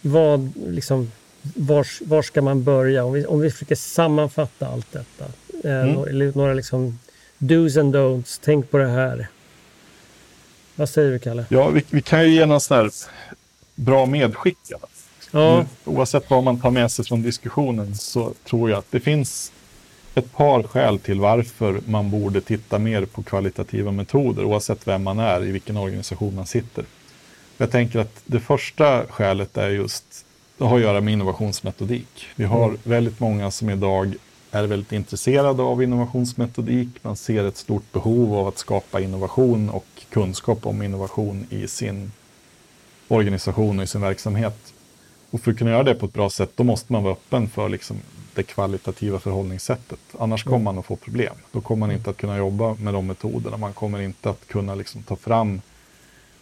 vad 0.00 0.52
liksom, 0.66 1.12
var, 1.54 1.86
var 2.04 2.22
ska 2.22 2.42
man 2.42 2.64
börja? 2.64 3.04
Om 3.04 3.12
vi, 3.12 3.26
om 3.26 3.40
vi 3.40 3.50
försöker 3.50 3.74
sammanfatta 3.74 4.66
allt 4.68 4.92
detta. 4.92 5.24
Eh, 5.24 5.30
Mm. 5.82 5.92
några, 5.92 6.32
några 6.34 6.54
liksom 6.54 6.98
do's 7.38 7.80
and 7.80 7.96
don'ts. 7.96 8.40
Tänk 8.44 8.70
på 8.70 8.78
det 8.78 8.88
här. 8.88 9.28
Vad 10.74 10.88
säger 10.88 11.10
du, 11.12 11.18
Kalle? 11.18 11.46
Ja, 11.48 11.68
vi, 11.68 11.84
vi 11.90 12.02
kan 12.02 12.22
ju 12.22 12.34
ge 12.34 12.46
någon 12.46 12.60
sån 12.60 12.76
här 12.76 12.90
bra 13.74 14.06
medskick. 14.06 14.58
Ja, 14.68 14.78
Nu, 15.30 15.66
Oavsett 15.92 16.30
vad 16.30 16.42
man 16.44 16.60
tar 16.60 16.70
med 16.70 16.90
sig 16.92 17.04
från 17.04 17.22
diskussionen 17.22 17.94
så 17.96 18.34
tror 18.44 18.70
jag 18.70 18.78
att 18.78 18.90
det 18.90 19.00
finns 19.00 19.52
ett 20.14 20.32
par 20.32 20.62
skäl 20.62 20.98
till 20.98 21.20
varför 21.20 21.80
man 21.86 22.10
borde 22.10 22.40
titta 22.40 22.78
mer 22.78 23.04
på 23.04 23.22
kvalitativa 23.22 23.90
metoder 23.90 24.44
oavsett 24.44 24.88
vem 24.88 25.02
man 25.02 25.18
är, 25.18 25.44
i 25.44 25.50
vilken 25.50 25.76
organisation 25.76 26.34
man 26.34 26.46
sitter. 26.46 26.84
Jag 27.56 27.70
tänker 27.70 27.98
att 27.98 28.20
det 28.24 28.40
första 28.40 29.06
skälet 29.06 29.56
är 29.56 29.68
just, 29.70 30.23
det 30.58 30.64
har 30.64 30.76
att 30.76 30.82
göra 30.82 31.00
med 31.00 31.12
innovationsmetodik. 31.12 32.26
Vi 32.36 32.44
har 32.44 32.64
Mm. 32.68 32.78
väldigt 32.84 33.20
många 33.20 33.50
som 33.50 33.70
idag 33.70 34.14
är 34.50 34.66
väldigt 34.66 34.92
intresserade 34.92 35.62
av 35.62 35.82
innovationsmetodik. 35.82 36.88
Man 37.02 37.16
ser 37.16 37.44
ett 37.44 37.56
stort 37.56 37.92
behov 37.92 38.34
av 38.34 38.48
att 38.48 38.58
skapa 38.58 39.00
innovation 39.00 39.70
och 39.70 39.86
kunskap 40.10 40.66
om 40.66 40.82
innovation 40.82 41.46
i 41.50 41.68
sin 41.68 42.12
organisation 43.08 43.78
och 43.78 43.84
i 43.84 43.86
sin 43.86 44.00
verksamhet. 44.00 44.72
Och 45.30 45.40
för 45.40 45.50
att 45.50 45.58
kunna 45.58 45.70
göra 45.70 45.82
det 45.82 45.94
på 45.94 46.06
ett 46.06 46.12
bra 46.12 46.30
sätt, 46.30 46.50
då 46.54 46.64
måste 46.64 46.92
man 46.92 47.02
vara 47.02 47.12
öppen 47.12 47.48
för 47.48 47.68
liksom 47.68 47.96
det 48.34 48.42
kvalitativa 48.42 49.18
förhållningssättet. 49.18 49.98
Annars 50.18 50.44
kommer 50.44 50.58
man 50.58 50.78
att 50.78 50.86
få 50.86 50.96
problem. 50.96 51.34
Då 51.52 51.60
kommer 51.60 51.80
man 51.86 51.96
inte 51.96 52.10
att 52.10 52.16
kunna 52.16 52.36
jobba 52.36 52.74
med 52.74 52.94
de 52.94 53.06
metoderna. 53.06 53.56
Man 53.56 53.72
kommer 53.72 54.00
inte 54.00 54.30
att 54.30 54.46
kunna 54.48 54.74
liksom 54.74 55.02
ta 55.02 55.16
fram 55.16 55.60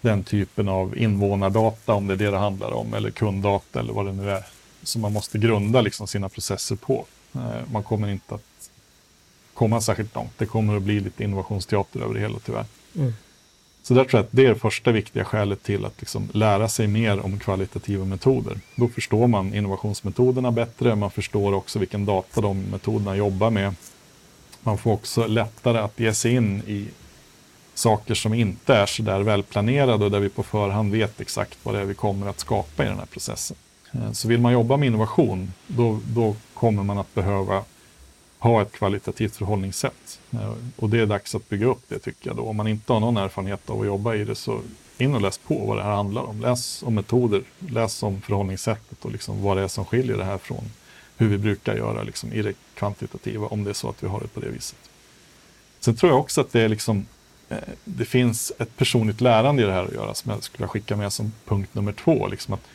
den 0.02 0.24
typen 0.24 0.68
av 0.68 0.98
invånardata, 0.98 1.94
om 1.94 2.06
det 2.06 2.14
är 2.14 2.18
det 2.18 2.30
det 2.30 2.38
handlar 2.38 2.72
om, 2.72 2.94
eller 2.94 3.10
kunddata 3.10 3.80
eller 3.80 3.92
vad 3.92 4.06
det 4.06 4.12
nu 4.12 4.30
är, 4.30 4.44
som 4.82 5.02
man 5.02 5.12
måste 5.12 5.38
grunda 5.38 5.80
liksom 5.80 6.06
sina 6.06 6.28
processer 6.28 6.76
på. 6.76 7.04
Eh, 7.34 7.40
Man 7.72 7.82
kommer 7.82 8.08
inte 8.08 8.34
att 8.34 8.70
komma 9.54 9.80
särskilt 9.80 10.14
långt. 10.14 10.32
Det 10.38 10.46
kommer 10.46 10.76
att 10.76 10.82
bli 10.82 11.00
lite 11.00 11.24
innovationsteater 11.24 12.00
över 12.00 12.14
det 12.14 12.20
hela 12.20 12.38
tyvärr. 12.38 12.64
Mm. 12.96 13.12
Så 13.82 13.94
där 13.94 14.04
tror 14.04 14.18
jag 14.18 14.24
att 14.24 14.32
det 14.32 14.44
är 14.44 14.48
det 14.48 14.54
första 14.54 14.92
viktiga 14.92 15.24
skälet 15.24 15.62
till 15.62 15.84
att 15.84 16.00
liksom 16.00 16.28
lära 16.32 16.68
sig 16.68 16.86
mer 16.86 17.24
om 17.24 17.38
kvalitativa 17.38 18.04
metoder. 18.04 18.60
Då 18.76 18.88
förstår 18.88 19.26
man 19.26 19.54
innovationsmetoderna 19.54 20.50
bättre, 20.50 20.94
man 20.94 21.10
förstår 21.10 21.52
också 21.52 21.78
vilken 21.78 22.04
data 22.04 22.40
de 22.40 22.62
metoderna 22.62 23.16
jobbar 23.16 23.50
med. 23.50 23.74
Man 24.62 24.78
får 24.78 24.92
också 24.92 25.26
lättare 25.26 25.78
att 25.78 26.00
ge 26.00 26.14
sig 26.14 26.34
in 26.34 26.62
i 26.66 26.88
saker 27.74 28.14
som 28.14 28.34
inte 28.34 28.74
är 28.74 28.86
så 28.86 29.02
där 29.02 29.20
välplanerade 29.20 30.04
och 30.04 30.10
där 30.10 30.20
vi 30.20 30.28
på 30.28 30.42
förhand 30.42 30.92
vet 30.92 31.20
exakt 31.20 31.58
vad 31.62 31.74
det 31.74 31.80
är 31.80 31.84
vi 31.84 31.94
kommer 31.94 32.26
att 32.26 32.40
skapa 32.40 32.84
i 32.84 32.88
den 32.88 32.98
här 32.98 33.06
processen. 33.06 33.56
Eh, 33.92 34.12
så 34.12 34.28
vill 34.28 34.40
man 34.40 34.52
jobba 34.52 34.76
med 34.76 34.86
innovation, 34.86 35.52
då, 35.66 36.00
då 36.06 36.36
kommer 36.54 36.82
man 36.82 36.98
att 36.98 37.14
behöva 37.14 37.64
ha 38.38 38.62
ett 38.62 38.72
kvalitativt 38.72 39.36
förhållningssätt. 39.36 40.20
Eh, 40.30 40.52
och 40.76 40.90
det 40.90 41.00
är 41.00 41.06
dags 41.06 41.34
att 41.34 41.48
bygga 41.48 41.66
upp 41.66 41.82
det 41.88 41.98
tycker 41.98 42.28
jag. 42.28 42.36
Då. 42.36 42.42
Om 42.42 42.56
man 42.56 42.68
inte 42.68 42.92
har 42.92 43.00
någon 43.00 43.16
erfarenhet 43.16 43.70
av 43.70 43.80
att 43.80 43.86
jobba 43.86 44.14
i 44.14 44.24
det 44.24 44.34
så 44.34 44.60
in 44.98 45.14
och 45.14 45.20
läs 45.20 45.38
på 45.38 45.66
vad 45.66 45.76
det 45.76 45.82
här 45.82 45.94
handlar 45.94 46.22
om. 46.22 46.40
Läs 46.40 46.82
om 46.82 46.94
metoder, 46.94 47.42
läs 47.58 48.02
om 48.02 48.20
förhållningssättet 48.20 49.04
och 49.04 49.12
liksom 49.12 49.42
vad 49.42 49.56
det 49.56 49.62
är 49.62 49.68
som 49.68 49.84
skiljer 49.84 50.16
det 50.16 50.24
här 50.24 50.38
från 50.38 50.64
hur 51.16 51.28
vi 51.28 51.38
brukar 51.38 51.76
göra 51.76 52.02
liksom, 52.02 52.32
i 52.32 52.42
det 52.42 52.54
kvantitativa, 52.74 53.46
om 53.46 53.64
det 53.64 53.70
är 53.70 53.74
så 53.74 53.88
att 53.88 54.02
vi 54.02 54.06
har 54.08 54.20
det 54.20 54.28
på 54.28 54.40
det 54.40 54.48
viset. 54.48 54.78
Sen 55.80 55.96
tror 55.96 56.12
jag 56.12 56.20
också 56.20 56.40
att 56.40 56.52
det, 56.52 56.60
är 56.60 56.68
liksom, 56.68 57.06
Eh, 57.52 57.58
det 57.84 58.04
finns 58.04 58.52
ett 58.58 58.76
personligt 58.76 59.20
lärande 59.20 59.62
i 59.62 59.64
det 59.64 59.72
här 59.72 59.84
att 59.84 59.92
göra 59.92 60.14
som 60.14 60.30
jag 60.30 60.42
skulle 60.42 60.68
skicka 60.68 60.96
med 60.96 61.12
som 61.12 61.32
punkt 61.44 61.74
nummer 61.74 61.92
två. 61.92 62.26
Liksom 62.26 62.54
att 62.54 62.68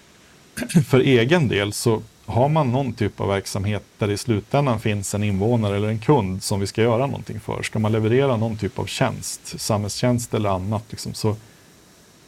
för 0.88 1.00
egen 1.00 1.48
del 1.48 1.74
så 1.74 2.02
har 2.26 2.50
man 2.50 2.72
någon 2.72 2.94
typ 2.94 3.22
av 3.22 3.28
verksamhet 3.28 3.84
där 3.98 4.08
det 4.08 4.14
i 4.14 4.18
slutändan 4.18 4.80
finns 4.80 5.16
en 5.16 5.24
invånare 5.24 5.76
eller 5.76 5.88
en 5.88 6.00
kund 6.00 6.44
som 6.44 6.60
vi 6.60 6.68
ska 6.68 6.82
göra 6.82 7.06
någonting 7.06 7.40
för. 7.40 7.64
Ska 7.64 7.80
man 7.80 7.92
leverera 7.92 8.38
någon 8.38 8.58
typ 8.58 8.80
av 8.80 8.86
tjänst, 8.86 9.60
samhällstjänst 9.60 10.34
eller 10.34 10.50
annat, 10.50 10.84
liksom, 10.90 11.14
så 11.14 11.36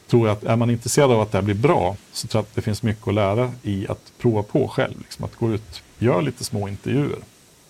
tror 0.07 0.27
jag 0.27 0.37
att 0.37 0.43
är 0.43 0.55
man 0.55 0.69
intresserad 0.69 1.11
av 1.11 1.21
att 1.21 1.31
det 1.31 1.37
här 1.37 1.45
blir 1.45 1.55
bra 1.55 1.95
så 2.11 2.27
tror 2.27 2.39
jag 2.39 2.43
att 2.43 2.55
det 2.55 2.61
finns 2.61 2.83
mycket 2.83 3.07
att 3.07 3.13
lära 3.13 3.51
i 3.63 3.87
att 3.87 4.11
prova 4.17 4.43
på 4.43 4.67
själv. 4.67 4.99
Liksom, 4.99 5.25
att 5.25 5.35
gå 5.35 5.51
ut, 5.51 5.83
gör 5.99 6.21
lite 6.21 6.43
små 6.43 6.67
intervjuer. 6.67 7.19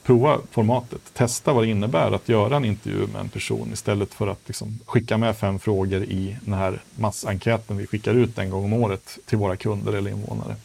Prova 0.09 0.37
formatet, 0.51 1.01
testa 1.13 1.53
vad 1.53 1.63
det 1.63 1.67
innebär 1.67 2.11
att 2.11 2.29
göra 2.29 2.55
en 2.55 2.65
intervju 2.65 3.07
med 3.07 3.21
en 3.21 3.29
person 3.29 3.69
istället 3.73 4.13
för 4.13 4.27
att 4.27 4.39
liksom, 4.45 4.79
skicka 4.85 5.17
med 5.17 5.37
fem 5.37 5.59
frågor 5.59 6.03
i 6.03 6.37
den 6.41 6.53
här 6.53 6.81
massenkäten 6.95 7.77
vi 7.77 7.87
skickar 7.87 8.13
ut 8.13 8.37
en 8.37 8.49
gång 8.49 8.63
om 8.63 8.73
året 8.73 9.17
till 9.25 9.37
våra 9.37 9.55
kunder 9.55 9.93
eller 9.93 10.11
invånare. 10.11 10.55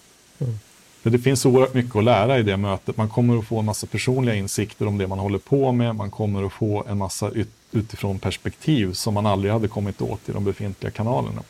För 1.02 1.10
det 1.10 1.18
finns 1.18 1.46
oerhört 1.46 1.74
mycket 1.74 1.96
att 1.96 2.04
lära 2.04 2.38
i 2.38 2.42
det 2.42 2.56
mötet. 2.56 2.96
Man 2.96 3.08
kommer 3.08 3.38
att 3.38 3.46
få 3.46 3.58
en 3.58 3.64
massa 3.64 3.86
personliga 3.86 4.34
insikter 4.34 4.86
om 4.86 4.98
det 4.98 5.06
man 5.06 5.18
håller 5.18 5.38
på 5.38 5.72
med. 5.72 5.96
Man 5.96 6.10
kommer 6.10 6.46
att 6.46 6.52
få 6.52 6.84
en 6.88 6.98
massa 6.98 7.30
ut, 7.30 7.50
utifrån 7.72 8.18
perspektiv 8.18 8.92
som 8.92 9.14
man 9.14 9.26
aldrig 9.26 9.52
hade 9.52 9.68
kommit 9.68 10.02
åt 10.02 10.28
i 10.28 10.32
de 10.32 10.44
befintliga 10.44 10.90
kanalerna. 10.90 11.42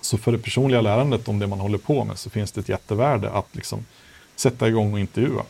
Så 0.00 0.18
för 0.18 0.32
det 0.32 0.38
personliga 0.38 0.80
lärandet 0.80 1.28
om 1.28 1.38
det 1.38 1.46
man 1.46 1.60
håller 1.60 1.78
på 1.78 2.04
med 2.04 2.18
så 2.18 2.30
finns 2.30 2.52
det 2.52 2.60
ett 2.60 2.68
jättevärde 2.68 3.30
att 3.30 3.48
liksom 3.52 3.84
sätta 4.36 4.68
igång 4.68 4.92
och 4.92 5.00
intervjua. 5.00 5.42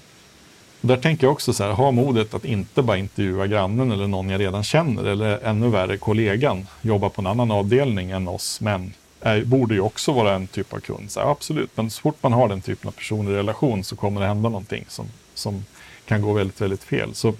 Där 0.86 0.96
tänker 0.96 1.26
jag 1.26 1.32
också 1.32 1.52
så 1.52 1.64
här, 1.64 1.70
ha 1.70 1.90
modet 1.90 2.34
att 2.34 2.44
inte 2.44 2.82
bara 2.82 2.96
intervjua 2.96 3.46
grannen 3.46 3.92
eller 3.92 4.06
någon 4.06 4.28
jag 4.28 4.40
redan 4.40 4.64
känner 4.64 5.04
eller 5.04 5.38
ännu 5.44 5.68
värre 5.68 5.96
kollegan, 5.96 6.66
jobba 6.82 7.08
på 7.08 7.22
en 7.22 7.26
annan 7.26 7.50
avdelning 7.50 8.10
än 8.10 8.28
oss, 8.28 8.60
men 8.60 8.92
är, 9.20 9.44
borde 9.44 9.74
ju 9.74 9.80
också 9.80 10.12
vara 10.12 10.34
en 10.34 10.46
typ 10.46 10.72
av 10.72 10.78
kund. 10.78 11.10
Så 11.10 11.20
här, 11.20 11.30
absolut, 11.30 11.70
men 11.74 11.90
så 11.90 12.00
fort 12.00 12.16
man 12.20 12.32
har 12.32 12.48
den 12.48 12.60
typen 12.60 12.88
av 12.88 12.92
personlig 12.92 13.32
relation 13.32 13.84
så 13.84 13.96
kommer 13.96 14.20
det 14.20 14.26
hända 14.26 14.48
någonting 14.48 14.84
som, 14.88 15.06
som 15.34 15.64
kan 16.06 16.22
gå 16.22 16.32
väldigt, 16.32 16.60
väldigt 16.60 16.84
fel. 16.84 17.14
Så 17.14 17.34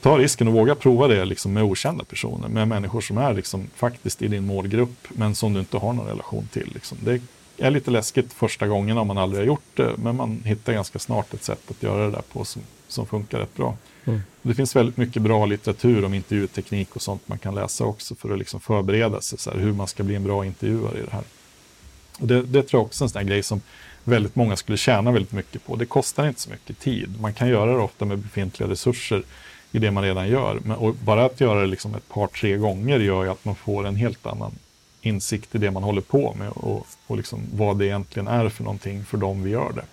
ta 0.00 0.18
risken 0.18 0.48
och 0.48 0.54
våga 0.54 0.74
prova 0.74 1.08
det 1.08 1.24
liksom 1.24 1.52
med 1.52 1.62
okända 1.62 2.04
personer, 2.04 2.48
med 2.48 2.68
människor 2.68 3.00
som 3.00 3.18
är 3.18 3.34
liksom 3.34 3.70
faktiskt 3.74 4.22
i 4.22 4.28
din 4.28 4.46
målgrupp, 4.46 5.08
men 5.08 5.34
som 5.34 5.52
du 5.52 5.60
inte 5.60 5.76
har 5.76 5.92
någon 5.92 6.06
relation 6.06 6.48
till. 6.52 6.70
Liksom. 6.74 6.98
Det 7.00 7.20
är 7.62 7.70
lite 7.70 7.90
läskigt 7.90 8.32
första 8.32 8.66
gången 8.66 8.98
om 8.98 9.06
man 9.06 9.18
aldrig 9.18 9.40
har 9.40 9.46
gjort 9.46 9.76
det, 9.76 9.92
men 9.96 10.16
man 10.16 10.42
hittar 10.44 10.72
ganska 10.72 10.98
snart 10.98 11.34
ett 11.34 11.44
sätt 11.44 11.70
att 11.70 11.82
göra 11.82 12.04
det 12.04 12.10
där 12.10 12.22
på 12.32 12.44
som, 12.44 12.62
som 12.88 13.06
funkar 13.06 13.38
rätt 13.38 13.54
bra. 13.56 13.76
Mm. 14.04 14.20
Det 14.42 14.54
finns 14.54 14.76
väldigt 14.76 14.96
mycket 14.96 15.22
bra 15.22 15.46
litteratur 15.46 16.04
om 16.04 16.14
intervjuteknik 16.14 16.96
och 16.96 17.02
sånt 17.02 17.28
man 17.28 17.38
kan 17.38 17.54
läsa 17.54 17.84
också 17.84 18.14
för 18.14 18.32
att 18.32 18.38
liksom 18.38 18.60
förbereda 18.60 19.20
sig, 19.20 19.38
så 19.38 19.50
här, 19.50 19.58
hur 19.58 19.72
man 19.72 19.88
ska 19.88 20.02
bli 20.02 20.14
en 20.14 20.24
bra 20.24 20.46
intervjuare 20.46 20.98
i 20.98 21.02
det 21.02 21.12
här. 21.12 21.24
Och 22.18 22.26
det, 22.26 22.42
det 22.42 22.62
tror 22.62 22.80
jag 22.80 22.86
också 22.86 23.04
är 23.04 23.06
en 23.06 23.10
sån 23.10 23.26
grej 23.26 23.42
som 23.42 23.60
väldigt 24.04 24.36
många 24.36 24.56
skulle 24.56 24.78
tjäna 24.78 25.12
väldigt 25.12 25.32
mycket 25.32 25.66
på. 25.66 25.76
Det 25.76 25.86
kostar 25.86 26.28
inte 26.28 26.40
så 26.40 26.50
mycket 26.50 26.78
tid. 26.78 27.20
Man 27.20 27.34
kan 27.34 27.48
göra 27.48 27.72
det 27.72 27.82
ofta 27.82 28.04
med 28.04 28.18
befintliga 28.18 28.70
resurser 28.70 29.22
i 29.72 29.78
det 29.78 29.90
man 29.90 30.04
redan 30.04 30.28
gör. 30.28 30.58
Men, 30.64 30.76
och 30.76 30.94
bara 30.94 31.24
att 31.24 31.40
göra 31.40 31.60
det 31.60 31.66
liksom 31.66 31.94
ett 31.94 32.08
par, 32.08 32.26
tre 32.26 32.56
gånger 32.56 32.98
gör 33.00 33.24
ju 33.24 33.30
att 33.30 33.44
man 33.44 33.54
får 33.54 33.86
en 33.86 33.96
helt 33.96 34.26
annan 34.26 34.52
insikt 35.02 35.54
i 35.54 35.58
det 35.58 35.70
man 35.70 35.82
håller 35.82 36.00
på 36.00 36.34
med 36.38 36.48
och, 36.48 36.86
och 37.06 37.16
liksom 37.16 37.40
vad 37.54 37.78
det 37.78 37.86
egentligen 37.86 38.28
är 38.28 38.48
för 38.48 38.64
någonting 38.64 39.04
för 39.04 39.18
dem 39.18 39.42
vi 39.42 39.50
gör 39.50 39.72
det. 39.72 39.84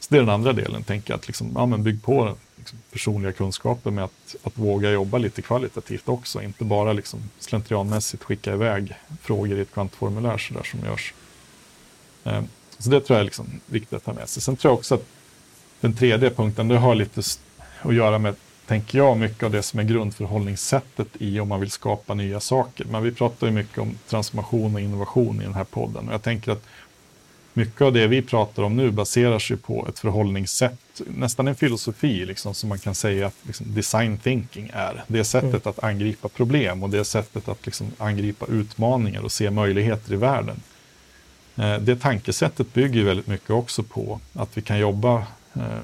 Så 0.00 0.06
det 0.08 0.16
är 0.16 0.20
den 0.20 0.30
andra 0.30 0.52
delen, 0.52 0.82
tänka 0.82 1.14
att 1.14 1.26
liksom, 1.26 1.52
ja, 1.54 1.66
men 1.66 1.82
bygg 1.82 2.02
på 2.02 2.36
liksom, 2.56 2.78
personliga 2.92 3.32
kunskaper 3.32 3.90
med 3.90 4.04
att, 4.04 4.36
att 4.42 4.58
våga 4.58 4.90
jobba 4.90 5.18
lite 5.18 5.42
kvalitativt 5.42 6.08
också, 6.08 6.42
inte 6.42 6.64
bara 6.64 6.92
liksom 6.92 7.20
slentrianmässigt 7.38 8.24
skicka 8.24 8.52
iväg 8.52 8.94
frågor 9.22 9.58
i 9.58 9.60
ett 9.60 9.72
kvantformulär 9.72 10.38
så 10.38 10.54
där 10.54 10.62
som 10.62 10.80
görs. 10.80 11.14
Ehm, 12.24 12.48
så 12.78 12.90
det 12.90 13.00
tror 13.00 13.16
jag 13.16 13.20
är 13.20 13.24
liksom 13.24 13.60
viktigt 13.66 13.92
att 13.92 14.04
ta 14.04 14.12
med 14.12 14.28
sig. 14.28 14.42
Sen 14.42 14.56
tror 14.56 14.70
jag 14.70 14.78
också 14.78 14.94
att 14.94 15.06
den 15.80 15.96
tredje 15.96 16.30
punkten, 16.30 16.68
det 16.68 16.78
har 16.78 16.94
lite 16.94 17.22
att 17.82 17.94
göra 17.94 18.18
med, 18.18 18.34
tänker 18.72 18.98
jag, 18.98 19.16
mycket 19.16 19.42
av 19.42 19.50
det 19.50 19.62
som 19.62 19.80
är 19.80 19.84
grundförhållningssättet 19.84 21.08
i 21.18 21.40
om 21.40 21.48
man 21.48 21.60
vill 21.60 21.70
skapa 21.70 22.14
nya 22.14 22.40
saker. 22.40 22.84
Men 22.84 23.02
vi 23.02 23.12
pratar 23.12 23.46
ju 23.46 23.52
mycket 23.52 23.78
om 23.78 23.98
transformation 24.08 24.74
och 24.74 24.80
innovation 24.80 25.40
i 25.40 25.44
den 25.44 25.54
här 25.54 25.64
podden 25.64 26.08
och 26.08 26.14
jag 26.14 26.22
tänker 26.22 26.52
att 26.52 26.64
mycket 27.52 27.82
av 27.82 27.92
det 27.92 28.06
vi 28.06 28.22
pratar 28.22 28.62
om 28.62 28.76
nu 28.76 28.90
baserar 28.90 29.38
sig 29.38 29.56
på 29.56 29.86
ett 29.88 29.98
förhållningssätt 29.98 31.00
nästan 31.06 31.48
en 31.48 31.54
filosofi 31.54 32.26
liksom, 32.26 32.54
som 32.54 32.68
man 32.68 32.78
kan 32.78 32.94
säga 32.94 33.26
att 33.26 33.36
liksom, 33.42 33.74
design 33.74 34.18
thinking 34.18 34.70
är. 34.74 35.04
Det 35.06 35.18
är 35.18 35.24
sättet 35.24 35.50
mm. 35.50 35.60
att 35.64 35.84
angripa 35.84 36.28
problem 36.28 36.82
och 36.82 36.90
det 36.90 36.98
är 36.98 37.04
sättet 37.04 37.48
att 37.48 37.66
liksom, 37.66 37.86
angripa 37.98 38.46
utmaningar 38.46 39.20
och 39.20 39.32
se 39.32 39.50
möjligheter 39.50 40.12
i 40.12 40.16
världen. 40.16 40.60
Eh, 41.56 41.78
det 41.78 41.96
tankesättet 41.96 42.74
bygger 42.74 43.04
väldigt 43.04 43.26
mycket 43.26 43.50
också 43.50 43.82
på 43.82 44.20
att 44.34 44.56
vi 44.56 44.62
kan 44.62 44.78
jobba 44.78 45.16
eh, 45.54 45.82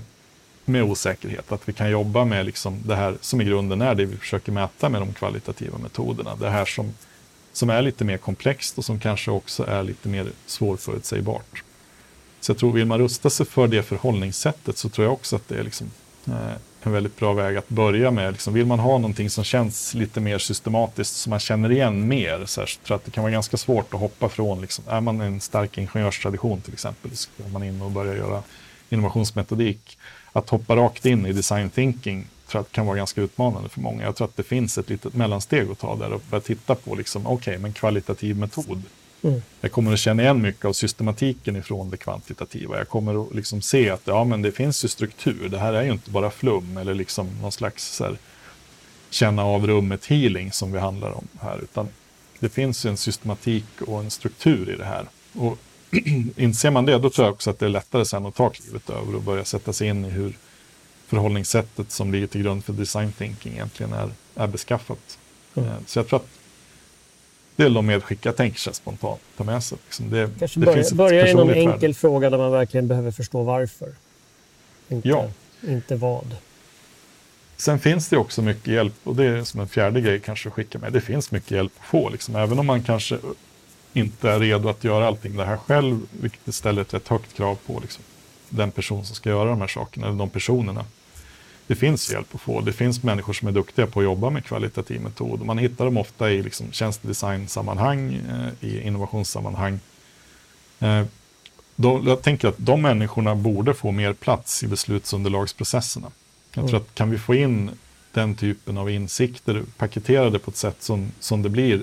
med 0.69 0.83
osäkerhet, 0.83 1.53
att 1.53 1.69
vi 1.69 1.73
kan 1.73 1.91
jobba 1.91 2.25
med 2.25 2.47
liksom 2.47 2.83
det 2.85 2.97
här 2.97 3.17
som 3.21 3.41
i 3.41 3.45
grunden 3.45 3.83
är 3.83 3.95
det 3.95 4.05
vi 4.05 4.17
försöker 4.17 4.53
mäta 4.53 4.89
med 4.89 5.01
de 5.01 5.13
kvalitativa 5.13 5.79
metoderna. 5.79 6.37
Det 6.37 6.51
här 6.51 6.65
som, 6.65 6.95
som 7.53 7.71
är 7.71 7.83
lite 7.83 8.05
mer 8.05 8.17
komplext 8.17 8.79
och 8.79 8.85
som 8.85 9.01
kanske 9.01 9.31
också 9.31 9.67
är 9.67 9.83
lite 9.83 10.09
mer 10.09 10.27
svårförutsägbart. 10.47 11.63
Så 12.41 12.51
jag 12.51 12.59
tror, 12.59 12.73
vill 12.73 12.87
man 12.87 12.99
rusta 12.99 13.31
sig 13.31 13.47
för 13.47 13.69
det 13.69 13.83
förhållningssättet 13.83 14.79
så 14.79 14.89
tror 14.89 15.05
jag 15.05 15.13
också 15.13 15.37
att 15.37 15.49
det 15.49 15.59
är 15.59 15.65
liksom, 15.65 15.91
eh, 16.27 16.53
en 16.83 16.93
väldigt 16.93 17.17
bra 17.17 17.33
väg 17.33 17.57
att 17.57 17.69
börja 17.69 18.11
med. 18.11 18.33
Liksom, 18.33 18.55
vill 18.55 18.67
man 18.67 18.79
ha 18.79 18.99
någonting 18.99 19.31
som 19.31 19.45
känns 19.45 19.95
lite 19.95 20.21
mer 20.21 20.39
systematiskt, 20.39 21.17
som 21.17 21.31
man 21.31 21.41
känner 21.41 21.73
igen 21.73 22.09
mer, 22.09 22.47
så, 22.47 22.61
här, 22.61 22.67
så 22.67 22.79
tror 22.79 22.95
jag 22.95 22.97
att 22.97 23.05
det 23.05 23.11
kan 23.11 23.23
vara 23.23 23.33
ganska 23.33 23.57
svårt 23.57 23.95
att 23.95 24.01
hoppa 24.01 24.29
från. 24.29 24.61
Liksom, 24.61 24.85
är 24.89 25.01
man 25.01 25.21
en 25.21 25.41
stark 25.41 25.79
ingenjörstradition 25.79 26.61
till 26.61 26.73
exempel, 26.73 27.17
så 27.17 27.31
går 27.37 27.49
man 27.49 27.63
in 27.63 27.83
och 27.83 27.91
börjar 27.91 28.15
göra 28.15 28.43
innovationsmetodik. 28.91 29.98
Att 30.39 30.51
hoppa 30.51 30.77
rakt 30.77 31.07
in 31.07 31.27
i 31.27 31.33
design 31.33 31.71
thinking 31.71 32.27
tror 32.47 32.65
jag 32.65 32.73
kan 32.73 32.87
vara 32.87 32.97
ganska 32.97 33.21
utmanande 33.21 33.69
för 33.69 33.81
många. 33.81 34.05
Jag 34.05 34.17
tror 34.17 34.29
att 34.29 34.37
det 34.37 34.43
finns 34.43 34.79
ett 34.79 34.91
litet 34.91 35.15
mellansteg 35.15 35.71
att 35.71 35.79
ta 35.79 35.97
där 35.97 36.13
och 36.13 36.23
börja 36.31 36.41
titta 36.41 36.75
på, 36.75 36.95
liksom, 36.95 37.27
okej, 37.27 37.35
okay, 37.35 37.59
men 37.59 37.73
kvalitativ 37.73 38.37
metod 38.37 38.83
Mm. 39.23 39.43
Jag 39.61 39.73
kommer 39.73 39.93
att 39.93 39.99
känna 39.99 40.23
igen 40.23 40.43
mycket 40.43 40.65
av 40.65 40.73
systematiken 40.73 41.57
ifrån 41.57 41.91
det 41.91 41.97
kvantitativa. 41.97 42.79
Jag 42.79 42.89
kommer 42.89 43.23
att 43.23 43.35
liksom 43.35 43.63
se 43.63 43.91
att 43.91 44.03
ja, 44.05 44.25
men 44.25 44.43
det 44.43 44.53
finns 44.53 44.85
ju 44.85 44.89
struktur. 44.89 45.49
Det 45.49 45.59
här 45.59 45.73
är 45.73 45.83
ju 45.83 45.93
inte 45.93 46.11
bara 46.11 46.31
flum 46.31 46.77
eller 46.77 46.95
liksom 46.95 47.29
någon 47.43 47.53
slags 47.53 48.01
här, 48.01 48.19
känna 49.11 49.45
av 49.45 49.67
rummet 49.67 50.07
healing 50.07 50.53
som 50.53 50.73
vi 50.73 50.79
handlar 50.79 51.11
om 51.11 51.29
här. 51.41 51.59
Utan 51.63 51.89
det 52.39 52.49
finns 52.49 52.85
en 52.85 52.97
systematik 52.97 53.65
och 53.87 54.01
en 54.01 54.11
struktur 54.11 54.71
i 54.71 54.77
det 54.77 54.85
här. 54.85 55.07
Och 55.33 55.59
inser 56.37 56.71
man 56.71 56.87
det, 56.87 56.99
då 56.99 57.11
tror 57.11 57.27
jag 57.27 57.35
också 57.35 57.51
att 57.51 57.59
det 57.59 57.67
är 57.67 57.71
lättare 57.71 58.05
sen 58.05 58.27
att 58.27 58.35
ta 58.35 58.51
klivet 58.51 58.91
över 58.91 59.15
och 59.15 59.23
börja 59.23 59.45
sätta 59.45 59.73
sig 59.73 59.89
in 59.89 60.05
i 60.05 60.09
hur 60.09 60.33
förhållningssättet 61.07 61.91
som 61.91 62.13
ligger 62.13 62.27
till 62.27 62.43
grund 62.43 62.65
för 62.65 62.73
design 62.73 63.13
thinking 63.13 63.53
egentligen 63.53 63.93
är, 63.93 64.11
är 64.35 64.47
beskaffat. 64.47 65.19
Mm. 65.55 65.71
Så 65.87 65.99
jag 65.99 66.09
tror 66.09 66.19
att 66.19 66.29
det 67.57 67.65
är 67.65 67.71
de 67.71 67.87
medskick 67.87 68.27
jag 68.27 68.37
tänker 68.37 68.59
sig 68.59 68.75
spontant 68.75 69.21
ta 69.37 69.45
med 69.45 69.65
sig. 69.65 69.79
Liksom 69.85 70.11
det, 70.11 70.31
Kanske 70.39 70.61
det 70.61 70.67
börja, 70.67 70.77
finns 70.77 70.93
börja 70.93 71.29
i 71.29 71.35
någon 71.35 71.49
värde. 71.49 71.61
enkel 71.61 71.95
fråga 71.95 72.31
där 72.31 72.39
man 72.39 72.53
verkligen 72.53 72.89
behöver 72.89 73.11
förstå 73.11 73.43
varför. 73.43 73.93
Inte, 74.89 75.09
ja. 75.09 75.31
inte 75.63 75.97
vad. 75.97 76.37
Sen 77.57 77.79
finns 77.79 78.09
det 78.09 78.17
också 78.17 78.43
mycket 78.43 78.67
hjälp 78.67 78.95
och 79.05 79.17
det 79.17 79.25
är 79.25 79.45
som 79.45 79.61
en 79.61 79.69
fjärde 79.69 80.01
grej 80.01 80.21
kanske 80.21 80.49
att 80.49 80.55
skicka 80.55 80.79
med. 80.79 80.93
Det 80.93 81.01
finns 81.01 81.31
mycket 81.31 81.51
hjälp 81.51 81.73
att 81.79 81.87
få, 81.87 82.09
liksom. 82.09 82.37
även 82.37 82.59
om 82.59 82.67
man 82.67 82.83
kanske 82.83 83.19
inte 83.99 84.31
är 84.31 84.41
redo 84.41 84.69
att 84.69 84.85
göra 84.85 85.07
allting 85.07 85.37
det 85.37 85.45
här 85.45 85.57
själv, 85.57 86.01
vilket 86.11 86.55
ställer 86.55 86.83
ett 86.83 86.95
rätt 86.95 87.09
högt 87.09 87.37
krav 87.37 87.59
på 87.67 87.81
liksom, 87.81 88.05
den 88.49 88.71
person 88.71 89.05
som 89.05 89.17
ska 89.17 89.31
göra 89.31 89.51
de 89.51 89.61
här 89.61 89.69
sakerna, 89.69 90.07
eller 90.07 90.19
de 90.19 90.31
personerna 90.31 90.85
det 91.69 91.75
finns 91.75 92.13
hjälp 92.13 92.35
att 92.35 92.41
få. 92.41 92.61
Det 92.61 92.73
finns 92.73 93.03
människor 93.03 93.33
som 93.33 93.49
är 93.49 93.53
duktiga 93.53 93.87
på 93.87 94.01
att 94.01 94.05
jobba 94.05 94.31
med 94.31 94.45
kvalitativ 94.45 95.01
metod. 95.01 95.45
Man 95.45 95.59
hittar 95.59 95.85
dem 95.85 95.97
ofta 95.97 96.31
i 96.31 96.43
liksom 96.43 96.73
tjänstedesign-sammanhang, 96.73 98.15
eh, 98.15 98.69
i 98.69 98.81
innovationssammanhang. 98.83 99.81
Eh, 100.81 101.05
då, 101.77 102.03
jag 102.07 102.23
tänker 102.23 102.49
att 102.49 102.55
de 102.59 102.83
människorna 102.83 103.35
borde 103.35 103.75
få 103.75 103.91
mer 103.91 104.13
plats 104.13 104.63
i 104.63 104.67
beslutsunderlagsprocesserna. 104.67 106.11
Jag 106.55 106.69
tror 106.69 106.79
mm. 106.79 106.83
att 106.83 106.95
kan 106.95 107.11
vi 107.11 107.19
få 107.19 107.35
in 107.35 107.71
den 108.13 108.35
typen 108.35 108.79
av 108.79 108.91
insikter 108.91 109.63
paketerade 109.77 110.39
på 110.39 110.51
ett 110.51 110.57
sätt 110.57 110.77
som, 110.83 111.13
som 111.21 111.43
det 111.43 111.49
blir 111.49 111.83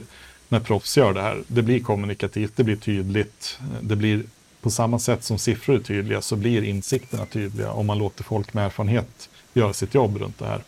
när 0.49 0.59
proffs 0.59 0.97
gör 0.97 1.13
det 1.13 1.21
här. 1.21 1.43
Det 1.47 1.61
blir 1.61 1.79
kommunikativt, 1.79 2.53
det 2.55 2.63
blir 2.63 2.75
tydligt, 2.75 3.59
det 3.81 3.95
blir 3.95 4.23
på 4.61 4.69
samma 4.69 4.99
sätt 4.99 5.23
som 5.23 5.37
siffror 5.37 5.75
är 5.75 5.79
tydliga 5.79 6.21
så 6.21 6.35
blir 6.35 6.63
insikterna 6.63 7.25
tydliga 7.25 7.71
om 7.71 7.85
man 7.85 7.97
låter 7.97 8.23
folk 8.23 8.53
med 8.53 8.65
erfarenhet 8.65 9.29
göra 9.53 9.73
sitt 9.73 9.93
jobb 9.93 10.17
runt 10.17 10.39
det 10.39 10.45
här. 10.45 10.61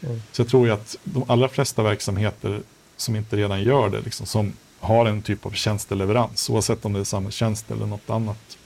Mm. 0.00 0.22
Så 0.32 0.42
jag 0.42 0.48
tror 0.48 0.66
ju 0.66 0.72
att 0.72 0.96
de 1.04 1.24
allra 1.26 1.48
flesta 1.48 1.82
verksamheter 1.82 2.60
som 2.96 3.16
inte 3.16 3.36
redan 3.36 3.62
gör 3.62 3.88
det, 3.88 4.00
liksom, 4.00 4.26
som 4.26 4.52
har 4.80 5.06
en 5.06 5.22
typ 5.22 5.46
av 5.46 5.50
tjänsteleverans, 5.50 6.50
oavsett 6.50 6.84
om 6.84 6.92
det 6.92 7.00
är 7.00 7.04
samhällstjänst 7.04 7.70
eller 7.70 7.86
något 7.86 8.10
annat. 8.10 8.58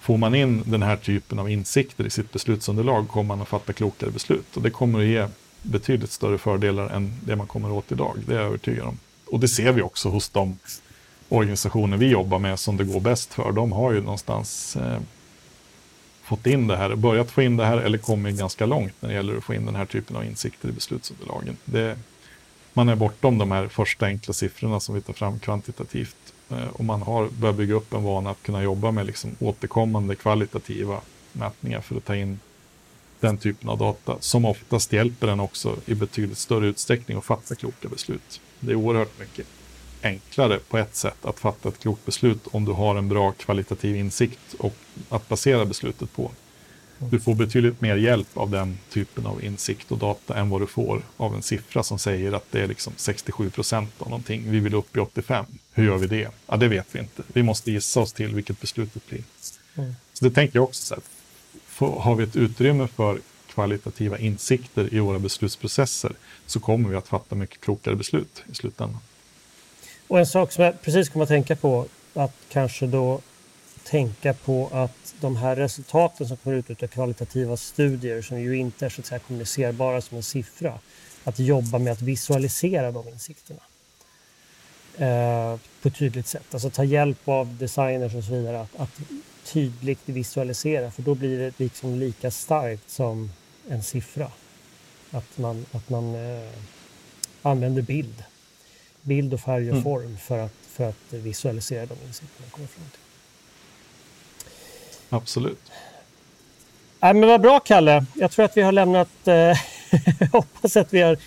Får 0.00 0.16
man 0.16 0.34
in 0.34 0.62
den 0.66 0.82
här 0.82 0.96
typen 0.96 1.38
av 1.38 1.50
insikter 1.50 2.06
i 2.06 2.10
sitt 2.10 2.32
beslutsunderlag 2.32 3.08
kommer 3.08 3.28
man 3.28 3.42
att 3.42 3.48
fatta 3.48 3.72
klokare 3.72 4.10
beslut. 4.10 4.56
Och 4.56 4.62
det 4.62 4.70
kommer 4.70 4.98
att 4.98 5.06
ge 5.06 5.26
betydligt 5.62 6.10
större 6.10 6.38
fördelar 6.38 6.88
än 6.88 7.12
det 7.24 7.36
man 7.36 7.46
kommer 7.46 7.72
åt 7.72 7.92
idag. 7.92 8.16
Det 8.26 8.34
är 8.34 8.38
jag 8.38 8.46
övertygad 8.46 8.86
om. 8.86 8.98
Och 9.32 9.40
det 9.40 9.48
ser 9.48 9.72
vi 9.72 9.82
också 9.82 10.08
hos 10.08 10.28
de 10.28 10.58
organisationer 11.28 11.96
vi 11.96 12.08
jobbar 12.08 12.38
med 12.38 12.58
som 12.58 12.76
det 12.76 12.84
går 12.84 13.00
bäst 13.00 13.34
för. 13.34 13.52
De 13.52 13.72
har 13.72 13.92
ju 13.92 14.00
någonstans 14.00 14.76
eh, 14.76 14.98
fått 16.22 16.46
in 16.46 16.66
det 16.66 16.76
här, 16.76 16.94
börjat 16.94 17.30
få 17.30 17.42
in 17.42 17.56
det 17.56 17.64
här 17.64 17.78
eller 17.78 17.98
kommit 17.98 18.38
ganska 18.38 18.66
långt 18.66 18.92
när 19.00 19.08
det 19.08 19.14
gäller 19.14 19.36
att 19.36 19.44
få 19.44 19.54
in 19.54 19.66
den 19.66 19.74
här 19.74 19.84
typen 19.84 20.16
av 20.16 20.24
insikter 20.24 20.68
i 20.68 20.72
beslutsunderlagen. 20.72 21.56
Det, 21.64 21.98
man 22.72 22.88
är 22.88 22.96
bortom 22.96 23.38
de 23.38 23.50
här 23.50 23.68
första 23.68 24.06
enkla 24.06 24.34
siffrorna 24.34 24.80
som 24.80 24.94
vi 24.94 25.00
tar 25.00 25.12
fram 25.12 25.38
kvantitativt 25.38 26.34
eh, 26.50 26.68
och 26.72 26.84
man 26.84 27.02
har 27.02 27.28
börjat 27.28 27.56
bygga 27.56 27.74
upp 27.74 27.92
en 27.92 28.02
vana 28.02 28.30
att 28.30 28.42
kunna 28.42 28.62
jobba 28.62 28.90
med 28.90 29.06
liksom 29.06 29.36
återkommande 29.40 30.14
kvalitativa 30.14 31.00
mätningar 31.32 31.80
för 31.80 31.96
att 31.96 32.04
ta 32.04 32.16
in 32.16 32.40
den 33.22 33.38
typen 33.38 33.68
av 33.68 33.78
data 33.78 34.16
som 34.20 34.44
oftast 34.44 34.92
hjälper 34.92 35.28
en 35.28 35.40
också 35.40 35.76
i 35.86 35.94
betydligt 35.94 36.38
större 36.38 36.66
utsträckning 36.66 37.18
att 37.18 37.24
fatta 37.24 37.54
kloka 37.54 37.88
beslut. 37.88 38.40
Det 38.60 38.72
är 38.72 38.76
oerhört 38.76 39.18
mycket 39.18 39.46
enklare 40.02 40.58
på 40.68 40.78
ett 40.78 40.94
sätt 40.96 41.24
att 41.24 41.40
fatta 41.40 41.68
ett 41.68 41.78
klokt 41.78 42.06
beslut 42.06 42.46
om 42.52 42.64
du 42.64 42.72
har 42.72 42.96
en 42.96 43.08
bra 43.08 43.32
kvalitativ 43.32 43.96
insikt 43.96 44.54
och 44.58 44.74
att 45.08 45.28
basera 45.28 45.64
beslutet 45.64 46.12
på. 46.12 46.30
Du 47.10 47.20
får 47.20 47.34
betydligt 47.34 47.80
mer 47.80 47.96
hjälp 47.96 48.28
av 48.34 48.50
den 48.50 48.78
typen 48.90 49.26
av 49.26 49.44
insikt 49.44 49.92
och 49.92 49.98
data 49.98 50.36
än 50.36 50.50
vad 50.50 50.60
du 50.60 50.66
får 50.66 51.02
av 51.16 51.34
en 51.34 51.42
siffra 51.42 51.82
som 51.82 51.98
säger 51.98 52.32
att 52.32 52.52
det 52.52 52.60
är 52.60 52.68
liksom 52.68 52.92
67 52.96 53.50
procent 53.50 53.94
av 53.98 54.08
någonting. 54.08 54.50
Vi 54.50 54.60
vill 54.60 54.74
upp 54.74 54.96
i 54.96 55.00
85. 55.00 55.44
Hur 55.72 55.84
gör 55.84 55.96
vi 55.96 56.06
det? 56.06 56.30
Ja, 56.46 56.56
det 56.56 56.68
vet 56.68 56.86
vi 56.92 56.98
inte. 56.98 57.22
Vi 57.32 57.42
måste 57.42 57.72
gissa 57.72 58.00
oss 58.00 58.12
till 58.12 58.34
vilket 58.34 58.60
beslut 58.60 58.94
det 58.94 59.06
blir. 59.08 59.24
Mm. 59.74 59.94
Så 60.12 60.24
det 60.24 60.30
tänker 60.30 60.56
jag 60.56 60.64
också 60.64 60.82
så 60.82 60.94
här 60.94 61.02
har 61.90 62.14
vi 62.14 62.24
ett 62.24 62.36
utrymme 62.36 62.88
för 62.88 63.18
kvalitativa 63.54 64.18
insikter 64.18 64.94
i 64.94 65.00
våra 65.00 65.18
beslutsprocesser 65.18 66.12
så 66.46 66.60
kommer 66.60 66.88
vi 66.88 66.96
att 66.96 67.08
fatta 67.08 67.34
mycket 67.34 67.60
klokare 67.60 67.94
beslut 67.94 68.44
i 68.52 68.54
slutändan. 68.54 68.98
Och 70.08 70.18
en 70.18 70.26
sak 70.26 70.52
som 70.52 70.64
jag 70.64 70.82
precis 70.82 71.08
kommer 71.08 71.22
att 71.22 71.28
tänka 71.28 71.56
på, 71.56 71.86
att 72.14 72.34
kanske 72.48 72.86
då 72.86 73.20
tänka 73.84 74.34
på 74.34 74.68
att 74.72 75.14
de 75.20 75.36
här 75.36 75.56
resultaten 75.56 76.28
som 76.28 76.36
kommer 76.36 76.56
ut 76.56 76.82
av 76.82 76.86
kvalitativa 76.86 77.56
studier 77.56 78.22
som 78.22 78.40
ju 78.40 78.56
inte 78.56 78.86
är 78.86 78.90
så 78.90 79.00
att 79.00 79.06
säga 79.06 79.18
kommunicerbara 79.18 80.00
som 80.00 80.16
en 80.16 80.22
siffra, 80.22 80.78
att 81.24 81.38
jobba 81.38 81.78
med 81.78 81.92
att 81.92 82.02
visualisera 82.02 82.92
de 82.92 83.08
insikterna 83.08 83.60
eh, 84.96 85.58
på 85.82 85.88
ett 85.88 85.96
tydligt 85.96 86.26
sätt. 86.26 86.46
Alltså 86.52 86.70
ta 86.70 86.84
hjälp 86.84 87.28
av 87.28 87.56
designers 87.56 88.14
och 88.14 88.24
så 88.24 88.32
vidare 88.32 88.60
att, 88.60 88.80
att 88.80 89.00
tydligt 89.44 90.00
visualisera 90.04 90.90
för 90.90 91.02
då 91.02 91.14
blir 91.14 91.38
det 91.38 91.58
liksom 91.58 91.98
lika 91.98 92.30
starkt 92.30 92.90
som 92.90 93.30
en 93.68 93.82
siffra. 93.82 94.30
Att 95.10 95.38
man, 95.38 95.66
att 95.72 95.88
man 95.88 96.14
eh, 96.14 96.50
använder 97.42 97.82
bild 97.82 98.24
bild 99.02 99.34
och 99.34 99.40
färg 99.40 99.70
och 99.70 99.76
mm. 99.76 99.82
form 99.82 100.16
för 100.16 100.38
att, 100.38 100.52
för 100.68 100.88
att 100.88 101.12
visualisera 101.12 101.86
de 101.86 101.94
insikter 102.06 102.42
man 102.42 102.50
kommer 102.50 102.68
fram 102.68 102.84
till. 102.90 103.00
Absolut. 105.08 105.70
Nej, 107.00 107.14
men 107.14 107.28
vad 107.28 107.40
bra, 107.40 107.60
Kalle. 107.60 108.04
Jag 108.14 108.30
tror 108.30 108.44
att 108.44 108.56
vi 108.56 108.62
har 108.62 108.72
lämnat... 108.72 109.28
Eh, 109.28 109.56
hoppas 110.32 110.76
att 110.76 110.92
vi 110.92 111.00
har 111.00 111.18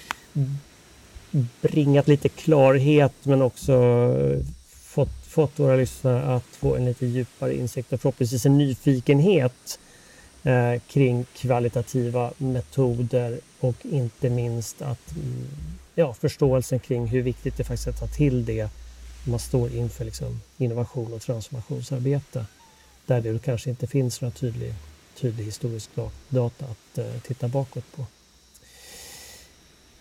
bringat 1.61 2.07
lite 2.07 2.29
klarhet 2.29 3.13
men 3.23 3.41
också 3.41 3.73
fått, 5.35 5.59
våra 5.59 5.75
lyssnare 5.75 6.35
att 6.35 6.45
få 6.45 6.75
en 6.75 6.85
lite 6.85 7.05
djupare 7.05 7.55
insikt 7.55 7.93
och 7.93 8.01
förhoppningsvis 8.01 8.45
en 8.45 8.57
nyfikenhet 8.57 9.79
eh, 10.43 10.81
kring 10.87 11.25
kvalitativa 11.33 12.31
metoder 12.37 13.39
och 13.59 13.75
inte 13.81 14.29
minst 14.29 14.81
att 14.81 15.11
mm, 15.11 15.47
ja, 15.95 16.13
förståelsen 16.13 16.79
kring 16.79 17.07
hur 17.07 17.21
viktigt 17.21 17.57
det 17.57 17.63
faktiskt 17.63 17.87
är 17.87 17.91
att 17.91 17.99
ta 17.99 18.07
till 18.07 18.45
det 18.45 18.69
när 19.23 19.31
man 19.31 19.39
står 19.39 19.73
inför 19.73 20.05
liksom, 20.05 20.41
innovation 20.57 21.13
och 21.13 21.21
transformationsarbete 21.21 22.45
där 23.05 23.21
det 23.21 23.43
kanske 23.43 23.69
inte 23.69 23.87
finns 23.87 24.21
några 24.21 24.31
tydlig, 24.31 24.73
tydlig 25.21 25.45
historisk 25.45 25.89
data 26.29 26.65
att 26.65 26.97
eh, 26.97 27.21
titta 27.27 27.47
bakåt 27.47 27.95
på. 27.95 28.05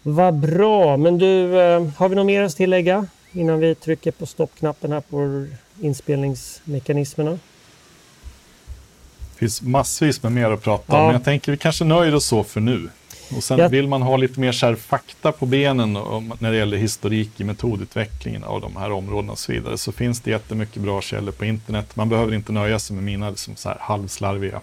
Vad 0.03 0.35
bra, 0.35 0.97
men 0.97 1.18
du, 1.18 1.61
eh, 1.61 1.87
har 1.97 2.09
vi 2.09 2.16
något 2.16 2.26
mer 2.26 2.43
att 2.43 2.57
tillägga 2.57 3.07
innan 3.35 3.61
vi 3.61 3.74
trycker 3.74 4.11
på 4.11 4.26
stoppknappen 4.26 4.93
här 4.93 5.01
på 5.01 5.47
inspelningsmekanismerna? 5.80 7.39
finns 9.37 9.62
massvis 9.62 10.22
med 10.22 10.32
mer 10.32 10.51
att 10.51 10.62
prata 10.62 10.93
om, 10.93 10.99
Ja. 10.99 11.05
men 11.07 11.12
jag 11.12 11.24
tänker 11.24 11.53
vi 11.53 11.59
kanske 11.59 11.85
nöjer 11.85 12.14
oss 12.14 12.26
så 12.26 12.45
för 12.45 12.61
nu. 12.61 12.89
Och 13.37 13.45
sen 13.45 13.59
Jag- 13.59 13.68
vill 13.68 13.89
man 13.89 14.03
ha 14.03 14.16
lite 14.16 14.41
mer 14.41 14.53
så 14.53 14.66
här 14.66 14.74
fakta 14.74 15.32
på 15.32 15.47
benen 15.47 15.97
om, 15.97 16.32
när 16.39 16.51
det 16.53 16.57
gäller 16.59 16.76
historik 16.76 17.41
i 17.41 17.45
metodutvecklingen 17.45 18.45
av 18.45 18.61
de 18.61 18.76
här 18.76 18.93
områdena 18.93 19.32
och 19.32 19.39
så 19.39 19.53
vidare, 19.53 19.78
så 19.78 19.93
finns 19.93 20.20
det 20.20 20.30
jättemycket 20.30 20.82
bra 20.82 21.01
källor 21.01 21.32
på 21.32 21.45
internet. 21.45 21.97
Man 21.97 22.09
behöver 22.09 22.35
inte 22.35 22.53
nöja 22.53 22.78
sig 22.78 22.95
med 22.97 23.05
mina 23.05 23.30
liksom, 23.30 23.57
så 23.57 23.68
här 23.68 23.76
halvslarviga 23.80 24.61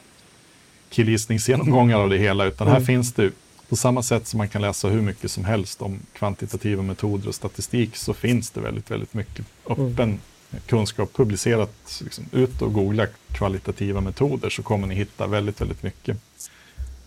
killgissningsgenomgångar 0.89 1.97
av 1.99 2.09
det 2.09 2.17
hela, 2.17 2.45
utan 2.45 2.67
här 2.67 2.75
Mm. 2.75 2.85
finns 2.85 3.13
det 3.13 3.31
på 3.71 3.75
samma 3.77 4.03
sätt 4.03 4.27
som 4.27 4.37
man 4.37 4.49
kan 4.49 4.61
läsa 4.61 4.87
hur 4.87 5.01
mycket 5.01 5.31
som 5.31 5.45
helst 5.45 5.81
om 5.81 5.99
kvantitativa 6.13 6.83
metoder 6.83 7.27
och 7.27 7.35
statistik, 7.35 7.95
så 7.95 8.13
finns 8.13 8.49
det 8.49 8.61
väldigt, 8.61 8.91
väldigt 8.91 9.13
mycket 9.13 9.45
öppen 9.65 10.19
kunskap 10.67 11.13
publicerat. 11.13 12.01
Liksom, 12.03 12.25
ut 12.31 12.61
och 12.61 12.73
googla 12.73 13.07
kvalitativa 13.31 14.01
metoder 14.01 14.49
så 14.49 14.63
kommer 14.63 14.87
ni 14.87 14.95
hitta 14.95 15.27
väldigt, 15.27 15.61
väldigt 15.61 15.83
mycket. 15.83 16.17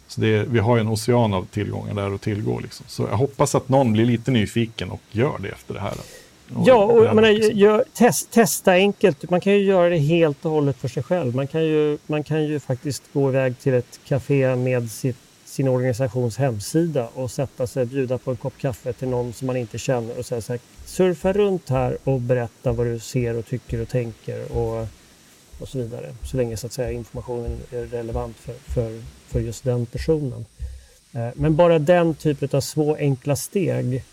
Så 0.07 0.21
det 0.21 0.45
vi 0.45 0.59
har 0.59 0.77
ju 0.77 0.81
en 0.81 0.89
ocean 0.89 1.35
av 1.35 1.47
tillgångar 1.47 1.95
där 1.95 2.15
att 2.15 2.23
tillgå. 2.23 2.61
Liksom. 2.61 2.87
Så 2.89 3.03
jag 3.03 3.17
hoppas 3.17 3.55
att 3.55 3.69
någon 3.69 3.93
blir 3.93 4.05
lite 4.05 4.31
nyfiken 4.31 4.91
och 4.91 5.03
gör 5.11 5.39
det 5.39 5.49
efter 5.49 5.75
det 5.75 5.81
här. 5.81 5.95
Ja, 6.67 6.85
och 6.85 7.05
jag 7.05 7.15
menar, 7.15 7.29
gör, 7.29 7.85
test, 7.95 8.31
testa 8.31 8.73
enkelt. 8.73 9.31
Man 9.31 9.41
kan 9.41 9.53
ju 9.53 9.59
göra 9.59 9.89
det 9.89 9.99
helt 9.99 10.45
och 10.45 10.51
hållet 10.51 10.77
för 10.77 10.89
sig 10.89 11.03
själv. 11.03 11.35
Man 11.35 11.47
kan 11.47 11.65
ju, 11.65 11.99
man 12.07 12.25
kan 12.25 12.45
ju 12.45 12.61
faktiskt 12.61 13.03
gå 13.13 13.29
iväg 13.29 13.59
till 13.59 13.75
ett 13.75 14.01
café 14.05 14.57
med 14.57 14.91
sitt, 14.91 15.17
sin 15.55 15.69
organisations 15.69 16.37
hemsida 16.37 17.09
och 17.15 17.31
sätta 17.31 17.67
sig 17.67 17.83
och 17.83 17.89
bjuda 17.89 18.19
på 18.19 18.31
en 18.31 18.37
kopp 18.37 18.59
kaffe 18.59 18.93
till 18.93 19.09
någon 19.09 19.33
som 19.33 19.47
man 19.47 19.57
inte 19.57 19.79
känner 19.79 20.19
och 20.19 20.27
säga 20.27 20.41
så 20.41 20.53
här, 20.53 20.61
surfa 20.85 21.33
runt 21.33 21.69
här 21.69 21.99
och 22.05 22.21
berätta 22.21 22.73
vad 22.73 22.87
du 22.87 22.99
ser 22.99 23.37
och 23.37 23.47
tycker 23.47 23.81
och 23.81 23.89
tänker 23.89 24.53
och, 24.53 24.87
och 25.61 25.69
så 25.69 25.79
vidare. 25.79 26.15
Så 26.23 26.37
länge 26.37 26.57
så 26.57 26.67
att 26.67 26.73
säga 26.73 26.93
informationen 26.93 27.57
är 27.71 27.87
relevant 27.87 28.37
för, 28.37 28.55
för, 28.55 29.03
för 29.29 29.41
just 29.41 29.65
den 29.65 29.87
personen. 29.87 30.45
Eh, 31.13 31.29
men 31.35 31.57
bara 31.57 31.79
den 31.79 32.15
typen 32.15 32.49
av 32.53 32.61
små 32.61 32.97
enkla 32.97 33.37
steg 33.37 34.05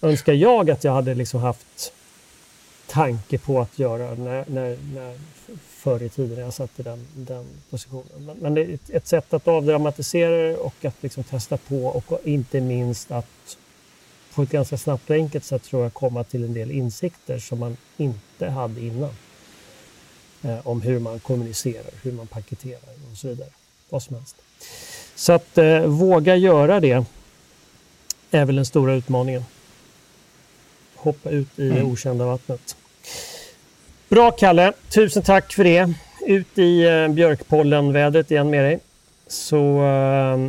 önskar 0.00 0.32
jag 0.32 0.70
att 0.70 0.84
jag 0.84 0.92
hade 0.92 1.14
liksom 1.14 1.40
haft 1.40 1.92
tanke 2.86 3.38
på 3.38 3.60
att 3.60 3.78
göra 3.78 4.14
när, 4.14 4.44
när, 4.48 4.78
när 4.94 5.18
förr 5.86 6.02
i 6.02 6.08
tiden 6.08 6.36
när 6.36 6.44
jag 6.44 6.54
satt 6.54 6.80
i 6.80 6.82
den, 6.82 7.06
den 7.14 7.44
positionen. 7.70 8.06
Men, 8.18 8.36
men 8.36 8.54
det 8.54 8.60
är 8.60 8.78
ett, 8.92 9.06
sätt 9.06 9.34
att 9.34 9.48
avdramatisera 9.48 10.30
det 10.30 10.56
och 10.56 10.84
att 10.84 11.02
liksom 11.02 11.24
testa 11.24 11.56
på 11.56 11.86
och 11.86 12.20
inte 12.24 12.60
minst 12.60 13.10
att 13.10 13.56
på 14.34 14.42
ett 14.42 14.50
ganska 14.50 14.78
snabbt 14.78 15.10
och 15.10 15.16
enkelt 15.16 15.44
sätt 15.44 15.62
tror 15.62 15.82
jag 15.82 15.94
komma 15.94 16.24
till 16.24 16.44
en 16.44 16.54
del 16.54 16.70
insikter 16.70 17.38
som 17.38 17.58
man 17.58 17.76
inte 17.96 18.48
hade 18.48 18.80
innan. 18.80 19.10
Eh, 20.42 20.66
om 20.66 20.82
hur 20.82 20.98
man 20.98 21.20
kommunicerar, 21.20 21.90
hur 22.02 22.12
man 22.12 22.26
paketerar 22.26 22.94
och 23.10 23.16
så 23.16 23.28
vidare. 23.28 23.50
Vad 23.88 24.02
som 24.02 24.16
helst. 24.16 24.36
Så 25.14 25.32
att 25.32 25.58
eh, 25.58 25.80
våga 25.80 26.36
göra 26.36 26.80
det 26.80 27.04
är 28.30 28.44
väl 28.44 28.56
den 28.56 28.66
stora 28.66 28.94
utmaningen 28.94 29.44
hoppa 30.96 31.30
ut 31.30 31.58
i 31.58 31.68
det 31.68 31.76
Mm. 31.76 31.92
okända 31.92 32.26
vattnet. 32.26 32.76
Bra 34.08 34.30
Kalle, 34.30 34.72
tusen 34.88 35.22
tack 35.22 35.52
för 35.52 35.64
det. 35.64 35.94
Ut 36.26 36.58
i 36.58 36.84
eh, 36.84 37.08
björkpollenvädret 37.08 38.30
igen 38.30 38.50
med 38.50 38.64
dig. 38.64 38.78
Så 39.26 39.84
eh, 39.84 40.48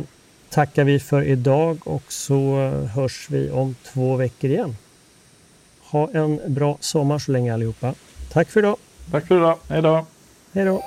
tackar 0.50 0.84
vi 0.84 1.00
för 1.00 1.22
idag 1.22 1.78
och 1.84 2.12
så 2.12 2.34
eh, 2.34 2.84
hörs 2.90 3.26
vi 3.30 3.50
om 3.50 3.76
två 3.92 4.16
veckor 4.16 4.50
igen. 4.50 4.76
Ha 5.82 6.10
en 6.12 6.40
bra 6.46 6.76
sommar 6.80 7.18
så 7.18 7.32
länge 7.32 7.54
allihopa. 7.54 7.94
Tack 8.32 8.50
för 8.50 8.60
idag. 8.60 8.76
Tack 9.10 9.26
för 9.26 9.36
idag. 9.36 9.58
Hej 9.68 9.82
då. 9.82 10.06
Hej 10.52 10.64
då. 10.64 10.82